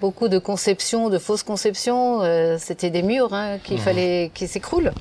beaucoup 0.00 0.28
de 0.28 0.38
conceptions, 0.38 1.08
de 1.08 1.18
fausses 1.18 1.42
conceptions. 1.42 2.20
euh, 2.22 2.56
C'était 2.58 2.90
des 2.90 3.02
murs 3.02 3.32
hein, 3.32 3.56
qu'il 3.64 3.78
fallait 3.80 4.30
qu'ils 4.34 4.48
s'écroulent. 4.48 4.92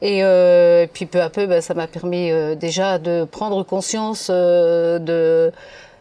Et 0.00 0.22
euh, 0.22 0.86
puis 0.90 1.06
peu 1.06 1.20
à 1.20 1.28
peu, 1.28 1.46
bah, 1.46 1.60
ça 1.60 1.74
m'a 1.74 1.88
permis 1.88 2.30
euh, 2.30 2.54
déjà 2.54 2.98
de 2.98 3.24
prendre 3.24 3.62
conscience 3.64 4.28
euh, 4.30 4.98
de 4.98 5.52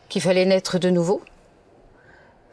qu'il 0.08 0.22
fallait 0.22 0.46
naître 0.46 0.78
de 0.80 0.90
nouveau, 0.90 1.22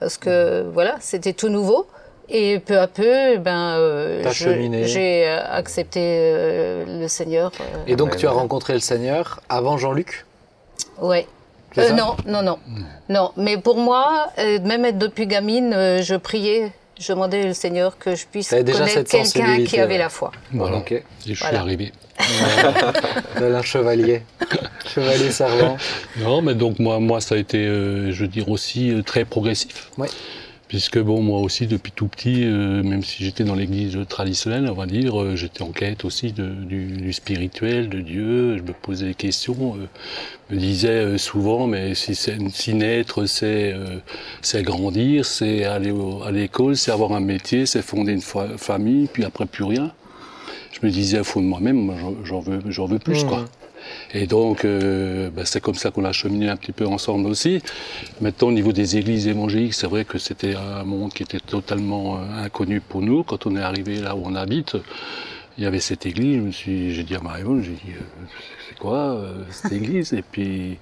parce 0.00 0.16
que 0.18 0.62
voilà, 0.72 0.96
c'était 1.00 1.34
tout 1.34 1.50
nouveau. 1.50 1.86
Et 2.28 2.58
peu 2.58 2.78
à 2.78 2.86
peu, 2.86 3.36
ben, 3.36 3.76
euh, 3.76 4.22
j'ai 4.32 5.28
euh, 5.28 5.40
accepté 5.46 6.00
euh, 6.02 7.00
le 7.02 7.08
Seigneur. 7.08 7.52
euh, 7.60 7.64
Et 7.86 7.96
donc 7.96 8.12
Ouais, 8.12 8.16
tu 8.16 8.26
as 8.26 8.30
ouais. 8.32 8.40
rencontré 8.40 8.72
le 8.72 8.78
Seigneur 8.78 9.40
avant 9.48 9.76
Jean-Luc? 9.76 10.24
Euh, 11.02 11.20
ça? 11.74 11.92
Non, 11.92 12.16
non, 12.26 12.42
non. 12.42 12.58
Non, 13.08 13.32
mais 13.36 13.58
pour 13.58 13.76
moi, 13.76 14.28
euh, 14.38 14.58
même 14.60 14.84
être 14.84 14.98
depuis 14.98 15.26
gamine, 15.26 15.72
euh, 15.74 16.02
je 16.02 16.14
priais, 16.14 16.72
je 16.98 17.12
demandais 17.12 17.50
au 17.50 17.52
Seigneur 17.52 17.98
que 17.98 18.14
je 18.14 18.24
puisse 18.26 18.48
connaître 18.50 19.02
quelqu'un 19.10 19.64
qui 19.64 19.78
avait 19.78 19.98
la 19.98 20.08
foi. 20.08 20.30
Voilà. 20.52 20.78
Ok. 20.78 20.92
Et 20.92 21.02
je 21.26 21.34
suis 21.34 21.42
Voilà. 21.42 21.60
arrivé. 21.60 21.92
Un 23.40 23.62
chevalier. 23.62 24.22
chevalier 24.86 25.30
servant. 25.30 25.76
Non, 26.18 26.40
mais 26.42 26.54
donc 26.54 26.78
moi, 26.78 27.00
moi 27.00 27.20
ça 27.20 27.34
a 27.34 27.38
été, 27.38 27.58
euh, 27.66 28.12
je 28.12 28.20
veux 28.22 28.28
dire, 28.28 28.48
aussi 28.48 28.90
euh, 28.92 29.02
très 29.02 29.24
progressif. 29.24 29.90
Ouais. 29.98 30.08
Puisque 30.74 30.98
bon, 30.98 31.22
moi 31.22 31.38
aussi, 31.38 31.68
depuis 31.68 31.92
tout 31.92 32.08
petit, 32.08 32.42
euh, 32.42 32.82
même 32.82 33.04
si 33.04 33.22
j'étais 33.22 33.44
dans 33.44 33.54
l'église 33.54 33.96
traditionnelle, 34.08 34.66
on 34.68 34.74
va 34.74 34.86
dire, 34.86 35.22
euh, 35.22 35.36
j'étais 35.36 35.62
en 35.62 35.70
quête 35.70 36.04
aussi 36.04 36.32
du, 36.32 36.86
du 36.86 37.12
spirituel, 37.12 37.88
de 37.88 38.00
Dieu. 38.00 38.56
Je 38.56 38.62
me 38.64 38.72
posais 38.72 39.06
des 39.06 39.14
questions. 39.14 39.76
euh, 39.76 39.86
me 40.52 40.58
disais 40.58 40.88
euh, 40.88 41.16
souvent, 41.16 41.68
mais 41.68 41.94
si, 41.94 42.16
si 42.16 42.74
naître, 42.74 43.24
c'est 43.26 43.72
euh, 43.72 43.98
c'est 44.42 44.64
grandir, 44.64 45.24
c'est 45.26 45.62
aller 45.64 45.92
au- 45.92 46.24
à 46.24 46.32
l'école, 46.32 46.76
c'est 46.76 46.90
avoir 46.90 47.12
un 47.12 47.20
métier, 47.20 47.66
c'est 47.66 47.80
fonder 47.80 48.12
une 48.12 48.20
fa- 48.20 48.58
famille, 48.58 49.06
puis 49.12 49.24
après 49.24 49.46
plus 49.46 49.62
rien. 49.62 49.92
Je 50.72 50.84
me 50.84 50.90
disais 50.90 51.20
au 51.20 51.24
fond 51.24 51.40
de 51.40 51.46
moi-même, 51.46 51.76
moi, 51.76 51.94
j'en- 52.24 52.40
veux, 52.40 52.58
j'en 52.68 52.86
veux 52.86 52.98
plus, 52.98 53.22
quoi. 53.28 53.44
Et 54.12 54.26
donc, 54.26 54.64
euh, 54.64 55.30
ben, 55.30 55.44
c'est 55.44 55.60
comme 55.60 55.74
ça 55.74 55.90
qu'on 55.90 56.04
a 56.04 56.12
cheminé 56.12 56.48
un 56.48 56.56
petit 56.56 56.72
peu 56.72 56.86
ensemble 56.86 57.28
aussi. 57.28 57.60
Maintenant, 58.20 58.48
au 58.48 58.52
niveau 58.52 58.72
des 58.72 58.96
églises 58.96 59.26
évangéliques, 59.26 59.74
c'est 59.74 59.86
vrai 59.86 60.04
que 60.04 60.18
c'était 60.18 60.54
un 60.54 60.84
monde 60.84 61.12
qui 61.12 61.22
était 61.22 61.40
totalement 61.40 62.16
euh, 62.16 62.44
inconnu 62.44 62.80
pour 62.80 63.02
nous. 63.02 63.22
Quand 63.24 63.46
on 63.46 63.56
est 63.56 63.62
arrivé 63.62 63.98
là 63.98 64.14
où 64.14 64.22
on 64.24 64.34
habite, 64.34 64.76
il 65.58 65.64
y 65.64 65.66
avait 65.66 65.80
cette 65.80 66.06
église. 66.06 66.36
Je 66.36 66.70
me 66.70 66.90
j'ai 66.90 67.02
dit 67.02 67.14
à 67.14 67.20
Marie-Yvonne, 67.20 67.62
j'ai 67.62 67.70
dit, 67.70 67.92
euh, 67.96 68.24
c'est 68.68 68.78
quoi 68.78 68.96
euh, 69.14 69.32
cette 69.50 69.72
église 69.72 70.12
Et 70.12 70.22
puis, 70.22 70.78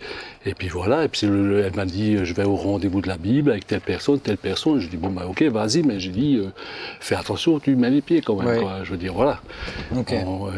et 0.46 0.54
puis 0.54 0.68
voilà. 0.68 1.04
Et 1.04 1.08
puis 1.08 1.26
le- 1.26 1.60
elle 1.64 1.74
m'a 1.74 1.84
dit, 1.84 2.16
euh, 2.16 2.24
je 2.24 2.34
vais 2.34 2.44
au 2.44 2.56
rendez-vous 2.56 3.00
de 3.00 3.08
la 3.08 3.16
Bible 3.16 3.50
avec 3.50 3.66
telle 3.66 3.80
personne, 3.80 4.20
telle 4.20 4.36
personne. 4.38 4.78
Je 4.80 4.88
dis 4.88 4.96
bon 4.96 5.10
bah 5.10 5.26
ok, 5.28 5.42
vas-y. 5.44 5.82
Mais 5.82 5.98
j'ai 6.00 6.10
dit, 6.10 6.36
euh, 6.36 6.50
fais 7.00 7.14
attention, 7.16 7.58
tu 7.60 7.74
mets 7.76 7.90
les 7.90 8.00
pieds 8.02 8.20
quand 8.20 8.36
même. 8.36 8.46
Ouais. 8.48 8.60
Quoi. 8.60 8.84
Je 8.84 8.90
veux 8.92 8.96
dire 8.96 9.14
voilà. 9.14 9.40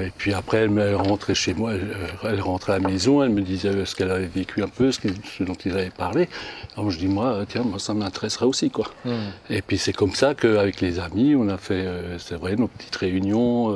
Et 0.01 0.11
puis 0.17 0.33
après, 0.35 0.59
elle, 0.59 0.79
elle 0.79 0.95
rentrait 0.97 1.35
chez 1.35 1.55
moi, 1.55 1.73
elle, 1.75 1.89
elle 2.25 2.41
rentrait 2.41 2.75
à 2.75 2.79
la 2.79 2.89
maison, 2.89 3.23
elle 3.23 3.31
me 3.31 3.43
disait 3.43 3.69
euh, 3.69 3.85
ce 3.85 3.95
qu'elle 3.95 4.11
avait 4.11 4.27
vécu 4.27 4.63
un 4.63 4.69
peu, 4.69 4.93
ce, 4.93 5.01
que- 5.01 5.09
ce 5.39 5.45
dont 5.45 5.55
ils 5.65 5.73
avaient 5.73 5.91
parlé. 5.91 6.29
Alors 6.77 6.91
je 6.91 6.99
dis, 6.99 7.07
moi, 7.09 7.27
euh, 7.27 7.45
tiens, 7.49 7.63
moi, 7.63 7.79
ça 7.79 7.95
m'intéresserait 7.95 8.47
aussi, 8.47 8.71
quoi. 8.71 8.87
Hmm. 9.05 9.13
Et 9.51 9.63
puis 9.63 9.79
c'est 9.79 9.93
comme 9.93 10.13
ça 10.15 10.35
qu'avec 10.35 10.81
les 10.81 10.99
amis, 11.01 11.35
on 11.35 11.49
a 11.49 11.57
fait, 11.57 11.85
euh, 11.87 12.19
c'est 12.19 12.35
vrai, 12.37 12.57
nos 12.57 12.69
petites 12.69 12.97
réunions. 12.97 13.71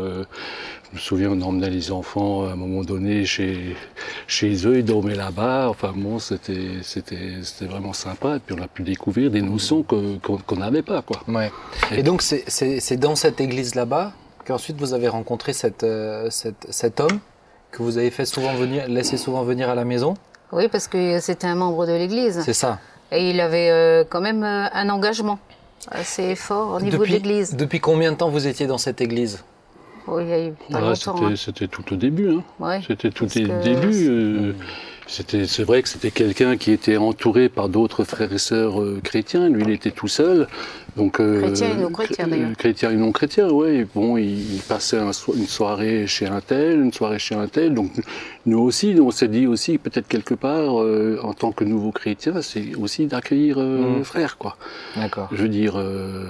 Je 0.93 0.97
me 0.97 1.01
souviens, 1.01 1.31
on 1.31 1.41
emmenait 1.43 1.71
les 1.71 1.93
enfants 1.93 2.47
à 2.47 2.53
un 2.53 2.57
moment 2.57 2.83
donné 2.83 3.25
chez, 3.27 3.77
chez 4.27 4.67
eux, 4.67 4.79
ils 4.79 4.85
dormaient 4.85 5.15
là-bas. 5.15 5.69
Enfin 5.69 5.93
bon, 5.95 6.19
c'était, 6.19 6.69
c'était, 6.83 7.35
c'était 7.43 7.67
vraiment 7.71 7.93
sympa. 7.93 8.37
Et 8.37 8.39
puis 8.39 8.57
on 8.59 8.63
a 8.63 8.69
pu 8.69 8.83
découvrir 8.83 9.31
des 9.31 9.43
notions 9.43 9.83
que- 9.83 10.17
qu'on 10.19 10.57
n'avait 10.57 10.83
pas, 10.83 11.03
quoi. 11.03 11.21
Ouais. 11.29 11.51
Et 11.97 12.03
donc 12.03 12.23
c'est- 12.23 12.97
dans 12.97 13.17
cette 13.17 13.41
église 13.41 13.75
là-bas 13.75 14.13
qu'ensuite 14.47 14.79
vous 14.79 14.95
avez 14.95 15.09
rencontré 15.09 15.53
cette, 15.53 15.83
euh, 15.85 16.29
cette- 16.31 16.67
cet 16.71 17.01
homme 17.01 17.19
que 17.71 17.83
vous 17.83 17.99
avez 17.99 18.11
fait 18.11 18.25
souvent 18.25 18.55
venir, 18.55 18.89
laissé 18.89 19.19
souvent 19.19 19.43
venir 19.43 19.69
à 19.69 19.75
la 19.75 19.85
maison? 19.85 20.15
Oui, 20.53 20.69
parce 20.69 20.89
que 20.89 21.21
c'était 21.21 21.47
un 21.47 21.55
membre 21.55 21.87
de 21.87 21.93
l'Église. 21.93 22.41
C'est 22.45 22.55
ça. 22.55 22.79
Et 23.13 23.29
il 23.29 23.41
avait 23.41 23.69
euh, 23.71 24.05
quand 24.09 24.23
même 24.23 24.43
euh, 24.43 24.67
un 24.73 24.89
engagement 24.89 25.39
assez 25.91 26.35
fort 26.35 26.77
au 26.77 26.81
niveau 26.81 26.97
depuis, 26.99 27.11
de 27.11 27.17
l'Église. 27.17 27.55
Depuis 27.57 27.81
combien 27.81 28.13
de 28.13 28.17
temps 28.17 28.31
vous 28.31 28.47
étiez 28.47 28.67
dans 28.67 28.79
cette 28.79 29.03
église? 29.03 29.45
Oui, 30.11 30.23
il 30.25 30.29
y 30.29 30.33
a 30.33 30.47
eu 30.49 30.53
pas 30.71 30.79
Ouais, 30.79 30.81
longtemps. 30.89 30.95
c'était, 30.95 31.25
hein. 31.27 31.37
c'était 31.37 31.69
tout 31.69 31.93
au 31.93 31.97
début. 31.97 32.31
Hein. 32.31 32.43
Ouais. 32.59 32.81
C'était 32.87 33.11
tout 33.11 33.25
au 33.25 33.29
que 33.29 33.63
début. 33.63 34.09
euh, 34.09 34.53
C'était, 35.11 35.47
c'est 35.47 35.63
vrai 35.65 35.83
que 35.83 35.89
c'était 35.89 36.11
quelqu'un 36.11 36.59
qui 36.59 36.71
était 36.71 36.99
entouré 36.99 37.49
par 37.49 37.71
d'autres 37.71 38.05
frères 38.05 38.31
et 38.31 38.37
sœurs 38.39 38.79
euh, 38.83 39.01
chrétiens. 39.03 39.49
Lui, 39.49 39.63
il 39.63 39.71
était 39.71 39.91
tout 39.91 40.07
seul. 40.09 40.47
Donc, 40.97 41.19
euh, 41.19 41.41
Chrétien 41.41 41.71
et 41.79 41.81
non 41.81 41.91
chrétien, 41.91 42.27
chré- 42.27 42.31
d'ailleurs. 42.31 42.57
Chrétien 42.59 42.91
et 42.91 42.97
non 42.97 43.13
chrétien, 43.13 43.49
oui. 43.51 43.87
Bon, 43.95 44.19
il, 44.19 44.57
il 44.57 44.61
passait 44.61 44.99
un 44.99 45.15
so- 45.15 45.35
une 45.35 45.47
soirée 45.47 46.07
chez 46.07 46.27
un 46.27 46.43
tel, 46.43 46.81
une 46.81 46.93
soirée 46.93 47.19
chez 47.19 47.35
un 47.37 47.47
tel. 47.49 47.73
Donc, 47.73 47.91
nous 48.45 48.59
aussi, 48.59 48.95
nous, 48.95 49.05
on 49.07 49.11
s'est 49.11 49.29
dit 49.29 49.47
aussi, 49.47 49.79
peut-être 49.79 50.09
quelque 50.09 50.35
part, 50.35 50.83
euh, 50.83 51.19
en 51.23 51.33
tant 51.33 51.53
que 51.53 51.65
nouveau 51.65 51.91
chrétien, 51.91 52.43
c'est 52.43 52.75
aussi 52.75 53.07
d'accueillir 53.07 53.57
euh, 53.59 53.79
Mm. 53.95 53.99
le 53.99 54.05
frère, 54.05 54.37
quoi. 54.37 54.57
D'accord. 54.95 55.29
Je 55.33 55.37
veux 55.43 55.49
dire, 55.49 55.75
euh, 55.79 56.27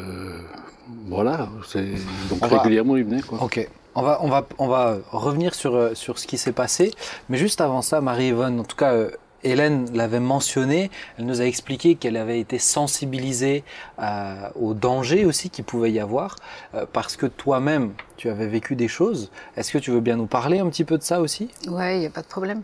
voilà. 1.08 1.48
C'est, 1.66 1.84
donc, 2.30 2.38
On 2.42 2.46
va- 2.46 2.58
régulièrement, 2.58 2.96
il 2.96 3.04
venait, 3.04 3.22
quoi. 3.22 3.42
Ok. 3.42 3.68
On 3.94 4.02
va, 4.02 4.18
on 4.22 4.28
va, 4.28 4.46
on 4.58 4.68
va 4.68 4.98
revenir 5.10 5.54
sur, 5.54 5.74
euh, 5.74 5.94
sur 5.94 6.18
ce 6.18 6.26
qui 6.26 6.38
s'est 6.38 6.52
passé. 6.52 6.92
Mais 7.28 7.36
juste 7.36 7.60
avant 7.60 7.82
ça, 7.82 8.00
Marie-Yvonne, 8.00 8.60
en 8.60 8.64
tout 8.64 8.76
cas, 8.76 8.92
euh, 8.92 9.10
Hélène 9.44 9.88
l'avait 9.94 10.20
mentionné, 10.20 10.90
elle 11.18 11.26
nous 11.26 11.40
a 11.40 11.44
expliqué 11.44 11.94
qu'elle 11.96 12.16
avait 12.16 12.38
été 12.40 12.58
sensibilisée 12.58 13.64
euh, 14.00 14.34
au 14.60 14.74
danger 14.74 15.24
aussi 15.24 15.48
qu'il 15.50 15.64
pouvait 15.64 15.90
y 15.92 16.00
avoir, 16.00 16.36
euh, 16.74 16.86
parce 16.92 17.16
que 17.16 17.26
toi-même, 17.26 17.92
tu 18.16 18.28
avais 18.30 18.46
vécu 18.46 18.76
des 18.76 18.88
choses. 18.88 19.30
Est-ce 19.56 19.72
que 19.72 19.78
tu 19.78 19.90
veux 19.90 20.00
bien 20.00 20.16
nous 20.16 20.26
parler 20.26 20.58
un 20.60 20.68
petit 20.68 20.84
peu 20.84 20.98
de 20.98 21.02
ça 21.02 21.20
aussi? 21.20 21.48
Ouais, 21.68 21.96
il 21.96 22.00
n'y 22.00 22.06
a 22.06 22.10
pas 22.10 22.22
de 22.22 22.26
problème. 22.28 22.62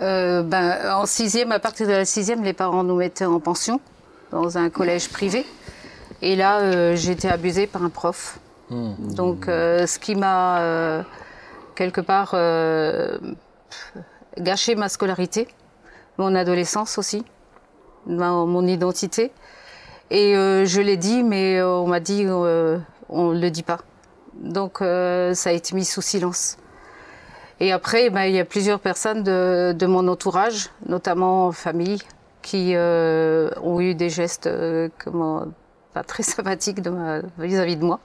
Euh, 0.00 0.42
ben, 0.42 0.78
en 0.94 1.06
sixième, 1.06 1.52
à 1.52 1.58
partir 1.60 1.86
de 1.86 1.92
la 1.92 2.04
sixième, 2.04 2.42
les 2.42 2.52
parents 2.54 2.82
nous 2.84 2.96
mettaient 2.96 3.24
en 3.24 3.38
pension 3.40 3.80
dans 4.30 4.58
un 4.58 4.70
collège 4.70 5.08
privé. 5.10 5.44
Et 6.22 6.36
là, 6.36 6.60
euh, 6.60 6.94
j'ai 6.96 7.12
été 7.12 7.28
abusée 7.28 7.66
par 7.66 7.82
un 7.82 7.88
prof. 7.90 8.38
Donc, 8.70 9.48
euh, 9.48 9.86
ce 9.86 9.98
qui 9.98 10.14
m'a 10.14 10.60
euh, 10.60 11.02
quelque 11.74 12.00
part 12.00 12.34
gâché 14.38 14.74
ma 14.76 14.88
scolarité, 14.88 15.46
mon 16.16 16.34
adolescence 16.34 16.96
aussi, 16.96 17.24
ma- 18.06 18.30
mon 18.46 18.66
identité. 18.66 19.30
Et 20.10 20.34
je 20.34 20.80
l'ai 20.80 20.96
dit, 20.96 21.22
mais 21.22 21.62
on 21.62 21.86
m'a 21.86 22.00
dit 22.00 22.26
on 22.28 23.32
ne 23.32 23.40
le 23.40 23.50
dit 23.50 23.62
pas. 23.62 23.78
Donc, 24.34 24.78
ça 24.80 25.50
a 25.50 25.52
été 25.52 25.74
mis 25.74 25.84
sous 25.84 26.02
silence. 26.02 26.56
Et 27.60 27.72
après, 27.72 28.10
ben, 28.10 28.24
il 28.24 28.34
y 28.34 28.40
a 28.40 28.44
plusieurs 28.44 28.80
personnes 28.80 29.22
de, 29.22 29.72
de 29.72 29.86
mon 29.86 30.08
entourage, 30.08 30.70
notamment 30.86 31.46
en 31.48 31.52
famille, 31.52 32.00
qui 32.42 32.74
ont 32.76 33.80
eu 33.80 33.94
des 33.94 34.10
gestes 34.10 34.48
comment, 35.02 35.44
pas 35.94 36.02
très 36.02 36.22
de 36.82 36.90
ma- 36.90 37.20
vis-à-vis 37.38 37.76
de 37.76 37.84
moi. 37.84 38.00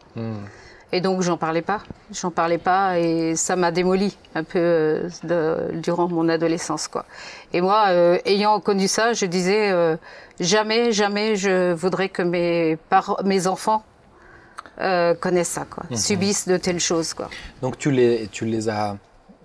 Et 0.93 1.01
donc, 1.01 1.21
j'en 1.21 1.35
parlais 1.35 1.61
pas. 1.61 1.81
J'en 2.13 2.31
parlais 2.31 2.57
pas 2.57 2.97
et 2.97 3.35
ça 3.35 3.57
m'a 3.57 3.71
démoli 3.71 4.15
un 4.35 4.43
peu 4.43 4.57
euh, 4.59 5.09
de- 5.23 5.75
durant 5.79 6.07
mon 6.07 6.29
adolescence. 6.29 6.87
Quoi. 6.87 7.03
Et 7.51 7.59
moi, 7.59 7.87
euh, 7.89 8.17
ayant 8.25 8.61
connu 8.61 8.87
ça, 8.87 9.11
je 9.11 9.25
disais 9.25 9.69
euh, 9.71 9.97
jamais, 10.39 10.93
jamais 10.93 11.35
je 11.35 11.73
voudrais 11.73 12.07
que 12.07 12.21
mes, 12.21 12.77
par- 12.89 13.19
mes 13.25 13.47
enfants 13.47 13.83
connaissent 15.19 15.49
ça, 15.49 15.65
quoi, 15.69 15.83
subissent 15.97 16.47
de 16.47 16.55
telles 16.57 16.79
choses. 16.79 17.13
Quoi. 17.13 17.29
Donc 17.61 17.77
tu 17.79 17.89
les, 17.91 18.27
tu 18.31 18.45
les 18.45 18.69
as 18.69 18.95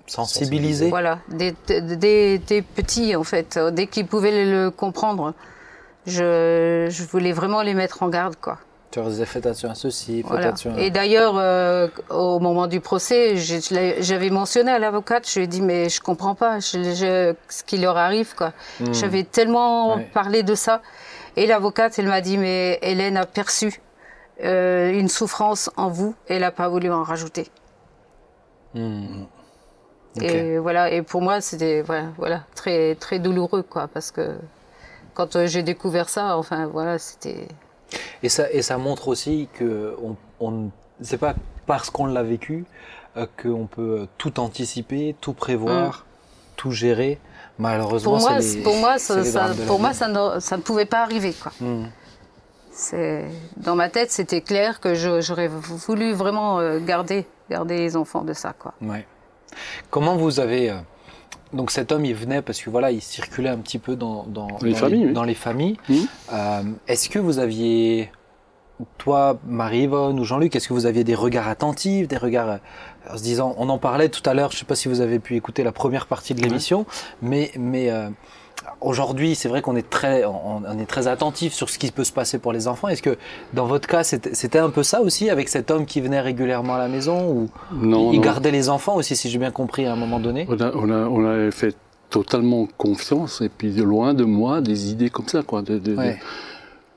sensibilisés? 0.07 0.91
Voilà, 0.91 1.21
des, 1.29 1.55
des- 1.67 2.39
des 2.39 2.63
petits 2.63 3.17
en 3.17 3.25
fait, 3.25 3.59
dès 3.73 3.87
qu'ils 3.87 4.07
pouvaient 4.07 4.45
le 4.45 4.71
comprendre, 4.71 5.33
je, 6.07 6.87
je 6.91 7.05
voulais 7.05 7.33
vraiment 7.33 7.63
les 7.63 7.75
mettre 7.75 8.03
en 8.03 8.09
garde 8.09 8.37
quoi. 8.37 8.59
Tu 8.91 8.99
leur 8.99 9.09
disais 9.09 9.25
faites 9.25 9.47
attention 9.47 9.71
à 9.71 9.75
ceci, 9.75 10.21
Voilà. 10.23 10.49
attention 10.49 10.75
à... 10.75 10.79
Et 10.81 10.91
d'ailleurs, 10.91 11.39
euh, 11.39 11.89
au 12.11 12.41
moment 12.41 12.67
du 12.67 12.81
procès, 12.81 13.37
j'avais 13.37 14.29
mentionné 14.29 14.71
à 14.71 14.79
l'avocate, 14.79 15.27
je 15.31 15.39
lui 15.39 15.45
ai 15.45 15.47
dit 15.49 15.63
mais 15.63 15.89
je 15.89 16.01
comprends 16.01 16.35
pas 16.35 16.59
je- 16.61 16.83
je- 16.95 17.35
ce 17.49 17.63
qui 17.65 17.79
leur 17.79 17.97
arrive 17.97 18.35
quoi. 18.35 18.53
J'avais 18.93 19.23
tellement 19.25 19.97
Ouais. 19.97 20.11
parlé 20.13 20.43
de 20.43 20.55
ça. 20.55 20.83
Et 21.37 21.47
l'avocate, 21.47 21.99
elle 21.99 22.09
m'a 22.09 22.21
dit 22.21 22.37
mais 22.37 22.79
Hélène 22.83 23.17
a 23.17 23.25
perçu 23.25 23.81
euh, 24.45 24.91
une 24.93 25.09
souffrance 25.09 25.71
en 25.77 25.89
vous, 25.89 26.15
elle 26.29 26.41
n'a 26.41 26.51
pas 26.51 26.69
voulu 26.69 26.91
en 26.93 27.03
rajouter. 27.05 27.47
Hmm. 28.75 29.25
Et 30.21 30.59
voilà, 30.59 30.91
et 30.91 31.01
pour 31.03 31.23
moi, 31.23 31.41
c'était 31.41 31.81
voilà, 31.83 32.09
voilà, 32.19 32.41
très, 32.55 32.95
très 32.97 33.19
douloureux, 33.19 33.63
quoi, 33.63 33.89
parce 33.89 34.11
que 34.11 34.37
quand 35.15 35.37
euh, 35.37 35.47
j'ai 35.47 35.63
découvert 35.63 36.09
ça, 36.09 36.37
enfin, 36.37 36.67
voilà, 36.67 36.99
c'était. 36.99 37.49
Et 38.23 38.29
ça, 38.29 38.51
et 38.53 38.63
ça 38.63 38.79
montre 38.79 39.09
aussi 39.09 39.49
que 39.53 39.95
on, 40.03 40.17
on, 40.41 40.71
c'est 41.03 41.19
pas 41.19 41.35
parce 41.67 41.91
qu'on 41.91 42.07
l'a 42.07 42.23
vécu 42.23 42.65
euh, 43.17 43.27
qu'on 43.43 43.67
peut 43.67 44.07
tout 44.19 44.41
anticiper, 44.41 45.15
tout 45.21 45.35
prévoir, 45.35 46.07
tout 46.57 46.71
gérer. 46.71 47.19
Malheureusement, 47.59 48.13
Pour 48.19 48.21
moi, 48.31 48.39
les- 48.39 48.63
pour 48.63 48.77
moi, 48.77 48.99
ça, 48.99 49.51
pour 49.67 49.79
moi 49.79 49.93
ça, 49.93 50.09
ne, 50.09 50.41
ça 50.41 50.57
ne 50.57 50.63
pouvait 50.63 50.87
pas 50.87 51.03
arriver, 51.03 51.35
quoi. 51.35 51.53
C'est 52.75 53.27
dans 53.59 53.75
ma 53.77 53.91
tête, 53.91 54.11
c'était 54.11 54.41
clair 54.41 54.81
que 54.81 54.95
j'aurais 54.95 55.49
voulu 55.49 56.13
vraiment 56.15 56.59
euh, 56.61 56.79
garder, 56.81 57.27
garder 57.51 57.77
les 57.77 57.97
enfants 57.97 58.23
de 58.23 58.33
ça, 58.33 58.55
quoi. 58.59 58.73
Ouais. 58.81 59.07
Comment 59.91 60.17
vous 60.17 60.41
avez 60.41 60.71
donc 61.53 61.71
cet 61.71 61.93
homme 61.93 62.05
il 62.05 62.15
venait 62.15 62.43
parce 62.43 62.61
que 62.61 62.71
voilà 62.71 62.91
il 62.91 63.01
circulait 63.03 63.49
un 63.51 63.59
petit 63.59 63.79
peu 63.79 63.97
dans, 63.97 64.25
dans, 64.25 64.49
Les 64.63 64.73
dans 64.73 64.79
familles, 64.79 65.07
oui. 65.07 65.13
dans 65.13 65.25
les 65.25 65.35
familles. 65.35 65.77
Mhm. 65.89 66.07
Euh, 66.33 66.63
est-ce 66.89 67.09
que 67.09 67.19
vous 67.19 67.39
aviez 67.39 68.11
toi 68.99 69.39
Marie-Yvonne 69.47 70.19
ou 70.19 70.25
Jean-Luc 70.25 70.57
est-ce 70.57 70.67
que 70.69 70.75
vous 70.75 70.87
aviez 70.87 71.05
des 71.05 71.15
regards 71.15 71.47
attentifs 71.49 72.09
des 72.09 72.17
regards 72.17 72.49
euh, 72.51 72.57
en 73.13 73.17
se 73.17 73.23
disant 73.23 73.55
on 73.59 73.69
en 73.69 73.79
parlait 73.79 74.09
tout 74.09 74.29
à 74.29 74.35
l'heure 74.35 74.51
je 74.51 74.57
sais 74.57 74.65
pas 74.65 74.75
si 74.75 74.89
vous 74.89 75.01
avez 75.01 75.19
pu 75.21 75.37
écouter 75.37 75.63
la 75.63 75.73
première 75.73 76.07
partie 76.07 76.35
de 76.35 76.41
l'émission 76.43 76.85
mais 77.21 77.53
mais 77.59 77.91
euh, 77.91 78.09
Aujourd'hui, 78.83 79.35
c'est 79.35 79.49
vrai 79.49 79.63
qu'on 79.63 79.77
est 79.77 79.89
très, 79.89 80.25
on, 80.25 80.63
on 80.67 80.79
est 80.79 80.87
très 80.87 81.07
attentif 81.07 81.53
sur 81.53 81.71
ce 81.71 81.79
qui 81.79 81.91
peut 81.91 82.05
se 82.05 82.13
passer 82.13 82.39
pour 82.39 82.53
les 82.53 82.67
enfants. 82.69 82.89
Est-ce 82.89 83.03
que 83.03 83.17
dans 83.55 83.67
votre 83.67 83.87
cas, 83.87 84.03
c'était 84.05 84.59
un 84.59 84.71
peu 84.71 84.83
ça 84.83 85.01
aussi 85.01 85.31
avec 85.31 85.49
cet 85.49 85.71
homme 85.71 85.87
qui 85.87 86.01
venait 86.01 86.21
régulièrement 86.21 86.75
à 86.75 86.79
la 86.79 86.89
maison 86.89 87.31
ou 87.31 87.49
Non, 87.73 88.13
il 88.13 88.17
non. 88.17 88.23
gardait 88.23 88.51
les 88.51 88.69
enfants 88.69 88.97
aussi, 88.97 89.15
si 89.17 89.31
j'ai 89.31 89.39
bien 89.39 89.51
compris 89.53 89.87
à 89.87 89.93
un 89.93 89.97
moment 89.97 90.19
donné? 90.21 90.47
On 90.49 90.61
a, 90.61 90.73
on 90.75 90.91
a, 90.91 91.07
on 91.09 91.25
a 91.47 91.51
fait 91.51 91.77
totalement 92.11 92.67
confiance 92.77 93.41
et 93.41 93.49
puis 93.49 93.71
de 93.73 93.83
loin 93.83 94.15
de 94.15 94.25
moi 94.25 94.61
des 94.61 94.91
idées 94.91 95.09
comme 95.11 95.29
ça 95.29 95.43
quoi. 95.43 95.63
De, 95.63 95.79
de- 95.79 95.93
de- 95.93 95.97
Ouais. 95.97 96.19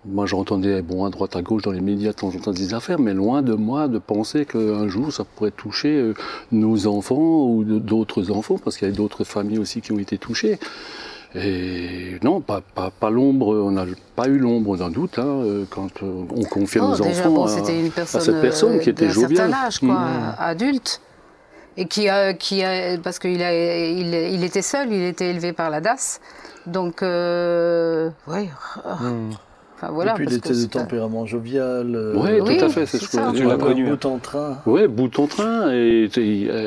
moi 0.05 0.25
j'entendais 0.25 0.81
bon 0.81 1.05
à 1.05 1.09
droite 1.09 1.35
à 1.37 1.41
gauche 1.41 1.61
dans 1.63 1.71
les 1.71 1.79
médias 1.81 2.11
temps 2.13 2.31
des 2.51 2.73
affaires, 2.73 2.99
mais 2.99 3.13
loin 3.13 3.41
de 3.41 3.53
moi 3.53 3.87
de 3.87 3.97
penser 3.97 4.45
qu'un 4.45 4.87
jour 4.89 5.13
ça 5.13 5.23
pourrait 5.23 5.51
toucher 5.51 5.95
euh, 5.95 6.13
nos 6.51 6.85
enfants 6.87 7.45
ou 7.47 7.63
d'autres 7.63 8.29
enfants 8.31 8.57
parce 8.61 8.77
qu'il 8.77 8.89
y 8.89 8.91
a 8.91 8.93
d'autres 8.93 9.23
familles 9.23 9.59
aussi 9.59 9.79
qui 9.81 9.91
ont 9.93 9.99
été 9.99 10.17
touchées. 10.17 10.59
Et 11.35 12.17
non, 12.23 12.39
pas, 12.39 12.61
pas, 12.61 12.91
pas 12.97 13.09
l'ombre, 13.09 13.55
on 13.57 13.71
n'a 13.71 13.85
pas 14.15 14.27
eu 14.27 14.37
l'ombre 14.37 14.77
d'un 14.77 14.89
doute 14.89 15.19
hein, 15.19 15.65
quand 15.69 16.01
euh, 16.01 16.23
on 16.33 16.43
confiait 16.43 16.79
Oh, 16.81 16.87
nos 16.89 16.95
déjà, 16.95 17.21
enfants 17.21 17.29
bon, 17.31 17.43
à, 17.45 17.47
c'était 17.49 17.77
une 17.79 17.87
à 17.87 17.91
personne, 17.91 18.21
cette 18.21 18.41
personne 18.41 18.79
qui 18.79 18.89
euh, 18.89 18.93
était 18.93 19.09
joviale. 19.09 19.53
âge, 19.53 19.79
quoi, 19.79 19.89
Mhm. 19.95 20.35
adulte. 20.39 21.01
Et 21.77 21.87
qui 21.87 22.07
a, 22.07 22.33
qui 22.33 22.63
a, 22.63 22.97
parce 23.03 23.19
qu'il 23.19 23.43
a, 23.43 23.53
il, 23.53 24.13
il 24.13 24.43
était 24.45 24.61
seul, 24.61 24.93
il 24.93 25.03
était 25.03 25.29
élevé 25.29 25.51
par 25.51 25.69
la 25.69 25.81
DAS. 25.81 26.21
Donc, 26.67 27.03
euh, 27.03 28.09
ouais. 28.27 28.47
Enfin, 29.77 29.91
voilà. 29.91 30.11
et 30.13 30.15
puis 30.15 30.23
il 30.23 30.27
parce 30.27 30.37
était 30.37 30.49
que 30.61 30.67
de 30.67 30.79
tempérament 30.79 31.25
jovial. 31.25 31.93
euh, 31.95 32.13
Oui, 32.15 32.29
Oui, 32.41 32.57
tout 32.57 32.63
à 32.65 32.69
fait, 32.69 32.85
c'est 32.85 32.97
ce 32.97 33.07
que. 33.17 33.35
Tu 33.35 33.43
l'as 33.43 33.57
connu, 33.57 33.85
bout 33.89 34.05
en 34.05 34.17
train. 34.19 34.57
Ouais, 34.65 34.87
bout 34.87 35.19
en 35.19 35.27
train, 35.27 35.69
et 35.73 36.09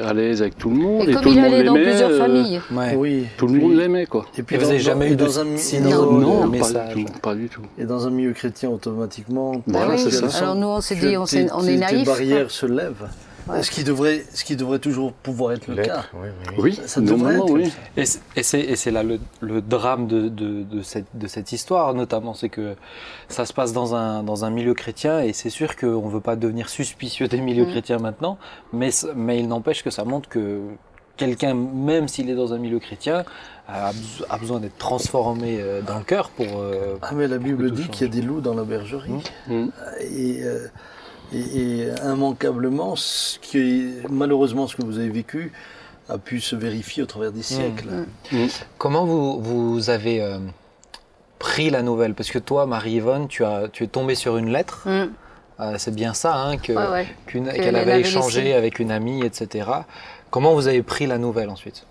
à 0.04 0.12
l'aise 0.12 0.42
avec 0.42 0.58
tout 0.58 0.68
le 0.68 0.76
monde. 0.76 1.08
Et 1.08 1.10
Et, 1.10 1.14
comme 1.14 1.22
tout 1.22 1.28
il 1.30 1.36
le 1.36 1.40
monde 1.42 1.52
allait 1.54 1.64
dans 1.64 1.74
l'aimait, 1.74 1.88
plusieurs 1.90 2.10
euh, 2.10 2.18
familles. 2.18 2.60
Ouais. 2.70 2.94
Oui. 2.96 3.26
Tout 3.38 3.46
le 3.46 3.52
Puis- 3.54 3.62
monde 3.62 3.76
l'aimait, 3.76 4.04
quoi. 4.06 4.26
Et 4.36 4.42
puis 4.42 4.56
Et 4.56 4.58
vous 4.58 4.64
dans- 4.64 4.70
avez 4.70 4.78
jamais 4.78 5.06
dans- 5.06 5.12
eu 5.12 5.16
de 5.16 5.24
dans 5.24 5.40
un 5.40 5.44
dans- 5.44 6.12
de 6.12 6.20
non, 6.20 6.46
message. 6.48 6.74
pas 6.74 6.94
du 6.94 7.04
tout, 7.06 7.12
pas 7.22 7.34
du 7.34 7.48
tout. 7.48 7.62
Et 7.78 7.84
dans 7.84 8.06
un 8.06 8.10
milieu 8.10 8.32
chrétien, 8.32 8.68
automatiquement, 8.68 9.62
Voilà, 9.66 9.86
Ah 9.90 9.94
oui. 9.96 9.98
c'est 10.10 10.28
ça. 10.28 10.38
Alors 10.44 10.54
nous, 10.56 10.66
on 10.66 10.80
s'est 10.82 10.94
dit, 10.96 11.16
on, 11.16 11.24
est 11.24 11.76
naïfs. 11.76 12.00
Tes 12.00 12.04
barrières 12.04 12.50
se 12.50 12.66
lèvent. 12.66 13.06
Ouais. 13.48 13.62
Ce, 13.62 13.70
qui 13.70 13.82
devrait, 13.84 14.24
ce 14.32 14.44
qui 14.44 14.56
devrait 14.56 14.78
toujours 14.78 15.12
pouvoir 15.12 15.52
être 15.52 15.68
le 15.68 15.82
cas. 15.82 16.04
Oui, 16.14 16.28
oui, 16.28 16.46
oui. 16.50 16.54
Oui, 16.76 16.80
Ça 16.86 17.00
devrait 17.00 17.16
normalement, 17.34 17.46
être 17.46 17.52
oui. 17.96 18.06
ça. 18.06 18.18
Et 18.36 18.42
c'est- 18.76 18.90
là 18.90 19.02
le, 19.02 19.18
le 19.40 19.60
drame 19.62 20.06
de, 20.06 20.28
de, 20.28 20.62
de, 20.62 20.82
cette, 20.82 21.06
de 21.14 21.26
cette 21.26 21.52
histoire, 21.52 21.94
notamment, 21.94 22.34
c'est 22.34 22.48
que 22.50 22.74
ça 23.28 23.46
se 23.46 23.52
passe 23.52 23.72
dans 23.72 23.94
un, 23.94 24.22
dans 24.22 24.44
un 24.44 24.50
milieu 24.50 24.74
chrétien, 24.74 25.20
et 25.20 25.32
c'est 25.32 25.50
sûr 25.50 25.76
qu'on 25.76 26.06
ne 26.06 26.10
veut 26.10 26.20
pas 26.20 26.36
devenir 26.36 26.68
suspicieux 26.68 27.26
des 27.28 27.40
milieux 27.40 27.64
Mm. 27.66 27.70
chrétiens 27.70 27.98
maintenant, 27.98 28.38
mais, 28.72 28.90
mais 29.16 29.38
il 29.40 29.48
n'empêche 29.48 29.82
que 29.82 29.90
ça 29.90 30.04
montre 30.04 30.28
que 30.28 30.60
quelqu'un, 31.16 31.54
même 31.54 32.06
s'il 32.06 32.30
est 32.30 32.34
dans 32.36 32.52
un 32.52 32.58
milieu 32.58 32.78
chrétien, 32.78 33.24
a, 33.66 33.90
a 34.30 34.38
besoin 34.38 34.60
d'être 34.60 34.78
transformé 34.78 35.58
euh, 35.60 35.82
dans 35.82 35.98
le 35.98 36.04
cœur 36.04 36.30
pour... 36.30 36.46
euh, 36.46 36.96
Ah, 37.02 37.10
mais 37.14 37.26
la 37.28 37.38
Bible 37.38 37.70
dit 37.72 37.88
qu'il 37.88 38.06
y 38.06 38.10
a 38.10 38.12
des 38.12 38.22
loups 38.22 38.40
dans 38.40 38.54
la 38.54 38.64
bergerie. 38.64 39.10
Mm. 39.48 39.66
Et, 40.00 40.42
euh, 40.44 40.66
et, 41.32 41.38
et 41.38 41.88
immanquablement, 42.04 42.96
ce 42.96 43.38
qui, 43.38 43.92
malheureusement, 44.10 44.66
ce 44.66 44.76
que 44.76 44.82
vous 44.82 44.98
avez 44.98 45.10
vécu 45.10 45.52
a 46.08 46.18
pu 46.18 46.40
se 46.40 46.56
vérifier 46.56 47.02
au 47.02 47.06
travers 47.06 47.32
des 47.32 47.42
siècles. 47.42 48.06
Comment 48.78 49.04
vous, 49.04 49.40
vous 49.42 49.90
avez 49.90 50.22
euh, 50.22 50.38
pris 51.38 51.68
la 51.70 51.82
nouvelle? 51.82 52.14
Parce 52.14 52.30
que 52.30 52.38
toi, 52.38 52.66
Marie-Yvonne, 52.66 53.28
tu, 53.28 53.44
as, 53.44 53.68
tu 53.70 53.84
es 53.84 53.88
tombée 53.88 54.14
sur 54.14 54.36
une 54.38 54.50
lettre, 54.50 54.86
euh, 55.60 55.74
c'est 55.76 55.94
bien 55.94 56.14
ça, 56.14 56.34
hein, 56.34 56.56
Ouais, 56.68 56.76
ouais. 56.76 57.06
qu'elle 57.26 57.76
avait 57.76 58.00
échangé 58.00 58.54
avec 58.54 58.78
une 58.78 58.90
amie, 58.90 59.22
etc. 59.24 59.68
Comment 60.30 60.54
vous 60.54 60.66
avez 60.66 60.82
pris 60.82 61.06
la 61.06 61.18
nouvelle 61.18 61.50
ensuite? 61.50 61.84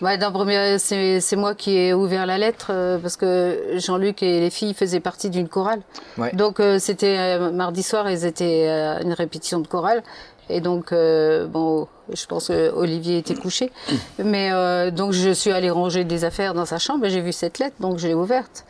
Ouais, 0.00 0.16
d'un 0.16 0.30
premier, 0.30 0.78
c'est 0.78 1.36
moi 1.36 1.54
qui 1.54 1.76
ai 1.76 1.92
ouvert 1.92 2.24
la 2.24 2.38
lettre 2.38 2.68
euh, 2.70 2.98
parce 2.98 3.16
que 3.16 3.74
Jean-Luc 3.78 4.22
et 4.22 4.40
les 4.40 4.50
filles 4.50 4.74
faisaient 4.74 5.00
partie 5.00 5.28
d'une 5.28 5.48
chorale. 5.48 5.80
Ouais. 6.16 6.32
Donc 6.34 6.60
euh, 6.60 6.78
c'était 6.78 7.16
euh, 7.18 7.50
mardi 7.50 7.82
soir, 7.82 8.08
ils 8.08 8.24
étaient 8.24 8.68
à 8.68 9.02
une 9.02 9.12
répétition 9.12 9.58
de 9.58 9.66
chorale. 9.66 10.02
Et 10.50 10.60
donc 10.60 10.92
euh, 10.92 11.46
bon, 11.46 11.88
je 12.12 12.24
pense 12.26 12.48
que 12.48 12.70
Olivier 12.70 13.18
était 13.18 13.34
couché, 13.34 13.70
mais 14.24 14.50
euh, 14.52 14.90
donc 14.90 15.12
je 15.12 15.30
suis 15.30 15.50
allée 15.50 15.70
ranger 15.70 16.04
des 16.04 16.24
affaires 16.24 16.54
dans 16.54 16.64
sa 16.64 16.78
chambre 16.78 17.04
et 17.06 17.10
j'ai 17.10 17.20
vu 17.20 17.32
cette 17.32 17.58
lettre, 17.58 17.76
donc 17.80 17.98
je 17.98 18.06
l'ai 18.08 18.14
ouverte. 18.14 18.64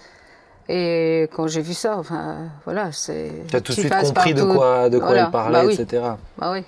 Et 0.71 1.29
quand 1.35 1.47
j'ai 1.47 1.63
vu 1.63 1.73
ça, 1.73 1.97
enfin 1.97 2.37
voilà, 2.65 2.91
c'est. 2.93 3.31
T'as 3.51 3.61
tout 3.61 3.73
de 3.73 3.77
tu 3.77 3.81
suite 3.83 3.95
compris 3.95 4.35
de 4.35 4.43
quoi, 4.43 4.91
de 4.91 4.99
quoi 4.99 5.09
Voilà, 5.09 5.25
elle 5.25 5.31
parlait, 5.31 5.61
bah 5.61 5.67
oui. 5.67 5.75
etc. 5.81 6.03
Bah 6.37 6.51
oui. 6.53 6.63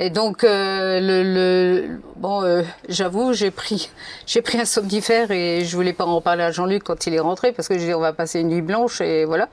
Et 0.00 0.10
donc, 0.10 0.44
euh, 0.44 1.00
le, 1.00 1.22
le- 1.22 2.00
bon, 2.16 2.42
euh, 2.42 2.62
j'avoue, 2.88 3.32
j'ai 3.32 3.50
pris, 3.50 3.90
j'ai 4.26 4.42
pris 4.42 4.58
un 4.60 4.64
somnifère 4.64 5.30
et 5.30 5.64
je 5.64 5.74
voulais 5.76 5.92
pas 5.92 6.04
en 6.04 6.20
parler 6.20 6.44
à 6.44 6.52
Jean-Luc 6.52 6.84
quand 6.84 7.06
il 7.06 7.14
est 7.14 7.18
rentré 7.20 7.52
parce 7.52 7.66
que 7.68 7.78
je 7.78 7.84
dis 7.84 7.94
on 7.94 8.00
va 8.00 8.12
passer 8.12 8.40
une 8.40 8.48
nuit 8.48 8.62
blanche 8.62 9.00
et 9.00 9.24
voilà. 9.24 9.48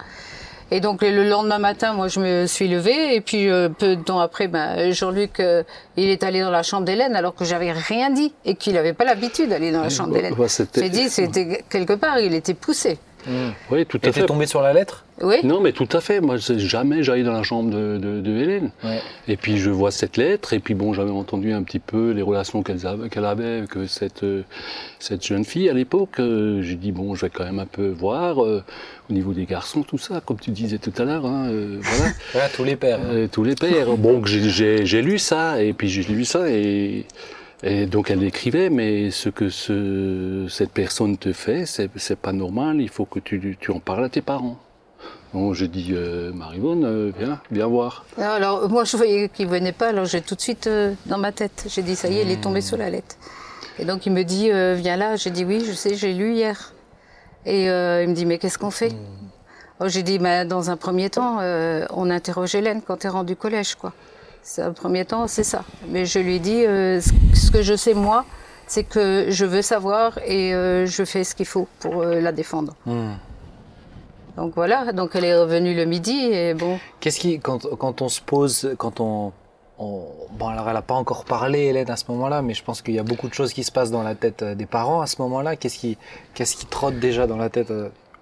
Et 0.71 0.79
donc 0.79 1.03
le 1.03 1.27
lendemain 1.29 1.59
matin, 1.59 1.93
moi, 1.93 2.07
je 2.07 2.19
me 2.19 2.47
suis 2.47 2.67
levée 2.67 3.15
et 3.15 3.21
puis 3.21 3.49
euh, 3.49 3.69
peu 3.69 3.95
de 3.95 4.01
temps 4.03 4.19
après, 4.19 4.47
ben, 4.47 4.91
Jean-Luc, 4.91 5.39
euh, 5.39 5.63
il 5.95 6.09
est 6.09 6.23
allé 6.23 6.41
dans 6.41 6.49
la 6.49 6.63
chambre 6.63 6.85
d'Hélène 6.85 7.15
alors 7.15 7.35
que 7.35 7.45
j'avais 7.45 7.71
rien 7.71 8.09
dit 8.09 8.33
et 8.45 8.55
qu'il 8.55 8.73
n'avait 8.73 8.93
pas 8.93 9.03
l'habitude 9.05 9.49
d'aller 9.49 9.71
dans 9.71 9.81
la 9.81 9.89
chambre 9.89 10.13
d'Hélène. 10.13 10.33
bah, 10.79 10.85
J'ai 10.85 10.89
dit, 10.89 11.09
c'était 11.09 11.63
quelque 11.69 11.93
part, 11.93 12.19
il 12.19 12.33
était 12.33 12.55
poussé. 12.55 12.97
Oui, 13.71 13.85
tout 13.85 13.99
à 14.03 14.11
fait. 14.11 14.25
tombé 14.25 14.45
sur 14.45 14.61
la 14.61 14.73
lettre 14.73 15.05
Oui. 15.21 15.37
Non, 15.43 15.61
mais 15.61 15.71
tout 15.71 15.87
à 15.91 16.01
fait. 16.01 16.21
Moi, 16.21 16.37
jamais 16.37 17.03
j'allais 17.03 17.23
dans 17.23 17.33
la 17.33 17.43
chambre 17.43 17.69
de, 17.69 17.97
de, 17.97 18.21
de 18.21 18.31
Hélène. 18.37 18.71
Ouais. 18.83 19.01
Et 19.27 19.37
puis 19.37 19.57
je 19.57 19.69
vois 19.69 19.91
cette 19.91 20.17
lettre, 20.17 20.53
et 20.53 20.59
puis 20.59 20.73
bon, 20.73 20.93
j'avais 20.93 21.11
entendu 21.11 21.53
un 21.53 21.63
petit 21.63 21.79
peu 21.79 22.11
les 22.11 22.21
relations 22.21 22.63
qu'elle 22.63 23.25
avait, 23.25 23.57
avec 23.59 23.77
euh, 23.77 23.87
cette, 23.87 24.23
euh, 24.23 24.43
cette 24.99 25.25
jeune 25.25 25.45
fille 25.45 25.69
à 25.69 25.73
l'époque. 25.73 26.19
Euh, 26.19 26.61
J'ai 26.61 26.75
dit, 26.75 26.91
bon, 26.91 27.15
je 27.15 27.25
vais 27.25 27.31
quand 27.31 27.45
même 27.45 27.59
un 27.59 27.65
peu 27.65 27.87
voir 27.89 28.43
euh, 28.43 28.63
au 29.09 29.13
niveau 29.13 29.33
des 29.33 29.45
garçons, 29.45 29.83
tout 29.83 29.97
ça, 29.97 30.21
comme 30.25 30.39
tu 30.39 30.51
disais 30.51 30.77
tout 30.77 30.93
à 30.97 31.03
l'heure. 31.03 31.25
Hein, 31.25 31.47
euh, 31.49 31.77
voilà. 31.81 32.11
Voilà, 32.33 32.49
tous 32.49 32.63
les 32.63 32.75
pères. 32.75 32.99
Euh, 33.05 33.27
tous 33.31 33.43
les 33.43 33.55
pères. 33.55 33.95
Bon, 33.97 34.21
j'ai 34.25 35.01
lu 35.01 35.19
ça, 35.19 35.61
et 35.61 35.73
puis 35.73 35.89
j'ai 35.89 36.03
lu 36.03 36.25
ça, 36.25 36.49
et, 36.49 37.05
et 37.63 37.85
donc 37.85 38.11
elle 38.11 38.23
écrivait, 38.23 38.69
mais 38.69 39.11
ce 39.11 39.29
que 39.29 39.49
ce, 39.49 40.47
cette 40.49 40.71
personne 40.71 41.17
te 41.17 41.33
fait, 41.33 41.65
c'est 41.65 42.19
pas 42.19 42.33
normal, 42.33 42.81
il 42.81 42.89
faut 42.89 43.05
que 43.05 43.19
tu, 43.19 43.57
tu 43.59 43.71
en 43.71 43.79
parles 43.79 44.05
à 44.05 44.09
tes 44.09 44.21
parents. 44.21 44.57
Donc 45.33 45.53
j'ai 45.53 45.67
dit, 45.67 45.89
euh, 45.91 46.31
Marivonne, 46.31 46.85
euh, 46.85 47.11
viens, 47.19 47.41
viens 47.51 47.67
voir. 47.67 48.05
Alors, 48.17 48.69
moi, 48.69 48.85
je 48.85 48.95
voyais 48.95 49.27
qu'il 49.27 49.47
venait 49.47 49.73
pas, 49.73 49.89
alors 49.89 50.05
j'ai 50.05 50.21
tout 50.21 50.35
de 50.35 50.39
suite 50.39 50.67
euh, 50.67 50.93
dans 51.07 51.17
ma 51.17 51.33
tête. 51.33 51.65
J'ai 51.67 51.81
dit, 51.81 51.97
ça 51.97 52.07
y 52.07 52.19
est, 52.19 52.21
il 52.21 52.31
est 52.31 52.39
tombé 52.41 52.61
sur 52.61 52.77
la 52.77 52.89
lettre. 52.89 53.17
Et 53.77 53.83
donc, 53.83 54.05
il 54.05 54.13
me 54.13 54.23
dit, 54.23 54.49
euh, 54.49 54.75
viens 54.75 54.95
là. 54.95 55.17
J'ai 55.17 55.31
dit, 55.31 55.43
oui, 55.43 55.61
je 55.67 55.73
sais, 55.73 55.95
j'ai 55.95 56.13
lu 56.13 56.35
hier. 56.35 56.73
Et 57.45 57.65
il 57.65 58.07
me 58.09 58.13
dit, 58.13 58.25
mais 58.25 58.37
qu'est-ce 58.37 58.57
qu'on 58.57 58.71
fait? 58.71 58.93
Alors, 59.77 59.89
J'ai 59.89 60.03
dit, 60.03 60.19
bah, 60.19 60.45
dans 60.45 60.69
un 60.69 60.77
premier 60.77 61.09
temps, 61.09 61.39
on 61.91 62.09
interroge 62.09 62.55
Hélène 62.55 62.81
quand 62.81 62.97
tu 62.97 63.07
es 63.07 63.09
rendu 63.09 63.35
collège, 63.35 63.75
quoi. 63.75 63.91
C'est 64.47 64.61
un 64.61 64.73
premier 64.73 65.05
temps, 65.05 65.27
c'est 65.27 65.43
ça. 65.43 65.63
Mais 65.89 66.05
je 66.05 66.19
lui 66.19 66.35
ai 66.35 66.39
dit, 66.39 66.63
euh, 66.67 67.01
ce 67.33 67.49
que 67.49 67.63
je 67.63 67.75
sais, 67.75 67.95
moi, 67.95 68.25
c'est 68.67 68.83
que 68.83 69.25
je 69.29 69.43
veux 69.43 69.63
savoir 69.63 70.19
et 70.19 70.53
euh, 70.53 70.85
je 70.85 71.03
fais 71.03 71.23
ce 71.23 71.33
qu'il 71.33 71.47
faut 71.47 71.67
pour 71.79 72.03
euh, 72.03 72.21
la 72.21 72.31
défendre. 72.31 72.75
Hmm. 72.85 73.13
Donc 74.37 74.53
voilà, 74.53 74.91
donc 74.91 75.11
elle 75.15 75.25
est 75.25 75.35
revenue 75.35 75.73
le 75.73 75.85
midi 75.85 76.29
et 76.31 76.53
bon. 76.53 76.77
Qu'est-ce 76.99 77.19
qui, 77.19 77.39
quand, 77.39 77.65
quand 77.79 78.03
on 78.03 78.07
se 78.09 78.21
pose, 78.21 78.75
quand 78.77 78.99
on, 78.99 79.31
on- 79.79 80.05
bon 80.37 80.47
alors 80.49 80.67
elle 80.67 80.73
n'a 80.75 80.81
pas 80.83 80.93
encore 80.93 81.25
parlé 81.25 81.61
Hélène 81.61 81.89
à 81.89 81.95
ce 81.95 82.03
moment-là, 82.09 82.43
mais 82.43 82.53
je 82.53 82.63
pense 82.63 82.81
qu'il 82.83 82.93
y 82.93 82.99
a 82.99 83.03
beaucoup 83.03 83.27
de 83.29 83.33
choses 83.33 83.51
qui 83.51 83.63
se 83.63 83.71
passent 83.71 83.91
dans 83.91 84.03
la 84.03 84.13
tête 84.13 84.43
euh, 84.43 84.53
des 84.53 84.67
parents 84.67 85.01
à 85.01 85.07
ce 85.07 85.21
moment-là. 85.23 85.55
Qu'est-ce 85.55 85.79
qui, 85.79 85.97
qu'est-ce 86.35 86.55
qui 86.55 86.67
trotte 86.67 86.99
déjà 86.99 87.25
dans 87.25 87.37
la 87.37 87.49
tête 87.49 87.73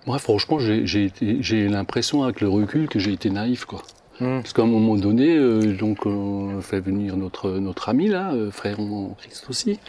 Moi, 0.07 0.19
franchement, 0.19 0.57
j'ai- 0.59 0.85
j'ai 0.87 1.03
été- 1.05 1.37
j'ai 1.41 1.67
l'impression, 1.67 2.23
avec 2.23 2.39
le 2.39 2.47
recul, 2.47 2.87
que 2.87 2.99
j'ai 2.99 3.11
été 3.11 3.29
naïf, 3.29 3.65
quoi. 3.65 3.81
Hmm. 4.23 4.41
Parce 4.41 4.53
qu'à 4.53 4.61
un 4.61 4.67
moment 4.67 4.95
donné, 4.95 5.35
euh, 5.35 5.73
donc, 5.73 6.05
on 6.05 6.61
fait 6.61 6.79
venir 6.79 7.17
notre, 7.17 7.49
notre 7.51 7.89
ami, 7.89 8.07
là, 8.07 8.31
euh, 8.33 8.51
frère 8.51 8.79
en 8.79 9.15
Christ 9.19 9.45
aussi. 9.49 9.79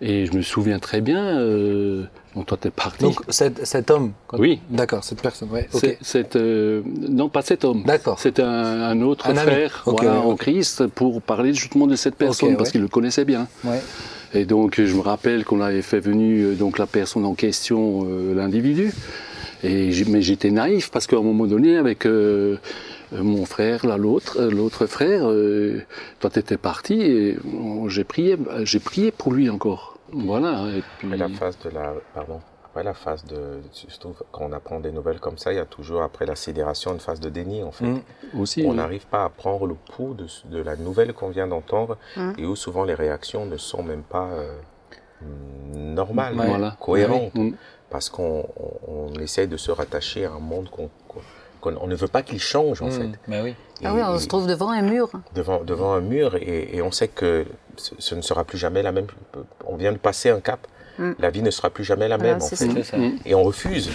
Et 0.00 0.26
je 0.26 0.32
me 0.36 0.42
souviens 0.42 0.80
très 0.80 1.00
bien, 1.00 1.24
euh, 1.38 2.02
bon, 2.34 2.42
toi, 2.42 2.58
t'es 2.60 2.70
parti. 2.70 3.04
Donc 3.04 3.20
cet, 3.28 3.64
cet 3.64 3.90
homme. 3.90 4.12
quand- 4.26 4.38
Oui. 4.38 4.58
D'accord, 4.68 5.04
cette 5.04 5.22
personne. 5.22 5.48
Ouais. 5.50 5.68
Ok. 5.72 5.80
C'est- 5.80 5.98
c'est, 6.02 6.36
euh, 6.36 6.82
non, 7.08 7.28
pas 7.28 7.42
cet 7.42 7.64
homme. 7.64 7.84
D'accord. 7.84 8.18
C'était 8.18 8.42
un, 8.42 8.82
un 8.82 9.00
autre 9.02 9.28
Un 9.30 9.34
frère 9.36 9.82
voilà, 9.86 10.20
en. 10.20 10.34
Christ 10.36 10.88
pour 10.88 11.22
parler 11.22 11.54
justement 11.54 11.86
de 11.86 11.94
cette 11.96 12.16
personne 12.16 12.56
parce 12.56 12.68
ouais. 12.68 12.72
qu'il 12.72 12.80
le 12.82 12.88
connaissait 12.88 13.24
bien. 13.24 13.46
Ouais. 13.62 13.80
Et 14.34 14.44
donc 14.46 14.80
je 14.80 14.94
me 14.94 15.00
rappelle 15.00 15.44
qu'on 15.44 15.60
avait 15.60 15.80
fait 15.80 16.00
venir 16.00 16.48
euh, 16.48 16.54
donc 16.54 16.78
la 16.78 16.86
personne 16.86 17.24
en 17.24 17.34
question, 17.34 18.04
euh, 18.04 18.34
l'individu. 18.34 18.92
Et 19.62 19.90
mais 20.08 20.20
j'étais 20.20 20.50
naïf 20.50 20.90
parce 20.90 21.06
qu'à 21.06 21.16
un 21.16 21.22
moment 21.22 21.46
donné 21.46 21.76
avec 21.78 22.04
mon 23.22 23.44
frère, 23.46 23.86
là 23.86 23.96
l'autre, 23.96 24.38
euh, 24.40 24.50
l'autre 24.50 24.86
frère, 24.86 25.28
euh, 25.30 25.80
toi 26.20 26.30
t'étais 26.30 26.56
parti 26.56 27.00
et 27.02 27.38
j'ai 27.88 28.04
prié, 28.04 28.36
j'ai 28.64 28.80
prié 28.80 29.10
pour 29.12 29.32
lui 29.32 29.48
encore. 29.50 29.98
Voilà. 30.12 30.66
Et 30.76 30.82
puis, 30.98 31.06
Après 31.08 31.16
la 31.18 31.28
phase 31.28 31.58
de 31.64 31.70
la, 31.70 31.94
pardon, 32.14 32.40
après 32.66 32.84
la 32.84 32.94
phase 32.94 33.24
de, 33.24 33.60
surtout 33.72 34.14
quand 34.32 34.44
on 34.44 34.52
apprend 34.52 34.80
des 34.80 34.92
nouvelles 34.92 35.20
comme 35.20 35.38
ça, 35.38 35.52
il 35.52 35.56
y 35.56 35.60
a 35.60 35.64
toujours 35.64 36.02
après 36.02 36.26
la 36.26 36.36
sidération 36.36 36.92
une 36.92 37.00
phase 37.00 37.20
de 37.20 37.28
déni 37.30 37.62
en 37.62 37.72
fait. 37.72 37.84
Mm. 37.86 38.00
aussi. 38.38 38.64
On 38.66 38.72
euh, 38.72 38.74
n'arrive 38.74 39.06
pas 39.06 39.24
à 39.24 39.28
prendre 39.28 39.66
le 39.66 39.74
pouls 39.74 40.14
de, 40.14 40.26
de 40.50 40.62
la 40.62 40.76
nouvelle 40.76 41.12
qu'on 41.12 41.30
vient 41.30 41.46
d'entendre 41.46 41.96
Mm. 42.16 42.32
et 42.38 42.46
où 42.46 42.54
souvent 42.56 42.84
les 42.84 42.94
réactions 42.94 43.46
ne 43.46 43.56
sont 43.56 43.82
même 43.82 44.02
pas 44.02 44.28
euh, 44.32 44.52
normales, 45.74 46.34
Ouais. 46.38 46.48
Voilà. 46.48 46.76
cohérentes, 46.80 47.34
Mm. 47.34 47.52
parce 47.90 48.10
qu'on 48.10 48.44
on, 48.88 49.12
on 49.14 49.18
essaye 49.20 49.48
de 49.48 49.56
se 49.56 49.70
rattacher 49.70 50.24
à 50.26 50.32
un 50.32 50.38
monde 50.40 50.68
qu'on 50.70 50.90
qu'on- 51.08 51.20
qu'on- 51.64 51.76
on 51.80 51.86
ne 51.86 51.94
veut 51.96 52.08
pas 52.08 52.22
qu'il 52.22 52.40
change 52.40 52.82
en 52.82 52.86
Hmm. 52.88 52.90
fait. 52.92 53.08
Bah 53.28 53.36
oui. 53.42 53.54
Ah 53.84 53.90
Et- 53.90 53.92
oui, 53.94 54.00
on 54.04 54.16
et- 54.16 54.20
se 54.20 54.26
trouve 54.28 54.46
devant 54.46 54.70
un 54.70 54.82
mur. 54.82 55.08
devant, 55.34 55.62
devant 55.64 55.92
un 55.94 56.00
mur 56.00 56.36
et, 56.36 56.70
et 56.76 56.82
on 56.82 56.92
sait 56.92 57.08
que 57.08 57.44
ce, 57.76 57.92
ce 57.98 58.14
ne 58.14 58.22
sera 58.22 58.44
plus 58.44 58.58
jamais 58.58 58.82
la 58.82 58.92
même. 58.92 59.06
On 59.66 59.76
vient 59.76 59.92
de 59.92 59.98
passer 59.98 60.30
un 60.30 60.40
cap. 60.40 60.66
Mm. 60.98 61.12
La 61.18 61.30
vie 61.30 61.42
ne 61.42 61.50
sera 61.50 61.70
plus 61.70 61.82
jamais 61.82 62.06
la 62.06 62.18
même 62.18 62.36
en 62.36 62.40
c'est 62.40 62.54
fait. 62.72 62.82
Ça. 62.84 62.96
Et 63.24 63.34
on 63.34 63.42
refuse. 63.42 63.90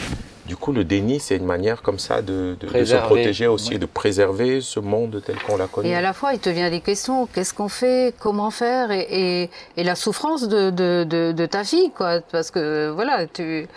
Du 0.46 0.58
coup, 0.58 0.72
le 0.74 0.84
déni, 0.84 1.20
c'est 1.20 1.36
une 1.38 1.46
manière 1.46 1.84
comme 1.84 2.00
ça 2.00 2.24
de, 2.24 2.58
de- 2.60 2.68
de 2.68 2.84
se 2.84 2.96
protéger 2.96 3.46
aussi, 3.46 3.74
Ouais. 3.74 3.78
de 3.78 3.86
préserver 3.86 4.62
ce 4.62 4.80
monde 4.80 5.22
tel 5.24 5.38
qu'on 5.44 5.58
l'a 5.58 5.68
connu. 5.68 5.88
Et 5.88 5.96
à 5.96 6.02
la 6.02 6.12
fois, 6.12 6.34
il 6.34 6.40
te 6.40 6.50
vient 6.50 6.72
des 6.72 6.82
questions. 6.82 7.28
Qu'est-ce 7.28 7.54
qu'on 7.54 7.70
fait? 7.70 8.16
Comment 8.20 8.50
faire? 8.50 8.90
Et, 8.92 9.06
et, 9.44 9.50
et 9.78 9.84
la 9.84 9.94
souffrance 9.96 10.48
de, 10.48 10.72
de, 10.72 11.06
de, 11.08 11.32
de 11.34 11.46
ta 11.46 11.64
fille, 11.64 11.92
quoi. 11.96 12.22
Parce 12.32 12.50
que 12.52 12.90
voilà, 12.90 13.28
tu 13.28 13.68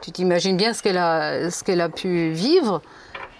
tu 0.00 0.10
t'imagines 0.10 0.56
bien 0.56 0.72
ce 0.74 0.82
qu'elle 0.82 0.96
a, 0.98 1.48
ce 1.50 1.62
qu'elle 1.62 1.80
a 1.82 1.88
pu 1.88 2.30
vivre 2.30 2.80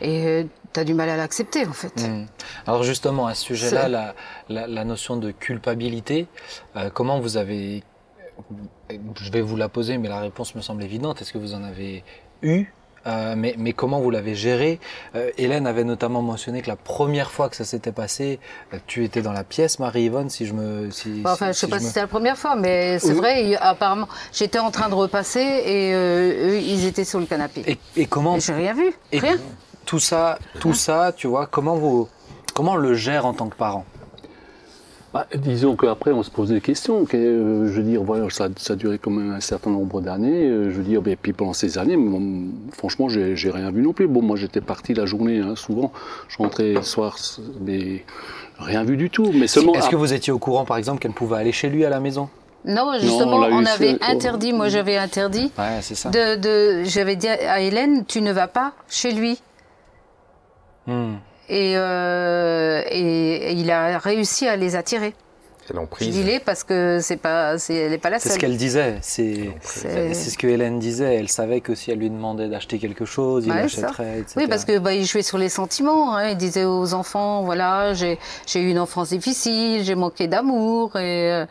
et 0.03 0.47
tu 0.73 0.81
as 0.81 0.85
du 0.85 0.95
mal 0.95 1.09
à 1.09 1.17
l'accepter, 1.17 1.67
en 1.67 1.73
fait. 1.73 1.93
Hmm. 2.07 2.27
Alors 2.67 2.83
justement, 2.83 3.27
à 3.27 3.35
ce 3.35 3.45
sujet-là, 3.45 3.89
la, 3.89 4.15
la, 4.49 4.67
la 4.67 4.85
notion 4.85 5.17
de 5.17 5.31
culpabilité, 5.31 6.27
euh, 6.77 6.91
comment 6.93 7.21
vous 7.21 7.37
avez... 7.37 7.83
Je 9.17 9.31
vais 9.31 9.41
vous 9.43 9.57
la 9.57 9.69
poser, 9.69 9.99
mais 9.99 10.09
la 10.09 10.21
réponse 10.21 10.55
me 10.55 10.61
semble 10.61 10.83
évidente. 10.83 11.21
Est-ce 11.23 11.33
que 11.33 11.39
vous 11.39 11.55
en 11.55 11.63
avez 11.63 12.03
eu? 12.43 12.65
Euh, 13.07 13.35
mais, 13.37 13.55
mais 13.59 13.73
comment 13.73 14.01
vous 14.01 14.11
l'avez 14.11 14.35
géré? 14.37 14.79
Euh, 15.17 15.31
Hélène 15.37 15.67
avait 15.67 15.83
notamment 15.85 16.23
mentionné 16.23 16.63
que 16.63 16.69
la 16.69 16.77
première 16.77 17.31
fois 17.33 17.49
que 17.49 17.57
ça 17.57 17.65
s'était 17.65 17.91
passé, 17.91 18.39
euh, 18.73 18.79
tu 18.87 19.05
étais 19.05 19.23
dans 19.23 19.33
la 19.33 19.43
pièce, 19.45 19.79
Marie-Yvonne, 19.81 20.31
si 20.31 20.47
je 20.47 20.53
me... 20.55 20.91
Si, 20.91 21.21
Bon, 21.21 21.31
enfin, 21.31 21.53
si- 21.53 21.55
je 21.55 21.59
sais 21.61 21.67
si 21.67 21.71
pas 21.71 21.79
si 21.79 21.85
me- 21.85 21.89
c'était 21.89 22.01
la 22.01 22.07
première 22.07 22.39
fois, 22.39 22.55
mais 22.55 22.99
c'est 23.01 23.13
vrai, 23.15 23.45
il- 23.45 23.59
apparemment, 23.61 24.07
j'étais 24.33 24.61
en 24.61 24.71
train 24.71 24.89
de 24.89 24.95
repasser 24.95 25.41
et 25.41 25.93
euh, 25.95 26.51
eux, 26.51 26.59
ils 26.61 26.87
étaient 26.87 27.05
sur 27.05 27.19
le 27.19 27.27
canapé. 27.27 27.63
Et, 27.67 27.79
et 28.03 28.07
comment 28.07 28.37
Et 28.37 28.41
j'ai 28.41 28.55
rien 28.55 28.73
vu, 28.75 28.93
et 29.11 29.19
rien. 29.19 29.37
Tout 29.87 29.99
ça, 29.99 30.39
tout 30.61 30.74
ça, 30.74 31.12
tu 31.16 31.26
vois, 31.26 31.47
comment 31.47 31.74
vous, 31.76 32.09
comment 32.55 32.72
on 32.72 32.76
le 32.76 32.95
gère 32.95 33.26
en 33.26 33.33
tant 33.35 33.49
que 33.49 33.57
parent? 33.57 33.85
Bah, 35.12 35.26
disons 35.35 35.76
qu'après, 35.76 36.11
on 36.12 36.22
se 36.22 36.30
pose 36.30 36.49
des 36.49 36.62
questions. 36.62 37.05
que, 37.05 37.18
euh, 37.18 37.66
je 37.68 37.72
veux 37.74 37.83
dire, 37.83 38.03
voilà, 38.03 38.30
ça, 38.30 38.49
ça 38.57 38.72
a 38.72 38.76
duré 38.76 38.97
quand 38.99 39.11
même 39.11 39.30
un 39.33 39.41
certain 39.41 39.68
nombre 39.68 40.01
d'années. 40.01 40.47
euh, 40.49 40.70
je 40.70 40.76
veux 40.76 40.83
dire, 40.83 41.03
et 41.07 41.16
puis 41.16 41.35
pendant 41.35 41.53
ces 41.53 41.76
années, 41.76 41.99
bon, 41.99 42.45
franchement, 42.72 43.11
j'ai 43.11 43.37
j'ai 43.37 43.51
rien 43.51 43.70
vu 43.70 43.83
non 43.83 43.93
plus. 43.93 44.07
Bon, 44.09 44.22
moi, 44.22 44.39
j'étais 44.39 44.62
parti 44.62 44.95
la 44.95 45.05
journée, 45.05 45.41
hein, 45.41 45.55
souvent. 45.55 45.93
Je 46.28 46.39
rentrais 46.39 46.72
le 46.72 46.83
soir, 46.83 47.18
mais 47.61 48.07
rien 48.59 48.85
vu 48.85 48.97
du 48.97 49.11
tout. 49.11 49.30
Mais 49.35 49.49
seulement. 49.49 49.74
Est-ce 49.74 49.91
que 49.91 49.97
vous 49.97 50.14
étiez 50.14 50.33
au 50.33 50.39
courant, 50.39 50.64
par 50.64 50.78
exemple, 50.78 51.01
qu'elle 51.01 51.12
pouvait 51.12 51.37
aller 51.37 51.53
chez 51.53 51.68
lui 51.68 51.85
à 51.85 51.91
la 51.91 52.01
maison? 52.01 52.30
Non, 52.64 52.93
justement, 52.99 53.37
on 53.37 53.66
avait 53.66 53.99
interdit, 54.03 54.53
moi 54.55 54.68
j'avais 54.68 54.97
interdit 54.97 55.51
Ouais, 55.59 55.80
c'est 55.83 55.97
ça. 55.97 56.11
de, 56.11 56.37
de 56.37 56.85
j'avais 56.85 57.16
dit 57.16 57.26
à 57.28 57.61
Hélène, 57.61 58.05
tu 58.07 58.22
ne 58.22 58.33
vas 58.33 58.47
pas 58.47 58.72
chez 58.89 59.11
lui. 59.12 59.43
Hmm. 60.87 61.14
Et, 61.49 61.74
euh, 61.76 62.83
et, 62.91 63.51
et 63.51 63.53
il 63.53 63.70
a 63.70 63.99
réussi 63.99 64.47
à 64.49 64.57
les 64.57 64.74
attirer. 64.76 65.14
C'est 65.64 65.74
Je 65.74 65.74
l'emprise. 65.74 66.11
dis 66.11 66.24
les 66.24 66.41
parce 66.41 66.64
que 66.64 66.99
c'est 67.01 67.16
pas, 67.18 67.57
c'est, 67.57 67.74
elle 67.74 67.91
n'est 67.93 67.99
pas 67.99 68.11
la 68.11 68.18
C'est 68.18 68.30
seule. 68.30 68.35
ce 68.35 68.41
qu'elle 68.41 68.57
disait. 68.57 68.99
C'est 69.01 69.51
C'est- 69.61 70.12
c'est 70.14 70.30
ce 70.30 70.37
que 70.39 70.49
Hélène 70.49 70.80
disait. 70.80 71.14
Elle 71.16 71.28
savait 71.28 71.61
que 71.61 71.76
si 71.76 71.93
elle 71.93 71.99
lui 72.01 72.11
demandait 72.11 72.49
d'acheter 72.49 72.78
quelque 72.80 73.05
chose, 73.05 73.47
il 73.47 73.53
Ouais, 73.53 73.61
achèterait, 73.61 74.18
etc. 74.20 74.35
Oui, 74.39 74.49
parce 74.49 74.64
que 74.64 74.78
bah, 74.78 74.93
il 74.93 75.05
jouait 75.05 75.22
sur 75.22 75.39
les 75.39 75.49
sentiments. 75.49 76.16
hein. 76.16 76.30
Il 76.30 76.37
disait 76.37 76.64
aux 76.64 76.95
enfants, 76.95 77.43
voilà, 77.45 77.93
j'ai 77.95 78.18
j'ai 78.47 78.61
eu 78.61 78.70
une 78.70 78.78
enfance 78.80 79.11
difficile, 79.11 79.85
j'ai 79.85 79.95
manqué 79.95 80.26
d'amour 80.26 80.97
et 80.97 81.30
euh, 81.33 81.47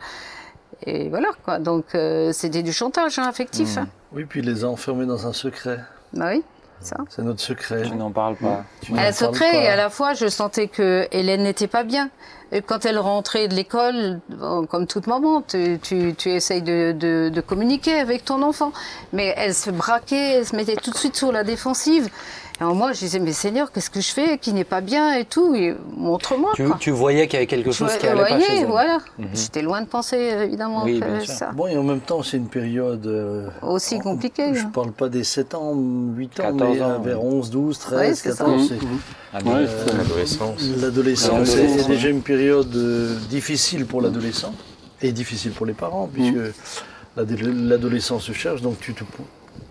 et 0.86 1.08
voilà 1.08 1.28
quoi. 1.44 1.58
Donc 1.58 1.94
euh, 1.94 2.32
c'était 2.32 2.62
du 2.62 2.72
chantage 2.72 3.18
hein, 3.18 3.26
affectif. 3.26 3.78
hein. 3.78 3.88
Oui, 4.12 4.26
puis 4.26 4.40
il 4.40 4.46
les 4.46 4.62
a 4.64 4.68
enfermés 4.68 5.06
dans 5.06 5.26
un 5.26 5.32
secret. 5.32 5.78
Bah 6.12 6.26
oui, 6.32 6.42
ça. 6.84 6.96
C'est 7.08 7.22
notre 7.22 7.40
secret. 7.40 7.82
Tu 7.82 7.94
n'en 7.94 8.10
parles 8.10 8.36
pas. 8.36 8.64
Tu 8.82 8.92
Elle 8.96 9.14
secret 9.14 9.50
pas. 9.50 9.56
et 9.58 9.68
à 9.68 9.76
la 9.76 9.90
fois 9.90 10.14
je 10.14 10.26
sentais 10.28 10.68
que 10.68 11.06
Hélène 11.12 11.42
n'était 11.42 11.66
pas 11.68 11.84
bien. 11.84 12.10
Et 12.54 12.60
quand 12.60 12.84
elle 12.84 12.98
rentrait 12.98 13.48
de 13.48 13.54
l'école, 13.54 14.20
bon, 14.28 14.66
comme 14.66 14.86
toute 14.86 15.06
maman, 15.06 15.40
tu, 15.40 15.78
tu, 15.82 16.14
tu 16.14 16.28
essayes 16.30 16.60
de, 16.60 16.92
de, 16.92 17.30
de 17.32 17.40
communiquer 17.40 17.98
avec 17.98 18.26
ton 18.26 18.42
enfant. 18.42 18.72
Mais 19.14 19.32
elle 19.38 19.54
se 19.54 19.70
braquait, 19.70 20.34
elle 20.34 20.46
se 20.46 20.54
mettait 20.54 20.76
tout 20.76 20.90
de 20.90 20.96
suite 20.98 21.16
sur 21.16 21.32
la 21.32 21.44
défensive. 21.44 22.10
Alors 22.60 22.74
moi 22.76 22.92
je 22.92 22.98
disais, 23.00 23.18
mais 23.18 23.32
Seigneur, 23.32 23.72
qu'est-ce 23.72 23.90
que 23.90 24.00
je 24.00 24.12
fais 24.12 24.38
qui 24.38 24.52
n'est 24.52 24.62
pas 24.64 24.80
bien 24.80 25.14
et 25.16 25.24
tout 25.24 25.54
et 25.54 25.74
Montre-moi. 25.96 26.52
Tu, 26.78 26.90
voyais 26.90 27.26
qu'il 27.26 27.34
y 27.34 27.36
avait 27.38 27.46
quelque 27.46 27.72
chose 27.72 27.96
qui 27.96 28.06
allait 28.06 28.20
pas 28.22 28.28
voyez, 28.28 28.44
chez 28.44 28.56
elle. 28.60 28.66
voilà. 28.66 28.98
Mhm. 29.18 29.28
J'étais 29.34 29.62
loin 29.62 29.80
de 29.82 29.86
penser 29.88 30.16
évidemment 30.16 30.84
Oui, 30.84 31.00
que 31.00 31.04
bien 31.04 31.20
sûr. 31.20 31.34
ça. 31.34 31.50
Bon, 31.52 31.66
et 31.66 31.76
en 31.76 31.82
même 31.82 32.00
temps, 32.00 32.22
c'est 32.22 32.36
une 32.36 32.48
période. 32.48 33.04
euh, 33.06 33.48
Aussi 33.62 33.98
compliquée. 33.98 34.54
Je 34.54 34.60
hein. 34.60 34.70
parle 34.72 34.92
pas 34.92 35.08
des 35.08 35.24
7 35.24 35.54
ans, 35.54 35.74
8 35.74 36.40
ans, 36.40 36.42
14 36.56 36.60
mais 36.76 36.82
ans, 36.82 36.90
euh, 36.90 36.98
vers 36.98 37.24
oui. 37.24 37.34
11, 37.38 37.50
12, 37.50 37.78
13, 37.78 37.98
Ouais, 37.98 38.14
c'est 38.14 38.30
ça. 38.32 38.44
14. 38.44 38.62
Mhm. 38.62 38.68
c'est- 38.68 38.86
Ah, 39.34 39.38
Ouais, 39.38 39.42
mais, 39.62 39.66
c'est- 39.66 39.96
L'adolescence. 39.96 40.62
L'adolescence, 40.80 41.48
c'est 41.48 41.86
déjà 41.88 42.08
une 42.10 42.22
période 42.22 42.74
euh, 42.76 43.16
difficile 43.30 43.86
pour 43.86 44.02
l'adolescent 44.02 44.54
et 45.00 45.10
difficile 45.10 45.52
pour 45.52 45.66
les 45.66 45.72
parents, 45.72 46.08
puisque 46.12 46.36
l'ado- 47.16 47.36
l'adolescence 47.52 48.24
se 48.24 48.32
cherche, 48.32 48.60
donc 48.62 48.78
tu 48.80 48.92
te, 48.94 49.02
po- 49.04 49.24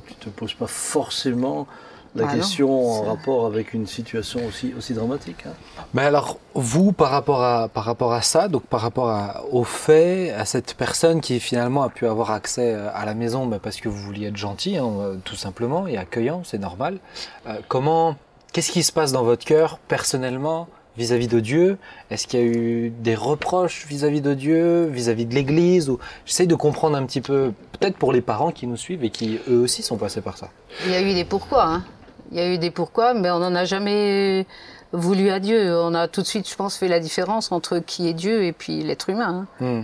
tu 0.07 0.15
te 0.15 0.29
poses 0.29 0.55
pas 0.55 0.67
forcément 0.67 1.67
la 2.15 2.25
Ah 2.27 2.31
non, 2.33 2.37
question 2.39 2.89
en 2.91 3.03
rapport 3.03 3.45
avec 3.45 3.73
une 3.73 3.87
situation 3.87 4.41
aussi, 4.45 4.73
aussi 4.77 4.93
dramatique. 4.93 5.45
hein. 5.47 5.53
Mais 5.93 6.01
alors, 6.03 6.37
vous, 6.55 6.91
par 6.91 7.09
rapport 7.09 7.41
à, 7.41 7.69
par 7.69 7.85
rapport 7.85 8.11
à 8.13 8.21
ça, 8.21 8.47
donc 8.49 8.63
par 8.63 8.81
rapport 8.81 9.09
à- 9.09 9.43
au 9.51 9.63
fait, 9.63 10.31
à 10.31 10.45
cette 10.45 10.73
personne 10.73 11.21
qui 11.21 11.39
finalement 11.39 11.83
a 11.83 11.89
pu 11.89 12.05
avoir 12.07 12.31
accès 12.31 12.73
euh, 12.73 12.89
à 12.93 13.05
la 13.05 13.13
maison 13.13 13.45
bah, 13.45 13.59
parce 13.61 13.77
que 13.79 13.87
vous 13.89 13.97
vouliez 13.97 14.27
être 14.27 14.37
gentil, 14.37 14.77
hein, 14.77 14.89
euh, 14.99 15.15
tout 15.23 15.35
simplement, 15.35 15.87
et 15.87 15.97
accueillant, 15.97 16.41
c'est 16.43 16.57
normal. 16.59 16.97
euh, 17.47 17.53
comment, 17.69 18.15
qu'est-ce 18.51 18.71
qui 18.71 18.83
se 18.83 18.91
passe 18.91 19.11
dans 19.13 19.23
votre 19.23 19.45
cœur 19.45 19.79
personnellement 19.87 20.67
vis-à-vis 20.97 21.29
de 21.29 21.39
Dieu? 21.39 21.77
Est-ce 22.09 22.27
qu'il 22.27 22.39
y 22.41 22.43
a 22.43 22.45
eu 22.45 22.89
des 22.89 23.15
reproches 23.15 23.85
vis-à-vis 23.87 24.19
de 24.19 24.33
Dieu, 24.33 24.87
vis-à-vis 24.87 25.25
de 25.25 25.33
l'Église 25.33 25.89
ou... 25.89 25.99
J'essaie 26.25 26.47
de 26.47 26.55
comprendre 26.55 26.97
un 26.97 27.05
petit 27.05 27.21
peu, 27.21 27.53
peut-être 27.79 27.95
pour 27.95 28.11
les 28.11 28.19
parents 28.21 28.51
qui 28.51 28.67
nous 28.67 28.75
suivent 28.75 29.05
et 29.05 29.09
qui 29.09 29.39
eux 29.49 29.59
aussi 29.61 29.83
sont 29.83 29.95
passés 29.95 30.19
par 30.19 30.37
ça. 30.37 30.49
Il 30.85 30.91
y 30.91 30.95
a 30.95 31.01
eu 31.01 31.13
des 31.13 31.23
pourquoi. 31.23 31.63
Hein. 31.63 31.83
Il 32.31 32.37
y 32.37 32.39
a 32.41 32.53
eu 32.53 32.57
des 32.57 32.71
pourquoi, 32.71 33.13
mais 33.13 33.29
on 33.29 33.39
n'en 33.39 33.53
a 33.55 33.65
jamais 33.65 34.45
voulu 34.93 35.29
à 35.29 35.39
Dieu. 35.39 35.75
On 35.77 35.93
a 35.93 36.07
tout 36.07 36.21
de 36.21 36.27
suite, 36.27 36.49
je 36.49 36.55
pense, 36.55 36.77
fait 36.77 36.87
la 36.87 36.99
différence 36.99 37.51
entre 37.51 37.79
qui 37.79 38.07
est 38.07 38.13
Dieu 38.13 38.43
et 38.43 38.51
puis 38.53 38.83
l'être 38.83 39.09
humain. 39.09 39.47
hein. 39.61 39.83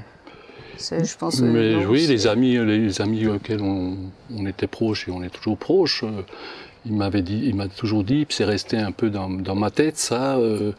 C'est, 0.78 1.04
je 1.06 1.18
pense. 1.18 1.42
euh, 1.42 1.46
Mais 1.46 1.72
non, 1.74 1.86
oui, 1.90 2.06
les 2.08 2.28
amis, 2.28 2.58
les 2.58 3.02
amis 3.02 3.26
auxquels 3.28 3.62
on, 3.62 3.98
on 4.36 4.46
était 4.46 4.68
proches 4.68 5.08
et 5.08 5.12
on 5.12 5.24
est 5.24 5.30
toujours 5.30 5.58
proches, 5.58 6.04
euh, 6.04 6.22
il 6.86 6.94
m'avait 6.94 7.24
dit, 7.24 7.42
il 7.46 7.56
m'a 7.56 7.68
toujours 7.68 8.04
dit, 8.04 8.26
puis 8.26 8.36
c'est 8.36 8.46
resté 8.46 8.78
un 8.78 8.92
peu 8.92 9.10
dans, 9.10 9.28
dans 9.30 9.56
ma 9.56 9.72
tête, 9.72 9.98
ça. 9.98 10.36
euh, 10.38 10.72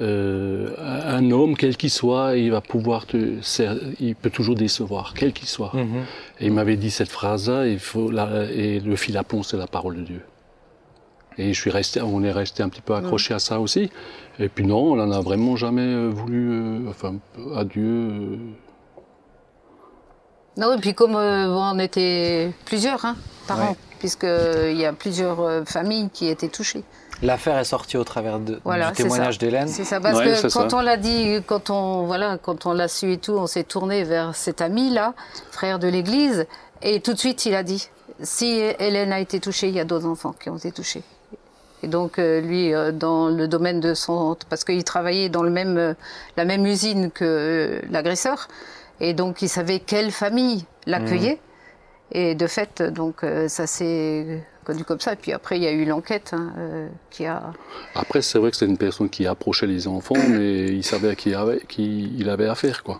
euh, 0.00 0.74
un 1.08 1.30
homme, 1.32 1.56
quel 1.56 1.76
qu'il 1.76 1.90
soit, 1.90 2.36
il 2.36 2.52
va 2.52 2.60
pouvoir 2.60 3.06
te, 3.06 3.40
ser- 3.42 3.70
il 3.98 4.14
peut 4.14 4.30
toujours 4.30 4.54
décevoir, 4.54 5.14
quel 5.16 5.32
qu'il 5.32 5.48
soit. 5.48 5.72
Mhm. 5.74 6.04
Et 6.40 6.46
il 6.46 6.52
m'avait 6.52 6.76
dit 6.76 6.90
cette 6.90 7.08
phrase-là, 7.08 7.66
il 7.66 7.80
faut 7.80 8.10
la- 8.10 8.44
et 8.52 8.78
le 8.80 8.94
fil 8.96 9.16
à 9.16 9.24
plomb, 9.24 9.42
c'est 9.42 9.56
la 9.56 9.66
parole 9.66 9.96
de 9.96 10.02
Dieu. 10.02 10.20
Et 11.38 11.54
je 11.54 11.60
suis 11.60 11.70
resté, 11.70 12.02
on 12.02 12.22
est 12.24 12.32
resté 12.32 12.62
un 12.64 12.68
petit 12.68 12.80
peu 12.80 12.94
accroché 12.94 13.32
à 13.32 13.38
ça 13.38 13.60
aussi. 13.60 13.90
Et 14.40 14.48
puis 14.48 14.66
non, 14.66 14.92
on 14.92 14.96
n'en 14.96 15.10
a 15.12 15.20
vraiment 15.20 15.54
jamais 15.56 15.82
euh, 15.82 16.08
voulu, 16.12 16.50
euh, 16.50 16.90
enfin, 16.90 17.14
à 17.56 17.64
Dieu. 17.64 17.82
euh, 17.84 18.36
Non, 20.56 20.74
et 20.76 20.78
puis 20.80 20.94
comme 20.94 21.14
euh, 21.14 21.48
on 21.48 21.78
était 21.78 22.50
plusieurs 22.64 23.04
hein, 23.04 23.16
par 23.46 23.58
Ouais. 23.58 23.64
an, 23.66 23.76
puisqu'il 24.00 24.76
y 24.76 24.84
a 24.84 24.92
plusieurs 24.92 25.40
euh, 25.40 25.64
familles 25.64 26.10
qui 26.12 26.26
étaient 26.26 26.48
touchées. 26.48 26.82
L'affaire 27.22 27.58
est 27.58 27.64
sortie 27.64 27.96
au 27.96 28.04
travers 28.04 28.38
de, 28.40 28.60
Voilà, 28.64 28.90
du 28.90 28.96
témoignage 29.02 29.38
d'Hélène. 29.38 29.66
C'est 29.68 29.84
ça, 29.84 30.00
parce 30.00 30.18
Ouais, 30.18 30.24
que 30.40 30.52
quand 30.52 30.70
ça. 30.70 30.76
on 30.76 30.80
l'a 30.80 30.96
dit, 30.96 31.40
quand 31.46 31.70
on 31.70 32.04
voilà, 32.06 32.38
quand 32.38 32.66
on 32.66 32.72
l'a 32.72 32.86
su 32.88 33.12
et 33.12 33.18
tout, 33.18 33.32
on 33.32 33.46
s'est 33.48 33.64
tourné 33.64 34.02
vers 34.04 34.34
cet 34.36 34.60
ami 34.60 34.90
là, 34.90 35.14
frère 35.50 35.78
de 35.80 35.88
l'Église, 35.88 36.46
et 36.82 37.00
tout 37.00 37.12
de 37.12 37.18
suite 37.18 37.44
il 37.46 37.54
a 37.56 37.62
dit 37.64 37.88
si 38.22 38.60
Hélène 38.80 39.12
a 39.12 39.20
été 39.20 39.38
touchée, 39.40 39.68
il 39.68 39.74
y 39.74 39.80
a 39.80 39.84
d'autres 39.84 40.06
enfants 40.06 40.34
qui 40.40 40.48
ont 40.50 40.56
été 40.56 40.70
touchés. 40.72 41.02
Et 41.82 41.88
donc 41.88 42.18
euh, 42.18 42.40
lui, 42.40 42.74
euh, 42.74 42.92
dans 42.92 43.28
le 43.28 43.46
domaine 43.46 43.80
de 43.80 43.94
son, 43.94 44.36
parce 44.48 44.64
qu'il 44.64 44.82
travaillait 44.84 45.28
dans 45.28 45.42
le 45.42 45.50
même, 45.50 45.76
euh, 45.76 45.94
la 46.36 46.44
même 46.44 46.66
usine 46.66 47.10
que 47.10 47.80
l'agresseur, 47.90 48.48
et 49.00 49.14
donc 49.14 49.42
il 49.42 49.48
savait 49.48 49.78
quelle 49.78 50.10
famille 50.10 50.64
l'accueillait. 50.86 51.38
Et 52.10 52.34
de 52.34 52.46
fait, 52.46 52.82
donc 52.82 53.22
ça 53.48 53.66
s'est 53.66 54.42
connu 54.64 54.82
comme 54.82 54.98
ça. 54.98 55.12
Et 55.12 55.16
puis 55.16 55.30
après, 55.32 55.58
il 55.58 55.62
y 55.62 55.66
a 55.66 55.72
eu 55.72 55.84
l'enquête 55.84 56.30
hein, 56.32 56.88
qui 57.10 57.26
a. 57.26 57.52
Après, 57.94 58.22
c'est 58.22 58.38
vrai 58.38 58.50
que 58.50 58.56
c'est 58.56 58.64
une 58.64 58.78
personne 58.78 59.10
qui 59.10 59.26
approchait 59.26 59.66
les 59.66 59.86
enfants, 59.86 60.16
mais 60.30 60.68
il 60.68 60.82
savait 60.82 61.10
à 61.10 61.14
qui, 61.14 61.34
avait, 61.34 61.60
qui 61.68 62.10
il 62.18 62.30
avait 62.30 62.48
affaire, 62.48 62.82
quoi. 62.82 62.98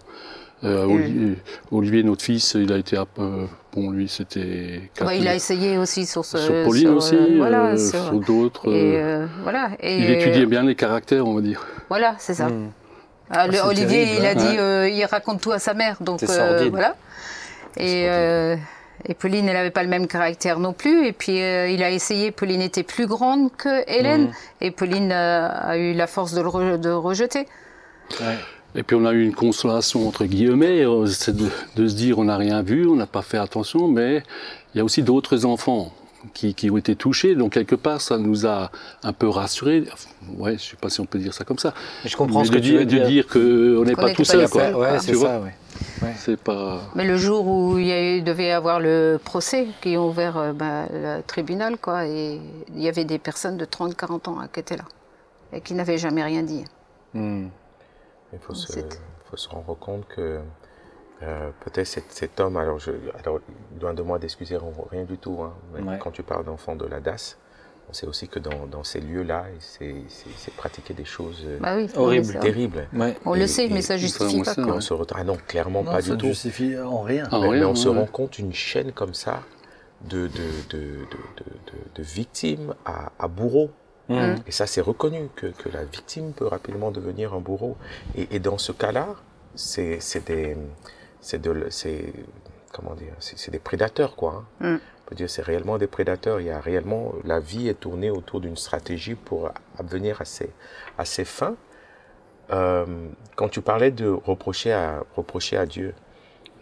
Euh. 0.64 0.84
Olivier, 0.86 1.36
Olivier, 1.70 2.02
notre 2.02 2.22
fils, 2.24 2.54
il 2.54 2.72
a 2.72 2.78
été, 2.78 2.96
un 2.96 3.04
peu- 3.06 3.46
bon, 3.72 3.90
lui, 3.90 4.08
c'était. 4.08 4.90
Bah, 5.00 5.14
il 5.14 5.28
a 5.28 5.34
essayé 5.34 5.78
aussi 5.78 6.04
sur 6.04 6.24
ce. 6.24 6.36
sur 6.38 6.64
Pauline 6.64 6.82
sur, 6.88 6.96
aussi, 6.96 7.14
euh, 7.14 7.34
voilà, 7.36 7.66
euh, 7.66 7.76
sur- 7.76 8.04
sur 8.06 8.20
d'autres. 8.20 8.68
Euh, 8.68 8.72
euh, 8.72 9.26
voilà. 9.44 9.70
Et, 9.80 9.98
il 9.98 10.10
étudiait 10.10 10.46
bien 10.46 10.64
les 10.64 10.74
caractères, 10.74 11.26
on 11.26 11.34
va 11.34 11.40
dire. 11.42 11.64
Voilà, 11.88 12.16
c'est 12.18 12.34
ça. 12.34 12.48
Mhm. 12.48 12.70
Ah, 13.30 13.46
le- 13.46 13.52
c'est 13.54 13.60
Olivier, 13.62 14.04
terrible, 14.04 14.16
il 14.20 14.26
a 14.26 14.30
hein. 14.30 14.34
dit, 14.34 14.46
Ouais. 14.46 14.58
euh, 14.58 14.88
il 14.88 15.04
raconte 15.04 15.40
tout 15.40 15.52
à 15.52 15.58
sa 15.60 15.74
mère, 15.74 15.98
donc 16.00 16.22
euh, 16.24 16.68
voilà. 16.70 16.96
Et, 17.76 18.06
euh, 18.08 18.56
et 19.06 19.14
Pauline, 19.14 19.46
elle 19.46 19.54
n'avait 19.54 19.70
pas 19.70 19.82
le 19.84 19.88
même 19.88 20.08
caractère 20.08 20.58
non 20.58 20.72
plus. 20.72 21.06
Et 21.06 21.12
puis 21.12 21.40
euh, 21.40 21.68
il 21.68 21.82
a 21.84 21.90
essayé. 21.90 22.32
Pauline 22.32 22.62
était 22.62 22.82
plus 22.82 23.06
grande 23.06 23.54
que 23.56 23.88
Hélène, 23.88 24.22
Mhm. 24.24 24.32
et 24.62 24.70
Pauline 24.72 25.12
euh, 25.12 25.48
a 25.52 25.76
eu 25.78 25.92
la 25.92 26.06
force 26.08 26.32
de 26.34 26.40
le 26.40 26.48
re- 26.48 26.80
de 26.80 26.90
rejeter. 26.90 27.46
Ouais. 28.20 28.38
Et 28.74 28.82
puis 28.82 28.94
on 28.96 29.04
a 29.06 29.12
eu 29.12 29.24
une 29.24 29.34
consolation 29.34 30.06
entre 30.06 30.24
guillemets, 30.26 30.84
euh, 30.84 31.06
c'est 31.06 31.34
de, 31.34 31.48
de 31.76 31.88
se 31.88 31.94
dire 31.94 32.18
on 32.18 32.24
n'a 32.24 32.36
rien 32.36 32.62
vu, 32.62 32.86
on 32.86 32.96
n'a 32.96 33.06
pas 33.06 33.22
fait 33.22 33.38
attention, 33.38 33.88
mais 33.88 34.22
il 34.74 34.78
y 34.78 34.80
a 34.80 34.84
aussi 34.84 35.02
d'autres 35.02 35.46
enfants 35.46 35.92
qui, 36.34 36.54
qui 36.54 36.70
ont 36.70 36.76
été 36.76 36.94
touchés, 36.94 37.34
donc 37.34 37.52
quelque 37.52 37.74
part 37.74 38.00
ça 38.00 38.18
nous 38.18 38.46
a 38.46 38.70
un 39.02 39.12
peu 39.12 39.28
rassurés. 39.28 39.84
Ouais, 40.36 40.58
je 40.58 40.62
sais 40.70 40.76
pas 40.76 40.90
si 40.90 41.00
on 41.00 41.06
peut 41.06 41.18
dire 41.18 41.32
ça 41.32 41.44
comme 41.44 41.58
ça. 41.58 41.72
Je 42.04 42.14
comprends 42.16 42.40
Mais 42.40 42.46
ce 42.46 42.50
de 42.52 42.56
que 42.56 42.60
tu 42.60 42.68
dire, 42.70 42.78
veux 42.80 42.84
de 42.84 42.90
dire. 42.90 43.06
dire 43.06 43.26
qu'on 43.26 43.84
n'est 43.84 43.94
pas 43.94 44.10
tout 44.12 44.22
pas 44.22 44.24
seul, 44.24 44.48
quoi. 44.48 44.70
Ouais, 44.78 44.98
c'est 45.00 45.14
ça, 45.14 45.40
ouais. 45.40 45.54
Ouais. 46.02 46.12
C'est 46.16 46.36
pas. 46.38 46.82
Mais 46.94 47.04
le 47.06 47.16
jour 47.16 47.46
où 47.46 47.78
il 47.78 47.86
y 47.86 47.92
a 47.92 48.02
eu, 48.16 48.20
devait 48.22 48.50
avoir 48.50 48.80
le 48.80 49.18
procès, 49.24 49.68
qui 49.80 49.96
ont 49.96 50.08
ouvert 50.08 50.36
euh, 50.36 50.52
bah, 50.52 50.86
le 50.92 51.22
tribunal, 51.22 51.78
quoi, 51.78 52.06
et 52.06 52.40
il 52.74 52.82
y 52.82 52.88
avait 52.88 53.04
des 53.04 53.18
personnes 53.18 53.56
de 53.56 53.64
30-40 53.64 54.28
ans 54.28 54.38
hein, 54.40 54.48
qui 54.52 54.60
étaient 54.60 54.76
là, 54.76 54.84
et 55.52 55.60
qui 55.60 55.74
n'avaient 55.74 55.98
jamais 55.98 56.22
rien 56.24 56.42
dit. 56.42 56.64
Mhm. 57.14 57.48
Il 58.32 58.38
faut 58.38 58.54
se, 58.54 58.72
faut 59.24 59.36
se 59.36 59.48
rendre 59.48 59.74
compte 59.78 60.06
que 60.08 60.40
euh, 61.22 61.50
peut-être 61.64 61.86
cet, 61.86 62.04
cet 62.12 62.38
homme, 62.40 62.56
alors, 62.56 62.78
je, 62.78 62.92
alors 63.24 63.40
loin 63.80 63.94
de 63.94 64.02
moi 64.02 64.18
d'excuser 64.18 64.56
rien 64.90 65.04
du 65.04 65.18
tout, 65.18 65.38
hein, 65.42 65.52
mais 65.74 65.80
Ouais. 65.82 65.98
quand 65.98 66.10
tu 66.10 66.22
parles 66.22 66.44
d'enfants 66.44 66.76
de 66.76 66.86
la 66.86 67.00
DAS, 67.00 67.36
on 67.90 67.92
sait 67.94 68.06
aussi 68.06 68.28
que 68.28 68.38
dans, 68.38 68.66
dans 68.70 68.84
ces 68.84 69.00
lieux-là, 69.00 69.46
c'est 69.60 69.94
c'est- 70.08 70.28
c'est 70.36 70.52
pratiquer 70.54 70.92
des 70.92 71.06
choses 71.06 71.42
euh, 71.46 71.58
Bah 71.58 71.74
oui, 71.76 71.88
Horrible. 71.96 72.26
c'est 72.26 72.32
ça. 72.34 72.38
terribles. 72.40 72.86
Ouais. 72.92 73.16
On 73.24 73.34
Et- 73.34 73.38
le 73.40 73.46
sait, 73.46 73.68
mais 73.68 73.80
ça 73.80 73.96
justifie 73.96 74.42
pas. 74.42 74.52
ça, 74.54 74.62
on 74.62 74.80
se 74.80 74.92
retrouve- 74.92 75.18
Ah 75.18 75.24
non, 75.24 75.38
clairement 75.46 75.82
Non, 75.82 75.90
pas 75.92 76.02
ça 76.02 76.08
du 76.08 76.10
ne 76.12 76.16
tout. 76.16 76.26
justifie 76.26 76.78
en 76.78 77.00
rien. 77.00 77.24
Ah, 77.32 77.38
mais, 77.40 77.48
mais 77.48 77.64
on 77.64 77.70
ouais, 77.70 77.76
se 77.76 77.88
rend 77.88 78.04
compte 78.06 78.38
une 78.38 78.52
chaîne 78.52 78.92
comme 78.92 79.14
ça 79.14 79.40
de, 80.02 80.26
de, 80.28 80.28
de, 80.28 80.78
de, 80.78 80.78
de, 80.78 81.44
de- 81.66 81.94
de 81.96 82.02
victimes 82.02 82.74
à, 82.84 83.10
à 83.18 83.26
bourreaux. 83.26 83.70
Mhm. 84.08 84.36
Et 84.46 84.52
ça, 84.52 84.66
c'est 84.66 84.80
reconnu 84.80 85.28
que, 85.36 85.46
que 85.48 85.68
la 85.68 85.84
victime 85.84 86.32
peut 86.32 86.46
rapidement 86.46 86.90
devenir 86.90 87.34
un 87.34 87.40
bourreau. 87.40 87.76
Et, 88.16 88.28
et 88.36 88.38
dans 88.38 88.56
ce 88.58 88.72
cas-là, 88.72 89.08
c'est 89.54 89.98
des, 90.26 90.56
c'est 91.20 91.40
de, 91.40 91.66
c'est 91.70 92.12
comment 92.72 92.94
dire, 92.94 93.12
c'est 93.18 93.50
des 93.50 93.58
prédateurs 93.58 94.14
quoi. 94.16 94.44
hein. 94.60 94.74
Mm. 94.74 94.78
On 94.80 95.08
peut 95.08 95.14
dire 95.16 95.28
c'est 95.30 95.42
réellement 95.42 95.78
des 95.78 95.86
prédateurs. 95.86 96.38
Il 96.40 96.46
y 96.46 96.50
a 96.50 96.60
réellement 96.60 97.12
la 97.24 97.40
vie 97.40 97.68
est 97.68 97.80
tournée 97.80 98.10
autour 98.10 98.40
d'une 98.40 98.56
stratégie 98.56 99.14
pour 99.14 99.50
venir 99.82 100.20
à 100.20 100.24
ses, 100.26 100.50
à 100.98 101.04
ses 101.04 101.24
fins. 101.24 101.56
Euh, 102.50 102.86
quand 103.36 103.48
tu 103.48 103.60
parlais 103.60 103.90
de 103.90 104.08
reprocher 104.08 104.72
à 104.72 105.02
reprocher 105.16 105.56
à 105.56 105.66
Dieu, 105.66 105.94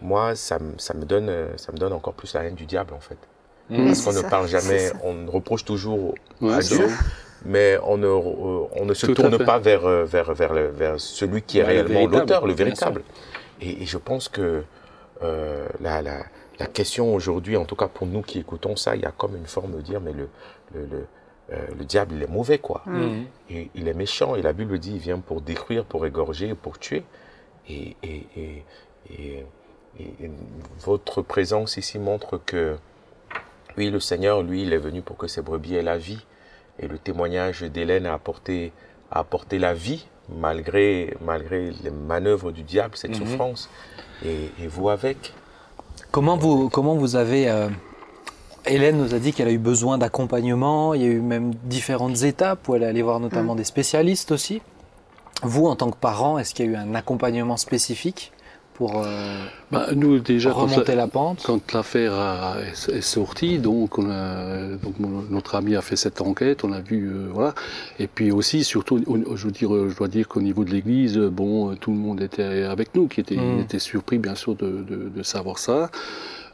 moi 0.00 0.34
ça 0.36 0.58
me, 0.58 0.78
ça 0.78 0.94
me 0.94 1.04
donne 1.04 1.30
ça 1.56 1.70
me 1.72 1.76
donne 1.78 1.92
encore 1.92 2.14
plus 2.14 2.34
la 2.34 2.44
haine 2.44 2.54
du 2.54 2.66
diable 2.66 2.94
en 2.94 3.00
fait. 3.00 3.18
Mhm. 3.68 3.86
Parce 3.86 4.02
qu'on 4.02 4.12
ne 4.12 4.22
parle 4.22 4.46
jamais, 4.48 4.92
on 5.02 5.26
reproche 5.30 5.64
toujours 5.64 6.14
Ouais, 6.40 6.54
à 6.54 6.60
Dieu. 6.60 6.88
Mais 7.44 7.78
on 7.84 7.96
ne, 7.98 8.06
euh, 8.06 8.66
on 8.76 8.84
ne 8.84 8.94
se 8.94 9.06
Tout 9.06 9.14
tourne 9.14 9.38
pas 9.44 9.58
vers, 9.58 9.84
euh, 9.86 10.04
vers, 10.04 10.32
vers, 10.34 10.52
le- 10.54 10.68
vers 10.68 11.00
celui 11.00 11.42
qui 11.42 11.58
est 11.58 11.62
réellement 11.64 12.06
l'auteur, 12.06 12.46
le 12.46 12.52
véritable. 12.54 13.02
Et, 13.60 13.82
et 13.82 13.86
je 13.86 13.98
pense 13.98 14.28
que 14.28 14.62
euh, 15.22 15.66
la, 15.80 16.02
la, 16.02 16.18
la 16.58 16.66
question 16.66 17.14
aujourd'hui, 17.14 17.56
en 17.56 17.64
tout 17.64 17.76
cas 17.76 17.88
pour 17.88 18.06
nous 18.06 18.22
qui 18.22 18.38
écoutons 18.38 18.76
ça, 18.76 18.96
il 18.96 19.02
y 19.02 19.06
a 19.06 19.12
comme 19.12 19.36
une 19.36 19.46
forme 19.46 19.76
de 19.76 19.80
dire, 19.80 20.00
mais 20.00 20.12
le, 20.12 20.28
le, 20.74 20.86
le, 20.86 21.06
euh, 21.52 21.56
le 21.78 21.84
diable, 21.84 22.14
il 22.16 22.22
est 22.22 22.28
mauvais, 22.30 22.58
quoi. 22.58 22.82
Mhm. 22.86 23.24
Et 23.50 23.70
il 23.74 23.86
est 23.88 23.94
méchant, 23.94 24.34
et 24.34 24.42
la 24.42 24.52
Bible 24.52 24.78
dit, 24.78 24.92
il 24.94 24.98
vient 24.98 25.18
pour 25.20 25.40
détruire, 25.40 25.84
pour 25.84 26.04
égorger, 26.04 26.54
pour 26.54 26.78
tuer. 26.78 27.04
Et, 27.68 27.96
et, 28.02 28.26
et, 28.36 28.64
et, 29.10 29.44
et 29.98 30.30
votre 30.80 31.22
présence 31.22 31.76
ici 31.76 31.98
montre 31.98 32.38
que, 32.44 32.76
oui, 33.78 33.90
le 33.90 34.00
Seigneur, 34.00 34.42
lui, 34.42 34.62
il 34.62 34.72
est 34.72 34.78
venu 34.78 35.02
pour 35.02 35.16
que 35.16 35.26
ses 35.28 35.40
brebis 35.42 35.76
aient 35.76 35.82
la 35.82 35.98
vie. 35.98 36.24
Et 36.80 36.88
le 36.88 36.98
témoignage 36.98 37.62
d'Hélène 37.62 38.06
a 38.06 38.14
apporté, 38.14 38.72
a 39.10 39.20
apporté 39.20 39.58
la 39.58 39.72
vie, 39.74 40.06
malgré, 40.28 41.14
malgré 41.24 41.70
les 41.82 41.90
manœuvres 41.90 42.52
du 42.52 42.62
diable, 42.62 42.96
cette 42.96 43.12
Mhm. 43.18 43.26
souffrance. 43.26 43.70
Et, 44.24 44.50
et 44.62 44.66
vous 44.66 44.88
avec? 44.90 45.32
Comment 46.10 46.36
vous, 46.36 46.68
comment 46.68 46.94
vous 46.94 47.16
avez... 47.16 47.48
euh, 47.48 47.68
Hélène 48.66 48.98
nous 48.98 49.14
a 49.14 49.18
dit 49.20 49.32
qu'elle 49.32 49.46
a 49.48 49.52
eu 49.52 49.58
besoin 49.58 49.96
d'accompagnement, 49.96 50.92
il 50.92 51.02
y 51.02 51.04
a 51.04 51.08
eu 51.08 51.20
même 51.20 51.54
différentes 51.64 52.22
étapes 52.24 52.66
où 52.68 52.74
elle 52.74 52.82
est 52.82 52.86
allée 52.86 53.02
voir 53.02 53.20
notamment 53.20 53.54
des 53.54 53.62
spécialistes 53.64 54.32
aussi. 54.32 54.60
Vous, 55.42 55.66
en 55.66 55.76
tant 55.76 55.90
que 55.90 55.96
parent, 55.96 56.36
est-ce 56.38 56.52
qu'il 56.52 56.66
y 56.66 56.68
a 56.68 56.72
eu 56.72 56.76
un 56.76 56.94
accompagnement 56.96 57.56
spécifique? 57.58 58.32
Pour 58.76 59.02
euh, 59.04 59.38
Bah, 59.72 59.86
nous, 59.94 60.18
déjà, 60.20 60.52
remonter 60.52 60.92
la- 60.94 61.02
la 61.02 61.06
pente 61.08 61.42
Quand 61.44 61.72
l'affaire 61.72 62.12
est 62.60 62.92
est 62.92 63.00
sortie, 63.00 63.58
donc, 63.58 63.98
on 63.98 64.10
a, 64.10 64.76
donc 64.82 64.98
mon- 65.00 65.22
notre 65.30 65.54
ami 65.54 65.74
a 65.76 65.80
fait 65.82 65.96
cette 65.96 66.20
enquête, 66.20 66.62
on 66.64 66.72
a 66.72 66.80
vu, 66.80 67.08
euh, 67.08 67.28
voilà. 67.32 67.54
Et 67.98 68.06
puis 68.06 68.30
aussi, 68.30 68.64
surtout, 68.64 68.98
je, 69.34 69.44
veux 69.46 69.50
dire, 69.50 69.70
je 69.88 69.96
dois 69.96 70.08
dire 70.08 70.28
qu'au 70.28 70.40
niveau 70.42 70.64
de 70.64 70.70
l'Église, 70.70 71.16
bon, 71.18 71.70
euh, 71.70 71.74
tout 71.74 71.90
le 71.90 71.96
monde 71.96 72.20
était 72.20 72.64
avec 72.64 72.94
nous, 72.94 73.08
qui 73.08 73.20
était, 73.20 73.36
Mm. 73.36 73.60
était 73.60 73.78
surpris, 73.78 74.18
bien 74.18 74.34
sûr, 74.34 74.54
de, 74.54 74.84
de- 74.88 75.08
de 75.14 75.22
savoir 75.22 75.58
ça. 75.58 75.90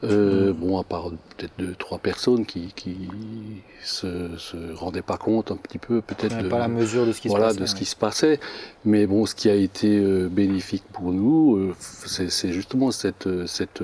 Euh, 0.04 0.52
Bon, 0.52 0.78
à 0.80 0.84
part 0.84 1.10
peut-être 1.36 1.52
deux, 1.58 1.74
trois 1.78 1.98
personnes 1.98 2.44
qui, 2.46 2.72
qui 2.74 2.96
se, 3.84 4.36
se 4.36 4.56
rendaient 4.74 5.02
pas 5.02 5.16
compte 5.16 5.50
un 5.50 5.56
petit 5.56 5.78
peu, 5.78 6.00
peut-être. 6.00 6.48
pas 6.48 6.58
la 6.58 6.68
mesure 6.68 7.06
de 7.06 7.12
ce 7.12 7.20
qui 7.20 7.28
voilà, 7.28 7.50
se 7.50 7.54
passe 7.54 7.60
de 7.62 7.66
ce 7.66 7.74
qui 7.74 7.84
se 7.84 7.96
passait. 7.96 8.40
Mais 8.84 9.06
bon, 9.06 9.26
ce 9.26 9.34
qui 9.34 9.48
a 9.48 9.54
été 9.54 9.98
euh, 9.98 10.28
bénéfique 10.28 10.84
pour 10.92 11.12
nous, 11.12 11.56
euh, 11.56 11.74
c'est 11.78 12.30
c'est 12.30 12.52
justement 12.52 12.90
cette, 12.90 13.26
euh, 13.26 13.46
cette, 13.46 13.82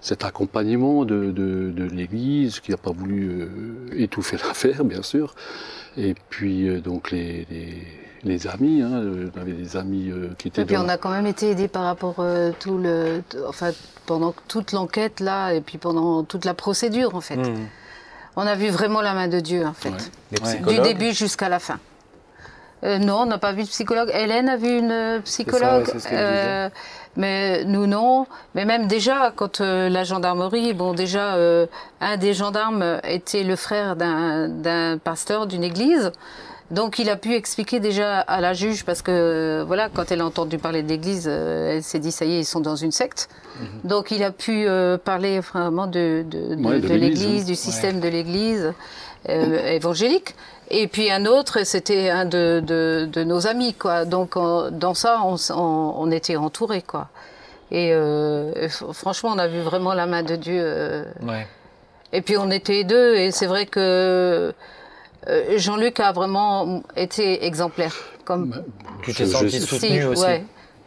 cet 0.00 0.24
accompagnement 0.24 1.04
de, 1.04 1.30
de, 1.32 1.72
de 1.74 1.84
l'Église 1.84 2.60
qui 2.60 2.70
n'a 2.70 2.76
pas 2.76 2.92
voulu 2.92 3.48
étouffer 3.96 4.36
l'affaire, 4.46 4.84
bien 4.84 5.02
sûr. 5.02 5.34
Et 5.96 6.14
puis 6.30 6.80
donc 6.80 7.10
les, 7.10 7.46
les, 7.50 7.82
les 8.22 8.46
amis, 8.46 8.82
hein, 8.82 9.02
on 9.34 9.40
avait 9.40 9.52
des 9.52 9.76
amis 9.76 10.10
euh, 10.10 10.28
qui 10.38 10.48
étaient 10.48 10.62
Et 10.62 10.64
puis 10.66 10.76
dans- 10.76 10.84
on 10.84 10.88
a 10.88 10.98
quand 10.98 11.10
même 11.10 11.26
été 11.26 11.50
aidés 11.50 11.68
par 11.68 11.84
rapport 11.84 12.16
euh, 12.18 12.52
tout 12.60 12.76
le, 12.78 13.22
enfin 13.48 13.70
pendant 14.06 14.34
toute 14.48 14.72
l'enquête 14.72 15.20
là 15.20 15.52
et 15.52 15.60
puis 15.60 15.78
pendant 15.78 16.22
toute 16.24 16.44
la 16.44 16.54
procédure 16.54 17.14
en 17.14 17.20
fait. 17.20 17.36
Mmh. 17.36 17.66
On 18.36 18.46
a 18.46 18.54
vu 18.54 18.68
vraiment 18.68 19.00
la 19.00 19.14
main 19.14 19.28
de 19.28 19.40
Dieu 19.40 19.66
en 19.66 19.72
fait, 19.72 19.92
Ouais. 20.42 20.58
Du 20.66 20.80
début 20.80 21.12
jusqu'à 21.12 21.48
la 21.48 21.58
fin. 21.58 21.78
Euh, 22.84 22.98
non, 22.98 23.20
on 23.22 23.26
n'a 23.26 23.38
pas 23.38 23.52
vu 23.52 23.62
de 23.62 23.68
psychologue. 23.68 24.10
Hélène 24.12 24.48
a 24.48 24.56
vu 24.56 24.78
une 24.78 24.90
euh, 24.90 25.20
psychologue, 25.20 25.90
disait. 25.92 26.70
mais 27.16 27.64
nous 27.64 27.86
non. 27.86 28.26
Mais 28.54 28.64
même 28.66 28.86
déjà, 28.86 29.32
quand 29.34 29.60
euh, 29.60 29.88
la 29.88 30.04
gendarmerie, 30.04 30.74
bon 30.74 30.92
déjà, 30.92 31.36
euh, 31.36 31.66
un 32.00 32.18
des 32.18 32.34
gendarmes 32.34 33.00
était 33.04 33.44
le 33.44 33.56
frère 33.56 33.96
d'un 33.96 34.98
pasteur 35.02 35.46
d'une 35.46 35.64
église. 35.64 36.12
Donc 36.70 36.98
il 36.98 37.08
a 37.10 37.16
pu 37.16 37.34
expliquer 37.34 37.78
déjà 37.78 38.18
à 38.20 38.40
la 38.40 38.52
juge, 38.52 38.84
parce 38.84 39.00
que 39.00 39.62
voilà, 39.66 39.88
quand 39.88 40.10
elle 40.10 40.20
a 40.20 40.26
entendu 40.26 40.58
parler 40.58 40.82
de 40.82 40.88
l'église, 40.88 41.26
euh, 41.28 41.76
elle 41.76 41.82
s'est 41.84 42.00
dit, 42.00 42.10
ça 42.10 42.24
y 42.24 42.34
est, 42.36 42.40
ils 42.40 42.44
sont 42.44 42.60
dans 42.60 42.74
une 42.76 42.90
secte. 42.92 43.28
Donc 43.84 44.10
il 44.10 44.22
a 44.24 44.32
pu 44.32 44.66
euh, 44.66 44.98
parler 44.98 45.38
vraiment 45.40 45.86
de, 45.86 46.24
de, 46.28 46.54
de- 46.56 46.64
Ouais, 46.66 46.80
de 46.80 46.88
de 46.88 46.94
l'église, 46.94 47.42
hein. 47.42 47.46
du 47.46 47.54
système 47.54 48.00
de 48.00 48.08
l'église 48.08 48.72
euh, 49.28 49.72
évangélique. 49.74 50.34
Et 50.68 50.88
puis 50.88 51.10
un 51.12 51.24
autre, 51.26 51.64
c'était 51.64 52.10
un 52.10 52.24
de, 52.24 52.60
de, 52.66 53.08
de 53.12 53.22
nos 53.22 53.46
amis, 53.46 53.72
quoi. 53.74 54.04
Donc 54.04 54.34
on- 54.36 54.70
dans 54.72 54.94
ça, 54.94 55.20
on, 55.24 55.36
on, 55.50 55.94
on 55.98 56.10
était 56.10 56.34
entourés, 56.36 56.82
quoi. 56.82 57.08
Et 57.70 57.92
euh, 57.92 58.68
franchement, 58.92 59.30
on 59.34 59.38
a 59.38 59.46
vu 59.46 59.60
vraiment 59.60 59.94
la 59.94 60.06
main 60.06 60.22
de 60.24 60.34
Dieu. 60.36 60.60
euh, 60.60 61.04
Ouais. 61.22 61.46
et 62.12 62.22
puis 62.22 62.36
on 62.36 62.50
était 62.50 62.82
deux, 62.84 63.14
et 63.14 63.30
c'est 63.30 63.46
vrai 63.46 63.66
que 63.66 64.52
euh, 65.28 65.58
Jean-Luc 65.58 66.00
a 66.00 66.12
vraiment 66.12 66.82
été 66.96 67.44
exemplaire. 67.46 67.94
Comme 68.24 68.62
Tu 69.02 69.14
t'es 69.14 69.26
senti 69.26 69.60
soutenu 69.60 70.04
aussi. 70.04 70.22
ouais. 70.24 70.44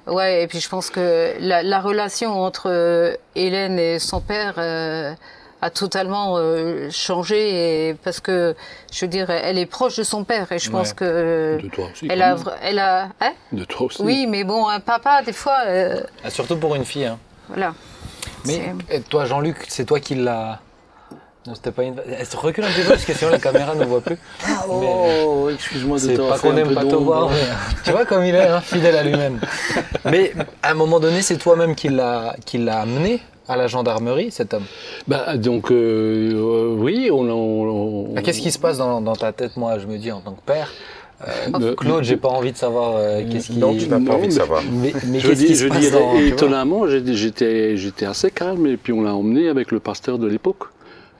Ouais, 0.07 0.43
et 0.43 0.47
puis 0.47 0.59
je 0.59 0.67
pense 0.69 0.89
que 0.89 1.35
la, 1.39 1.61
la 1.61 1.79
relation 1.79 2.41
entre 2.41 2.63
euh, 2.67 3.13
Hélène 3.35 3.77
et 3.77 3.99
son 3.99 4.21
père 4.21 4.55
euh, 4.57 5.13
a 5.61 5.69
totalement 5.69 6.37
euh, 6.37 6.89
changé, 6.89 7.89
et, 7.89 7.93
parce 7.93 8.19
que 8.19 8.55
je 8.91 9.01
veux 9.05 9.09
dire, 9.09 9.29
elle 9.29 9.59
est 9.59 9.67
proche 9.67 9.97
de 9.97 10.03
son 10.03 10.23
père, 10.23 10.51
et 10.51 10.57
je 10.57 10.71
pense 10.71 10.89
Ouais. 10.89 10.95
que 10.95 11.59
de 11.61 11.67
toi 11.69 11.89
aussi. 11.91 12.07
elle 12.09 12.23
a, 12.23 12.35
elle 12.63 12.79
a, 12.79 13.09
hein? 13.21 13.33
De 13.51 13.65
toi 13.65 13.85
aussi. 13.85 14.01
oui, 14.01 14.25
mais 14.27 14.43
bon, 14.43 14.67
un 14.67 14.79
papa 14.79 15.21
des 15.21 15.33
fois, 15.33 15.59
euh, 15.67 16.01
Ah, 16.23 16.31
surtout 16.31 16.57
pour 16.57 16.73
une 16.75 16.85
fille. 16.85 17.05
hein. 17.05 17.19
voilà. 17.49 17.73
Mais 18.47 18.73
toi, 19.09 19.25
Jean-Luc, 19.25 19.57
c'est 19.67 19.85
toi 19.85 19.99
qui 19.99 20.15
l'as. 20.15 20.59
Non, 21.47 21.55
c'était 21.55 21.71
pas 21.71 21.83
une. 21.83 21.95
Elle 22.19 22.25
se 22.25 22.35
recule 22.35 22.63
un 22.65 22.67
petit 22.67 22.81
peu 22.81 22.89
parce 22.89 23.05
que 23.05 23.13
sinon 23.13 23.31
la 23.31 23.39
caméra 23.39 23.73
ne 23.73 23.85
voit 23.85 24.01
plus. 24.01 24.17
Oh, 24.69 25.49
excuse-moi 25.53 25.97
de 25.97 26.01
C'est 26.01 26.17
pas 26.17 26.37
qu'on 26.37 26.55
aime 26.57 26.73
pas 26.73 26.83
te 26.85 26.95
voir, 26.95 27.29
mais 27.29 27.37
tu 27.83 27.91
vois 27.91 28.05
comme 28.05 28.25
il 28.25 28.35
est, 28.35 28.47
hein, 28.47 28.59
fidèle 28.61 28.95
à 28.95 29.03
lui-même. 29.03 29.39
Mais 30.05 30.33
à 30.61 30.71
un 30.71 30.73
moment 30.73 30.99
donné, 30.99 31.21
c'est 31.21 31.37
toi-même 31.37 31.75
qui 31.75 31.87
l'a 31.89 32.35
qui 32.45 32.57
l'a 32.57 32.79
amené 32.81 33.21
à 33.47 33.55
la 33.55 33.67
gendarmerie, 33.67 34.31
cet 34.31 34.53
homme. 34.53 34.65
Bah, 35.07 35.35
donc, 35.37 35.71
euh, 35.71 36.29
euh, 36.33 36.75
oui, 36.77 37.09
on, 37.11 37.27
on- 37.29 38.09
on- 38.11 38.13
Ah, 38.15 38.21
Qu'est-ce 38.21 38.41
qui 38.41 38.51
se 38.51 38.59
passe 38.59 38.77
dans, 38.77 39.01
dans 39.01 39.15
ta 39.15 39.31
tête, 39.31 39.57
moi, 39.57 39.79
je 39.79 39.87
me 39.87 39.97
dis 39.97 40.11
en 40.11 40.19
tant 40.19 40.33
que 40.33 40.41
père 40.45 40.71
Euh, 41.59 41.73
Claude, 41.75 42.03
j'ai 42.03 42.15
pas 42.17 42.29
envie 42.29 42.51
de 42.51 42.57
savoir 42.57 42.93
euh, 42.97 43.23
qu'est-ce 43.29 43.47
qui. 43.47 43.57
Non, 43.57 43.73
tu 43.75 43.87
n'as 43.87 43.99
pas 43.99 44.13
envie 44.13 44.27
de 44.27 44.33
savoir. 44.33 44.61
Mais, 44.71 44.93
mais 45.07 45.19
je 45.19 45.27
qu'est-ce 45.29 45.39
dis, 45.39 45.45
qui 45.47 45.55
se 45.55 45.63
je 45.63 45.69
passe 45.69 45.79
dirais 45.79 45.99
dans- 45.99 46.15
étonnamment, 46.19 46.83
j'étais 46.87 48.05
assez 48.05 48.29
calme 48.29 48.67
et 48.67 48.77
puis 48.77 48.93
on 48.93 49.01
l'a 49.01 49.13
emmené 49.15 49.49
avec 49.49 49.71
le 49.71 49.79
pasteur 49.79 50.19
de 50.19 50.27
l'époque 50.27 50.65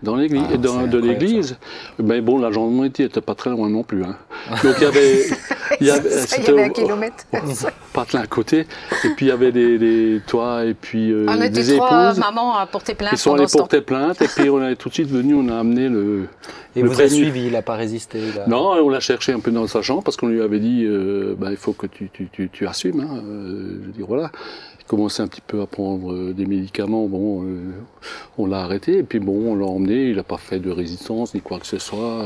dans 0.04 0.16
l'église, 0.16 0.44
Ah, 0.54 0.58
dans, 0.58 0.88
de 0.88 0.98
l'église. 0.98 1.58
Mais 2.02 2.22
bon, 2.22 2.38
la 2.40 2.52
gendarmerie 2.52 2.88
était 2.88 3.22
pas 3.22 3.36
très 3.36 3.50
loin 3.50 3.70
non 3.70 3.84
plus. 3.84 4.04
hein. 4.04 4.16
Donc 4.64 4.76
il 4.78 4.84
y 4.84 4.86
avait, 4.86 5.26
il 5.82 5.88
y 5.88 5.92
avait, 5.92 6.10
Ça, 6.10 6.18
il 6.38 6.42
y 6.42 6.46
c'était 6.46 6.52
avait 6.52 6.64
un 6.64 6.70
kilomètre. 6.70 7.26
pas 7.94 8.06
de 8.06 8.18
l'un 8.18 8.26
côté, 8.26 8.60
et 8.62 9.10
puis 9.16 9.26
il 9.26 9.30
y 9.30 9.32
avait 9.32 9.52
des, 9.52 9.78
des 9.78 10.22
toits 10.26 10.66
et 10.66 10.74
puis 10.74 11.12
euh, 11.12 11.26
On 11.28 11.36
des 11.38 11.46
était 11.72 11.76
trois 11.78 12.12
épouses. 12.12 12.20
mamans 12.20 12.58
à 12.58 12.66
porter 12.66 12.94
plainte 12.96 13.12
Ils 13.14 13.18
sont 13.18 13.34
allés 13.34 13.46
porter 13.52 13.82
plainte 13.82 14.22
et 14.22 14.28
puis 14.28 14.50
on 14.50 14.64
est 14.66 14.76
tout 14.76 14.90
de 14.90 14.94
suite 14.94 15.10
venu, 15.10 15.36
on 15.36 15.50
a 15.50 15.60
amené 15.60 15.90
le. 15.90 16.28
Et 16.76 16.82
le 16.84 16.88
vous 16.90 17.00
avez 17.00 17.10
suivi, 17.10 17.48
il 17.48 17.56
a 17.56 17.62
pas 17.64 17.76
résisté. 17.76 18.20
a- 18.46 18.48
Non, 18.48 18.74
on 18.82 18.90
l'a 18.90 19.00
cherché 19.00 19.34
un 19.34 19.40
peu 19.40 19.52
dans 19.52 19.66
sa 19.68 19.82
chambre 19.82 20.04
parce 20.04 20.16
qu'on 20.18 20.28
lui 20.28 20.42
avait 20.42 20.60
dit, 20.60 20.86
euh, 20.86 21.36
bah, 21.38 21.48
il 21.52 21.58
faut 21.58 21.74
que 21.74 21.88
tu, 21.88 22.10
tu, 22.14 22.30
tu, 22.32 22.48
tu 22.54 22.68
assumes. 22.68 23.00
Hein. 23.02 23.22
Euh, 23.26 23.80
je 23.82 23.88
veux 23.88 23.92
dire, 23.94 24.06
voilà. 24.08 24.32
Il 24.90 24.98
commençait 24.98 25.22
un 25.22 25.28
petit 25.28 25.42
peu 25.46 25.62
à 25.62 25.68
prendre 25.68 26.14
euh, 26.14 26.34
des 26.34 26.48
médicaments. 26.48 27.06
Bon, 27.06 27.44
euh, 27.44 27.74
on 28.40 28.48
l'a 28.48 28.62
arrêté 28.62 28.98
et 28.98 29.04
puis 29.04 29.20
bon, 29.20 29.52
on 29.52 29.56
l'a 29.56 29.68
emmené. 29.68 30.10
Il 30.10 30.16
n'a 30.16 30.24
pas 30.24 30.38
fait 30.38 30.58
de 30.58 30.72
résistance 30.72 31.36
ni 31.36 31.42
quoi 31.42 31.60
que 31.60 31.68
ce 31.68 31.78
soit. 31.78 32.26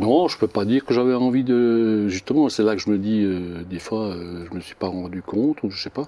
Euh. 0.00 0.04
Non, 0.04 0.28
je 0.28 0.38
peux 0.38 0.46
pas 0.46 0.64
dire 0.64 0.84
que 0.84 0.94
j'avais 0.94 1.14
envie 1.14 1.44
de. 1.44 2.08
Justement, 2.08 2.48
c'est 2.48 2.62
là 2.62 2.74
que 2.76 2.80
je 2.82 2.90
me 2.90 2.98
dis, 2.98 3.22
euh, 3.24 3.62
des 3.68 3.78
fois, 3.78 4.06
euh, 4.06 4.44
je 4.50 4.54
me 4.56 4.60
suis 4.60 4.74
pas 4.74 4.86
rendu 4.88 5.22
compte 5.22 5.62
ou 5.62 5.70
je 5.70 5.82
sais 5.82 5.90
pas. 5.90 6.06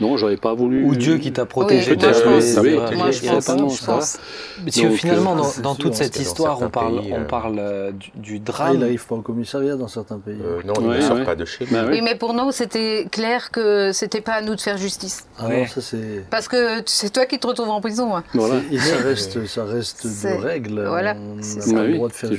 Non, 0.00 0.16
j'avais 0.16 0.36
pas 0.36 0.54
voulu. 0.54 0.84
Ou 0.84 0.94
Dieu 0.94 1.18
qui 1.18 1.32
t'a 1.32 1.46
protégé. 1.46 1.92
Oui, 1.92 1.98
moi, 2.02 2.12
je 2.12 2.20
pense. 2.22 2.58
Oui, 2.62 2.68
erreurs. 2.74 2.92
Moi, 2.92 3.10
je 3.10 3.20
pense, 3.28 3.46
pas 3.46 3.54
de 3.54 3.68
je 3.68 3.74
ça. 3.74 3.86
pense. 3.92 4.18
Parce 4.64 4.76
que 4.76 4.82
Donc, 4.82 4.92
finalement, 4.92 5.32
euh, 5.36 5.62
dans, 5.62 5.74
sûr, 5.74 5.84
toute 5.84 5.94
cette 5.94 6.18
histoire, 6.18 6.60
on 6.62 6.68
parle, 6.68 7.00
pays, 7.00 7.12
on 7.12 7.20
euh, 7.20 7.24
parle 7.24 7.56
euh, 7.58 7.92
du, 7.92 8.10
du 8.16 8.36
Ah, 8.36 8.52
drame. 8.52 8.74
il 8.74 8.80
n'arrive 8.80 9.06
pas 9.06 9.14
au 9.16 9.22
commissariat 9.22 9.76
dans 9.76 9.88
certains 9.88 10.18
pays. 10.18 10.36
Euh, 10.44 10.60
non, 10.66 10.74
il 10.80 10.86
Ouais, 10.86 10.96
ne 10.96 11.00
sort 11.02 11.16
ouais. 11.16 11.24
pas 11.24 11.36
de 11.36 11.44
chez 11.44 11.64
lui. 11.64 11.72
Bah 11.72 11.84
oui. 11.86 11.92
Oui, 11.94 12.00
mais 12.02 12.14
pour 12.16 12.34
nous, 12.34 12.50
c'était 12.52 13.06
clair 13.10 13.50
que 13.50 13.92
c'était 13.92 14.20
pas 14.20 14.32
à 14.34 14.42
nous 14.42 14.54
de 14.54 14.60
faire 14.60 14.76
justice. 14.76 15.26
ah 15.38 15.48
ouais. 15.48 15.60
non, 15.62 15.66
ça 15.66 15.80
c'est. 15.80 16.24
Parce 16.30 16.48
que 16.48 16.82
c'est 16.86 17.10
toi 17.12 17.26
qui 17.26 17.38
te 17.38 17.46
retrouves 17.46 17.70
en 17.70 17.80
prison. 17.80 18.14
hein. 18.16 18.24
Voilà. 18.34 18.56
Ça 18.78 18.96
reste, 19.02 19.46
ça 19.46 19.64
reste 19.64 20.06
de 20.06 20.42
règles. 20.42 20.84
voilà, 20.86 21.14
On 21.16 21.40
c'est 21.42 21.58
n'a 21.58 21.64
pas 21.66 21.72
Bah 21.72 21.82
le 21.84 21.88
oui, 21.90 21.94
droit 21.96 22.08
de 22.08 22.12
faire 22.12 22.32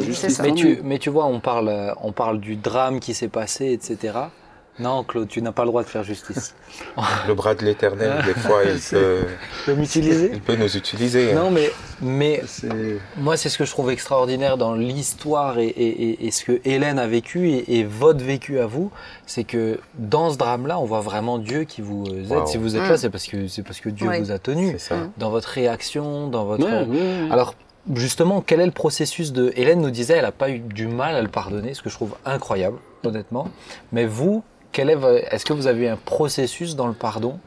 justice. 0.00 0.38
Mais 0.50 0.54
tu, 0.54 0.80
mais 0.84 0.98
tu 0.98 1.10
vois, 1.10 1.26
on 1.26 1.40
parle, 1.40 1.68
euh, 1.68 1.92
on 2.02 2.12
parle 2.12 2.40
du 2.40 2.56
drame 2.56 3.00
qui 3.00 3.14
s'est 3.14 3.28
passé, 3.28 3.72
etc. 3.72 4.14
Non, 4.80 5.02
Claude, 5.02 5.26
tu 5.26 5.42
n'as 5.42 5.50
pas 5.50 5.62
le 5.64 5.70
droit 5.70 5.82
de 5.82 5.88
faire 5.88 6.04
justice. 6.04 6.54
Le 7.26 7.34
bras 7.34 7.56
de 7.56 7.64
l'éternel, 7.64 8.22
des 8.24 8.32
fois, 8.34 8.60
il 8.64 8.78
peut, 8.90 9.22
Tu 9.26 9.64
peux 9.66 9.74
m'utiliser 9.74 10.30
il 10.32 10.40
peut 10.40 10.54
nous 10.54 10.76
utiliser. 10.76 11.32
hein. 11.32 11.34
Non, 11.34 11.50
mais, 11.50 11.72
moi, 13.16 13.36
c'est 13.36 13.48
ce 13.48 13.58
que 13.58 13.64
je 13.64 13.70
trouve 13.72 13.90
extraordinaire 13.90 14.56
dans 14.56 14.74
l'histoire 14.74 15.58
et, 15.58 15.66
et- 15.66 16.02
et- 16.10 16.26
et 16.26 16.30
ce 16.30 16.44
que 16.44 16.60
Hélène 16.64 17.00
a 17.00 17.08
vécu 17.08 17.48
et, 17.50 17.78
et 17.78 17.84
votre 17.84 18.24
vécu 18.24 18.60
à 18.60 18.66
vous, 18.66 18.90
c'est 19.26 19.42
que 19.42 19.80
dans 19.98 20.30
ce 20.30 20.38
drame-là, 20.38 20.78
on 20.78 20.84
voit 20.84 21.00
vraiment 21.00 21.38
Dieu 21.38 21.64
qui 21.64 21.80
vous 21.80 22.04
aide. 22.06 22.30
Wow. 22.30 22.46
Si 22.46 22.56
vous 22.56 22.76
êtes 22.76 22.82
Mm. 22.84 22.88
là, 22.90 22.96
c'est 22.98 23.10
parce 23.10 23.26
que 23.26 23.48
c'est 23.48 23.62
parce 23.62 23.80
que 23.80 23.88
Dieu 23.88 24.08
Ouais. 24.08 24.20
vous 24.20 24.30
a 24.30 24.38
tenu 24.38 24.72
C'est 24.72 24.90
ça. 24.90 24.94
Mm. 24.96 25.10
dans 25.16 25.30
votre 25.30 25.48
réaction, 25.48 26.28
dans 26.28 26.44
votre. 26.44 26.64
Ouais, 26.64 26.86
ouais, 26.86 27.22
ouais. 27.24 27.28
Alors, 27.32 27.54
justement, 27.94 28.40
quel 28.40 28.60
est 28.60 28.66
le 28.66 28.72
processus 28.72 29.32
de. 29.32 29.52
Hélène 29.56 29.80
nous 29.80 29.90
disait, 29.90 30.14
elle 30.14 30.24
n'a 30.24 30.32
pas 30.32 30.50
eu 30.50 30.58
du 30.58 30.86
mal 30.86 31.14
à 31.16 31.22
le 31.22 31.28
pardonner, 31.28 31.74
ce 31.74 31.82
que 31.82 31.90
je 31.90 31.94
trouve 31.94 32.14
incroyable, 32.24 32.78
honnêtement. 33.04 33.48
Mais 33.92 34.06
vous, 34.06 34.42
quel 34.72 34.90
est, 34.90 34.98
est-ce 35.30 35.44
que 35.44 35.52
vous 35.52 35.66
avez 35.66 35.86
eu 35.86 35.88
un 35.88 35.96
processus 35.96 36.76
dans 36.76 36.86
le 36.86 36.94
pardon? 36.94 37.38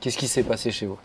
Qu'est-ce 0.00 0.18
qui 0.18 0.28
s'est 0.28 0.42
passé 0.42 0.70
chez 0.70 0.86
vous? 0.86 0.98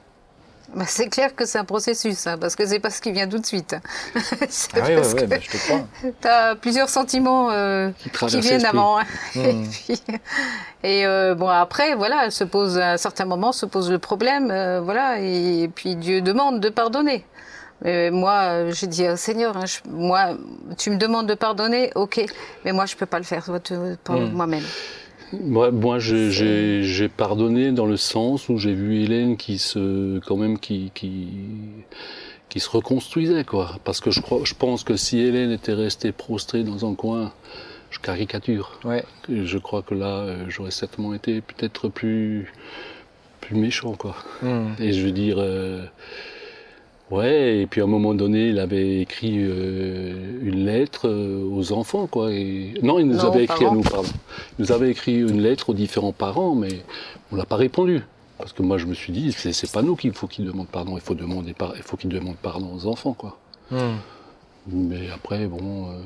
Bah, 0.73 0.85
c'est 0.87 1.09
clair 1.09 1.35
que 1.35 1.45
c'est 1.45 1.57
un 1.57 1.65
processus, 1.65 2.27
hein, 2.27 2.37
parce 2.37 2.55
que 2.55 2.65
c'est 2.65 2.79
pas 2.79 2.89
ce 2.89 3.01
qui 3.01 3.11
vient 3.11 3.27
tout 3.27 3.39
de 3.39 3.45
suite. 3.45 3.75
ah 3.75 3.79
oui, 4.15 4.95
oui, 4.95 5.01
oui, 5.15 5.25
bah, 5.27 5.37
je 5.41 5.49
te 5.49 5.57
crois. 5.57 5.81
Tu 6.21 6.27
as 6.27 6.55
plusieurs 6.55 6.87
sentiments 6.87 7.51
euh, 7.51 7.89
qui, 8.29 8.39
viennent 8.39 8.65
avant. 8.65 8.99
Hein. 8.99 9.03
Et, 9.35 9.53
puis, 9.69 10.01
et, 10.83 11.05
euh, 11.05 11.35
bon, 11.35 11.49
après, 11.49 11.95
voilà, 11.95 12.31
se 12.31 12.45
pose, 12.45 12.77
à 12.77 12.93
un 12.93 12.97
certain 12.97 13.25
moment 13.25 13.51
se 13.51 13.65
pose 13.65 13.91
le 13.91 13.99
problème, 13.99 14.49
euh, 14.49 14.79
voilà, 14.79 15.19
et, 15.19 15.69
puis 15.75 15.97
Dieu 15.97 16.21
demande 16.21 16.61
de 16.61 16.69
pardonner. 16.69 17.25
Mais 17.83 18.11
moi, 18.11 18.41
euh, 18.49 18.71
j'ai 18.71 18.87
dit, 18.87 19.07
au 19.07 19.15
Seigneur, 19.15 19.57
hein, 19.57 19.65
je- 19.65 19.89
moi, 19.89 20.37
tu 20.77 20.91
me 20.91 20.97
demandes 20.97 21.27
de 21.27 21.33
pardonner, 21.33 21.91
ok, 21.95 22.23
mais 22.63 22.73
moi, 22.73 22.85
je 22.85 22.95
peux 22.95 23.05
pas 23.07 23.17
le 23.17 23.25
faire 23.25 23.43
Hmm. 24.09 24.31
moi-même. 24.33 24.63
Moi, 25.33 25.71
moi 25.71 25.97
j'ai- 25.97 27.07
pardonné 27.09 27.71
dans 27.71 27.85
le 27.85 27.97
sens 27.97 28.49
où 28.49 28.57
j'ai 28.57 28.73
vu 28.73 29.01
Hélène 29.01 29.37
qui 29.37 29.57
se, 29.57 30.19
quand 30.19 30.35
même, 30.35 30.59
qui, 30.59 30.91
qui, 30.93 31.29
qui 32.49 32.59
se 32.59 32.69
reconstruisait, 32.69 33.45
quoi. 33.45 33.77
Parce 33.85 34.01
que 34.01 34.11
je 34.11 34.19
crois, 34.21 34.41
je 34.43 34.53
pense 34.53 34.83
que 34.83 34.97
si 34.97 35.19
Hélène 35.19 35.51
était 35.51 35.73
restée 35.73 36.11
prostrée 36.11 36.63
dans 36.63 36.85
un 36.89 36.95
coin, 36.95 37.31
je 37.91 37.99
caricature. 37.99 38.79
Ouais. 38.83 39.03
Je 39.29 39.57
crois 39.57 39.81
que 39.81 39.93
là, 39.95 40.19
euh, 40.19 40.45
j'aurais 40.49 40.71
certainement 40.71 41.13
été 41.13 41.39
peut-être 41.41 41.87
plus, 41.87 42.51
plus 43.39 43.55
méchant, 43.55 43.93
quoi. 43.93 44.15
Hmm. 44.41 44.73
Et 44.79 44.91
je 44.91 45.05
veux 45.05 45.11
dire, 45.13 45.37
euh, 45.39 45.83
ouais, 47.11 47.59
et 47.59 47.67
puis 47.67 47.81
à 47.81 47.83
un 47.83 47.87
moment 47.87 48.13
donné, 48.13 48.47
il 48.49 48.59
avait 48.59 49.01
écrit 49.01 49.35
euh, 49.37 50.39
une 50.41 50.65
lettre 50.65 51.07
euh, 51.07 51.43
aux 51.51 51.71
enfants, 51.73 52.07
quoi. 52.07 52.31
Et, 52.31 52.73
non, 52.81 52.99
il 52.99 53.07
nous 53.07 53.17
Non, 53.17 53.31
avait 53.31 53.43
écrit 53.43 53.65
à 53.65 53.71
nous, 53.71 53.81
pardon. 53.81 54.09
Il 54.57 54.65
nous 54.65 54.71
avait 54.71 54.89
écrit 54.89 55.15
une 55.19 55.41
lettre 55.41 55.69
aux 55.69 55.73
différents 55.73 56.13
parents, 56.13 56.55
mais 56.55 56.83
on 57.31 57.35
l'a 57.35 57.45
pas 57.45 57.57
répondu. 57.57 58.01
Parce 58.37 58.53
que 58.53 58.63
moi, 58.63 58.77
je 58.79 58.87
me 58.87 58.95
suis 58.95 59.13
dit, 59.13 59.31
c'est 59.33 59.53
c'est 59.53 59.71
pas 59.71 59.83
nous 59.83 59.95
qu'il 59.95 60.13
faut 60.13 60.25
qu'ils 60.25 60.45
demandent 60.45 60.67
pardon, 60.67 60.95
il 60.95 61.01
faut 61.01 61.13
demander 61.13 61.53
par- 61.53 61.73
il 61.77 61.83
faut 61.83 61.95
qu'ils 61.95 62.09
demandent 62.09 62.37
pardon 62.41 62.71
aux 62.73 62.87
enfants, 62.87 63.13
quoi. 63.13 63.37
Hmm. 63.69 63.97
Mais 64.67 65.09
après, 65.13 65.45
bon, 65.45 65.89
euh, 65.91 66.01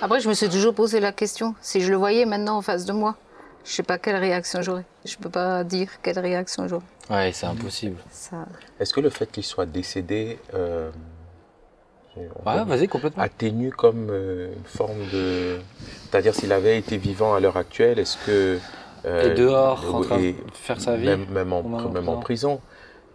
Après, 0.00 0.20
je 0.20 0.28
me 0.28 0.34
suis 0.34 0.48
toujours 0.48 0.74
posé 0.74 1.00
la 1.00 1.12
question, 1.12 1.54
si 1.60 1.80
je 1.82 1.90
le 1.90 1.96
voyais 1.98 2.24
maintenant 2.26 2.56
en 2.56 2.62
face 2.62 2.84
de 2.86 2.92
moi, 2.92 3.16
je 3.64 3.72
sais 3.72 3.82
pas 3.82 3.98
quelle 3.98 4.16
réaction 4.16 4.60
j'aurais. 4.62 4.84
Je 5.04 5.16
peux 5.16 5.28
pas 5.30 5.62
dire 5.64 5.88
quelle 6.02 6.18
réaction 6.18 6.68
j'aurais. 6.68 6.82
Ouais, 7.10 7.32
c'est 7.32 7.46
impossible. 7.46 7.96
Ça... 8.10 8.46
Est-ce 8.80 8.94
que 8.94 9.00
le 9.00 9.10
fait 9.10 9.30
qu'il 9.30 9.44
soit 9.44 9.66
décédé 9.66 10.38
euh, 10.54 10.90
on 12.16 12.20
Ouais, 12.48 12.62
peut- 12.62 12.68
vas-y, 12.68 12.88
complètement. 12.88 13.22
atténue 13.22 13.70
comme 13.70 14.08
euh, 14.10 14.52
une 14.56 14.64
forme 14.64 14.98
de. 15.12 15.58
C'est-à-dire 16.10 16.34
s'il 16.34 16.52
avait 16.52 16.78
été 16.78 16.96
vivant 16.96 17.34
à 17.34 17.40
l'heure 17.40 17.56
actuelle, 17.56 17.98
est-ce 17.98 18.16
que. 18.24 18.58
euh, 19.04 19.32
Et 19.32 19.36
dehors, 19.36 19.94
en 19.94 20.00
train 20.00 20.18
de 20.18 20.34
faire 20.54 20.80
sa 20.80 20.96
vie. 20.96 21.06
Même, 21.06 21.26
même 21.30 21.52
en, 21.52 21.60
ou 21.60 21.68
même 21.68 21.86
en 21.86 21.90
même 21.90 22.08
en 22.08 22.16
prison. 22.18 22.60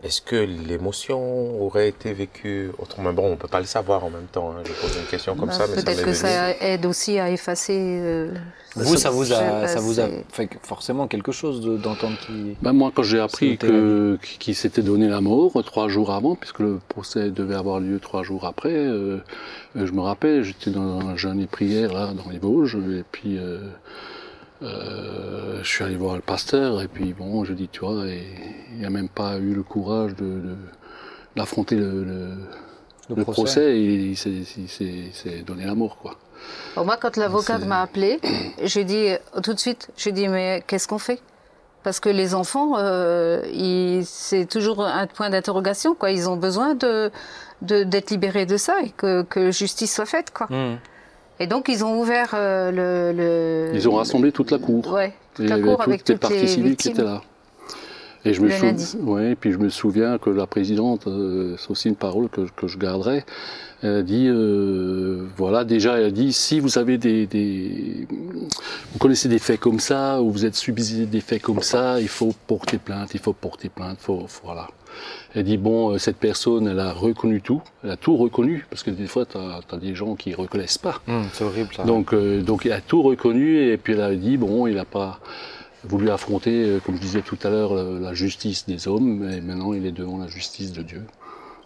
Est-ce 0.02 0.22
que 0.22 0.36
l'émotion 0.38 1.62
aurait 1.62 1.90
été 1.90 2.14
vécue 2.14 2.72
autrement? 2.78 3.12
Bon, 3.12 3.26
on 3.26 3.30
ne 3.32 3.36
peut 3.36 3.50
pas 3.50 3.60
le 3.60 3.66
savoir 3.66 4.06
en 4.06 4.10
même 4.10 4.28
temps. 4.32 4.52
hein. 4.52 4.62
Je 4.64 4.72
pose 4.72 4.96
une 4.98 5.06
question 5.08 5.36
comme 5.36 5.50
Bah, 5.50 5.54
ça, 5.54 5.66
mais 5.68 5.76
Peut-être 5.76 6.00
que 6.00 6.06
venu. 6.06 6.16
ça 6.16 6.52
aide 6.62 6.86
aussi 6.86 7.20
à 7.20 7.30
effacer. 7.30 7.76
euh, 7.78 8.32
Vous, 8.78 8.96
ça 8.96 9.10
vous 9.10 9.34
a, 9.34 9.68
ça 9.68 9.80
vous 9.82 10.00
a 10.00 10.08
fait 10.32 10.48
forcément 10.64 11.08
quelque 11.08 11.34
chose 11.34 11.60
de- 11.60 11.76
d'entendre 11.76 12.16
qui. 12.26 12.56
Ben 12.62 12.72
moi, 12.72 12.92
quand 12.96 13.04
j'ai 13.04 13.20
appris 13.20 13.58
que 13.58 14.18
qu'il 14.40 14.56
s'était 14.56 14.84
donné 14.84 15.10
la 15.10 15.20
mort 15.20 15.52
euh, 15.58 15.64
trois 15.64 15.90
jours 15.90 16.12
avant, 16.12 16.36
puisque 16.36 16.60
le 16.60 16.80
procès 16.88 17.30
devait 17.30 17.56
avoir 17.56 17.82
lieu 17.82 18.00
trois 18.00 18.24
jours 18.24 18.46
après, 18.46 18.72
euh, 18.74 19.18
euh, 19.76 19.86
je 19.86 19.92
me 19.92 20.00
rappelle, 20.02 20.44
j'étais 20.44 20.72
dans 20.72 21.00
un 21.02 21.18
jeûne 21.18 21.42
et 21.42 21.48
prière 21.48 21.92
là 21.94 22.12
dans 22.14 22.30
les 22.32 22.40
Vosges, 22.40 22.76
et 22.76 23.04
puis 23.12 23.38
euh, 23.38 23.60
euh, 24.62 25.60
je 25.64 25.68
suis 25.68 25.84
allé 25.84 25.96
voir 25.96 26.16
le 26.16 26.22
pasteur, 26.22 26.82
et 26.82 26.88
puis 26.88 27.14
bon, 27.14 27.44
je 27.46 27.54
dis, 27.54 27.68
tu 27.70 27.80
vois, 27.82 28.06
et 28.08 28.24
il 28.74 28.82
n'a 28.82 28.90
même 28.90 29.10
pas 29.10 29.38
eu 29.38 29.54
le 29.54 29.64
courage 29.64 30.16
de, 30.16 30.26
de- 30.26 30.56
d'affronter 31.36 31.76
le, 31.76 32.04
le- 32.04 33.16
le 33.16 33.24
procès. 33.24 33.78
et 33.78 33.84
il 34.12 34.18
s'est, 34.18 34.30
il 34.30 34.46
s'est- 34.70 34.84
il 34.84 35.14
s'est 35.14 35.42
donné 35.46 35.66
la 35.66 35.76
mort, 35.76 35.98
quoi. 35.98 36.16
Bon, 36.76 36.86
moi, 36.86 36.98
quand 36.98 37.18
l'avocate 37.18 37.66
m'a 37.66 37.82
appelé, 37.82 38.20
j'ai 38.64 38.84
dit 38.84 39.10
euh, 39.10 39.18
tout 39.44 39.54
de 39.54 39.60
suite, 39.60 39.90
j'ai 39.98 40.12
dit 40.12 40.28
mais 40.28 40.64
qu'est-ce 40.68 40.88
qu'on 40.88 41.00
fait? 41.00 41.22
Parce 41.84 42.00
que 42.02 42.10
les 42.10 42.36
enfants, 42.36 42.74
euh, 42.78 43.42
ils- 43.54 44.06
c'est 44.06 44.46
toujours 44.46 44.86
un 44.86 45.08
point 45.08 45.30
d'interrogation, 45.30 45.96
quoi. 45.96 46.12
Ils 46.12 46.30
ont 46.30 46.38
besoin 46.38 46.76
de 46.76 47.12
de- 47.62 47.84
d'être 47.84 48.10
libérés 48.12 48.46
de 48.46 48.56
ça 48.56 48.82
et 48.82 48.90
que, 48.90 49.24
que 49.24 49.52
justice 49.52 49.94
soit 49.94 50.06
faite, 50.06 50.32
quoi. 50.34 50.48
Hmm. 50.50 50.78
Et 51.40 51.48
donc 51.48 51.68
ils 51.70 51.86
ont 51.86 52.00
ouvert 52.00 52.32
euh, 52.34 52.72
le, 52.72 53.18
le- 53.72 53.76
Ils 53.76 53.88
ont 53.88 53.96
rassemblé 53.96 54.32
toute 54.32 54.52
la 54.52 54.58
cour. 54.60 54.92
Ouais, 54.94 55.14
toute 55.36 55.50
la 55.50 55.58
cour 55.60 55.78
toutes 55.78 55.88
avec 55.88 56.00
les 56.08 56.14
toutes 56.14 56.22
parties 56.22 56.40
les 56.42 56.48
civiles 56.48 56.76
qui 56.76 56.90
étaient 56.90 57.04
là. 57.04 57.22
Et 58.26 58.34
je 58.34 58.42
me 58.42 58.48
Le 58.48 58.54
sou- 58.54 58.66
lundi. 58.66 58.86
ouais, 59.02 59.32
et 59.32 59.36
puis 59.36 59.52
je 59.54 59.58
me 59.58 59.70
souviens 59.70 60.18
que 60.18 60.30
la 60.30 60.46
présidente, 60.46 61.08
euh, 61.08 61.56
c'est 61.58 61.72
aussi 61.72 61.88
une 61.88 61.96
parole 61.96 62.28
que, 62.30 62.42
que 62.56 62.68
je 62.68 62.78
garderai, 62.78 63.24
elle 63.82 63.96
a 63.96 64.02
dit, 64.02 64.26
euh, 64.28 65.26
voilà, 65.38 65.64
déjà, 65.64 65.98
elle 65.98 66.06
a 66.06 66.12
dit, 66.12 66.34
si 66.34 66.60
vous 66.60 66.78
avez 66.78 66.98
des, 66.98 67.26
des- 67.28 68.08
vous 68.92 69.00
connaissez 69.00 69.30
des 69.30 69.40
faits 69.40 69.60
comme 69.62 69.80
ça, 69.80 70.22
ou 70.22 70.32
vous 70.32 70.46
êtes 70.46 70.56
subi 70.56 71.06
des 71.06 71.22
faits 71.22 71.42
comme 71.42 71.62
ça, 71.62 72.02
il 72.02 72.10
faut 72.10 72.34
porter 72.46 72.78
plainte, 72.78 73.12
il 73.14 73.22
faut 73.22 73.32
porter 73.32 73.70
plainte, 73.70 73.98
faut, 74.02 74.26
faut- 74.28 74.42
voilà. 74.46 74.68
Elle 75.34 75.46
dit, 75.46 75.58
bon, 75.58 75.92
euh, 75.94 75.98
cette 75.98 76.18
personne, 76.18 76.68
elle 76.68 76.80
a 76.80 76.92
reconnu 76.92 77.40
tout, 77.42 77.62
elle 77.86 77.92
a 77.92 77.96
tout 77.96 78.18
reconnu, 78.18 78.66
parce 78.70 78.84
que 78.84 78.92
des 78.92 79.08
fois, 79.08 79.26
tu 79.26 79.38
as, 79.38 79.78
des 79.78 79.96
gens 79.96 80.16
qui 80.16 80.34
reconnaissent 80.34 80.78
pas. 80.78 81.00
Hmm, 81.08 81.22
c'est 81.32 81.46
horrible 81.46 81.70
ça. 81.74 81.84
Donc, 81.84 82.14
euh, 82.14 82.42
donc 82.42 82.66
il 82.66 82.74
a 82.74 82.82
tout 82.82 83.02
reconnu 83.02 83.72
et 83.72 83.78
puis 83.78 83.94
elle 83.94 84.02
a 84.02 84.14
dit 84.16 84.36
bon, 84.36 84.68
il 84.68 84.76
n'a 84.76 84.84
pas 84.86 85.20
voulu 85.84 86.10
affronter, 86.10 86.64
euh, 86.66 86.80
comme 86.86 86.96
je 86.96 87.02
disais 87.02 87.22
tout 87.22 87.38
à 87.44 87.50
l'heure, 87.50 87.74
la, 87.74 87.84
la 88.00 88.14
justice 88.14 88.66
des 88.68 88.88
hommes, 88.88 89.30
et 89.30 89.42
maintenant 89.42 89.74
il 89.74 89.86
est 89.86 89.92
devant 89.92 90.18
la 90.18 90.28
justice 90.28 90.72
de 90.72 90.82
Dieu. 90.82 91.06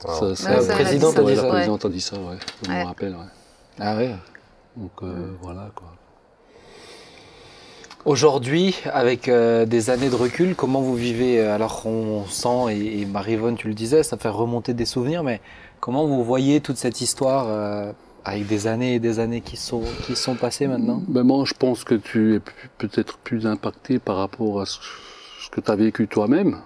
Wow. 0.05 0.13
Ça, 0.13 0.25
Ouais, 0.25 0.35
ça- 0.35 0.43
ça, 0.43 0.51
elle 0.65 0.71
a 0.71 0.73
présidente 0.75 1.11
dit 1.11 1.15
ça, 1.15 1.23
ouais, 1.23 1.35
la 1.35 1.43
ouais. 1.43 1.49
présidente 1.49 1.85
a 1.85 1.89
dit 1.89 2.01
ça, 2.01 2.15
ouais. 2.17 2.37
Je 2.65 2.69
Ouais. 2.71 2.79
me 2.81 2.85
rappelle, 2.85 3.13
ouais. 3.13 3.31
Ah 3.79 3.95
oui. 3.97 4.09
Donc 4.75 4.91
euh, 5.03 5.31
voilà 5.41 5.69
quoi. 5.75 5.87
Aujourd'hui, 8.05 8.75
avec 8.91 9.29
euh, 9.29 9.65
des 9.65 9.89
années 9.89 10.09
de 10.09 10.15
recul, 10.15 10.55
comment 10.55 10.81
vous 10.81 10.95
vivez 10.95 11.39
euh, 11.39 11.55
Alors 11.55 11.85
on 11.85 12.25
sent, 12.25 12.71
et, 12.73 13.01
et 13.01 13.05
Marie-Vonne, 13.05 13.55
tu 13.55 13.69
le 13.69 13.73
disais, 13.73 14.03
ça 14.03 14.17
fait 14.17 14.27
remonter 14.29 14.73
des 14.73 14.85
souvenirs, 14.85 15.23
mais 15.23 15.39
comment 15.79 16.05
vous 16.05 16.21
voyez 16.23 16.59
toute 16.59 16.75
cette 16.75 16.99
histoire 16.99 17.45
euh, 17.47 17.93
avec 18.25 18.47
des 18.47 18.67
années 18.67 18.95
et 18.95 18.99
des 18.99 19.19
années 19.19 19.41
qui 19.41 19.57
sont, 19.57 19.83
qui 20.05 20.15
sont 20.15 20.35
passées 20.35 20.67
maintenant 20.67 21.01
Ben 21.07 21.23
moi, 21.23 21.43
je 21.45 21.53
pense 21.53 21.83
que 21.83 21.95
tu 21.95 22.35
es 22.35 22.39
peut-être 22.77 23.17
plus 23.17 23.45
impacté 23.45 23.99
par 23.99 24.17
rapport 24.17 24.61
à 24.61 24.65
ce, 24.65 24.79
ce 25.41 25.49
que 25.49 25.59
tu 25.61 25.69
as 25.71 25.75
vécu 25.75 26.07
toi-même. 26.07 26.57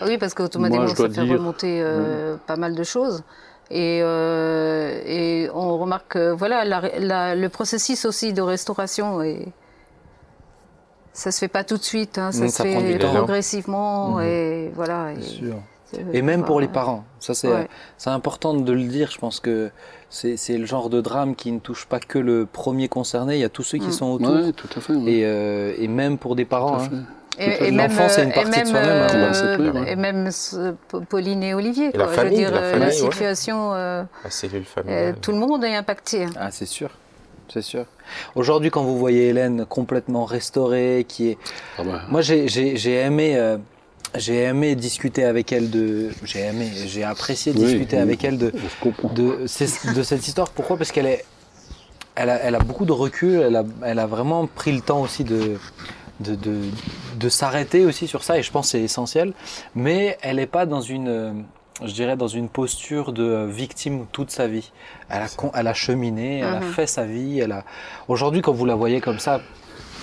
Ah 0.00 0.04
Oui, 0.06 0.16
parce 0.18 0.34
qu'automatiquement, 0.34 0.86
ça 0.88 0.94
fait 1.08 1.24
dire- 1.24 1.38
remonter 1.38 1.80
euh, 1.82 2.36
pas 2.46 2.56
mal 2.56 2.74
de 2.74 2.82
choses. 2.84 3.22
Et, 3.70 4.00
euh, 4.02 5.00
et 5.06 5.48
on 5.54 5.78
remarque 5.78 6.12
que 6.12 6.32
voilà, 6.32 6.64
la- 6.64 6.98
la- 6.98 7.34
le 7.34 7.48
processus 7.48 8.04
aussi 8.04 8.32
de 8.32 8.42
restauration, 8.42 9.22
et 9.22 9.48
ça 11.12 11.30
se 11.32 11.38
fait 11.38 11.48
pas 11.48 11.64
tout 11.64 11.76
de 11.76 11.82
suite, 11.82 12.18
hein, 12.18 12.30
ça 12.32 12.44
Mm, 12.44 12.48
se 12.48 12.54
ça 12.56 12.64
fait 12.64 12.98
progressivement. 12.98 14.16
Mhm. 14.16 14.22
Et 14.22 14.70
voilà. 14.74 15.12
et- 15.12 15.22
sûr. 15.22 15.56
Et 16.12 16.22
même 16.22 16.44
pour 16.44 16.60
les 16.60 16.68
parents, 16.68 17.04
ça 17.20 17.34
c'est 17.34 17.48
Ouais. 17.48 17.68
important 18.06 18.54
de 18.54 18.72
le 18.72 18.84
dire. 18.84 19.10
Je 19.12 19.18
pense 19.18 19.38
que 19.40 19.70
c'est 20.10 20.58
le 20.58 20.66
genre 20.66 20.90
de 20.90 21.00
drame 21.00 21.34
qui 21.36 21.52
ne 21.52 21.58
touche 21.60 21.86
pas 21.86 22.00
que 22.00 22.18
le 22.18 22.46
premier 22.46 22.88
concerné. 22.88 23.34
Il 23.36 23.40
y 23.40 23.44
a 23.44 23.48
tous 23.48 23.62
ceux 23.62 23.78
qui 23.78 23.88
Mm. 23.88 23.92
sont 23.92 24.06
autour. 24.12 24.34
Ouais, 24.34 24.52
tout 24.52 24.68
à 24.76 24.80
fait. 24.80 24.92
ouais. 24.92 25.10
Et, 25.12 25.24
euh, 25.24 25.72
et 25.78 25.86
même 25.88 26.18
pour 26.18 26.34
des 26.36 26.44
Tout 26.46 26.54
à 26.54 26.58
parents. 26.58 26.78
fait. 26.80 26.94
hein. 26.94 27.04
Et, 27.36 27.66
et 27.66 27.70
même, 27.72 27.90
L'enfant, 27.90 28.08
c'est 28.08 28.22
une 28.22 28.30
euh, 28.30 28.32
partie 28.34 28.60
et 28.60 28.62
de 28.62 28.66
même, 28.66 28.66
soi-même, 28.66 29.02
hein. 29.02 29.32
euh, 29.44 29.84
et 29.86 29.96
même 29.96 30.30
Pauline 31.08 31.42
et 31.42 31.52
Olivier. 31.54 31.90
Et 31.92 31.98
la 31.98 32.04
quoi. 32.04 32.12
Je 32.12 32.18
famille, 32.20 32.30
veux 32.44 32.44
dire, 32.44 32.52
la 32.52 32.58
euh, 32.60 32.70
famille, 32.72 32.80
la 32.80 32.86
ouais. 32.86 32.92
situation, 33.12 33.74
euh, 33.74 34.04
La 34.22 34.30
cellule 34.30 34.62
euh, 34.62 34.64
familiale. 34.64 35.16
tout 35.20 35.32
le 35.32 35.38
monde 35.38 35.64
est 35.64 35.74
impacté. 35.74 36.24
hein. 36.24 36.30
Ah, 36.38 36.50
c'est 36.52 36.66
sûr. 36.66 36.90
C'est 37.52 37.60
sûr. 37.62 37.86
Aujourd'hui, 38.36 38.70
quand 38.70 38.84
vous 38.84 38.96
voyez 38.98 39.28
Hélène 39.28 39.66
complètement 39.66 40.24
restaurée, 40.24 41.04
qui 41.08 41.30
est. 41.30 41.38
Ah 41.78 41.82
ben, 41.84 42.00
Moi, 42.08 42.20
j'ai 42.20 42.94
aimé. 42.94 43.36
euh, 43.36 43.58
j'ai 44.16 44.42
aimé 44.44 44.74
discuter 44.76 45.24
avec 45.24 45.52
elle 45.52 45.70
de. 45.70 46.10
J'ai 46.24 46.40
aimé, 46.40 46.70
j'ai 46.86 47.04
apprécié 47.04 47.52
Oui, 47.52 47.60
discuter 47.64 47.96
oui. 47.96 48.02
avec 48.02 48.24
elle 48.24 48.38
de, 48.38 48.52
de, 49.14 49.46
de 49.94 50.02
cette 50.02 50.26
histoire. 50.28 50.50
Pourquoi? 50.50 50.76
Parce 50.76 50.92
qu'elle 50.92 51.06
est, 51.06 51.24
elle 52.14 52.30
a, 52.30 52.36
elle 52.42 52.54
a 52.54 52.58
beaucoup 52.60 52.84
de 52.84 52.92
recul. 52.92 53.40
Elle 53.40 53.56
a, 53.56 53.64
elle 53.84 53.98
a 53.98 54.06
vraiment 54.06 54.46
pris 54.46 54.72
le 54.72 54.80
temps 54.80 55.00
aussi 55.02 55.24
de, 55.24 55.58
de, 56.20 56.34
de, 56.34 56.60
de 57.18 57.28
s'arrêter 57.28 57.84
aussi 57.84 58.06
sur 58.06 58.22
ça. 58.24 58.38
Et 58.38 58.42
je 58.42 58.50
pense 58.50 58.66
que 58.66 58.70
c'est 58.72 58.82
essentiel. 58.82 59.32
Mais 59.74 60.16
elle 60.22 60.36
n'est 60.36 60.46
pas 60.46 60.64
dans 60.66 60.80
une, 60.80 61.44
je 61.84 61.92
dirais, 61.92 62.16
dans 62.16 62.28
une 62.28 62.48
posture 62.48 63.12
de 63.12 63.46
victime 63.50 64.06
toute 64.12 64.30
sa 64.30 64.46
vie. 64.46 64.70
Elle 65.10 65.22
a, 65.22 65.26
elle 65.54 65.66
a 65.66 65.74
cheminé, 65.74 66.38
elle 66.38 66.44
a 66.54 66.60
Mhm. 66.60 66.72
fait 66.72 66.86
sa 66.86 67.04
vie. 67.04 67.40
Elle 67.40 67.52
a. 67.52 67.64
Aujourd'hui, 68.08 68.42
quand 68.42 68.52
vous 68.52 68.64
la 68.66 68.74
voyez 68.76 69.00
comme 69.00 69.18
ça, 69.18 69.40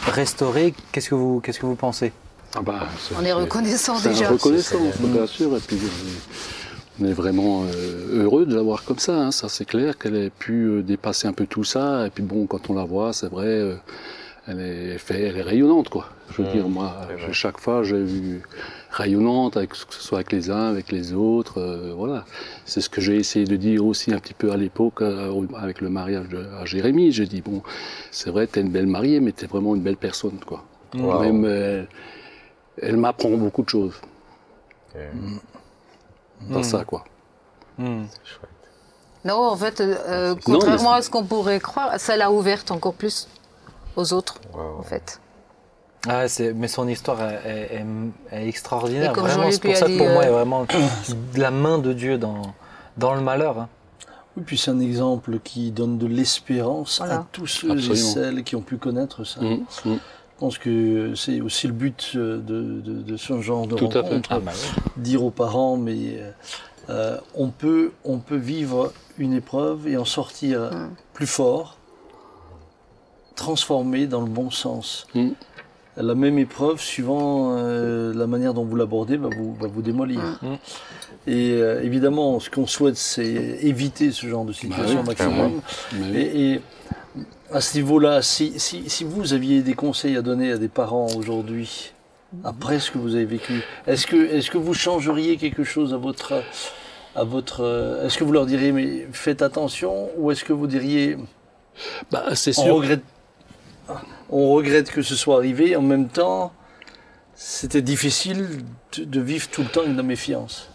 restaurée, 0.07 0.73
qu'est-ce 0.91 1.09
que 1.09 1.15
vous, 1.15 1.39
qu'est-ce 1.41 1.59
que 1.59 1.65
vous 1.65 1.75
pensez? 1.75 2.11
Ah 2.55 2.61
ben, 2.61 2.79
c'est- 2.99 3.15
On 3.17 3.23
est 3.23 3.31
reconnaissant 3.33 3.95
c'est 3.95 4.09
déjà. 4.09 4.29
reconnaissance, 4.29 4.97
bien 4.99 5.25
sûr. 5.27 5.55
Et 5.55 5.59
puis, 5.59 5.77
on 6.99 7.05
est, 7.05 7.09
est 7.09 7.13
vraiment 7.13 7.63
euh, 7.63 8.23
heureux 8.23 8.45
de 8.45 8.55
la 8.55 8.61
voir 8.61 8.83
comme 8.83 8.99
ça. 8.99 9.15
hein. 9.17 9.31
Ça, 9.31 9.47
c'est 9.49 9.65
clair 9.65 9.97
qu'elle 9.97 10.15
ait 10.15 10.29
pu 10.29 10.65
euh, 10.65 10.81
dépasser 10.83 11.27
un 11.27 11.33
peu 11.33 11.45
tout 11.45 11.63
ça. 11.63 12.05
Et 12.07 12.09
puis, 12.09 12.23
bon, 12.23 12.45
quand 12.47 12.69
on 12.69 12.73
la 12.73 12.83
voit, 12.83 13.13
c'est 13.13 13.29
vrai, 13.29 13.45
euh, 13.47 13.75
elle, 14.47 14.59
est, 14.59 14.97
fait, 14.97 15.21
elle 15.21 15.37
est 15.37 15.41
rayonnante, 15.41 15.89
quoi. 15.89 16.09
Je 16.31 16.41
veux 16.41 16.47
Mmh, 16.47 16.51
dire, 16.51 16.67
moi, 16.69 16.93
chaque 17.31 17.59
fois, 17.59 17.83
j'ai 17.83 17.97
eu 17.97 18.41
rayonnante, 18.91 19.55
avec, 19.57 19.69
que 19.71 19.77
ce 19.77 20.01
soit 20.01 20.17
avec 20.19 20.31
les 20.33 20.49
uns, 20.49 20.69
avec 20.69 20.91
les 20.91 21.13
autres. 21.13 21.59
euh, 21.59 21.93
voilà. 21.95 22.25
C'est 22.65 22.81
ce 22.81 22.89
que 22.89 22.99
j'ai 23.01 23.15
essayé 23.15 23.45
de 23.45 23.55
dire 23.55 23.85
aussi 23.85 24.13
un 24.13 24.19
petit 24.19 24.33
peu 24.33 24.51
à 24.51 24.57
l'époque, 24.57 25.01
euh, 25.01 25.31
avec 25.57 25.79
le 25.81 25.89
mariage 25.89 26.27
de 26.27 26.45
à 26.61 26.65
Jérémy. 26.65 27.11
J'ai 27.13 27.25
dit, 27.27 27.41
bon, 27.41 27.61
c'est 28.11 28.29
vrai, 28.29 28.45
t'es 28.47 28.59
une 28.61 28.69
belle 28.71 28.87
mariée, 28.87 29.21
mais 29.21 29.31
t'es 29.31 29.45
vraiment 29.47 29.73
une 29.75 29.81
belle 29.81 29.97
personne, 29.97 30.39
quoi. 30.45 30.65
Wow. 30.93 31.19
Même, 31.21 31.45
euh, 31.45 31.83
elle 32.81 32.97
m'apprend 32.97 33.29
beaucoup 33.31 33.63
de 33.63 33.69
choses. 33.69 33.95
Euh, 34.95 35.09
Dans 36.49 36.63
ça, 36.63 36.83
quoi. 36.83 37.03
Hmm. 37.77 38.03
chouette. 38.23 38.49
Non, 39.23 39.35
en 39.49 39.55
fait, 39.55 39.79
euh, 39.81 39.95
euh, 40.07 40.29
Non, 40.29 40.35
mais 40.35 40.41
contrairement 40.41 40.93
à 40.93 41.01
ce 41.01 41.09
qu'on 41.09 41.23
pourrait 41.23 41.59
croire, 41.59 41.99
ça 41.99 42.17
l'a 42.17 42.31
ouverte 42.31 42.71
encore 42.71 42.93
plus 42.95 43.27
aux 43.95 44.13
autres, 44.13 44.35
Wow. 44.53 44.79
en 44.79 44.83
fait. 44.83 45.19
Ah, 46.07 46.27
c'est, 46.27 46.53
mais 46.53 46.67
son 46.67 46.87
histoire 46.87 47.21
est, 47.21 47.41
est- 47.45 47.75
est- 47.75 48.35
est 48.35 48.47
extraordinaire. 48.47 49.13
Vraiment, 49.13 49.51
c'est 49.51 49.61
pour 49.61 49.75
ça 49.75 49.85
que 49.85 49.97
pour 49.97 50.07
moi, 50.09 50.23
euh, 50.23 50.25
il 50.25 50.25
y 50.25 50.29
a 50.29 50.31
vraiment 50.31 50.63
de 50.63 50.69
la 51.39 51.51
main 51.51 51.77
de 51.77 51.93
Dieu 51.93 52.17
dans, 52.17 52.41
dans 52.97 53.13
le 53.13 53.21
malheur. 53.21 53.59
hein. 53.59 53.69
Oui, 54.35 54.43
puis 54.45 54.57
c'est 54.57 54.71
un 54.71 54.79
exemple 54.79 55.39
qui 55.43 55.69
donne 55.71 55.97
de 55.99 56.07
l'espérance 56.07 57.01
à 57.01 57.25
tous 57.31 57.45
ceux 57.47 57.77
et 57.77 57.95
celles 57.95 58.43
qui 58.43 58.55
ont 58.55 58.61
pu 58.61 58.77
connaître 58.77 59.23
ça. 59.25 59.41
Mm, 59.41 59.65
mm. 59.85 59.97
Je 60.41 60.45
pense 60.47 60.57
que 60.57 61.13
c'est 61.13 61.39
aussi 61.39 61.67
le 61.67 61.73
but 61.73 62.13
euh, 62.15 62.37
de, 62.39 62.81
de- 62.81 63.03
de 63.03 63.15
ce 63.15 63.39
genre 63.41 63.67
de 63.67 63.75
Tout 63.75 63.85
à 63.89 63.91
fait. 63.91 63.99
rencontre. 63.99 64.29
Ah, 64.31 64.39
bah. 64.39 64.51
Dire 64.97 65.23
aux 65.23 65.29
parents, 65.29 65.77
mais 65.77 66.17
euh, 66.17 66.31
euh, 66.89 67.17
on, 67.35 67.49
peut, 67.49 67.91
on 68.03 68.17
peut 68.17 68.37
vivre 68.37 68.91
une 69.19 69.33
épreuve 69.33 69.87
et 69.87 69.97
en 69.97 70.03
sortir 70.05 70.61
Mm. 70.71 70.89
plus 71.13 71.27
fort, 71.27 71.77
transformé 73.35 74.07
dans 74.07 74.21
le 74.21 74.27
bon 74.29 74.49
sens. 74.49 75.05
Mm. 75.13 75.29
La 75.97 76.15
même 76.15 76.39
épreuve, 76.39 76.81
suivant 76.81 77.55
euh, 77.59 78.11
la 78.11 78.25
manière 78.25 78.55
dont 78.55 78.65
vous 78.65 78.75
l'abordez, 78.75 79.17
va 79.17 79.29
vous, 79.29 79.81
démolir. 79.83 80.21
Mm. 80.41 80.53
Et 81.27 81.51
euh, 81.51 81.83
évidemment, 81.83 82.39
ce 82.39 82.49
qu'on 82.49 82.65
souhaite, 82.65 82.97
c'est 82.97 83.25
éviter 83.61 84.11
ce 84.11 84.25
genre 84.25 84.45
de 84.45 84.53
situation 84.53 84.95
oui, 84.95 85.01
au 85.01 85.03
maximum. 85.03 85.61
Mais 85.93 86.07
oui. 86.09 86.17
Et, 86.17 86.51
et 86.53 86.61
à 87.53 87.61
ce 87.61 87.77
niveau-là, 87.77 88.21
si, 88.21 88.59
si, 88.59 88.89
si 88.89 89.03
vous 89.03 89.33
aviez 89.33 89.61
des 89.61 89.73
conseils 89.73 90.17
à 90.17 90.21
donner 90.21 90.51
à 90.51 90.57
des 90.57 90.67
parents 90.67 91.07
aujourd'hui, 91.15 91.93
après 92.43 92.79
ce 92.79 92.91
que 92.91 92.97
vous 92.97 93.15
avez 93.15 93.25
vécu, 93.25 93.61
est-ce 93.87 94.07
que, 94.07 94.15
est 94.15 94.49
que 94.49 94.57
vous 94.57 94.73
changeriez 94.73 95.37
quelque 95.37 95.63
chose 95.63 95.93
à 95.93 95.97
votre... 95.97 96.43
À 97.13 97.25
votre 97.25 97.65
euh, 97.65 98.05
est-ce 98.05 98.17
que 98.17 98.23
vous 98.23 98.31
leur 98.31 98.45
diriez, 98.45 98.71
mais 98.71 99.05
faites 99.11 99.41
attention, 99.41 100.09
ou 100.15 100.31
est-ce 100.31 100.45
que 100.45 100.53
vous 100.53 100.65
diriez, 100.65 101.17
Bah, 102.09 102.23
c'est 102.35 102.57
on 102.57 102.63
sûr. 102.63 102.75
regrette, 102.75 103.03
on 104.29 104.51
regrette 104.51 104.89
que 104.91 105.01
ce 105.01 105.15
soit 105.15 105.35
arrivé, 105.35 105.75
en 105.75 105.81
même 105.81 106.07
temps, 106.07 106.53
c'était 107.35 107.81
difficile 107.81 108.63
de, 108.97 109.19
vivre 109.19 109.49
tout 109.49 109.63
le 109.63 109.67
temps 109.67 109.81
la 109.85 110.03
méfiance 110.03 110.70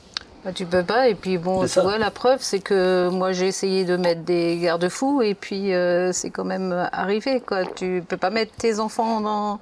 tu 0.52 0.66
peux 0.66 0.82
pas. 0.82 1.08
Et 1.08 1.14
puis 1.14 1.38
bon, 1.38 1.62
tu 1.62 1.68
ça. 1.68 1.82
vois, 1.82 1.98
la 1.98 2.10
preuve, 2.10 2.38
c'est 2.42 2.60
que 2.60 3.08
moi 3.10 3.32
j'ai 3.32 3.46
essayé 3.48 3.84
de 3.84 3.96
mettre 3.96 4.22
des 4.22 4.58
garde-fous 4.58 5.22
et 5.22 5.34
puis 5.34 5.72
euh, 5.74 6.12
c'est 6.12 6.30
quand 6.30 6.44
même 6.44 6.72
arrivé. 6.92 7.40
Quoi. 7.40 7.64
Tu 7.66 8.02
peux 8.06 8.16
pas 8.16 8.30
mettre 8.30 8.52
tes 8.56 8.78
enfants 8.80 9.20
dans 9.20 9.58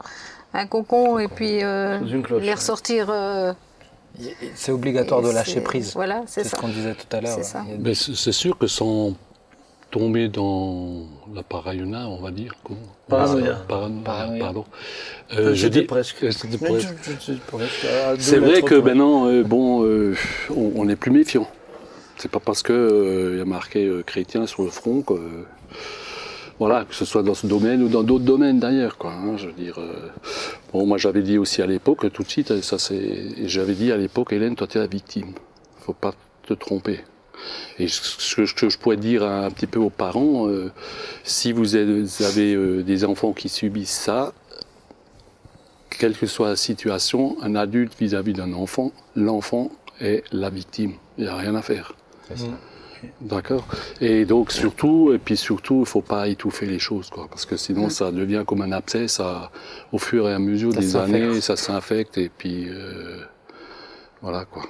un 0.53 0.67
cocon 0.67 1.19
et 1.19 1.29
puis 1.29 1.63
euh, 1.65 1.99
cloche, 2.23 2.41
les 2.43 2.49
ouais. 2.49 2.55
ressortir. 2.55 3.07
euh, 3.11 3.53
C'est 4.55 4.73
obligatoire 4.73 5.21
et 5.21 5.25
de 5.25 5.31
lâcher 5.31 5.61
prise. 5.61 5.93
Voilà, 5.95 6.23
c'est 6.27 6.43
C'est 6.43 6.51
ce 6.51 6.57
ça. 6.57 6.61
qu'on 6.61 6.69
disait 6.69 6.95
tout 6.95 7.17
à 7.17 7.21
l'heure. 7.21 7.39
Ouais. 7.39 7.95
c'est 7.95 8.33
sûr 8.33 8.57
que 8.57 8.67
sans 8.67 9.15
tomber 9.91 10.29
dans 10.29 11.03
la 11.35 11.43
paranoïa, 11.43 12.07
on 12.09 12.21
va 12.23 12.31
dire. 12.31 12.55
comment 12.65 12.79
Paranoïa. 13.09 13.55
Parano- 13.69 14.03
Paranoïa. 14.03 14.45
Pardon. 14.45 14.65
Euh, 15.37 15.55
je 15.55 15.63
C'était 15.67 15.81
dis- 15.81 15.87
presque. 15.87 16.23
euh, 16.25 16.31
c'était 16.31 16.59
Mais 16.61 16.69
presque. 16.71 16.89
je- 17.21 17.33
presque. 17.47 17.83
Deux 17.83 18.17
C'est 18.21 18.39
vrai 18.39 18.63
que 18.63 18.75
maintenant, 18.77 19.27
euh, 19.29 19.43
bon, 19.43 19.85
euh, 19.85 20.15
on, 20.51 20.73
on 20.77 20.89
est 20.89 20.97
plus 20.97 21.11
méfiant. 21.11 21.49
C'est 22.17 22.31
pas 22.31 22.41
parce 22.41 22.63
que 22.63 22.73
euh, 22.73 23.31
il 23.33 23.39
y 23.39 23.43
a 23.43 23.45
marqué 23.45 23.85
euh, 23.87 24.03
chrétien 24.03 24.47
sur 24.47 24.63
le 24.63 24.71
front 24.71 25.03
que 25.03 25.15
euh, 25.15 25.45
voilà, 26.61 26.85
que 26.85 26.95
ce 26.95 27.05
soit 27.05 27.25
dans 27.25 27.35
ce 27.35 27.47
domaine 27.49 27.83
ou 27.83 27.89
dans 27.89 28.05
d'autres 28.05 28.25
domaines 28.25 28.61
d'ailleurs, 28.61 28.97
quoi. 28.97 29.13
hein, 29.13 29.37
je 29.37 29.47
veux 29.49 29.53
dire. 29.53 29.75
euh, 29.79 30.09
bon, 30.73 30.87
moi 30.87 30.97
j'avais 30.99 31.23
dit 31.23 31.37
aussi 31.39 31.61
à 31.63 31.67
l'époque, 31.67 32.11
tout 32.13 32.23
de 32.23 32.29
suite, 32.29 32.61
ça 32.63 32.79
c'est, 32.79 33.35
j'avais 33.49 33.75
dit 33.75 33.91
à 33.91 33.97
l'époque, 33.97 34.33
Hélène, 34.33 34.55
toi 34.55 34.67
tu 34.69 34.79
es 34.79 34.81
la 34.81 34.87
victime. 34.87 35.33
Faut 35.81 35.93
pas 35.95 36.15
te 36.47 36.55
tromper. 36.55 37.01
Et 37.79 37.89
ce 37.89 38.35
que, 38.35 38.47
ce 38.47 38.55
que 38.55 38.69
je 38.69 38.79
pourrais 38.79 38.97
dire 38.97 39.23
un 39.25 39.51
petit 39.51 39.67
peu 39.67 39.79
aux 39.79 39.91
parents, 39.91 40.49
euh, 40.49 40.71
si 41.25 41.53
vous 41.53 41.77
avez, 41.77 42.55
euh, 42.55 42.83
des 42.83 43.05
enfants 43.05 43.33
qui 43.33 43.49
subissent 43.49 43.91
ça, 43.91 44.33
quelle 45.91 46.17
que 46.17 46.27
soit 46.27 46.49
la 46.49 46.57
situation, 46.57 47.37
un 47.43 47.55
adulte 47.55 47.95
vis-à-vis 47.99 48.33
d'un 48.33 48.53
enfant, 48.53 48.93
l'enfant 49.17 49.71
est 50.01 50.25
la 50.33 50.51
victime. 50.51 50.95
Il 51.19 51.25
n'y 51.25 51.31
a 51.31 51.37
rien 51.37 51.55
à 51.55 51.63
faire. 51.63 51.95
C'est 52.29 52.39
ça. 52.39 52.47
D'accord 53.21 53.67
Et 54.01 54.25
donc 54.25 54.51
surtout, 54.51 55.13
et 55.13 55.19
puis 55.19 55.37
surtout, 55.37 55.77
il 55.77 55.81
ne 55.81 55.85
faut 55.85 56.01
pas 56.01 56.29
étouffer 56.29 56.67
les 56.67 56.79
choses, 56.79 57.11
quoi, 57.11 57.27
parce 57.29 57.45
que 57.45 57.57
sinon 57.57 57.91
ça 57.91 58.11
devient 58.11 58.45
comme 58.47 58.63
un 58.63 58.73
abcès, 58.73 59.09
ça, 59.09 59.51
au 59.93 59.99
fur 59.99 60.29
et 60.29 60.33
à 60.33 60.39
mesure 60.39 60.73
Ça 60.73 60.81
des 60.81 60.97
années, 60.97 61.41
ça 61.41 61.57
s'infecte, 61.57 62.19
et 62.19 62.31
puis 62.31 62.67
euh, 62.69 63.21
voilà 64.25 64.45
quoi. 64.47 64.63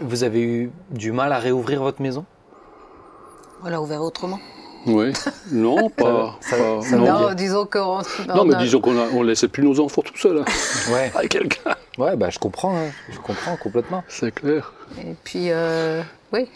Vous 0.00 0.24
avez 0.24 0.40
eu 0.40 0.70
du 0.90 1.12
mal 1.12 1.32
à 1.32 1.38
réouvrir 1.38 1.82
votre 1.82 2.00
maison? 2.00 2.24
On 3.62 3.68
l'a 3.68 3.80
ouvert 3.82 4.00
autrement. 4.02 4.38
Oui, 4.86 5.12
non, 5.52 5.90
pas. 5.90 6.36
ça- 6.40 6.56
pas- 6.56 6.82
ça 6.82 6.96
non, 6.96 7.34
disons 7.34 7.66
qu'on. 7.66 7.98
Non, 8.28 8.44
mais 8.44 8.54
disons 8.56 8.80
qu'on 8.80 8.92
ne 8.92 9.24
laissait 9.24 9.48
plus 9.48 9.64
nos 9.64 9.80
enfants 9.80 10.02
tout 10.02 10.16
seuls, 10.16 10.38
hein, 10.38 10.44
Ouais. 10.92 11.10
avec 11.14 11.32
quelqu'un, 11.32 11.74
Ouais, 11.98 12.14
bah 12.14 12.30
je 12.30 12.38
comprends. 12.38 12.76
hein. 12.76 12.90
Je 13.10 13.18
comprends 13.18 13.56
complètement. 13.56 14.04
c'est 14.06 14.32
clair. 14.32 14.72
Et 15.00 15.14
puis, 15.24 15.46
euh, 15.50 16.02
oui. 16.32 16.46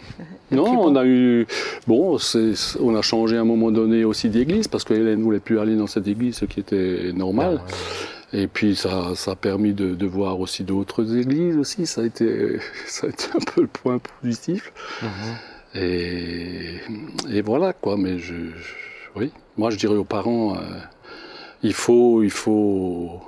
Non, 0.52 0.64
puis 0.64 0.76
bon. 0.76 0.92
on 0.92 0.96
a 0.96 1.04
eu. 1.04 1.48
Bon, 1.88 2.18
on 2.80 2.94
a 2.94 3.02
changé 3.02 3.36
à 3.36 3.40
un 3.40 3.44
moment 3.44 3.72
donné 3.72 4.04
aussi 4.04 4.28
d'église 4.28 4.68
parce 4.68 4.84
que 4.84 4.94
Hélène 4.94 5.18
ne 5.18 5.24
voulait 5.24 5.40
plus 5.40 5.58
aller 5.58 5.74
dans 5.74 5.88
cette 5.88 6.06
église, 6.06 6.36
ce 6.36 6.44
qui 6.44 6.60
était 6.60 7.10
normal. 7.12 7.60
Et 8.32 8.46
puis 8.46 8.76
ça, 8.76 9.14
ça 9.16 9.32
a 9.32 9.36
permis 9.36 9.72
de, 9.72 9.94
de 9.94 10.06
voir 10.06 10.38
aussi 10.40 10.62
d'autres 10.64 11.16
églises 11.16 11.56
aussi. 11.56 11.86
Ça 11.86 12.02
a 12.02 12.04
été, 12.04 12.58
ça 12.86 13.06
a 13.06 13.10
été 13.10 13.24
un 13.34 13.40
peu 13.40 13.62
le 13.62 13.66
point 13.66 13.98
positif. 13.98 14.72
Et, 15.74 16.76
et 17.30 17.42
voilà 17.42 17.72
quoi. 17.72 17.96
Mais 17.96 18.18
je, 18.18 18.34
je- 18.34 18.74
oui, 19.16 19.32
moi 19.56 19.70
je 19.70 19.76
dirais 19.76 19.96
aux 19.96 20.04
parents, 20.04 20.56
euh, 20.56 20.60
il 21.62 21.72
faut, 21.74 22.22
il 22.22 22.30
faut. 22.30 23.20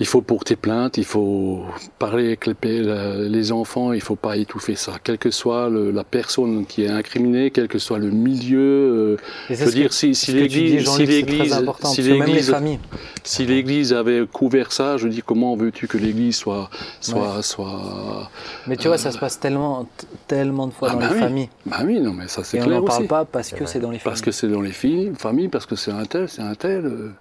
Il 0.00 0.06
faut 0.06 0.22
porter 0.22 0.56
plainte, 0.56 0.98
il 0.98 1.04
faut 1.04 1.62
parler 2.00 2.26
avec 2.26 2.46
les, 2.46 2.82
la- 2.82 3.16
les 3.16 3.52
enfants, 3.52 3.92
il 3.92 4.00
faut 4.00 4.16
pas 4.16 4.36
étouffer 4.36 4.74
ça. 4.74 4.94
Quelle 5.04 5.18
que 5.18 5.30
soit 5.30 5.68
le- 5.70 5.92
la 5.92 6.02
personne 6.02 6.66
qui 6.66 6.82
est 6.82 6.88
incriminée, 6.88 7.52
quel 7.52 7.68
que 7.68 7.78
soit 7.78 8.00
le 8.00 8.10
milieu, 8.10 8.58
euh, 8.58 9.16
je 9.50 9.54
veux 9.54 9.70
dire, 9.70 9.90
que- 9.90 9.94
si, 9.94 10.06
l'Église, 10.32 10.88
si 10.90 11.06
l'Église, 11.06 11.52
important, 11.52 11.88
si 11.90 12.02
l'Église, 12.02 12.50
familles. 12.50 12.80
si 13.22 13.46
l'Église 13.46 13.92
avait 13.92 14.26
couvert 14.26 14.72
ça, 14.72 14.96
je 14.96 15.06
dis 15.06 15.22
comment 15.24 15.54
veux-tu 15.54 15.86
que 15.86 15.96
l'Église 15.96 16.34
soit, 16.36 16.70
soit, 17.00 17.40
soit. 17.42 18.30
Mais 18.66 18.76
tu 18.76 18.88
vois, 18.88 18.98
ça 18.98 19.12
se 19.12 19.18
passe 19.18 19.38
tellement, 19.38 19.88
tellement 20.26 20.66
de 20.66 20.72
fois 20.72 20.88
Ah 20.90 20.94
dans 20.94 20.98
bah 21.02 21.08
les 21.10 21.14
oui. 21.14 21.20
familles. 21.20 21.48
Bah 21.66 21.78
oui, 21.84 22.00
non, 22.00 22.12
mais 22.14 22.26
ça 22.26 22.42
c'est 22.42 22.56
Et 22.58 22.62
on 22.62 22.64
clair 22.64 22.80
n'en 22.80 22.84
parle 22.86 23.06
pas 23.06 23.24
parce 23.24 23.52
que 23.52 23.64
c'est 23.64 23.78
dans 23.78 23.92
les 23.92 23.98
familles. 24.00 24.10
Parce 24.12 24.22
que 24.22 24.32
c'est 24.32 24.48
dans 24.48 24.60
les 24.60 24.72
filles, 24.72 25.12
familles, 25.16 25.48
parce 25.48 25.66
que 25.66 25.76
c'est 25.76 25.92
un 25.92 26.04
tel, 26.04 26.28
c'est 26.28 26.42
un 26.42 26.56
tel. 26.56 26.84
euh, 26.84 27.12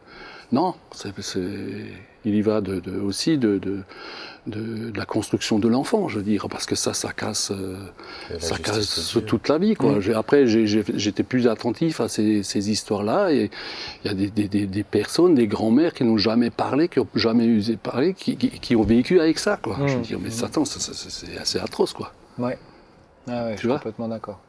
non, 0.52 0.74
c'est, 0.92 1.10
c'est- 1.22 1.40
il 2.26 2.36
y 2.36 2.42
va 2.42 2.62
de, 2.62 2.80
de- 2.80 3.00
aussi 3.00 3.38
de, 3.38 3.58
de, 3.58 3.80
de- 4.48 4.92
de 4.92 4.98
la 4.98 5.06
construction 5.06 5.58
de 5.60 5.68
l'enfant, 5.68 6.08
je 6.10 6.18
veux 6.18 6.24
dire, 6.24 6.48
parce 6.50 6.66
que 6.66 6.76
ça, 6.76 6.94
ça 6.94 7.12
casse, 7.14 7.52
euh, 7.52 7.78
ça 8.40 8.58
casse 8.58 9.12
Dieu. 9.14 9.22
toute 9.22 9.48
la 9.48 9.58
vie. 9.58 9.74
Quoi. 9.76 10.00
Après, 10.16 10.46
j'étais 10.48 11.24
plus 11.24 11.48
attentif 11.48 12.02
à 12.02 12.08
ces, 12.10 12.44
ces 12.44 12.70
histoires-là, 12.72 13.32
il 13.32 13.50
y 14.06 14.10
a 14.10 14.14
des, 14.14 14.30
des- 14.30 14.48
des- 14.50 14.68
des 14.68 14.84
personnes, 14.84 15.36
des 15.36 15.48
grands-mères 15.48 15.94
qui 15.94 16.04
n'ont 16.04 16.18
jamais 16.18 16.50
parlé, 16.50 16.88
qui 16.90 17.00
n'ont 17.00 17.08
jamais 17.16 17.46
usé 17.46 17.78
parler, 17.78 18.14
qui, 18.14 18.36
qui, 18.38 18.50
qui 18.50 18.76
ont 18.76 18.84
vécu 18.84 19.20
avec 19.22 19.40
ça. 19.40 19.58
Quoi. 19.62 19.78
Je 19.88 19.94
veux 19.94 20.00
Mm. 20.00 20.02
dire, 20.04 20.20
mais 20.22 20.30
ça- 20.30 20.50
ça- 20.52 20.66
c'est 21.10 21.38
assez 21.38 21.60
atroce, 21.60 21.94
quoi. 21.94 22.12
Ouais. 22.38 22.58
Ah 23.28 23.46
ouais, 23.46 23.54
je 23.54 23.60
suis 23.60 23.68
vois? 23.70 23.78
complètement 23.78 24.10
d'accord. 24.10 24.40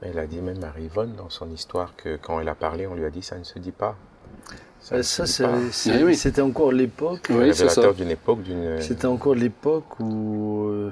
Elle 0.00 0.18
a 0.18 0.26
dit 0.26 0.40
même 0.40 0.64
à 0.64 0.70
Rivonne 0.70 1.14
dans 1.16 1.28
son 1.30 1.50
histoire 1.52 1.94
que 1.96 2.16
quand 2.16 2.40
elle 2.40 2.48
a 2.48 2.54
parlé, 2.54 2.86
on 2.86 2.94
lui 2.94 3.04
a 3.04 3.10
dit 3.10 3.22
ça 3.22 3.36
ne 3.38 3.44
se 3.44 3.58
dit 3.58 3.70
pas. 3.70 3.94
Euh, 4.90 5.02
Ça, 5.02 5.22
pas. 5.24 5.54
c'est- 5.70 5.98
Eh 6.00 6.04
oui. 6.04 6.16
c'était 6.16 6.40
encore 6.42 6.72
l'époque. 6.72 7.28
Oui, 7.30 7.36
révélateur 7.50 7.94
d'une 7.94 8.10
époque, 8.10 8.42
d'une. 8.42 8.80
C'était 8.82 9.06
encore 9.06 9.34
l'époque 9.34 10.00
où 10.00 10.64
euh, 10.68 10.90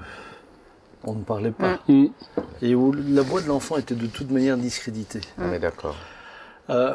on 1.05 1.15
ne 1.15 1.23
parlait 1.25 1.51
pas 1.51 1.81
Mm. 1.89 2.07
et 2.63 2.75
où 2.75 2.93
la 2.93 3.23
voix 3.23 3.41
de 3.41 3.49
l'enfant 3.49 3.77
était 3.79 3.95
de 3.97 4.07
toute 4.07 4.31
manière 4.31 4.57
discréditée. 4.57 5.21
On 5.39 5.53
est 5.53 5.59
d'accord. 5.59 5.97
Euh, 6.71 6.95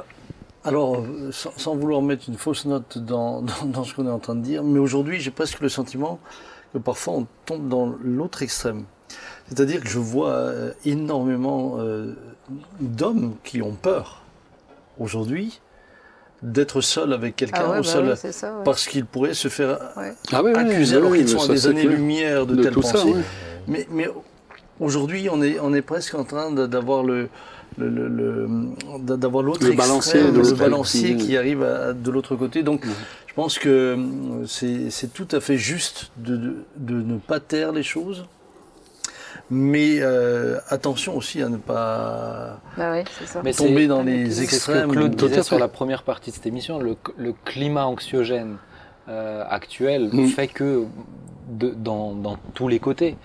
alors, 0.63 0.97
euh, 0.97 1.31
sans, 1.31 1.51
sans 1.57 1.75
vouloir 1.75 2.01
mettre 2.01 2.29
une 2.29 2.37
fausse 2.37 2.65
note 2.65 2.97
dans, 2.97 3.41
dans, 3.61 3.65
dans 3.65 3.83
ce 3.83 3.93
qu'on 3.93 4.07
est 4.07 4.11
en 4.11 4.19
train 4.19 4.35
de 4.35 4.41
dire, 4.41 4.63
mais 4.63 4.79
aujourd'hui, 4.79 5.19
j'ai 5.19 5.31
presque 5.31 5.59
le 5.59 5.69
sentiment 5.69 6.19
que 6.73 6.77
parfois 6.77 7.13
on 7.15 7.27
tombe 7.45 7.67
dans 7.67 7.93
l'autre 8.03 8.41
extrême. 8.41 8.85
C'est-à-dire 9.47 9.81
que 9.81 9.87
je 9.89 9.99
vois 9.99 10.29
euh, 10.31 10.71
énormément 10.85 11.75
euh, 11.79 12.15
d'hommes 12.79 13.35
qui 13.43 13.61
ont 13.61 13.73
peur 13.73 14.21
aujourd'hui 14.97 15.59
d'être 16.45 16.81
seul 16.81 17.11
avec 17.13 17.35
quelqu'un 17.35 17.61
Ah 17.65 17.71
ouais, 17.71 17.79
ou 17.79 17.81
bah 17.81 17.87
seul 17.87 18.05
oui, 18.05 18.11
c'est 18.15 18.31
ça. 18.31 18.49
ouais. 18.53 18.63
parce 18.63 18.87
qu'il 18.87 19.05
pourrait 19.05 19.33
se 19.33 19.47
faire 19.47 19.79
Ouais. 19.97 20.13
Ah 20.31 20.41
accuser 20.55 20.95
oui, 20.95 21.01
alors 21.01 21.13
qu'ils 21.15 21.29
sont 21.29 21.39
ça, 21.39 21.51
à 21.51 21.55
des 21.55 21.67
années-lumière 21.67 22.45
de, 22.45 22.55
De 22.55 22.63
telles 22.63 22.73
tout 22.73 22.81
ça. 22.81 23.03
Mais, 23.67 23.87
mais 23.91 24.07
aujourd'hui, 24.79 25.27
on 25.31 25.41
est, 25.41 25.59
on 25.59 25.73
est 25.73 25.81
presque 25.81 26.15
en 26.15 26.23
train 26.23 26.51
d'avoir 26.51 27.03
le, 27.03 27.29
le, 27.77 27.89
le- 27.89 28.07
le- 28.07 28.47
d'avoir 29.17 29.43
l'autre 29.43 29.65
Le 29.65 29.73
balancier 29.73 30.19
extrême, 30.21 30.35
de 30.43 30.47
le 30.49 30.55
balancier 30.55 31.15
qui 31.17 31.35
arrive 31.37 31.63
à- 31.63 31.93
de 31.93 32.11
l'autre 32.11 32.35
côté. 32.35 32.63
Donc, 32.63 32.85
je 33.27 33.33
pense 33.33 33.57
que 33.59 33.69
euh, 33.69 34.45
c'est 34.47 34.89
c'est 34.91 35.11
tout 35.13 35.27
à 35.31 35.39
fait 35.39 35.57
juste 35.57 36.11
de, 36.17 36.37
de, 36.37 36.53
de 36.77 36.93
ne 37.01 37.17
pas 37.17 37.39
taire 37.39 37.71
les 37.71 37.83
choses. 37.83 38.25
Mais 39.51 39.97
euh, 39.99 40.57
attention 40.69 41.15
aussi 41.15 41.41
à 41.43 41.49
ne 41.49 41.57
pas 41.57 42.59
Bah 42.77 42.91
ouais, 42.91 43.03
c'est 43.19 43.27
ça. 43.27 43.41
Mais 43.43 43.53
tomber 43.53 43.85
dans 43.87 44.01
les 44.01 44.41
extrêmes. 44.41 44.75
C'est 44.75 44.81
ce 44.81 44.87
que 44.87 44.91
Claude 44.91 45.15
Tout 45.17 45.25
à 45.25 45.27
disait 45.27 45.41
fait. 45.41 45.47
sur 45.47 45.59
la 45.59 45.67
première 45.67 46.01
partie 46.03 46.31
de 46.31 46.35
cette 46.35 46.47
émission, 46.47 46.79
le, 46.79 46.95
le 47.17 47.33
climat 47.45 47.85
anxiogène 47.85 48.57
euh, 49.07 49.43
actuel 49.47 50.09
Mm. 50.11 50.27
fait 50.29 50.47
que 50.47 50.85
de- 51.47 51.69
dans, 51.77 52.13
dans 52.13 52.37
tous 52.55 52.67
les 52.67 52.79
côtés, 52.79 53.17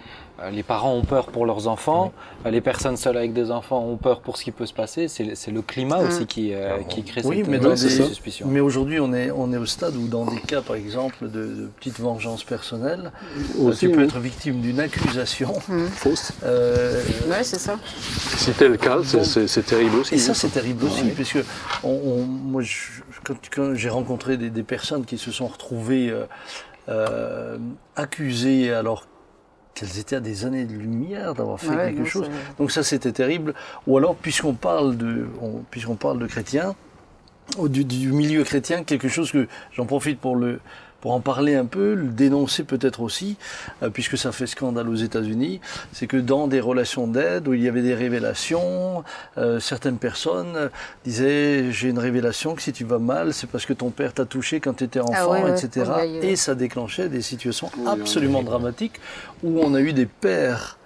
les 0.52 0.62
parents 0.62 0.94
ont 0.94 1.04
peur 1.04 1.26
pour 1.26 1.44
leurs 1.46 1.68
enfants, 1.68 2.12
euh, 2.46 2.50
les 2.50 2.60
personnes 2.60 2.96
seules 2.96 3.16
avec 3.16 3.32
des 3.32 3.50
enfants 3.50 3.84
ont 3.84 3.96
peur 3.96 4.20
pour 4.20 4.36
ce 4.36 4.44
qui 4.44 4.50
peut 4.52 4.66
se 4.66 4.72
passer. 4.72 5.06
C'est 5.08 5.50
le 5.50 5.62
climat 5.62 6.02
Mm. 6.02 6.06
aussi 6.06 6.26
qui, 6.26 6.54
euh, 6.54 6.78
qui 6.88 7.02
crée 7.02 7.20
Oui, 7.24 7.38
cette 7.38 7.48
mais 7.48 7.58
euh, 7.58 7.60
dans 7.60 7.76
cette 7.76 7.96
des- 7.98 8.04
suspicion. 8.04 8.46
Mais 8.48 8.60
aujourd'hui, 8.60 9.00
on 9.00 9.12
est, 9.12 9.30
on 9.30 9.52
est 9.52 9.56
au 9.58 9.66
stade 9.66 9.94
où, 9.96 10.06
dans 10.08 10.24
des 10.24 10.40
cas, 10.40 10.60
par 10.62 10.76
exemple, 10.76 11.28
de, 11.28 11.44
de 11.46 11.70
petites 11.78 12.00
vengeances 12.00 12.44
personnelles, 12.44 13.12
Aussi, 13.58 13.80
tu 13.80 13.90
peux 13.90 13.98
oui. 13.98 14.04
être 14.04 14.18
victime 14.18 14.60
d'une 14.60 14.80
accusation. 14.80 15.52
Fausse. 15.94 16.32
euh, 16.44 17.02
Ouais, 17.28 17.42
c'est 17.44 17.58
ça. 17.58 17.78
Si 17.86 18.38
c'était 18.38 18.68
le 18.68 18.76
cas, 18.76 18.98
c'est- 19.04 19.62
terrible 19.62 19.96
aussi. 19.96 20.14
Et 20.14 20.18
ça, 20.18 20.32
c'est 20.34 20.48
terrible 20.48 20.84
aussi, 20.84 21.04
puisque 21.14 21.38
on, 21.84 21.90
on- 21.90 22.24
moi, 22.24 22.62
je- 22.62 23.02
quand, 23.24 23.34
quand 23.54 23.74
j'ai 23.74 23.88
rencontré 23.90 24.36
des, 24.36 24.48
des 24.50 24.62
personnes 24.62 25.04
qui 25.04 25.18
se 25.18 25.30
sont 25.30 25.46
retrouvées 25.46 26.10
euh, 26.10 26.24
euh, 26.88 27.58
accusées 27.96 28.72
alors 28.72 29.04
qu'elles 29.80 29.98
étaient 29.98 30.16
à 30.16 30.20
des 30.20 30.44
années 30.44 30.64
de 30.64 30.74
lumière 30.74 31.34
d'avoir 31.34 31.58
fait 31.60 31.68
Ouais, 31.70 31.86
quelque 31.88 31.98
non, 32.00 32.04
chose. 32.04 32.30
Donc 32.58 32.70
ça, 32.70 32.82
c'était 32.82 33.12
terrible. 33.12 33.54
Ou 33.86 33.96
alors, 33.98 34.14
puisqu'on 34.14 34.54
parle 34.54 34.96
de, 34.96 35.26
on- 35.40 35.62
puisqu'on 35.70 35.96
parle 35.96 36.18
de 36.18 36.26
chrétiens, 36.26 36.74
du 37.58 38.12
milieu 38.12 38.44
chrétien, 38.44 38.84
quelque 38.84 39.08
chose 39.08 39.32
que 39.32 39.48
j'en 39.72 39.84
profite 39.86 40.20
pour 40.20 40.36
le 40.36 40.60
pour 41.00 41.12
en 41.12 41.20
parler 41.20 41.54
un 41.54 41.64
peu, 41.64 41.94
le 41.94 42.08
dénoncer 42.08 42.64
peut-être 42.64 43.00
aussi, 43.00 43.36
euh, 43.82 43.90
puisque 43.90 44.18
ça 44.18 44.32
fait 44.32 44.46
scandale 44.46 44.88
aux 44.88 44.94
États-Unis, 44.94 45.60
c'est 45.92 46.06
que 46.06 46.16
dans 46.16 46.46
des 46.46 46.60
relations 46.60 47.06
d'aide 47.06 47.48
où 47.48 47.54
il 47.54 47.62
y 47.62 47.68
avait 47.68 47.82
des 47.82 47.94
révélations, 47.94 49.02
euh, 49.38 49.60
certaines 49.60 49.98
personnes 49.98 50.56
euh, 50.56 50.68
disaient 51.04 51.72
j'ai 51.72 51.88
une 51.88 51.98
révélation 51.98 52.54
que 52.54 52.62
si 52.62 52.72
tu 52.72 52.84
vas 52.84 52.98
mal, 52.98 53.32
c'est 53.32 53.48
parce 53.48 53.66
que 53.66 53.72
ton 53.72 53.90
père 53.90 54.12
t'a 54.12 54.24
touché 54.24 54.60
quand 54.60 54.74
tu 54.74 54.84
étais 54.84 55.00
enfant, 55.00 55.12
Ah 55.14 55.28
ouais, 55.28 55.42
ouais. 55.42 55.64
etc. 55.64 55.90
Et 56.22 56.36
ça 56.36 56.54
déclenchait 56.54 57.08
des 57.08 57.22
situations 57.22 57.70
Oui, 57.78 57.88
absolument 57.88 58.42
dramatiques 58.42 59.00
où 59.42 59.60
on 59.60 59.74
a 59.74 59.80
eu 59.80 59.92
des 59.92 60.06
pères 60.06 60.78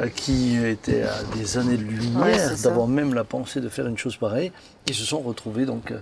euh, 0.00 0.08
qui 0.08 0.56
étaient 0.64 1.02
à 1.02 1.22
des 1.36 1.56
années 1.56 1.76
de 1.76 1.82
lumière 1.84 2.50
d'avoir 2.62 2.86
même 2.88 3.14
la 3.14 3.24
pensée 3.24 3.60
de 3.60 3.68
faire 3.68 3.86
une 3.86 3.96
chose 3.96 4.16
pareille, 4.16 4.52
ils 4.88 4.94
se 4.94 5.04
sont 5.04 5.20
retrouvés 5.20 5.66
donc, 5.66 5.92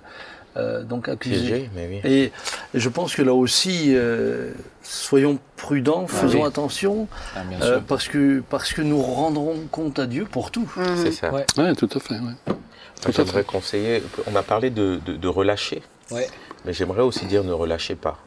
euh, 0.56 0.82
donc 0.82 1.08
accusés. 1.08 1.36
Piégé, 1.40 1.70
mais 1.74 1.88
oui. 2.04 2.10
Et, 2.10 2.32
je 2.74 2.88
pense 2.88 3.14
que 3.14 3.22
là 3.22 3.32
aussi, 3.34 3.92
euh, 3.94 4.52
soyons 4.82 5.38
prudents, 5.56 6.06
faisons 6.06 6.40
oui. 6.42 6.46
attention, 6.46 7.08
Ah, 7.36 7.42
bien 7.44 7.60
euh, 7.62 7.80
parce, 7.86 8.08
que, 8.08 8.42
parce 8.50 8.72
que 8.72 8.82
nous 8.82 9.00
rendrons 9.00 9.56
compte 9.70 9.98
à 9.98 10.06
Dieu 10.06 10.24
pour 10.30 10.50
tout. 10.50 10.70
Mhm. 10.76 10.96
C'est 10.96 11.12
ça. 11.12 11.30
Ouais. 11.32 11.46
Ouais, 11.56 11.74
tout 11.74 11.88
à 11.94 12.00
fait. 12.00 12.14
ouais. 12.14 13.12
J'aimerais 13.14 13.44
conseiller, 13.44 14.02
on 14.30 14.36
a 14.36 14.42
parlé 14.42 14.70
de, 14.70 15.00
de- 15.04 15.16
de 15.16 15.28
relâcher, 15.28 15.82
Ouais. 16.10 16.28
mais 16.64 16.72
j'aimerais 16.72 17.02
aussi 17.02 17.24
dire 17.26 17.42
ne 17.44 17.52
relâchez 17.52 17.94
pas. 17.96 18.18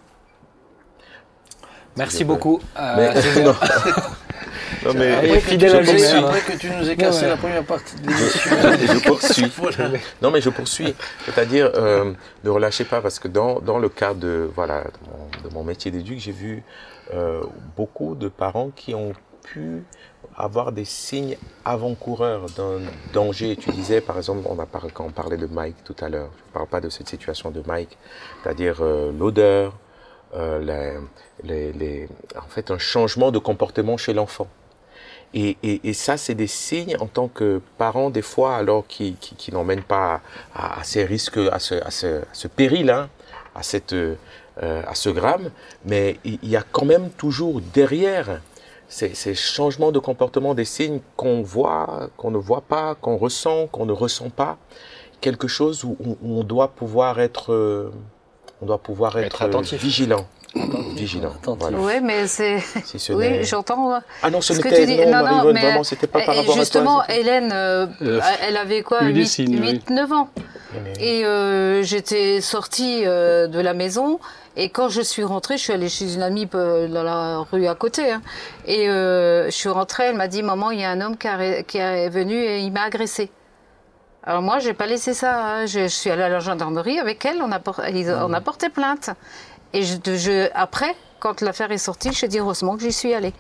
Merci 1.98 2.26
beaucoup. 2.26 2.60
Euh, 2.78 2.96
Mais-. 3.14 3.44
non. 4.86 4.94
Mais 4.96 5.14
Après, 5.14 5.40
fidèle 5.40 5.72
que 5.72 5.78
à 5.78 5.80
tu- 5.84 5.92
Jésus. 5.92 6.16
après 6.18 6.42
que 6.42 6.58
tu 6.58 6.70
nous 6.70 6.90
aies 6.90 6.96
cassé 6.96 7.24
Ouais, 7.24 7.30
la 7.30 7.38
première 7.38 7.64
partie 7.64 7.96
de 7.98 8.08
l'émission. 8.08 8.52
je 8.96 9.00
poursuis. 9.08 9.52
Voilà. 9.58 9.90
Non, 10.22 10.32
mais 10.32 10.42
je 10.42 10.50
poursuis. 10.50 10.94
C'est-à-dire, 11.26 11.72
euh, 11.76 12.14
ne 12.44 12.50
relâchez 12.50 12.84
pas, 12.86 13.02
parce 13.02 13.20
que 13.20 13.28
dans, 13.28 13.60
dans 13.60 13.80
le 13.80 13.90
cadre 13.90 14.20
de, 14.20 14.50
voilà, 14.56 14.82
de, 14.84 14.90
mon, 15.44 15.50
de 15.50 15.54
mon 15.54 15.64
métier 15.64 15.92
d'éduc, 15.92 16.20
j'ai 16.20 16.32
vu 16.32 16.64
euh, 17.14 17.42
beaucoup 17.76 18.16
de 18.16 18.28
parents 18.28 18.72
qui 18.76 18.94
ont 18.96 19.14
pu 19.44 19.84
avoir 20.38 20.72
des 20.72 20.86
signes 20.86 21.38
avant-coureurs 21.64 22.48
d'un 22.58 22.80
danger. 23.14 23.56
Tu 23.56 23.70
disais, 23.72 24.02
par 24.02 24.18
exemple, 24.18 24.46
on 24.50 24.60
a 24.60 24.66
parlé, 24.66 24.90
quand 24.92 25.06
on 25.06 25.12
parlait 25.12 25.38
de 25.38 25.46
Mike 25.46 25.76
tout 25.86 25.96
à 26.02 26.10
l'heure, 26.10 26.30
je 26.38 26.50
ne 26.50 26.54
parle 26.54 26.68
pas 26.68 26.82
de 26.82 26.90
cette 26.90 27.08
situation 27.08 27.52
de 27.52 27.62
Mike, 27.66 27.98
c'est-à-dire 28.44 28.78
euh, 28.82 29.12
l'odeur, 29.18 29.74
euh, 30.34 30.60
les- 30.60 31.00
les- 31.44 31.74
les- 31.74 32.10
en 32.38 32.48
fait, 32.50 32.72
un 32.72 32.78
changement 32.78 33.32
de 33.32 33.40
comportement 33.40 33.98
chez 33.98 34.14
l'enfant. 34.14 34.48
Et, 35.34 35.58
et, 35.64 35.90
et 35.90 35.94
ça, 35.94 36.16
c'est 36.18 36.36
des 36.36 36.48
signes 36.48 36.96
en 37.00 37.08
tant 37.08 37.28
que 37.28 37.62
parent, 37.78 38.10
des 38.10 38.22
fois, 38.22 38.56
alors 38.56 38.88
qui, 38.88 39.16
qui, 39.20 39.36
qui 39.36 39.52
n'emmènent 39.52 39.84
pas 39.84 40.22
à, 40.54 40.80
à 40.80 40.84
ces 40.84 41.04
risques, 41.04 41.38
à 41.38 41.60
ce, 41.60 41.76
à 41.76 41.92
ce, 41.92 42.22
à 42.22 42.34
ce 42.34 42.48
péril, 42.48 42.90
hein, 42.90 43.10
à, 43.54 43.62
cette, 43.64 43.94
euh, 43.94 44.16
à 44.58 44.96
ce 44.96 45.10
gramme, 45.10 45.52
mais 45.84 46.18
il 46.24 46.48
y 46.48 46.56
a 46.56 46.64
quand 46.72 46.86
même 46.86 47.10
toujours 47.10 47.60
derrière 47.74 48.42
ces, 48.88 49.14
ces 49.14 49.36
changements 49.36 49.92
de 49.92 50.00
comportement 50.00 50.54
des 50.54 50.64
signes 50.64 51.00
qu'on 51.18 51.42
voit, 51.42 52.10
qu'on 52.16 52.32
ne 52.32 52.38
voit 52.38 52.62
pas, 52.62 52.96
qu'on 52.96 53.18
ressent, 53.18 53.68
qu'on 53.68 53.86
ne 53.86 53.92
ressent 53.94 54.30
pas, 54.30 54.58
quelque 55.20 55.48
chose 55.48 55.84
où, 55.84 55.98
où 56.00 56.18
on 56.40 56.44
doit 56.44 56.70
pouvoir 56.70 57.20
être, 57.20 57.52
euh, 57.52 57.92
on 58.66 58.68
doit 58.68 58.78
pouvoir 58.80 59.16
Être 59.20 59.26
être, 59.28 59.42
attentif. 59.44 59.80
vigilant. 59.82 60.26
Vigilant. 60.96 61.32
Attentif. 61.42 61.60
Voilà. 61.62 61.78
Ouais, 61.80 62.02
mais 62.02 62.26
c'est. 62.28 62.60
Si 62.84 62.98
ce 62.98 63.14
Oui, 63.14 63.44
j'entends. 63.44 64.00
Ah 64.24 64.32
non, 64.32 64.42
ce 64.42 64.54
n'était 64.54 64.86
dis. 64.88 64.96
non, 64.98 65.06
Non, 65.06 65.12
non, 65.18 65.24
Marie-Yvonne, 65.24 65.54
mais- 65.54 65.62
vraiment, 65.62 65.84
c'était 65.84 66.08
pas 66.08 66.22
par 66.22 66.36
rapport 66.36 66.56
justement, 66.56 67.02
à 67.02 67.06
toi. 67.06 67.16
Hélène, 67.16 67.52
euh, 67.54 67.86
Euh, 68.02 68.20
elle 68.48 68.58
avait 68.58 68.82
quoi? 68.82 69.04
eu 69.04 69.14
des 69.14 69.20
8, 69.22 69.28
signes, 69.28 69.60
oui. 69.62 69.82
9 69.92 70.12
ans. 70.14 70.30
Et 71.00 71.26
euh, 71.26 71.84
j'étais 71.84 72.42
sortie 72.42 73.04
euh, 73.06 73.48
de 73.48 73.60
la 73.60 73.74
maison. 73.74 74.20
Et 74.58 74.70
quand 74.70 74.90
je 74.90 75.02
suis 75.02 75.24
rentrée, 75.24 75.58
je 75.58 75.64
suis 75.64 75.74
allée 75.74 75.90
chez 75.90 76.14
une 76.16 76.22
amie 76.24 76.48
dans 76.48 77.04
la 77.04 77.40
rue 77.52 77.68
à 77.68 77.76
côté. 77.76 78.12
hein. 78.12 78.22
et 78.66 78.90
euh, 78.90 79.46
je 79.46 79.52
suis 79.52 79.70
rentrée, 79.70 80.06
elle 80.06 80.16
m'a 80.16 80.28
dit 80.28 80.42
Maman, 80.44 80.72
il 80.72 80.80
y 80.80 80.84
a 80.86 80.90
un 80.90 81.02
homme 81.02 81.18
qui, 81.18 81.28
a- 81.28 81.62
qui 81.64 81.78
est 81.78 82.10
venu 82.10 82.34
et 82.36 82.60
il 82.60 82.72
m'a 82.72 82.84
agressée. 82.84 83.30
Alors 84.26 84.42
moi, 84.42 84.60
j'ai 84.60 84.74
pas 84.74 84.88
laissé 84.88 85.14
ça. 85.14 85.40
hein. 85.46 85.66
Je, 85.66 85.82
je 85.82 85.88
suis 85.88 86.10
allée 86.10 86.24
à 86.24 86.30
la 86.30 86.40
gendarmerie 86.40 87.00
avec 87.00 87.24
elle. 87.26 87.42
On 87.42 87.52
a, 87.52 87.60
on 88.26 88.42
porté 88.42 88.70
plainte. 88.70 89.10
Et 89.74 89.84
je, 89.84 89.96
je- 90.06 90.50
après, 90.56 90.96
quand 91.20 91.42
l'affaire 91.42 91.72
est 91.72 91.78
sortie, 91.78 92.12
je 92.14 92.26
dis 92.26 92.40
heureusement 92.40 92.76
que 92.76 92.82
j'y 92.84 92.92
suis 92.94 93.14
allée. 93.14 93.34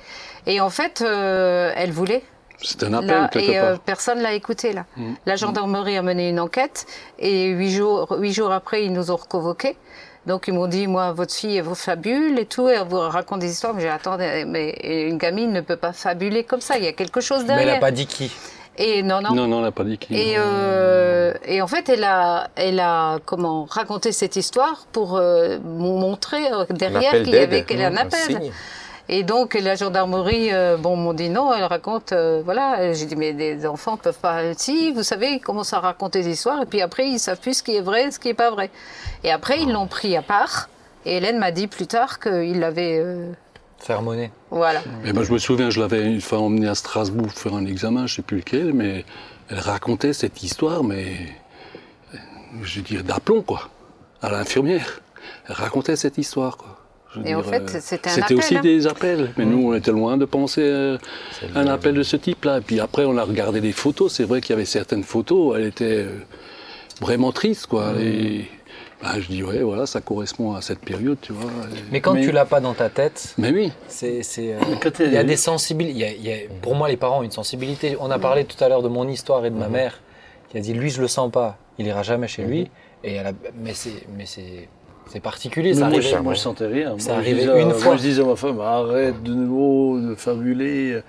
Et 0.45 0.61
en 0.61 0.69
fait, 0.69 1.01
euh, 1.01 1.71
elle 1.75 1.91
voulait. 1.91 2.23
C'est 2.61 2.83
un 2.83 2.93
appel, 2.93 3.07
Là, 3.07 3.27
quelque 3.29 3.51
et 3.51 3.57
euh, 3.59 3.71
part. 3.71 3.79
personne 3.81 4.19
l'a 4.21 4.33
écouté 4.33 4.71
là. 4.73 4.85
Mm. 4.95 5.13
La 5.25 5.35
gendarmerie 5.35 5.97
a 5.97 6.01
mené 6.01 6.29
une 6.29 6.39
enquête 6.39 6.85
et 7.19 7.47
huit 7.49 7.71
jours, 7.71 8.07
huit 8.17 8.31
jours 8.31 8.51
après, 8.53 8.85
ils 8.85 8.93
nous 8.93 9.11
ont 9.11 9.17
reconvoqués. 9.17 9.77
Donc 10.25 10.47
ils 10.47 10.53
m'ont 10.53 10.67
dit, 10.67 10.87
moi, 10.87 11.11
votre 11.11 11.33
fille, 11.33 11.57
elle 11.57 11.63
vous 11.65 11.75
fabule 11.75 12.39
et 12.39 12.45
tout, 12.45 12.67
et 12.69 12.73
elle 12.73 12.87
vous 12.87 12.97
raconte 12.99 13.39
des 13.39 13.51
histoires. 13.51 13.73
Mais 13.73 13.81
j'ai 13.81 13.87
dit, 13.87 13.93
attendez, 13.93 14.45
mais 14.47 14.69
une 15.09 15.17
gamine 15.17 15.51
ne 15.51 15.61
peut 15.61 15.75
pas 15.75 15.93
fabuler 15.93 16.43
comme 16.45 16.61
ça. 16.61 16.77
Il 16.77 16.83
y 16.85 16.87
a 16.87 16.93
quelque 16.93 17.21
chose 17.21 17.43
Mais 17.45 17.53
elle 17.53 17.57
derrière. 17.59 17.73
n'a 17.75 17.79
pas 17.81 17.91
dit 17.91 18.07
qui. 18.07 18.31
Et 18.77 19.03
non, 19.03 19.21
non. 19.21 19.33
Non, 19.33 19.47
non, 19.47 19.57
on 19.57 19.61
n'a 19.61 19.71
pas 19.71 19.83
dit 19.85 19.97
qui. 19.97 20.13
Et, 20.15 20.35
euh, 20.37 21.33
et 21.45 21.61
en 21.61 21.67
fait, 21.67 21.87
elle 21.89 22.03
a, 22.03 22.49
elle 22.55 22.79
a 22.79 23.19
comment 23.25 23.65
raconté 23.69 24.11
cette 24.11 24.35
histoire 24.35 24.85
pour 24.91 25.15
euh, 25.15 25.57
mon- 25.63 25.97
montrer 25.99 26.51
euh, 26.51 26.65
derrière 26.69 27.11
qu'il 27.23 27.29
y 27.29 27.37
avait 27.37 27.63
qu'elle 27.63 27.81
a 27.81 27.87
un 27.87 27.97
appel. 27.97 28.51
Et 29.07 29.21
donc 29.23 29.53
la 29.53 29.75
gendarmerie, 29.75 30.49
euh, 30.51 30.77
bon, 30.77 30.95
m'ont 30.95 31.13
dit 31.13 31.29
non. 31.29 31.53
Elle 31.53 31.63
raconte, 31.65 32.11
euh, 32.11 32.41
voilà. 32.43 32.91
J'ai 32.93 33.05
dit 33.05 33.15
mais 33.15 33.33
des 33.33 33.65
enfants 33.67 33.97
peuvent 33.97 34.17
pas. 34.19 34.53
Si, 34.57 34.91
vous 34.93 35.03
savez, 35.03 35.29
ils 35.33 35.39
commencent 35.39 35.73
à 35.73 35.79
raconter 35.79 36.23
des 36.23 36.31
histoires 36.31 36.61
et 36.63 36.65
puis 36.65 36.81
après 36.81 37.07
ils 37.07 37.19
savent 37.19 37.39
plus 37.39 37.57
ce 37.59 37.63
qui 37.63 37.75
est 37.75 37.81
vrai, 37.81 38.09
ce 38.09 38.17
qui 38.19 38.29
est 38.29 38.33
pas 38.33 38.49
vrai. 38.49 38.71
Et 39.23 39.31
après 39.31 39.61
ils 39.61 39.71
l'ont 39.71 39.85
pris 39.87 40.17
à 40.17 40.23
part. 40.23 40.69
Et 41.05 41.17
Hélène 41.17 41.37
m'a 41.37 41.51
dit 41.51 41.67
plus 41.67 41.85
tard 41.85 42.19
qu'il 42.19 42.59
l'avait, 42.59 43.05
euh, 43.81 43.83
Faire 43.85 44.01
monnaie. 44.01 44.31
voilà. 44.51 44.81
Mais 45.03 45.13
moi, 45.13 45.23
je 45.23 45.31
me 45.31 45.37
souviens, 45.37 45.69
je 45.69 45.79
l'avais 45.79 46.05
une 46.05 46.21
fois 46.21 46.39
emmené 46.39 46.67
à 46.67 46.75
Strasbourg 46.75 47.31
faire 47.31 47.53
un 47.53 47.65
examen, 47.65 48.07
je 48.07 48.15
sais 48.15 48.21
plus 48.21 48.37
lequel, 48.37 48.73
mais 48.73 49.05
elle 49.49 49.59
racontait 49.59 50.13
cette 50.13 50.41
histoire, 50.43 50.83
mais 50.83 51.17
euh, 52.13 52.17
je 52.63 52.77
veux 52.77 52.81
dire 52.85 53.03
d'aplomb, 53.03 53.41
quoi, 53.41 53.69
à 54.21 54.29
l'infirmière. 54.31 55.01
Elle 55.47 55.55
racontait 55.55 55.95
cette 55.95 56.17
histoire, 56.17 56.57
quoi. 56.57 56.79
Et 57.23 57.33
en 57.33 57.43
fait, 57.43 57.61
euh, 57.73 57.79
c'était 57.79 58.09
un 58.09 58.13
C'était 58.13 58.23
appel, 58.25 58.37
aussi 58.39 58.57
hein. 58.57 58.61
des 58.61 58.87
appels, 58.87 59.31
mais 59.37 59.45
nous, 59.45 59.69
on 59.69 59.73
était 59.73 59.91
loin 59.91 60.17
de 60.17 60.25
penser 60.25 60.61
euh, 60.63 60.97
à 61.55 61.59
un 61.59 61.63
le- 61.63 61.69
appel 61.71 61.93
de 61.93 62.03
ce 62.03 62.17
type-là. 62.17 62.57
Et 62.57 62.61
puis 62.61 62.81
après, 62.81 63.05
on 63.05 63.17
a 63.17 63.23
regardé 63.23 63.61
des 63.61 63.71
photos. 63.71 64.11
C'est 64.13 64.25
vrai 64.25 64.41
qu'il 64.41 64.49
y 64.49 64.53
avait 64.53 64.65
certaines 64.65 65.03
photos, 65.03 65.55
elle 65.57 65.65
était 65.65 66.03
euh, 66.03 66.09
vraiment 66.99 67.31
triste, 67.31 67.67
quoi. 67.67 67.93
Et 68.01 68.47
bah, 69.05 69.19
je 69.19 69.27
dis, 69.27 69.43
ouais, 69.43 69.59
voilà, 69.59 69.85
ça 69.85 70.01
correspond 70.01 70.53
à 70.55 70.61
cette 70.61 70.79
période, 70.79 71.17
tu 71.21 71.31
vois. 71.31 71.51
Mais 71.91 72.01
quand 72.01 72.13
Mais- 72.15 72.21
tu 72.23 72.31
l'as 72.31 72.45
pas 72.45 72.59
dans 72.59 72.73
ta 72.73 72.89
tête, 72.89 73.35
Mais 73.37 73.51
oui, 73.51 73.71
c'est, 73.87 74.23
c'est, 74.23 74.53
euh, 74.53 74.59
il 75.01 75.13
y 75.13 75.17
a 75.17 75.23
des 75.23 75.37
sensibilités. 75.37 75.95
il 76.17 76.25
y 76.25 76.31
a- 76.31 76.33
y 76.37 76.45
a- 76.45 76.47
pour 76.61 76.73
moi, 76.75 76.89
les 76.89 76.97
parents 76.97 77.19
ont 77.19 77.23
une 77.23 77.31
sensibilité. 77.31 77.95
On 77.99 78.09
a 78.09 78.17
parlé 78.19 78.45
tout 78.45 78.61
à 78.63 78.67
l'heure 78.69 78.81
de 78.81 78.87
mon 78.89 79.07
histoire 79.07 79.45
et 79.45 79.49
de 79.51 79.55
ma 79.55 79.67
mère 79.69 80.01
qui 80.49 80.57
a 80.57 80.61
dit 80.61 80.73
lui, 80.73 80.89
je 80.89 81.01
le 81.01 81.07
sens 81.07 81.31
pas, 81.31 81.57
il 81.77 81.85
ira 81.85 82.01
jamais 82.03 82.27
chez 82.27 82.43
lui. 82.43 82.69
Et 83.03 83.13
elle 83.13 83.27
a- 83.27 83.33
mais 83.61 83.73
c'est, 83.75 84.07
mais 84.17 84.25
c'est, 84.25 84.67
c'est 85.11 85.19
particulier. 85.19 85.69
Mais 85.69 85.75
ça 85.75 85.79
moi, 85.81 85.89
arrivait- 85.99 86.09
je, 86.09 86.17
moi, 86.17 86.33
je 86.33 86.39
sentais 86.39 86.65
rien. 86.65 86.89
Moi, 86.89 86.97
disais 86.97 87.11
à- 87.49 87.57
une 87.59 87.65
moi, 87.67 87.73
fois. 87.75 87.95
je 87.97 88.01
disais 88.01 88.21
à 88.23 88.25
ma 88.25 88.35
femme, 88.35 88.59
arrête 88.59 89.21
de 89.21 89.33
nouveau 89.33 89.99
de 89.99 90.15
fabuler. 90.15 91.01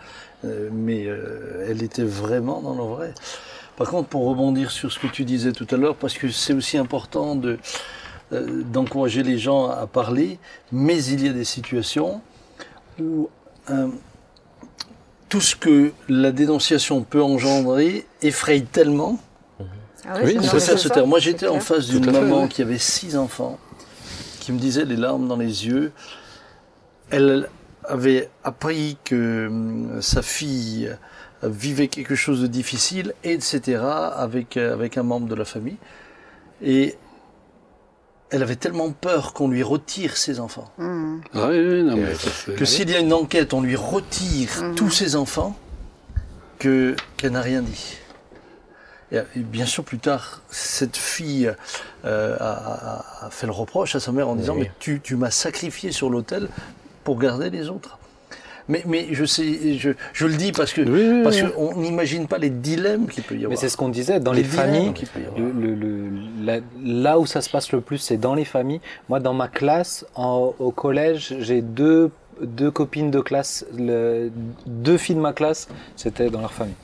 Euh, 0.45 0.69
mais 0.71 1.07
euh, 1.07 1.67
elle 1.71 1.83
était 1.83 2.05
vraiment 2.05 2.61
dans 2.61 2.75
le 2.75 2.83
vrai. 2.83 3.15
Par 3.77 3.89
contre, 3.91 4.09
pour 4.09 4.27
rebondir 4.27 4.71
sur 4.71 4.91
ce 4.91 4.99
que 4.99 5.07
tu 5.07 5.25
disais 5.25 5.53
tout 5.53 5.67
à 5.71 5.77
l'heure, 5.77 5.97
parce 5.97 6.15
que 6.15 6.31
c'est 6.31 6.55
aussi 6.55 6.79
important 6.79 7.37
de, 7.37 7.59
euh, 8.33 8.63
d'encourager 8.65 9.23
les 9.23 9.39
gens 9.39 9.69
à 9.69 9.87
parler, 9.87 10.39
mais 10.73 11.03
il 11.05 11.25
y 11.25 11.29
a 11.29 11.33
des 11.33 11.45
situations 11.45 12.21
où 12.99 13.29
euh, 13.71 13.89
tout 15.29 15.41
ce 15.41 15.55
que 15.55 15.93
la 16.09 16.33
dénonciation 16.33 17.03
peut 17.03 17.23
engendrer 17.23 18.07
effraie 18.23 18.61
tellement 18.61 19.19
Ah 20.09 20.19
Oui, 20.23 20.33
c'est 20.41 20.49
on 20.49 20.51
peut 20.51 20.59
faire 20.59 20.79
ça, 20.79 20.91
taire. 20.91 21.07
Moi, 21.07 21.19
j'étais 21.19 21.49
en 21.49 21.61
face 21.61 21.89
d'une 21.89 22.05
fait, 22.05 22.13
maman 22.13 22.43
ouais. 22.43 22.49
qui 22.49 22.63
avait 22.63 22.79
six 22.79 23.17
enfants, 23.17 23.59
qui 24.41 24.53
me 24.53 24.59
disait 24.59 24.85
les 24.85 24.97
larmes 24.97 25.29
dans 25.29 25.37
les 25.37 25.67
yeux. 25.67 25.93
Elle 27.11 27.49
avait 27.85 28.31
appris 28.43 28.97
que 29.05 29.47
hum, 29.49 30.01
sa 30.01 30.23
fille 30.23 30.89
euh, 30.89 30.95
vivait 31.43 31.89
quelque 31.89 32.15
chose 32.15 32.41
de 32.43 32.47
difficile, 32.47 33.15
etc., 33.25 33.81
avec, 34.17 34.57
euh, 34.57 34.73
avec 34.73 34.97
un 34.99 35.03
membre 35.03 35.29
de 35.29 35.35
la 35.35 35.45
famille. 35.45 35.77
Et 36.63 36.97
elle 38.31 38.43
avait 38.43 38.57
tellement 38.57 38.91
peur 38.91 39.33
qu'on 39.35 39.49
lui 39.49 39.63
retire 39.63 40.17
ses 40.17 40.41
enfants. 40.41 40.71
Hmm. 40.79 41.19
Ah 41.35 41.49
oui, 41.49 41.59
oui, 41.61 41.83
non, 41.83 41.97
mais 41.97 42.15
ça, 42.15 42.53
Que 42.53 42.65
s'il 42.65 42.91
y 42.91 42.95
a 42.95 42.99
une 42.99 43.13
enquête, 43.13 43.55
on 43.55 43.61
lui 43.61 43.77
retire 43.77 44.73
tous 44.75 44.91
ses 44.91 45.15
enfants, 45.17 45.57
que 46.59 46.97
qu'elle 47.17 47.33
n'a 47.33 47.43
rien 47.43 47.63
dit. 47.63 47.97
Et, 49.13 49.21
bien 49.37 49.67
sûr, 49.67 49.85
plus 49.85 49.99
tard, 50.01 50.43
cette 50.51 50.97
fille 50.97 51.53
euh, 52.05 52.37
a, 52.41 52.51
a- 53.23 53.27
a 53.27 53.31
fait 53.31 53.47
le 53.47 53.53
reproche 53.53 53.95
à 53.95 54.01
sa 54.01 54.11
mère 54.11 54.29
en 54.29 54.35
disant 54.35 54.55
Oui. 54.55 54.63
Mais 54.63 54.73
tu, 54.81 55.01
tu 55.01 55.15
m'as 55.15 55.31
sacrifié 55.31 55.93
sur 55.93 56.11
l'autel 56.11 56.49
pour 57.05 57.19
garder 57.19 57.51
les 57.51 57.69
autres. 57.69 57.99
Mais, 58.69 58.83
mais 58.87 59.07
je 59.13 59.25
sais, 59.25 59.77
je, 59.79 59.91
je 60.13 60.27
le 60.27 60.35
dis 60.35 60.51
parce 60.53 60.73
que 60.73 60.81
Oui, 60.83 61.23
parce 61.23 61.41
oui. 61.41 61.49
qu'on 61.55 61.77
n'imagine 61.77 62.27
pas 62.27 62.39
les 62.39 62.51
dilemmes 62.51 63.07
qu'il 63.07 63.23
peut 63.23 63.35
y 63.35 63.39
avoir. 63.39 63.51
Mais 63.51 63.57
c'est 63.57 63.69
ce 63.69 63.77
qu'on 63.77 63.89
disait 63.89 64.19
dans 64.19 64.33
les, 64.33 64.43
familles. 64.43 64.93
le- 65.37 65.53
le- 65.53 65.75
le- 65.75 66.11
la- 66.45 66.61
là 66.85 67.19
où 67.19 67.27
ça 67.27 67.41
se 67.41 67.49
passe 67.51 67.71
le 67.73 67.81
plus, 67.81 67.99
c'est 67.99 68.17
dans 68.17 68.35
les 68.35 68.45
familles. 68.45 68.81
Moi, 69.09 69.21
dans 69.21 69.35
ma 69.35 69.47
classe, 69.49 70.05
en- 70.17 70.53
au 70.59 70.71
collège, 70.73 71.37
j'ai 71.41 71.63
deux, 71.63 72.11
deux 72.43 72.71
copines 72.71 73.11
de 73.11 73.21
classe, 73.21 73.65
le- 73.77 74.31
deux 74.67 74.99
filles 74.99 75.15
de 75.17 75.21
ma 75.21 75.33
classe, 75.33 75.69
c'était 75.95 76.29
dans 76.31 76.41
leur 76.41 76.53
famille. 76.53 76.75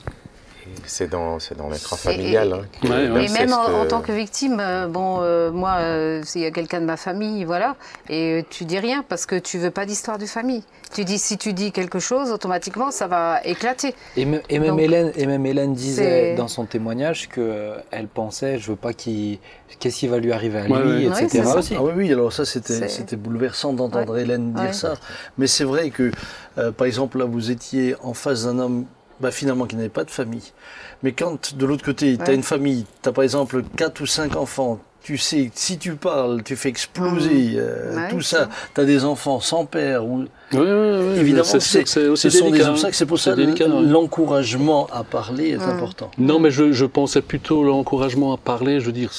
C'est 0.86 1.08
dans, 1.10 1.38
c'est 1.38 1.56
dans. 1.56 1.68
Hein, 1.70 2.62
Ouais, 2.82 2.88
ouais. 2.90 3.04
Et 3.04 3.08
l'inceste, 3.08 3.38
même 3.40 3.52
en, 3.52 3.80
en 3.82 3.86
tant 3.86 4.00
que 4.00 4.12
victime, 4.12 4.58
euh, 4.60 4.86
bon, 4.86 5.18
euh, 5.20 5.50
moi, 5.50 5.76
euh, 5.80 6.22
s'il 6.24 6.40
y 6.42 6.46
a 6.46 6.50
quelqu'un 6.50 6.80
de 6.80 6.86
ma 6.86 6.96
famille, 6.96 7.44
voilà, 7.44 7.76
et 8.08 8.40
euh, 8.40 8.42
tu 8.48 8.64
dis 8.64 8.78
rien 8.78 9.04
parce 9.08 9.26
que 9.26 9.36
tu 9.36 9.58
veux 9.58 9.70
pas 9.70 9.86
d'histoire 9.86 10.18
de 10.18 10.26
famille. 10.26 10.62
Tu 10.94 11.04
dis, 11.04 11.18
si 11.18 11.38
tu 11.38 11.52
dis 11.54 11.72
quelque 11.72 11.98
chose, 11.98 12.30
automatiquement, 12.32 12.90
ça 12.90 13.06
va 13.06 13.40
éclater. 13.44 13.94
Et, 14.16 14.26
me- 14.26 14.42
et 14.50 14.58
même 14.58 14.70
Donc, 14.70 14.80
Hélène, 14.80 15.12
et 15.16 15.26
même 15.26 15.46
Hélène 15.46 15.72
disait 15.72 16.34
dans 16.34 16.48
son 16.48 16.66
témoignage 16.66 17.28
que 17.28 17.40
euh, 17.40 17.76
elle 17.90 18.08
pensait, 18.08 18.58
je 18.58 18.70
veux 18.70 18.76
pas 18.76 18.92
qu'il, 18.92 19.38
qu'est-ce 19.78 19.96
qui 19.96 20.06
va 20.08 20.18
lui 20.18 20.32
arriver 20.32 20.58
à 20.58 20.64
lui, 20.64 20.72
Ouais, 20.72 20.82
ouais. 20.82 21.08
Ouais, 21.08 21.24
etc. 21.24 21.44
aussi. 21.56 21.74
Ah 21.78 21.82
oui, 21.82 21.92
oui, 21.96 22.12
alors 22.12 22.32
ça 22.32 22.44
c'était 22.44 23.16
bouleversant 23.16 23.72
d'entendre 23.72 24.18
Hélène 24.18 24.52
dire 24.52 24.64
Ouais. 24.64 24.72
ça. 24.72 24.94
Mais 25.38 25.46
c'est 25.46 25.64
vrai 25.64 25.90
que, 25.90 26.10
euh, 26.58 26.72
par 26.72 26.86
exemple, 26.86 27.18
là 27.18 27.24
vous 27.24 27.50
étiez 27.50 27.94
en 28.02 28.12
face 28.14 28.44
d'un 28.44 28.58
homme 28.58 28.84
bah, 29.22 29.30
finalement 29.30 29.64
qui 29.66 29.76
n'avait 29.76 29.88
pas 29.88 30.04
de 30.04 30.10
famille. 30.10 30.52
Mais 31.02 31.12
quand 31.12 31.54
de 31.56 31.64
l'autre 31.66 31.84
côté, 31.84 32.16
tu 32.16 32.22
as 32.22 32.26
Ouais. 32.28 32.34
une 32.34 32.42
famille, 32.42 32.84
tu 33.02 33.08
as 33.08 33.12
par 33.12 33.24
exemple 33.24 33.62
quatre 33.76 34.00
ou 34.02 34.06
cinq 34.06 34.36
enfants, 34.36 34.78
tu 35.02 35.16
sais, 35.18 35.46
que 35.46 35.52
si 35.54 35.78
tu 35.78 35.94
parles, 35.96 36.42
tu 36.44 36.54
fais 36.54 36.68
exploser 36.68 37.54
euh, 37.56 37.92
Mmh. 37.92 37.96
Ouais, 37.96 38.08
tout 38.10 38.20
ça. 38.20 38.48
tu 38.74 38.80
as 38.80 38.84
des 38.84 39.04
enfants 39.04 39.40
sans 39.40 39.64
père. 39.64 40.04
Ou... 40.04 40.26
Ouais, 40.52 41.18
Évidemment, 41.18 41.44
c'est 41.44 41.56
aussi 41.56 42.30
ce 42.30 42.30
sont 42.30 42.44
délicat, 42.46 42.58
des 42.58 42.64
hein. 42.64 42.70
obstacles, 42.72 42.94
c'est 42.94 43.06
pour 43.06 43.18
ça 43.18 43.34
l'encouragement 43.96 44.86
à 44.92 45.02
parler 45.04 45.50
est 45.50 45.56
Mmh. 45.56 45.62
important. 45.70 46.10
Non, 46.18 46.38
mais 46.38 46.50
je, 46.50 46.72
je 46.72 46.84
pensais 46.86 47.22
plutôt 47.22 47.64
l'encouragement 47.64 48.32
à 48.32 48.36
parler. 48.36 48.80
Je 48.80 48.86
veux 48.86 48.92
dire, 48.92 49.10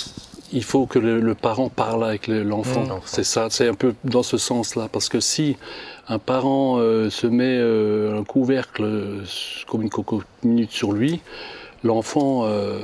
il 0.54 0.64
faut 0.64 0.86
que 0.86 1.00
le, 1.00 1.20
le 1.20 1.36
parent 1.36 1.70
parle 1.70 2.04
avec 2.06 2.28
le- 2.28 2.44
l'enfant. 2.44 2.84
Mmh. 2.84 3.00
C'est 3.06 3.24
ça, 3.26 3.48
c'est 3.50 3.68
un 3.68 3.74
peu 3.74 3.94
dans 4.04 4.24
ce 4.24 4.38
sens-là. 4.38 4.88
Parce 4.92 5.10
que 5.10 5.20
si 5.20 5.58
un 6.10 6.20
parent 6.20 6.78
euh, 6.80 7.10
se 7.10 7.28
met 7.28 7.58
euh, 7.60 8.20
un 8.20 8.24
couvercle 8.24 8.84
euh, 8.84 9.24
comme 9.68 9.82
une 9.84 9.90
cocotte 9.90 10.26
sur 10.70 10.92
lui, 10.92 11.22
l'enfant, 11.84 12.42
euh, 12.46 12.80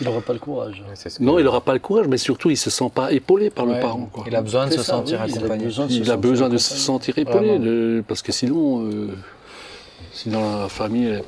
Il 0.00 0.06
n'aura 0.06 0.20
pas 0.20 0.32
le 0.32 0.38
courage. 0.40 0.82
non, 1.20 1.38
il 1.38 1.44
n'aura 1.44 1.60
pas 1.60 1.72
le 1.72 1.78
courage, 1.78 2.08
mais 2.08 2.16
surtout, 2.16 2.50
il 2.50 2.56
se 2.56 2.70
sent 2.70 2.90
pas 2.92 3.12
épaulé 3.12 3.50
par 3.50 3.66
Ouais. 3.66 3.74
le 3.76 3.80
parent. 3.80 4.08
Quoi. 4.12 4.24
Il 4.26 4.34
a 4.34 4.42
besoin 4.42 4.66
de 4.66 4.72
se 4.72 4.78
ça, 4.78 4.84
sentir 4.94 5.20
oui, 5.24 5.30
il 5.30 5.34
a 5.34 5.38
accompagné. 5.38 5.64
besoin 5.66 5.86
de 5.86 5.90
se 5.92 5.96
Il 5.96 6.02
a 6.02 6.04
sentir 6.06 6.18
besoin 6.18 6.48
de 6.48 6.58
se 6.58 6.74
sentir 6.74 7.18
épaulé, 7.18 8.02
parce 8.08 8.22
que 8.22 8.32
sinon, 8.32 8.84
euh, 8.86 9.08
si 10.12 10.28
dans 10.30 10.58
la 10.62 10.68
famille, 10.68 11.20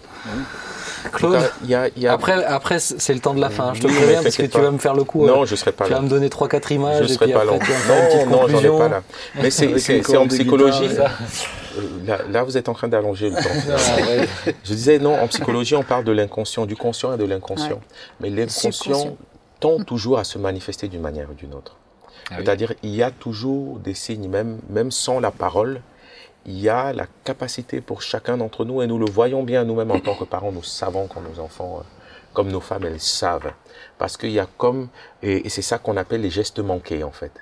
Claude, 1.12 1.34
cas, 1.34 1.48
il 1.62 1.70
y 1.70 1.74
a, 1.74 1.88
il 1.96 2.02
y 2.02 2.06
a- 2.08 2.12
après, 2.12 2.44
après 2.44 2.78
c'est 2.80 3.14
le 3.14 3.20
temps 3.20 3.34
de 3.34 3.40
la 3.40 3.48
fin. 3.50 3.72
Je 3.74 3.80
te 3.82 3.86
préviens 3.86 4.22
parce 4.22 4.36
que 4.36 4.42
tu 4.42 4.60
vas 4.60 4.70
me 4.70 4.78
faire 4.78 4.94
le 4.94 5.04
coup. 5.04 5.24
Non, 5.26 5.42
euh, 5.42 5.46
je 5.46 5.54
serai 5.54 5.70
pas 5.72 5.84
tu 5.84 5.90
là. 5.90 5.96
vas 5.98 6.02
me 6.02 6.08
donner 6.08 6.28
trois 6.30 6.48
quatre 6.48 6.72
images 6.72 6.98
Je 7.06 7.12
et 7.12 7.14
serai 7.14 7.26
puis 7.26 7.34
pas 7.34 7.42
après 7.42 7.58
là. 7.58 7.64
tu 7.64 7.72
vas 7.72 8.24
me 8.24 8.30
Non, 8.30 8.42
non, 8.42 8.48
j'en 8.48 8.58
ai 8.60 8.78
pas 8.78 8.88
là. 8.88 9.02
Mais 9.40 9.50
c'est 9.50 10.16
en 10.16 10.26
psychologie. 10.26 10.88
guitare, 10.88 11.10
euh, 11.78 11.82
Là, 12.06 12.18
là, 12.30 12.42
vous 12.42 12.56
êtes 12.56 12.68
en 12.68 12.72
train 12.72 12.88
d'allonger 12.88 13.30
le 13.30 13.36
temps. 13.36 13.42
Ah, 13.70 14.00
ouais. 14.08 14.54
Je 14.64 14.72
disais, 14.74 14.98
non, 14.98 15.14
en 15.20 15.28
psychologie, 15.28 15.74
on 15.76 15.82
parle 15.82 16.04
de 16.04 16.12
l'inconscient, 16.12 16.64
du 16.66 16.74
conscient 16.76 17.14
et 17.14 17.18
de 17.18 17.24
l'inconscient. 17.24 17.80
Mais 18.20 18.30
l'inconscient 18.30 19.16
tend 19.60 19.78
toujours 19.84 20.18
à 20.18 20.24
se 20.24 20.38
manifester 20.38 20.88
d'une 20.88 21.02
manière 21.02 21.28
ou 21.30 21.34
d'une 21.34 21.52
autre. 21.54 21.76
Ah 22.30 22.36
oui. 22.38 22.42
C'est-à-dire, 22.44 22.72
il 22.82 22.94
y 22.94 23.02
a 23.02 23.10
toujours 23.10 23.78
des 23.78 23.94
signes, 23.94 24.28
même, 24.28 24.58
même 24.70 24.90
sans 24.90 25.20
la 25.20 25.30
parole, 25.30 25.80
il 26.46 26.60
y 26.60 26.68
a 26.68 26.92
la 26.92 27.06
capacité 27.24 27.80
pour 27.80 28.02
chacun 28.02 28.36
d'entre 28.36 28.64
nous, 28.64 28.80
et 28.80 28.86
nous 28.86 28.98
le 28.98 29.10
voyons 29.10 29.42
bien 29.42 29.64
nous-mêmes 29.64 29.90
en 29.90 30.00
tant 30.00 30.14
que 30.14 30.24
parents, 30.24 30.52
nous 30.52 30.62
savons 30.62 31.08
quand 31.08 31.20
nos 31.20 31.40
enfants, 31.40 31.78
euh, 31.80 31.82
comme 32.32 32.50
nos 32.50 32.60
femmes, 32.60 32.84
elles 32.84 33.00
savent. 33.00 33.52
Parce 33.98 34.16
qu'il 34.16 34.30
y 34.30 34.38
a 34.38 34.46
comme, 34.56 34.88
et, 35.22 35.48
c'est 35.48 35.62
ça 35.62 35.78
qu'on 35.78 35.96
appelle 35.96 36.20
les 36.20 36.30
gestes 36.30 36.60
manqués 36.60 37.02
en 37.02 37.10
fait. 37.10 37.32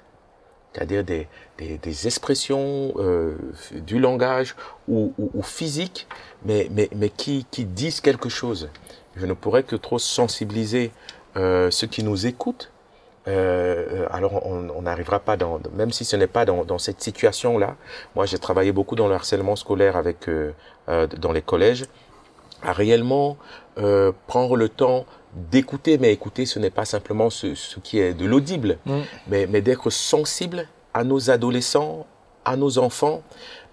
C'est-à-dire 0.72 1.04
des, 1.04 1.28
des, 1.58 2.06
expressions 2.08 2.94
euh, 2.96 3.36
du 3.72 4.00
langage 4.00 4.56
ou, 4.88 5.12
physiques, 5.42 6.08
mais, 6.44 6.68
mais, 6.72 6.88
mais 6.96 7.10
qui, 7.10 7.46
qui 7.52 7.64
disent 7.64 8.00
quelque 8.00 8.28
chose. 8.28 8.70
Je 9.14 9.24
ne 9.26 9.34
pourrais 9.34 9.62
que 9.62 9.76
trop 9.76 10.00
sensibiliser 10.00 10.90
euh, 11.36 11.70
ceux 11.70 11.86
qui 11.86 12.02
nous 12.02 12.26
écoutent. 12.26 12.72
Euh, 13.26 14.06
alors 14.10 14.44
on 14.46 14.82
n'arrivera 14.82 15.18
pas 15.18 15.36
dans, 15.36 15.58
même 15.74 15.90
si 15.92 16.04
ce 16.04 16.14
n'est 16.16 16.26
pas 16.26 16.44
dans, 16.44 16.64
dans 16.64 16.78
cette 16.78 17.00
situation-là. 17.00 17.76
Moi, 18.14 18.26
j'ai 18.26 18.38
travaillé 18.38 18.70
beaucoup 18.72 18.96
dans 18.96 19.08
le 19.08 19.14
harcèlement 19.14 19.56
scolaire 19.56 19.96
avec 19.96 20.28
euh, 20.28 20.52
euh, 20.88 21.06
dans 21.06 21.32
les 21.32 21.40
collèges, 21.42 21.84
à 22.62 22.72
réellement 22.72 23.36
euh, 23.78 24.12
prendre 24.26 24.56
le 24.56 24.68
temps 24.68 25.06
d'écouter, 25.50 25.98
mais 25.98 26.12
écouter, 26.12 26.46
ce 26.46 26.58
n'est 26.58 26.70
pas 26.70 26.84
simplement 26.84 27.28
ce, 27.30 27.54
ce 27.54 27.80
qui 27.80 27.98
est 27.98 28.14
de 28.14 28.24
l'audible, 28.26 28.78
Mm. 28.86 29.00
mais, 29.28 29.46
mais 29.46 29.60
d'être 29.62 29.90
sensible 29.90 30.68
à 30.92 31.02
nos 31.02 31.30
adolescents, 31.30 32.06
à 32.44 32.56
nos 32.56 32.78
enfants, 32.78 33.22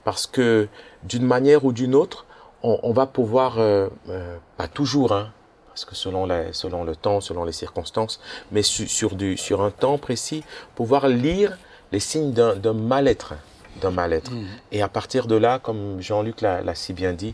parce 0.03 0.25
que 0.27 0.67
d'une 1.03 1.25
manière 1.25 1.65
ou 1.65 1.71
d'une 1.73 1.93
autre, 1.93 2.25
on, 2.63 2.79
on 2.83 2.93
va 2.93 3.05
pouvoir, 3.05 3.59
euh, 3.59 3.89
euh, 4.09 4.37
pas 4.57 4.67
toujours, 4.67 5.11
hein, 5.13 5.31
parce 5.73 5.85
que 5.85 5.95
selon, 5.95 6.25
la, 6.25 6.51
selon 6.53 6.83
le 6.83 6.95
temps, 6.95 7.21
selon 7.21 7.43
les 7.45 7.51
circonstances, 7.53 8.19
mais 8.51 8.61
su- 8.61 8.87
sur, 8.87 9.15
du, 9.15 9.37
sur 9.37 9.61
un 9.61 9.71
temps 9.71 9.97
précis, 9.97 10.43
pouvoir 10.75 11.07
lire 11.07 11.57
les 11.91 11.99
signes 11.99 12.31
d'un 12.31 12.55
d'un 12.55 12.73
mal-être, 12.73 13.33
d'un 13.81 13.91
mal-être. 13.91 14.31
Et 14.71 14.81
à 14.81 14.87
partir 14.89 15.27
de 15.27 15.35
là, 15.35 15.59
comme 15.59 16.01
Jean-Luc 16.01 16.41
l'a 16.41 16.75
si 16.75 16.93
bien 16.93 17.13
dit, 17.13 17.33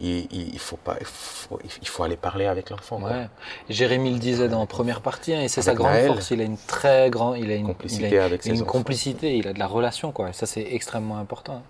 il, 0.00 0.28
il, 0.30 0.58
faut 0.60 0.76
pas, 0.76 0.96
il 1.00 1.06
faut, 1.06 1.58
il 1.82 1.88
faut 1.88 2.04
aller 2.04 2.16
parler 2.16 2.46
avec 2.46 2.70
l'enfant. 2.70 3.00
Ouais. 3.02 3.26
Jérémy 3.68 4.12
le 4.12 4.18
disait 4.20 4.48
dans 4.48 4.60
la 4.60 4.66
première 4.66 5.00
partie, 5.00 5.34
hein, 5.34 5.40
et 5.42 5.48
c'est 5.48 5.62
sa 5.62 5.74
grande 5.74 5.90
Naël. 5.92 6.06
force. 6.06 6.30
Il 6.30 6.40
a 6.40 6.44
une 6.44 6.56
très 6.56 7.10
grande, 7.10 7.38
il 7.38 7.50
a 7.50 7.54
une 7.56 7.66
Complicité 7.66 8.08
il 8.10 8.18
a 8.18 8.24
avec 8.24 8.42
ses 8.44 8.50
une 8.50 8.56
enfants. 8.62 8.66
complicité, 8.70 9.36
il 9.36 9.48
a 9.48 9.52
de 9.52 9.58
la 9.58 9.66
relation, 9.66 10.12
quoi. 10.12 10.28
Et 10.30 10.32
ça, 10.32 10.46
c'est 10.46 10.66
extrêmement 10.70 11.18
important. 11.18 11.62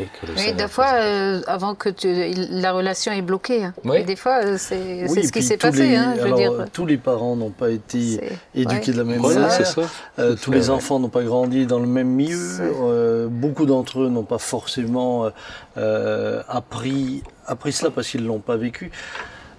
Et 0.00 0.04
que 0.04 0.26
le 0.26 0.32
Oui, 0.36 0.52
des 0.54 0.68
fois, 0.68 0.92
euh, 0.94 1.40
avant 1.46 1.74
que 1.74 1.88
tu, 1.88 2.08
la 2.50 2.72
relation 2.72 3.12
est 3.12 3.22
bloquée. 3.22 3.64
hein. 3.64 3.74
Oui. 3.84 3.98
Et 3.98 4.04
des 4.04 4.16
fois, 4.16 4.42
euh, 4.44 4.56
c'est 4.58 5.06
Oui, 5.08 5.24
ce 5.26 5.32
qui 5.32 5.42
s'est 5.42 5.56
passé. 5.58 5.88
les- 5.90 5.96
hein, 5.96 6.14
je 6.16 6.20
veux 6.20 6.26
alors, 6.26 6.38
dire. 6.38 6.64
Tous 6.72 6.86
les 6.86 6.96
parents 6.96 7.36
n'ont 7.36 7.50
pas 7.50 7.70
été 7.70 8.20
éduqués 8.54 8.88
ouais. 8.88 8.92
de 8.92 8.98
la 8.98 9.04
même 9.04 9.18
Voilà, 9.20 9.40
manière. 9.42 9.52
c'est 9.52 9.64
ça. 9.64 9.82
Euh, 10.18 10.34
tous 10.40 10.50
les 10.50 10.60
vrai. 10.60 10.70
enfants 10.70 10.98
n'ont 10.98 11.08
pas 11.08 11.22
grandi 11.22 11.66
dans 11.66 11.78
le 11.78 11.86
même 11.86 12.08
milieu. 12.08 12.38
Euh, 12.60 13.28
beaucoup 13.30 13.66
d'entre 13.66 14.00
eux 14.00 14.08
n'ont 14.08 14.22
pas 14.24 14.38
forcément 14.38 15.26
euh, 15.26 15.30
euh, 15.76 16.42
appris, 16.48 17.22
appris 17.46 17.72
cela 17.72 17.90
parce 17.90 18.08
qu'ils 18.08 18.22
ne 18.22 18.28
l'ont 18.28 18.38
pas 18.38 18.56
vécu. 18.56 18.90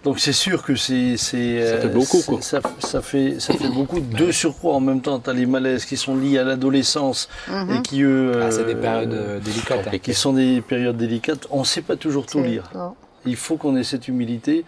Donc 0.04 0.20
c'est 0.20 0.34
sûr 0.34 0.64
que 0.64 0.76
c'est... 0.76 1.16
c'est, 1.18 1.66
Ça 1.66 1.78
fait 1.78 1.86
euh, 1.88 1.90
beaucoup, 1.90 2.22
quoi. 2.22 2.42
Ça, 2.42 2.60
ça 2.80 3.02
fait, 3.02 3.40
ça 3.40 3.54
fait 3.54 3.70
beaucoup. 3.70 4.00
De 4.02 4.32
surcroît, 4.32 4.74
en 4.76 4.80
même 4.82 5.00
temps, 5.02 5.20
tu 5.20 5.30
as 5.30 5.34
les 5.34 5.46
malaises 5.46 5.86
qui 5.86 5.96
sont 5.98 6.16
liés 6.16 6.40
à 6.40 6.44
l'adolescence 6.44 7.30
Mhm. 7.50 7.72
et 7.78 7.82
qui, 7.82 8.02
eux... 8.02 8.34
Ah, 8.42 8.52
c'est 8.52 8.66
des 8.66 8.76
euh, 8.76 8.82
périodes 8.82 9.14
euh, 9.14 9.40
délicates. 9.40 9.88
hein. 9.88 9.98
qui 10.00 10.14
sont 10.14 10.34
des 10.34 10.62
périodes 10.62 10.98
délicates. 10.98 11.48
On 11.52 11.62
ne 11.62 11.66
sait 11.66 11.82
pas 11.82 11.96
toujours 11.96 12.26
tout 12.26 12.42
lire. 12.44 12.70
non. 12.76 12.96
Il 13.26 13.38
faut 13.38 13.56
qu'on 13.56 13.78
ait 13.78 13.86
cette 13.86 14.10
humilité. 14.10 14.66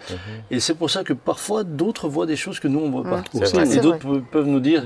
Et 0.50 0.62
c'est 0.62 0.76
pour 0.76 0.90
ça 0.90 1.04
que 1.04 1.12
parfois 1.12 1.66
d'autres 1.66 2.08
voient 2.08 2.26
des 2.26 2.38
choses 2.38 2.62
que 2.62 2.70
nous 2.70 2.80
on 2.80 2.88
ne 2.88 2.92
voit 2.92 3.04
pas. 3.04 3.24
Mm. 3.34 3.40
Vrai. 3.44 3.76
Et 3.76 3.80
d'autres 3.82 3.98
pe- 3.98 4.22
peuvent 4.32 4.48
nous 4.48 4.62
dire 4.62 4.82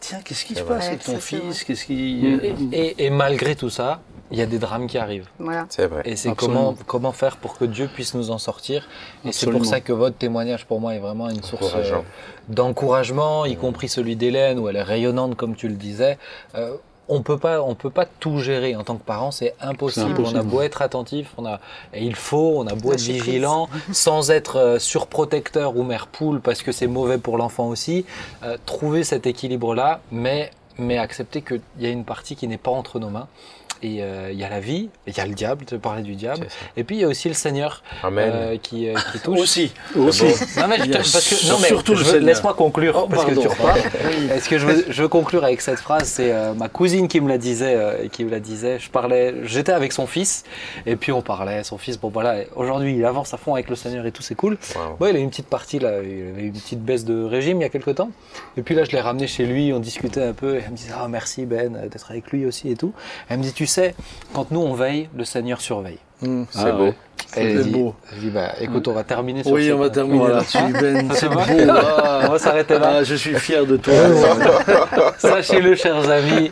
tiens, 0.00 0.20
qu'est-ce 0.24 0.46
qui 0.46 0.54
se 0.54 0.62
passe 0.62 0.86
avec 0.86 1.04
ton 1.04 1.18
fils? 1.18 1.64
Qu'est-ce 1.64 1.84
qui. 1.84 2.26
Et, 2.26 2.54
et- 2.72 3.04
et 3.06 3.10
malgré 3.10 3.56
tout 3.56 3.68
ça, 3.68 4.00
il 4.30 4.38
y 4.38 4.42
a 4.42 4.46
des 4.46 4.58
drames 4.58 4.86
qui 4.86 4.98
arrivent. 4.98 5.28
Voilà. 5.38 5.66
C'est 5.68 5.86
vrai. 5.86 6.02
Et 6.04 6.16
c'est 6.16 6.34
comment, 6.34 6.74
comment 6.86 7.12
faire 7.12 7.36
pour 7.36 7.56
que 7.58 7.64
Dieu 7.64 7.88
puisse 7.92 8.14
nous 8.14 8.30
en 8.30 8.38
sortir. 8.38 8.88
Et 9.24 9.32
c'est 9.32 9.50
pour 9.50 9.64
ça 9.64 9.80
que 9.80 9.92
votre 9.92 10.16
témoignage, 10.16 10.64
pour 10.66 10.80
moi, 10.80 10.94
est 10.94 10.98
vraiment 10.98 11.28
une 11.28 11.42
source 11.42 11.74
euh, 11.74 12.00
d'encouragement, 12.48 13.44
y 13.44 13.56
compris 13.56 13.88
celui 13.88 14.16
d'Hélène, 14.16 14.58
où 14.58 14.68
elle 14.68 14.76
est 14.76 14.82
rayonnante, 14.82 15.36
comme 15.36 15.54
tu 15.54 15.68
le 15.68 15.74
disais. 15.74 16.18
Euh, 16.54 16.76
on 17.08 17.22
peut 17.22 17.38
pas, 17.38 17.62
on 17.62 17.74
peut 17.74 17.90
pas 17.90 18.04
tout 18.04 18.38
gérer 18.40 18.74
en 18.74 18.82
tant 18.82 18.96
que 18.96 19.04
parent, 19.04 19.30
c'est 19.30 19.54
impossible. 19.60 20.20
On 20.24 20.34
a 20.34 20.42
beau 20.42 20.62
être 20.62 20.82
attentif, 20.82 21.32
on 21.36 21.46
a, 21.46 21.60
et 21.94 22.04
il 22.04 22.16
faut, 22.16 22.54
on 22.58 22.66
a 22.66 22.74
beau 22.74 22.92
être 22.92 23.00
vigilant, 23.00 23.68
sans 23.92 24.30
être 24.30 24.56
euh, 24.56 24.78
surprotecteur 24.80 25.76
ou 25.76 25.84
mère 25.84 26.08
poule 26.08 26.40
parce 26.40 26.62
que 26.62 26.72
c'est 26.72 26.88
mauvais 26.88 27.18
pour 27.18 27.38
l'enfant 27.38 27.68
aussi. 27.68 28.04
euh, 28.42 28.56
trouver 28.66 29.04
cet 29.04 29.26
équilibre-là, 29.26 30.00
mais, 30.10 30.50
mais 30.78 30.98
accepter 30.98 31.42
qu'il 31.42 31.60
y 31.78 31.86
a 31.86 31.90
une 31.90 32.04
partie 32.04 32.34
qui 32.34 32.48
n'est 32.48 32.58
pas 32.58 32.72
entre 32.72 32.98
nos 32.98 33.10
mains. 33.10 33.28
Et 33.82 34.02
euh, 34.02 34.30
il 34.32 34.38
y 34.38 34.44
a 34.44 34.48
la 34.48 34.60
vie, 34.60 34.88
il 35.06 35.16
y 35.16 35.20
a 35.20 35.26
le 35.26 35.34
diable, 35.34 35.64
tu 35.66 35.78
parlais 35.78 36.02
du 36.02 36.14
diable, 36.14 36.46
et 36.76 36.84
puis 36.84 36.96
il 36.96 37.00
y 37.02 37.04
a 37.04 37.08
aussi 37.08 37.28
le 37.28 37.34
Seigneur 37.34 37.82
Amen. 38.02 38.30
euh, 38.34 38.56
qui, 38.56 38.88
euh, 38.88 38.94
qui 39.12 39.18
touche. 39.22 39.38
Aussi. 39.38 39.72
Aussi. 39.96 40.24
Non 40.58 40.66
mais, 40.68 40.78
je 40.78 40.90
parce 40.92 41.28
que, 41.28 41.48
non, 41.48 41.58
mais 41.60 41.68
surtout 41.68 41.94
laisse-moi 42.20 42.54
conclure 42.54 42.94
Oh, 42.96 43.08
parce 43.08 43.24
que 43.26 43.32
tu 43.38 43.46
repars. 43.46 43.76
Est-ce 44.34 44.48
que 44.48 44.58
je 44.58 44.66
veux, 44.66 44.84
je 44.88 45.02
veux 45.02 45.08
conclure 45.08 45.44
avec 45.44 45.60
cette 45.60 45.78
phrase? 45.78 46.04
C'est 46.04 46.32
euh, 46.32 46.54
ma 46.54 46.68
cousine 46.68 47.08
qui 47.08 47.20
me 47.20 47.28
la 47.28 47.38
disait, 47.38 47.74
euh, 47.76 48.04
et 48.04 48.08
qui 48.08 48.24
me 48.24 48.30
la 48.30 48.40
disait. 48.40 48.78
Je 48.78 48.88
parlais, 48.90 49.34
j'étais 49.44 49.72
avec 49.72 49.92
son 49.92 50.06
fils 50.06 50.44
et 50.86 50.96
puis 50.96 51.12
on 51.12 51.22
parlait. 51.22 51.62
Son 51.64 51.78
fils, 51.78 51.98
bon 51.98 52.08
voilà, 52.08 52.36
aujourd'hui 52.54 52.96
il 52.96 53.04
avance 53.04 53.34
à 53.34 53.36
fond 53.36 53.54
avec 53.54 53.68
le 53.68 53.76
Seigneur 53.76 54.06
et 54.06 54.12
tout, 54.12 54.22
c'est 54.22 54.34
cool. 54.34 54.56
Wow. 54.74 54.96
Bon, 54.98 55.06
il 55.06 55.16
a 55.16 55.18
eu 55.18 55.22
une 55.22 55.30
petite 55.30 55.48
partie 55.48 55.78
là, 55.78 56.02
il 56.02 56.28
avait 56.30 56.42
eu 56.42 56.46
une 56.46 56.52
petite 56.52 56.82
baisse 56.82 57.04
de 57.04 57.22
régime 57.24 57.58
il 57.60 57.62
y 57.62 57.66
a 57.66 57.68
quelques 57.68 57.94
temps. 57.96 58.10
Et 58.56 58.62
puis 58.62 58.74
là, 58.74 58.84
je 58.84 58.90
l'ai 58.92 59.00
ramené 59.00 59.26
chez 59.26 59.44
lui, 59.44 59.72
on 59.72 59.80
discutait 59.80 60.22
un 60.22 60.32
peu. 60.32 60.56
Et 60.56 60.62
elle 60.64 60.70
me 60.72 60.76
disait 60.76 60.94
ah 60.98 61.06
merci 61.08 61.44
Ben 61.44 61.88
d'être 61.90 62.10
avec 62.10 62.30
lui 62.32 62.46
aussi 62.46 62.70
et 62.70 62.76
tout. 62.76 62.92
Elle 63.28 63.38
me 63.38 63.42
dit 63.42 63.52
tu 63.52 63.66
sais, 63.76 63.94
quand 64.32 64.50
nous 64.50 64.60
on 64.60 64.74
veille, 64.74 65.08
le 65.14 65.24
Seigneur 65.24 65.60
surveille. 65.60 65.98
C'est 66.22 66.28
Ah, 66.58 66.70
beau. 66.72 66.84
ouais. 66.84 66.94
Elle 67.38 67.56
C'est 67.58 67.64
dit, 67.64 67.70
beau. 67.70 67.94
Bah 68.32 68.52
écoute, 68.60 68.88
on 68.88 68.92
va 68.92 69.02
terminer 69.02 69.42
sur 69.42 69.52
Oui, 69.52 69.70
on 69.72 69.78
va 69.78 69.90
terminer 69.90 70.18
Voilà. 70.18 70.36
là-dessus, 70.36 70.58
Ben. 70.80 71.08
C'est 71.14 71.28
beau. 71.28 71.40
Ah, 71.68 72.20
On 72.28 72.32
va 72.32 72.38
s'arrêter 72.38 72.78
là. 72.78 72.92
ah, 72.98 73.04
je 73.04 73.14
suis 73.14 73.34
fier 73.34 73.66
de 73.66 73.76
toi. 73.76 73.92
Sachez-le, 75.18 75.74
chers 75.74 76.08
amis, 76.10 76.50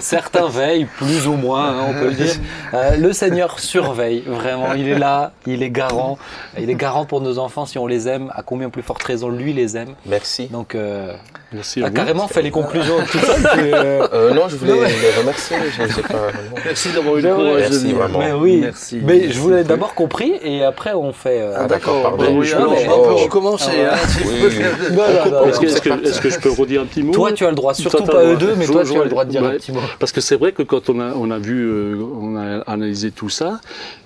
certains 0.00 0.48
veillent, 0.48 0.86
plus 0.96 1.26
ou 1.26 1.34
moins, 1.34 1.70
hein, 1.70 1.86
on 1.90 1.92
peut 1.94 2.06
le 2.08 2.12
dire. 2.14 2.34
Euh, 2.74 2.96
le 2.96 3.12
Seigneur 3.12 3.58
surveille, 3.60 4.22
vraiment. 4.26 4.72
Il 4.74 4.88
est 4.88 4.98
là, 4.98 5.32
il 5.46 5.62
est 5.62 5.70
garant. 5.70 6.18
Il 6.58 6.70
est 6.70 6.74
garant 6.74 7.04
pour 7.04 7.20
nos 7.20 7.38
enfants 7.38 7.66
si 7.66 7.78
on 7.78 7.86
les 7.86 8.08
aime. 8.08 8.30
À 8.34 8.42
combien 8.42 8.70
plus 8.70 8.82
forte 8.82 9.02
raison 9.02 9.28
lui 9.28 9.52
les 9.52 9.76
aime. 9.76 9.94
Merci. 10.06 10.46
Donc, 10.48 10.74
euh, 10.74 11.14
Merci 11.52 11.82
à 11.82 11.88
vous. 11.88 11.92
carrément 11.94 12.28
fait 12.28 12.42
les 12.42 12.50
conclusions 12.50 12.98
de 13.00 13.04
tout 13.04 13.18
ça. 13.18 13.34
euh, 13.58 14.06
Euh, 14.12 14.34
non, 14.34 14.48
je 14.48 14.56
voulais 14.56 14.72
Non, 14.72 14.80
mais- 14.82 14.88
les 14.90 15.20
remercier. 15.20 15.56
Je 15.76 15.82
ne 15.82 15.88
sais 15.88 16.02
pas. 16.02 16.12
non. 16.14 16.56
Merci 16.64 16.92
d'avoir 16.92 17.16
eu 17.16 17.20
le 17.20 17.28
C'est 17.28 17.34
courage 17.34 17.54
de 17.54 17.58
Merci, 17.60 17.92
vraiment. 17.92 18.18
mais 18.18 18.32
oui. 18.32 18.61
Merci. 18.62 19.00
Mais 19.04 19.30
je 19.30 19.38
vous 19.38 19.50
l'ai 19.50 19.64
d'abord 19.64 19.94
compris 19.94 20.32
et 20.42 20.62
après 20.64 20.92
on 20.94 21.12
fait. 21.12 21.40
euh, 21.42 21.54
Ah, 21.56 21.66
d'accord, 21.66 22.02
pardon. 22.02 22.38
Oui, 22.38 22.46
je- 22.46 22.56
alors, 22.56 22.72
mais- 22.72 22.88
on 22.88 23.02
peut 23.02 23.08
Oh. 23.12 23.16
recommencer. 23.16 23.70
Ah, 23.90 23.94
hein, 23.94 25.48
Est-ce 25.48 26.20
que, 26.20 26.30
je 26.30 26.38
peux 26.40 26.50
redire 26.50 26.82
un 26.82 26.86
petit 26.86 27.02
mot 27.02 27.12
Toi, 27.12 27.32
tu 27.32 27.44
as 27.44 27.50
le 27.50 27.56
droit, 27.56 27.74
surtout 27.74 28.04
pas 28.04 28.24
eux 28.24 28.36
deux, 28.36 28.54
mais 28.56 28.66
toi, 28.66 28.84
tu 28.84 28.98
as 28.98 29.04
le 29.04 29.10
droit 29.10 29.24
de 29.24 29.30
dire 29.30 29.44
un 29.44 29.50
petit 29.50 29.72
mot. 29.72 29.80
Parce 29.98 30.12
que 30.12 30.20
c'est 30.20 30.36
vrai 30.36 30.52
que 30.52 30.62
quand 30.62 30.88
on 30.90 31.00
a, 31.00 31.12
on 31.14 31.30
a 31.30 31.38
vu, 31.38 31.64
euh, 31.66 31.96
on 32.20 32.36
a 32.36 32.60
analysé 32.70 33.10
tout 33.10 33.28
ça, 33.28 33.60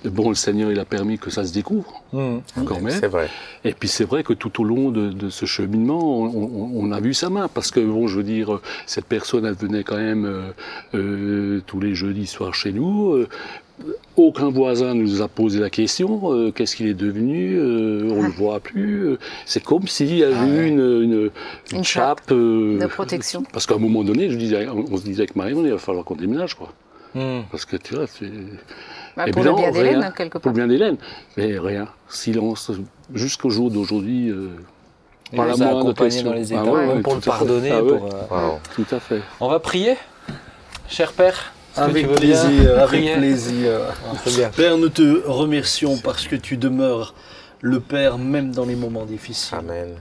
bon, 0.05 0.29
le 0.29 0.35
Seigneur, 0.35 0.71
il 0.71 0.79
a 0.79 0.85
permis 0.85 1.17
que 1.17 1.29
ça 1.29 1.43
se 1.45 1.53
découvre, 1.53 2.01
Hmm. 2.13 2.37
encore 2.59 2.81
même. 2.81 2.95
C'est 2.99 3.07
vrai. 3.07 3.29
Et 3.63 3.73
puis 3.73 3.87
c'est 3.89 4.05
vrai 4.05 4.23
que 4.23 4.33
tout 4.33 4.61
au 4.61 4.63
long 4.63 4.89
de, 4.91 5.09
de 5.09 5.29
ce 5.29 5.45
cheminement, 5.45 5.99
on, 6.21 6.25
on- 6.25 6.71
on 6.75 6.91
a 6.91 6.99
vu 6.99 7.13
sa 7.13 7.29
main, 7.29 7.47
parce 7.53 7.71
que 7.71 7.79
bon, 7.79 8.07
je 8.07 8.17
veux 8.17 8.23
dire, 8.23 8.59
cette 8.85 9.05
personne, 9.05 9.45
elle 9.45 9.53
venait 9.55 9.83
quand 9.83 9.97
même 9.97 10.25
euh, 10.25 10.41
euh, 10.97 11.61
tous 11.65 11.79
les 11.79 11.93
jeudis 11.95 12.27
soirs 12.27 12.53
chez 12.53 12.71
nous. 12.71 13.25
Aucun 14.15 14.49
voisin 14.49 14.95
nous 14.95 15.21
a 15.21 15.27
posé 15.27 15.59
la 15.59 15.69
question 15.69 16.33
euh, 16.33 16.51
qu'est-ce 16.51 16.75
qu'il 16.75 16.87
est 16.87 16.93
devenu 16.95 17.55
euh, 17.59 18.09
on 18.11 18.23
le 18.23 18.29
voit 18.29 18.59
plus 18.59 19.05
euh, 19.05 19.19
c'est 19.45 19.63
comme 19.63 19.87
s'il 19.87 20.15
y 20.15 20.23
avait 20.23 20.33
Ah 20.35 20.47
eu 20.47 20.57
ouais. 20.61 20.67
une, 20.69 20.79
une, 21.03 21.29
Une 21.73 21.83
chape 21.83 22.31
euh, 22.31 22.79
de 22.79 22.87
protection. 22.87 23.43
parce 23.53 23.67
qu'à 23.67 23.75
un 23.75 23.79
moment 23.79 24.03
donné 24.03 24.29
je 24.31 24.35
disais, 24.37 24.67
on, 24.67 24.85
on 24.91 24.97
se 24.97 25.03
disait 25.03 25.21
avec 25.21 25.35
Marion 25.35 25.63
il 25.63 25.71
va 25.71 25.77
falloir 25.77 26.03
qu'on 26.05 26.15
déménage 26.15 26.55
quoi 26.55 26.69
Hmm. 27.15 27.43
parce 27.49 27.63
que 27.65 27.77
tu 27.77 27.95
vois 27.95 28.05
c'est 28.05 28.29
Bah, 29.15 29.23
Et 29.27 29.31
pour 29.31 29.41
le 29.43 29.53
bien, 29.53 29.57
bien 29.61 29.71
d'Hélène, 29.71 29.99
rien. 29.99 30.07
hein, 30.07 30.13
quelque 30.15 30.33
pour 30.33 30.41
part. 30.41 30.53
le 30.53 30.57
bien 30.57 30.67
d'Hélène 30.67 30.97
mais 31.37 31.57
rien 31.57 31.87
silence 32.09 32.69
jusqu'au 33.13 33.49
jour 33.49 33.71
d'aujourd'hui 33.71 34.29
euh, 34.29 34.49
Il 35.31 35.37
Pas 35.37 35.45
la 35.45 35.53
nous 35.55 35.61
a 35.63 35.71
moindre 35.71 35.93
question. 35.93 36.29
dans 36.29 36.33
les 36.35 36.53
Ah 36.53 36.63
ouais, 36.65 36.85
ouais, 36.85 37.01
pour 37.01 37.15
le 37.15 37.21
pardonner. 37.21 37.71
Ah 37.71 37.81
ouais. 37.81 37.97
pour, 37.97 38.05
euh, 38.07 38.49
Wow. 38.49 38.59
tout 38.75 38.85
à 38.95 38.99
fait 38.99 39.21
On 39.39 39.47
va 39.47 39.59
prier, 39.59 39.95
cher 40.89 41.13
Père. 41.13 41.53
Avec 41.77 42.11
plaisir, 42.15 42.79
avec 42.79 43.17
plaisir. 43.17 43.79
Ah. 43.85 44.49
Père, 44.55 44.77
nous 44.77 44.89
te 44.89 45.25
remercions 45.25 45.97
parce 45.97 46.27
que 46.27 46.35
tu 46.35 46.57
demeures 46.57 47.13
le 47.61 47.79
Père 47.79 48.17
même 48.17 48.51
dans 48.51 48.65
les 48.65 48.75
moments 48.75 49.05
difficiles. 49.05 49.57
Amen. 49.57 49.95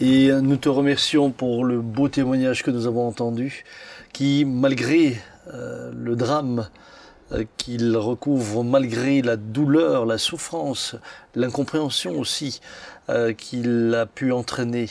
Et 0.00 0.30
nous 0.32 0.56
te 0.56 0.68
remercions 0.68 1.30
pour 1.30 1.64
le 1.64 1.80
beau 1.80 2.08
témoignage 2.08 2.62
que 2.62 2.70
nous 2.70 2.86
avons 2.86 3.06
entendu, 3.06 3.64
qui, 4.12 4.44
malgré 4.46 5.16
euh, 5.52 5.90
le 5.94 6.16
drame 6.16 6.68
euh, 7.32 7.44
qu'il 7.56 7.96
recouvre, 7.96 8.64
malgré 8.64 9.22
la 9.22 9.36
douleur, 9.36 10.06
la 10.06 10.18
souffrance, 10.18 10.96
l'incompréhension 11.34 12.18
aussi 12.18 12.60
euh, 13.08 13.32
qu'il 13.32 13.94
a 13.94 14.06
pu 14.06 14.32
entraîner, 14.32 14.88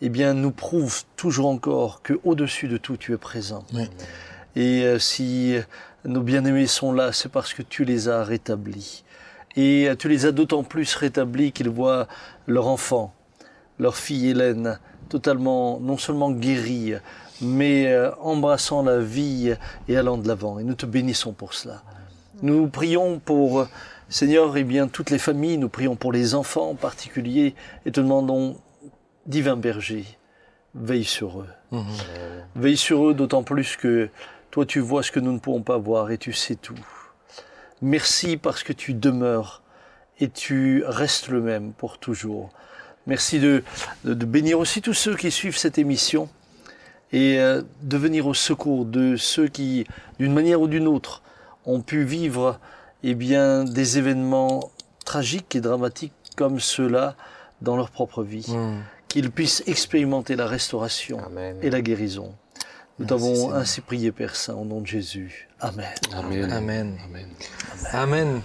eh 0.00 0.08
bien, 0.08 0.34
nous 0.34 0.50
prouve 0.50 1.02
toujours 1.16 1.46
encore 1.46 2.02
que 2.02 2.18
au-dessus 2.24 2.68
de 2.68 2.76
tout, 2.76 2.96
tu 2.96 3.12
es 3.12 3.16
présent. 3.16 3.64
Et 4.56 4.84
euh, 4.84 4.98
si 4.98 5.56
nos 6.04 6.20
bien-aimés 6.20 6.66
sont 6.66 6.92
là, 6.92 7.12
c'est 7.12 7.30
parce 7.30 7.54
que 7.54 7.62
tu 7.62 7.84
les 7.84 8.08
as 8.08 8.24
rétablis. 8.24 9.04
Et 9.56 9.88
euh, 9.88 9.96
tu 9.96 10.08
les 10.08 10.26
as 10.26 10.32
d'autant 10.32 10.62
plus 10.62 10.94
rétablis 10.94 11.52
qu'ils 11.52 11.70
voient 11.70 12.06
leur 12.46 12.66
enfant, 12.66 13.14
leur 13.78 13.96
fille 13.96 14.30
Hélène, 14.30 14.78
totalement, 15.08 15.80
non 15.80 15.96
seulement 15.96 16.30
guérie, 16.30 16.94
mais 17.40 17.92
euh, 17.92 18.10
embrassant 18.20 18.82
la 18.82 18.98
vie 18.98 19.54
et 19.88 19.96
allant 19.96 20.18
de 20.18 20.28
l'avant. 20.28 20.58
Et 20.58 20.64
nous 20.64 20.74
te 20.74 20.86
bénissons 20.86 21.32
pour 21.32 21.54
cela. 21.54 21.82
Nous 22.42 22.68
prions 22.68 23.18
pour, 23.18 23.66
Seigneur, 24.08 24.56
eh 24.56 24.64
bien, 24.64 24.88
toutes 24.88 25.10
les 25.10 25.18
familles, 25.18 25.58
nous 25.58 25.68
prions 25.68 25.96
pour 25.96 26.12
les 26.12 26.34
enfants 26.34 26.70
en 26.70 26.74
particulier, 26.74 27.54
et 27.86 27.92
te 27.92 28.00
demandons, 28.00 28.56
divin 29.26 29.56
berger, 29.56 30.04
veille 30.74 31.04
sur 31.04 31.40
eux. 31.40 31.48
Mhm. 31.70 31.84
Veille 32.56 32.76
sur 32.76 33.08
eux 33.08 33.14
d'autant 33.14 33.42
plus 33.42 33.76
que 33.76 34.08
toi 34.54 34.64
tu 34.64 34.78
vois 34.78 35.02
ce 35.02 35.10
que 35.10 35.18
nous 35.18 35.32
ne 35.32 35.40
pouvons 35.40 35.62
pas 35.62 35.78
voir 35.78 36.12
et 36.12 36.16
tu 36.16 36.32
sais 36.32 36.54
tout. 36.54 36.78
Merci 37.82 38.36
parce 38.36 38.62
que 38.62 38.72
tu 38.72 38.94
demeures 38.94 39.62
et 40.20 40.28
tu 40.28 40.84
restes 40.86 41.26
le 41.26 41.40
même 41.40 41.72
pour 41.72 41.98
toujours. 41.98 42.50
Merci 43.08 43.40
de, 43.40 43.64
de, 44.04 44.14
de 44.14 44.24
bénir 44.24 44.60
aussi 44.60 44.80
tous 44.80 44.94
ceux 44.94 45.16
qui 45.16 45.32
suivent 45.32 45.56
cette 45.56 45.76
émission 45.76 46.28
et 47.10 47.40
euh, 47.40 47.62
de 47.82 47.96
venir 47.96 48.28
au 48.28 48.32
secours 48.32 48.84
de 48.84 49.16
ceux 49.16 49.48
qui, 49.48 49.88
d'une 50.20 50.32
manière 50.32 50.60
ou 50.60 50.68
d'une 50.68 50.86
autre, 50.86 51.22
ont 51.66 51.80
pu 51.80 52.04
vivre 52.04 52.60
eh 53.02 53.16
bien, 53.16 53.64
des 53.64 53.98
événements 53.98 54.70
tragiques 55.04 55.56
et 55.56 55.60
dramatiques 55.60 56.12
comme 56.36 56.60
ceux-là 56.60 57.16
dans 57.60 57.76
leur 57.76 57.90
propre 57.90 58.22
vie. 58.22 58.46
Hmm. 58.48 58.82
Qu'ils 59.08 59.32
puissent 59.32 59.64
expérimenter 59.66 60.36
la 60.36 60.46
restauration 60.46 61.18
Amen. 61.26 61.56
et 61.60 61.70
la 61.70 61.80
guérison. 61.80 62.36
Nous 62.98 63.06
t'avons 63.06 63.52
ainsi 63.52 63.80
prié, 63.80 64.12
Père 64.12 64.36
Saint, 64.36 64.54
au 64.54 64.64
nom 64.64 64.80
de 64.80 64.86
Jésus. 64.86 65.48
Amen. 65.60 65.86
Amen 66.16 66.52
Amen. 66.52 66.96
Amen. 67.04 67.26
Amen. 67.92 68.40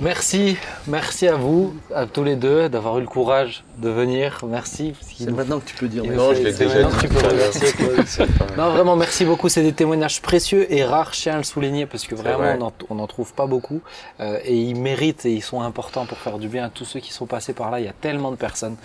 Merci, 0.00 0.56
merci 0.86 1.28
à 1.28 1.34
vous, 1.34 1.74
à 1.94 2.06
tous 2.06 2.24
les 2.24 2.34
deux, 2.36 2.70
d'avoir 2.70 2.96
eu 2.96 3.02
le 3.02 3.06
courage 3.06 3.62
de 3.76 3.90
venir. 3.90 4.40
Merci. 4.48 4.94
C'est 5.02 5.26
nous- 5.28 5.34
maintenant 5.36 5.58
que 5.60 5.66
tu 5.66 5.74
peux 5.76 5.86
dire 5.88 6.02
Non, 6.04 6.32
je 6.32 6.40
l'ai 6.40 6.52
c'est 6.52 6.64
déjà 6.64 6.80
maintenant 6.82 6.98
dit 6.98 7.06
que 7.08 7.12
tu 7.12 7.20
peux 7.20 7.26
remercier, 7.28 8.26
Non, 8.56 8.70
vraiment, 8.70 8.96
merci 8.96 9.26
beaucoup. 9.26 9.50
C'est 9.50 9.62
des 9.62 9.74
témoignages 9.74 10.22
précieux 10.22 10.72
et 10.72 10.82
rares, 10.84 11.12
je 11.12 11.20
tiens 11.20 11.34
à 11.34 11.38
le 11.38 11.42
souligner, 11.42 11.84
parce 11.84 12.06
que 12.06 12.14
vraiment, 12.14 12.38
vrai. 12.38 12.56
on 12.58 12.66
en- 12.66 12.72
on 12.88 12.94
n'en 12.94 13.06
trouve 13.06 13.34
pas 13.34 13.44
beaucoup. 13.46 13.82
Euh, 14.20 14.38
et 14.44 14.56
ils 14.56 14.76
méritent 14.76 15.26
et 15.26 15.32
ils 15.32 15.42
sont 15.42 15.60
importants 15.60 16.06
pour 16.06 16.16
faire 16.18 16.38
du 16.38 16.48
bien 16.48 16.64
à 16.66 16.68
tous 16.70 16.86
ceux 16.86 17.00
qui 17.00 17.12
sont 17.12 17.26
passés 17.26 17.52
par 17.52 17.70
là. 17.70 17.78
Il 17.78 17.84
y 17.84 17.88
a 17.88 17.92
tellement 18.00 18.30
de 18.30 18.36
personnes. 18.36 18.76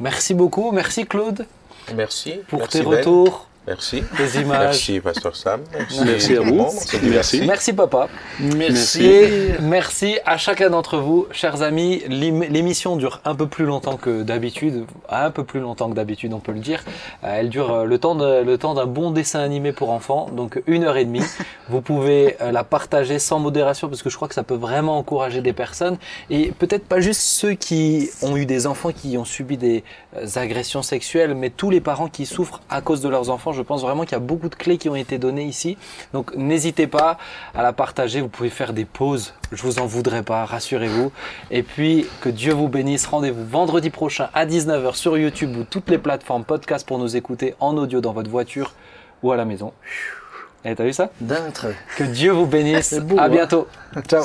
Merci 0.00 0.32
beaucoup. 0.32 0.72
Merci 0.72 1.04
Claude 1.06 1.44
Merci. 1.94 2.36
pour 2.48 2.60
Merci, 2.60 2.78
tes 2.78 2.84
Ben. 2.84 2.96
retours. 2.96 3.48
Merci. 3.66 4.02
des 4.18 4.40
images. 4.42 4.60
Merci, 4.60 5.00
Pasteur 5.00 5.34
Sam. 5.36 5.60
Merci 6.04 6.36
à 6.36 6.40
vous. 6.40 6.66
Merci. 7.04 7.42
Merci 7.46 7.72
papa. 7.72 8.08
Merci. 8.38 9.04
Et 9.06 9.30
merci 9.62 10.18
à 10.26 10.36
chacun 10.36 10.68
d'entre 10.68 10.98
vous, 10.98 11.26
chers 11.30 11.62
amis. 11.62 12.02
L'ém- 12.08 12.44
L'émission 12.50 12.96
dure 12.96 13.20
un 13.24 13.34
peu 13.34 13.46
plus 13.46 13.64
longtemps 13.64 13.96
que 13.96 14.22
d'habitude, 14.22 14.84
un 15.08 15.30
peu 15.30 15.44
plus 15.44 15.60
longtemps 15.60 15.88
que 15.88 15.94
d'habitude, 15.94 16.34
on 16.34 16.40
peut 16.40 16.52
le 16.52 16.58
dire. 16.60 16.84
Euh, 17.24 17.36
Elle 17.40 17.48
dure 17.48 17.72
euh, 17.72 17.84
le 17.84 17.98
temps 17.98 18.14
de- 18.14 18.42
le 18.42 18.58
temps 18.58 18.74
d'un 18.74 18.84
bon 18.86 19.10
dessin 19.12 19.40
animé 19.40 19.72
pour 19.72 19.90
enfants, 19.90 20.28
donc 20.30 20.62
une 20.66 20.84
heure 20.84 20.98
et 20.98 21.06
demie. 21.06 21.22
Vous 21.70 21.80
pouvez 21.80 22.36
euh, 22.42 22.52
la 22.52 22.64
partager 22.64 23.18
sans 23.18 23.38
modération 23.38 23.88
parce 23.88 24.02
que 24.02 24.10
je 24.10 24.16
crois 24.16 24.28
que 24.28 24.34
ça 24.34 24.42
peut 24.42 24.54
vraiment 24.56 24.98
encourager 24.98 25.40
des 25.40 25.54
personnes 25.54 25.96
et 26.28 26.52
peut-être 26.58 26.84
pas 26.84 27.00
juste 27.00 27.22
ceux 27.22 27.52
qui 27.54 28.10
ont 28.20 28.36
eu 28.36 28.44
des 28.44 28.66
enfants 28.66 28.92
qui 28.92 29.16
ont 29.16 29.24
subi 29.24 29.56
des 29.56 29.84
agressions 30.36 30.82
sexuelles, 30.82 31.34
mais 31.34 31.48
tous 31.48 31.70
les 31.70 31.80
parents 31.80 32.08
qui 32.08 32.26
souffrent 32.26 32.60
à 32.68 32.82
cause 32.82 33.00
de 33.00 33.08
leurs 33.08 33.30
enfants. 33.30 33.52
Je 33.54 33.62
pense 33.62 33.82
vraiment 33.82 34.02
qu'il 34.02 34.12
y 34.12 34.16
a 34.16 34.20
beaucoup 34.20 34.48
de 34.48 34.54
clés 34.54 34.78
qui 34.78 34.88
ont 34.88 34.96
été 34.96 35.18
données 35.18 35.44
ici. 35.44 35.76
Donc 36.12 36.34
n'hésitez 36.36 36.86
pas 36.86 37.18
à 37.54 37.62
la 37.62 37.72
partager. 37.72 38.20
Vous 38.20 38.28
pouvez 38.28 38.50
faire 38.50 38.72
des 38.72 38.84
pauses. 38.84 39.34
Je 39.52 39.62
vous 39.62 39.78
en 39.78 39.86
voudrais 39.86 40.22
pas, 40.22 40.44
rassurez-vous. 40.44 41.12
Et 41.50 41.62
puis 41.62 42.06
que 42.20 42.28
Dieu 42.28 42.52
vous 42.52 42.68
bénisse. 42.68 43.06
Rendez-vous 43.06 43.44
vendredi 43.46 43.90
prochain 43.90 44.28
à 44.34 44.46
19h 44.46 44.94
sur 44.94 45.16
YouTube 45.16 45.56
ou 45.56 45.64
toutes 45.64 45.90
les 45.90 45.98
plateformes 45.98 46.44
podcast 46.44 46.86
pour 46.86 46.98
nous 46.98 47.16
écouter 47.16 47.54
en 47.60 47.76
audio 47.76 48.00
dans 48.00 48.12
votre 48.12 48.30
voiture 48.30 48.72
ou 49.22 49.32
à 49.32 49.36
la 49.36 49.44
maison. 49.44 49.72
Et 50.64 50.74
t'as 50.74 50.84
vu 50.84 50.92
ça? 50.92 51.10
D'un 51.20 51.50
trait. 51.50 51.76
Que 51.96 52.04
Dieu 52.04 52.32
vous 52.32 52.46
bénisse. 52.46 52.94
Beau, 52.94 53.18
à 53.18 53.24
hein 53.24 53.28
bientôt. 53.28 53.68
Ciao. 54.08 54.24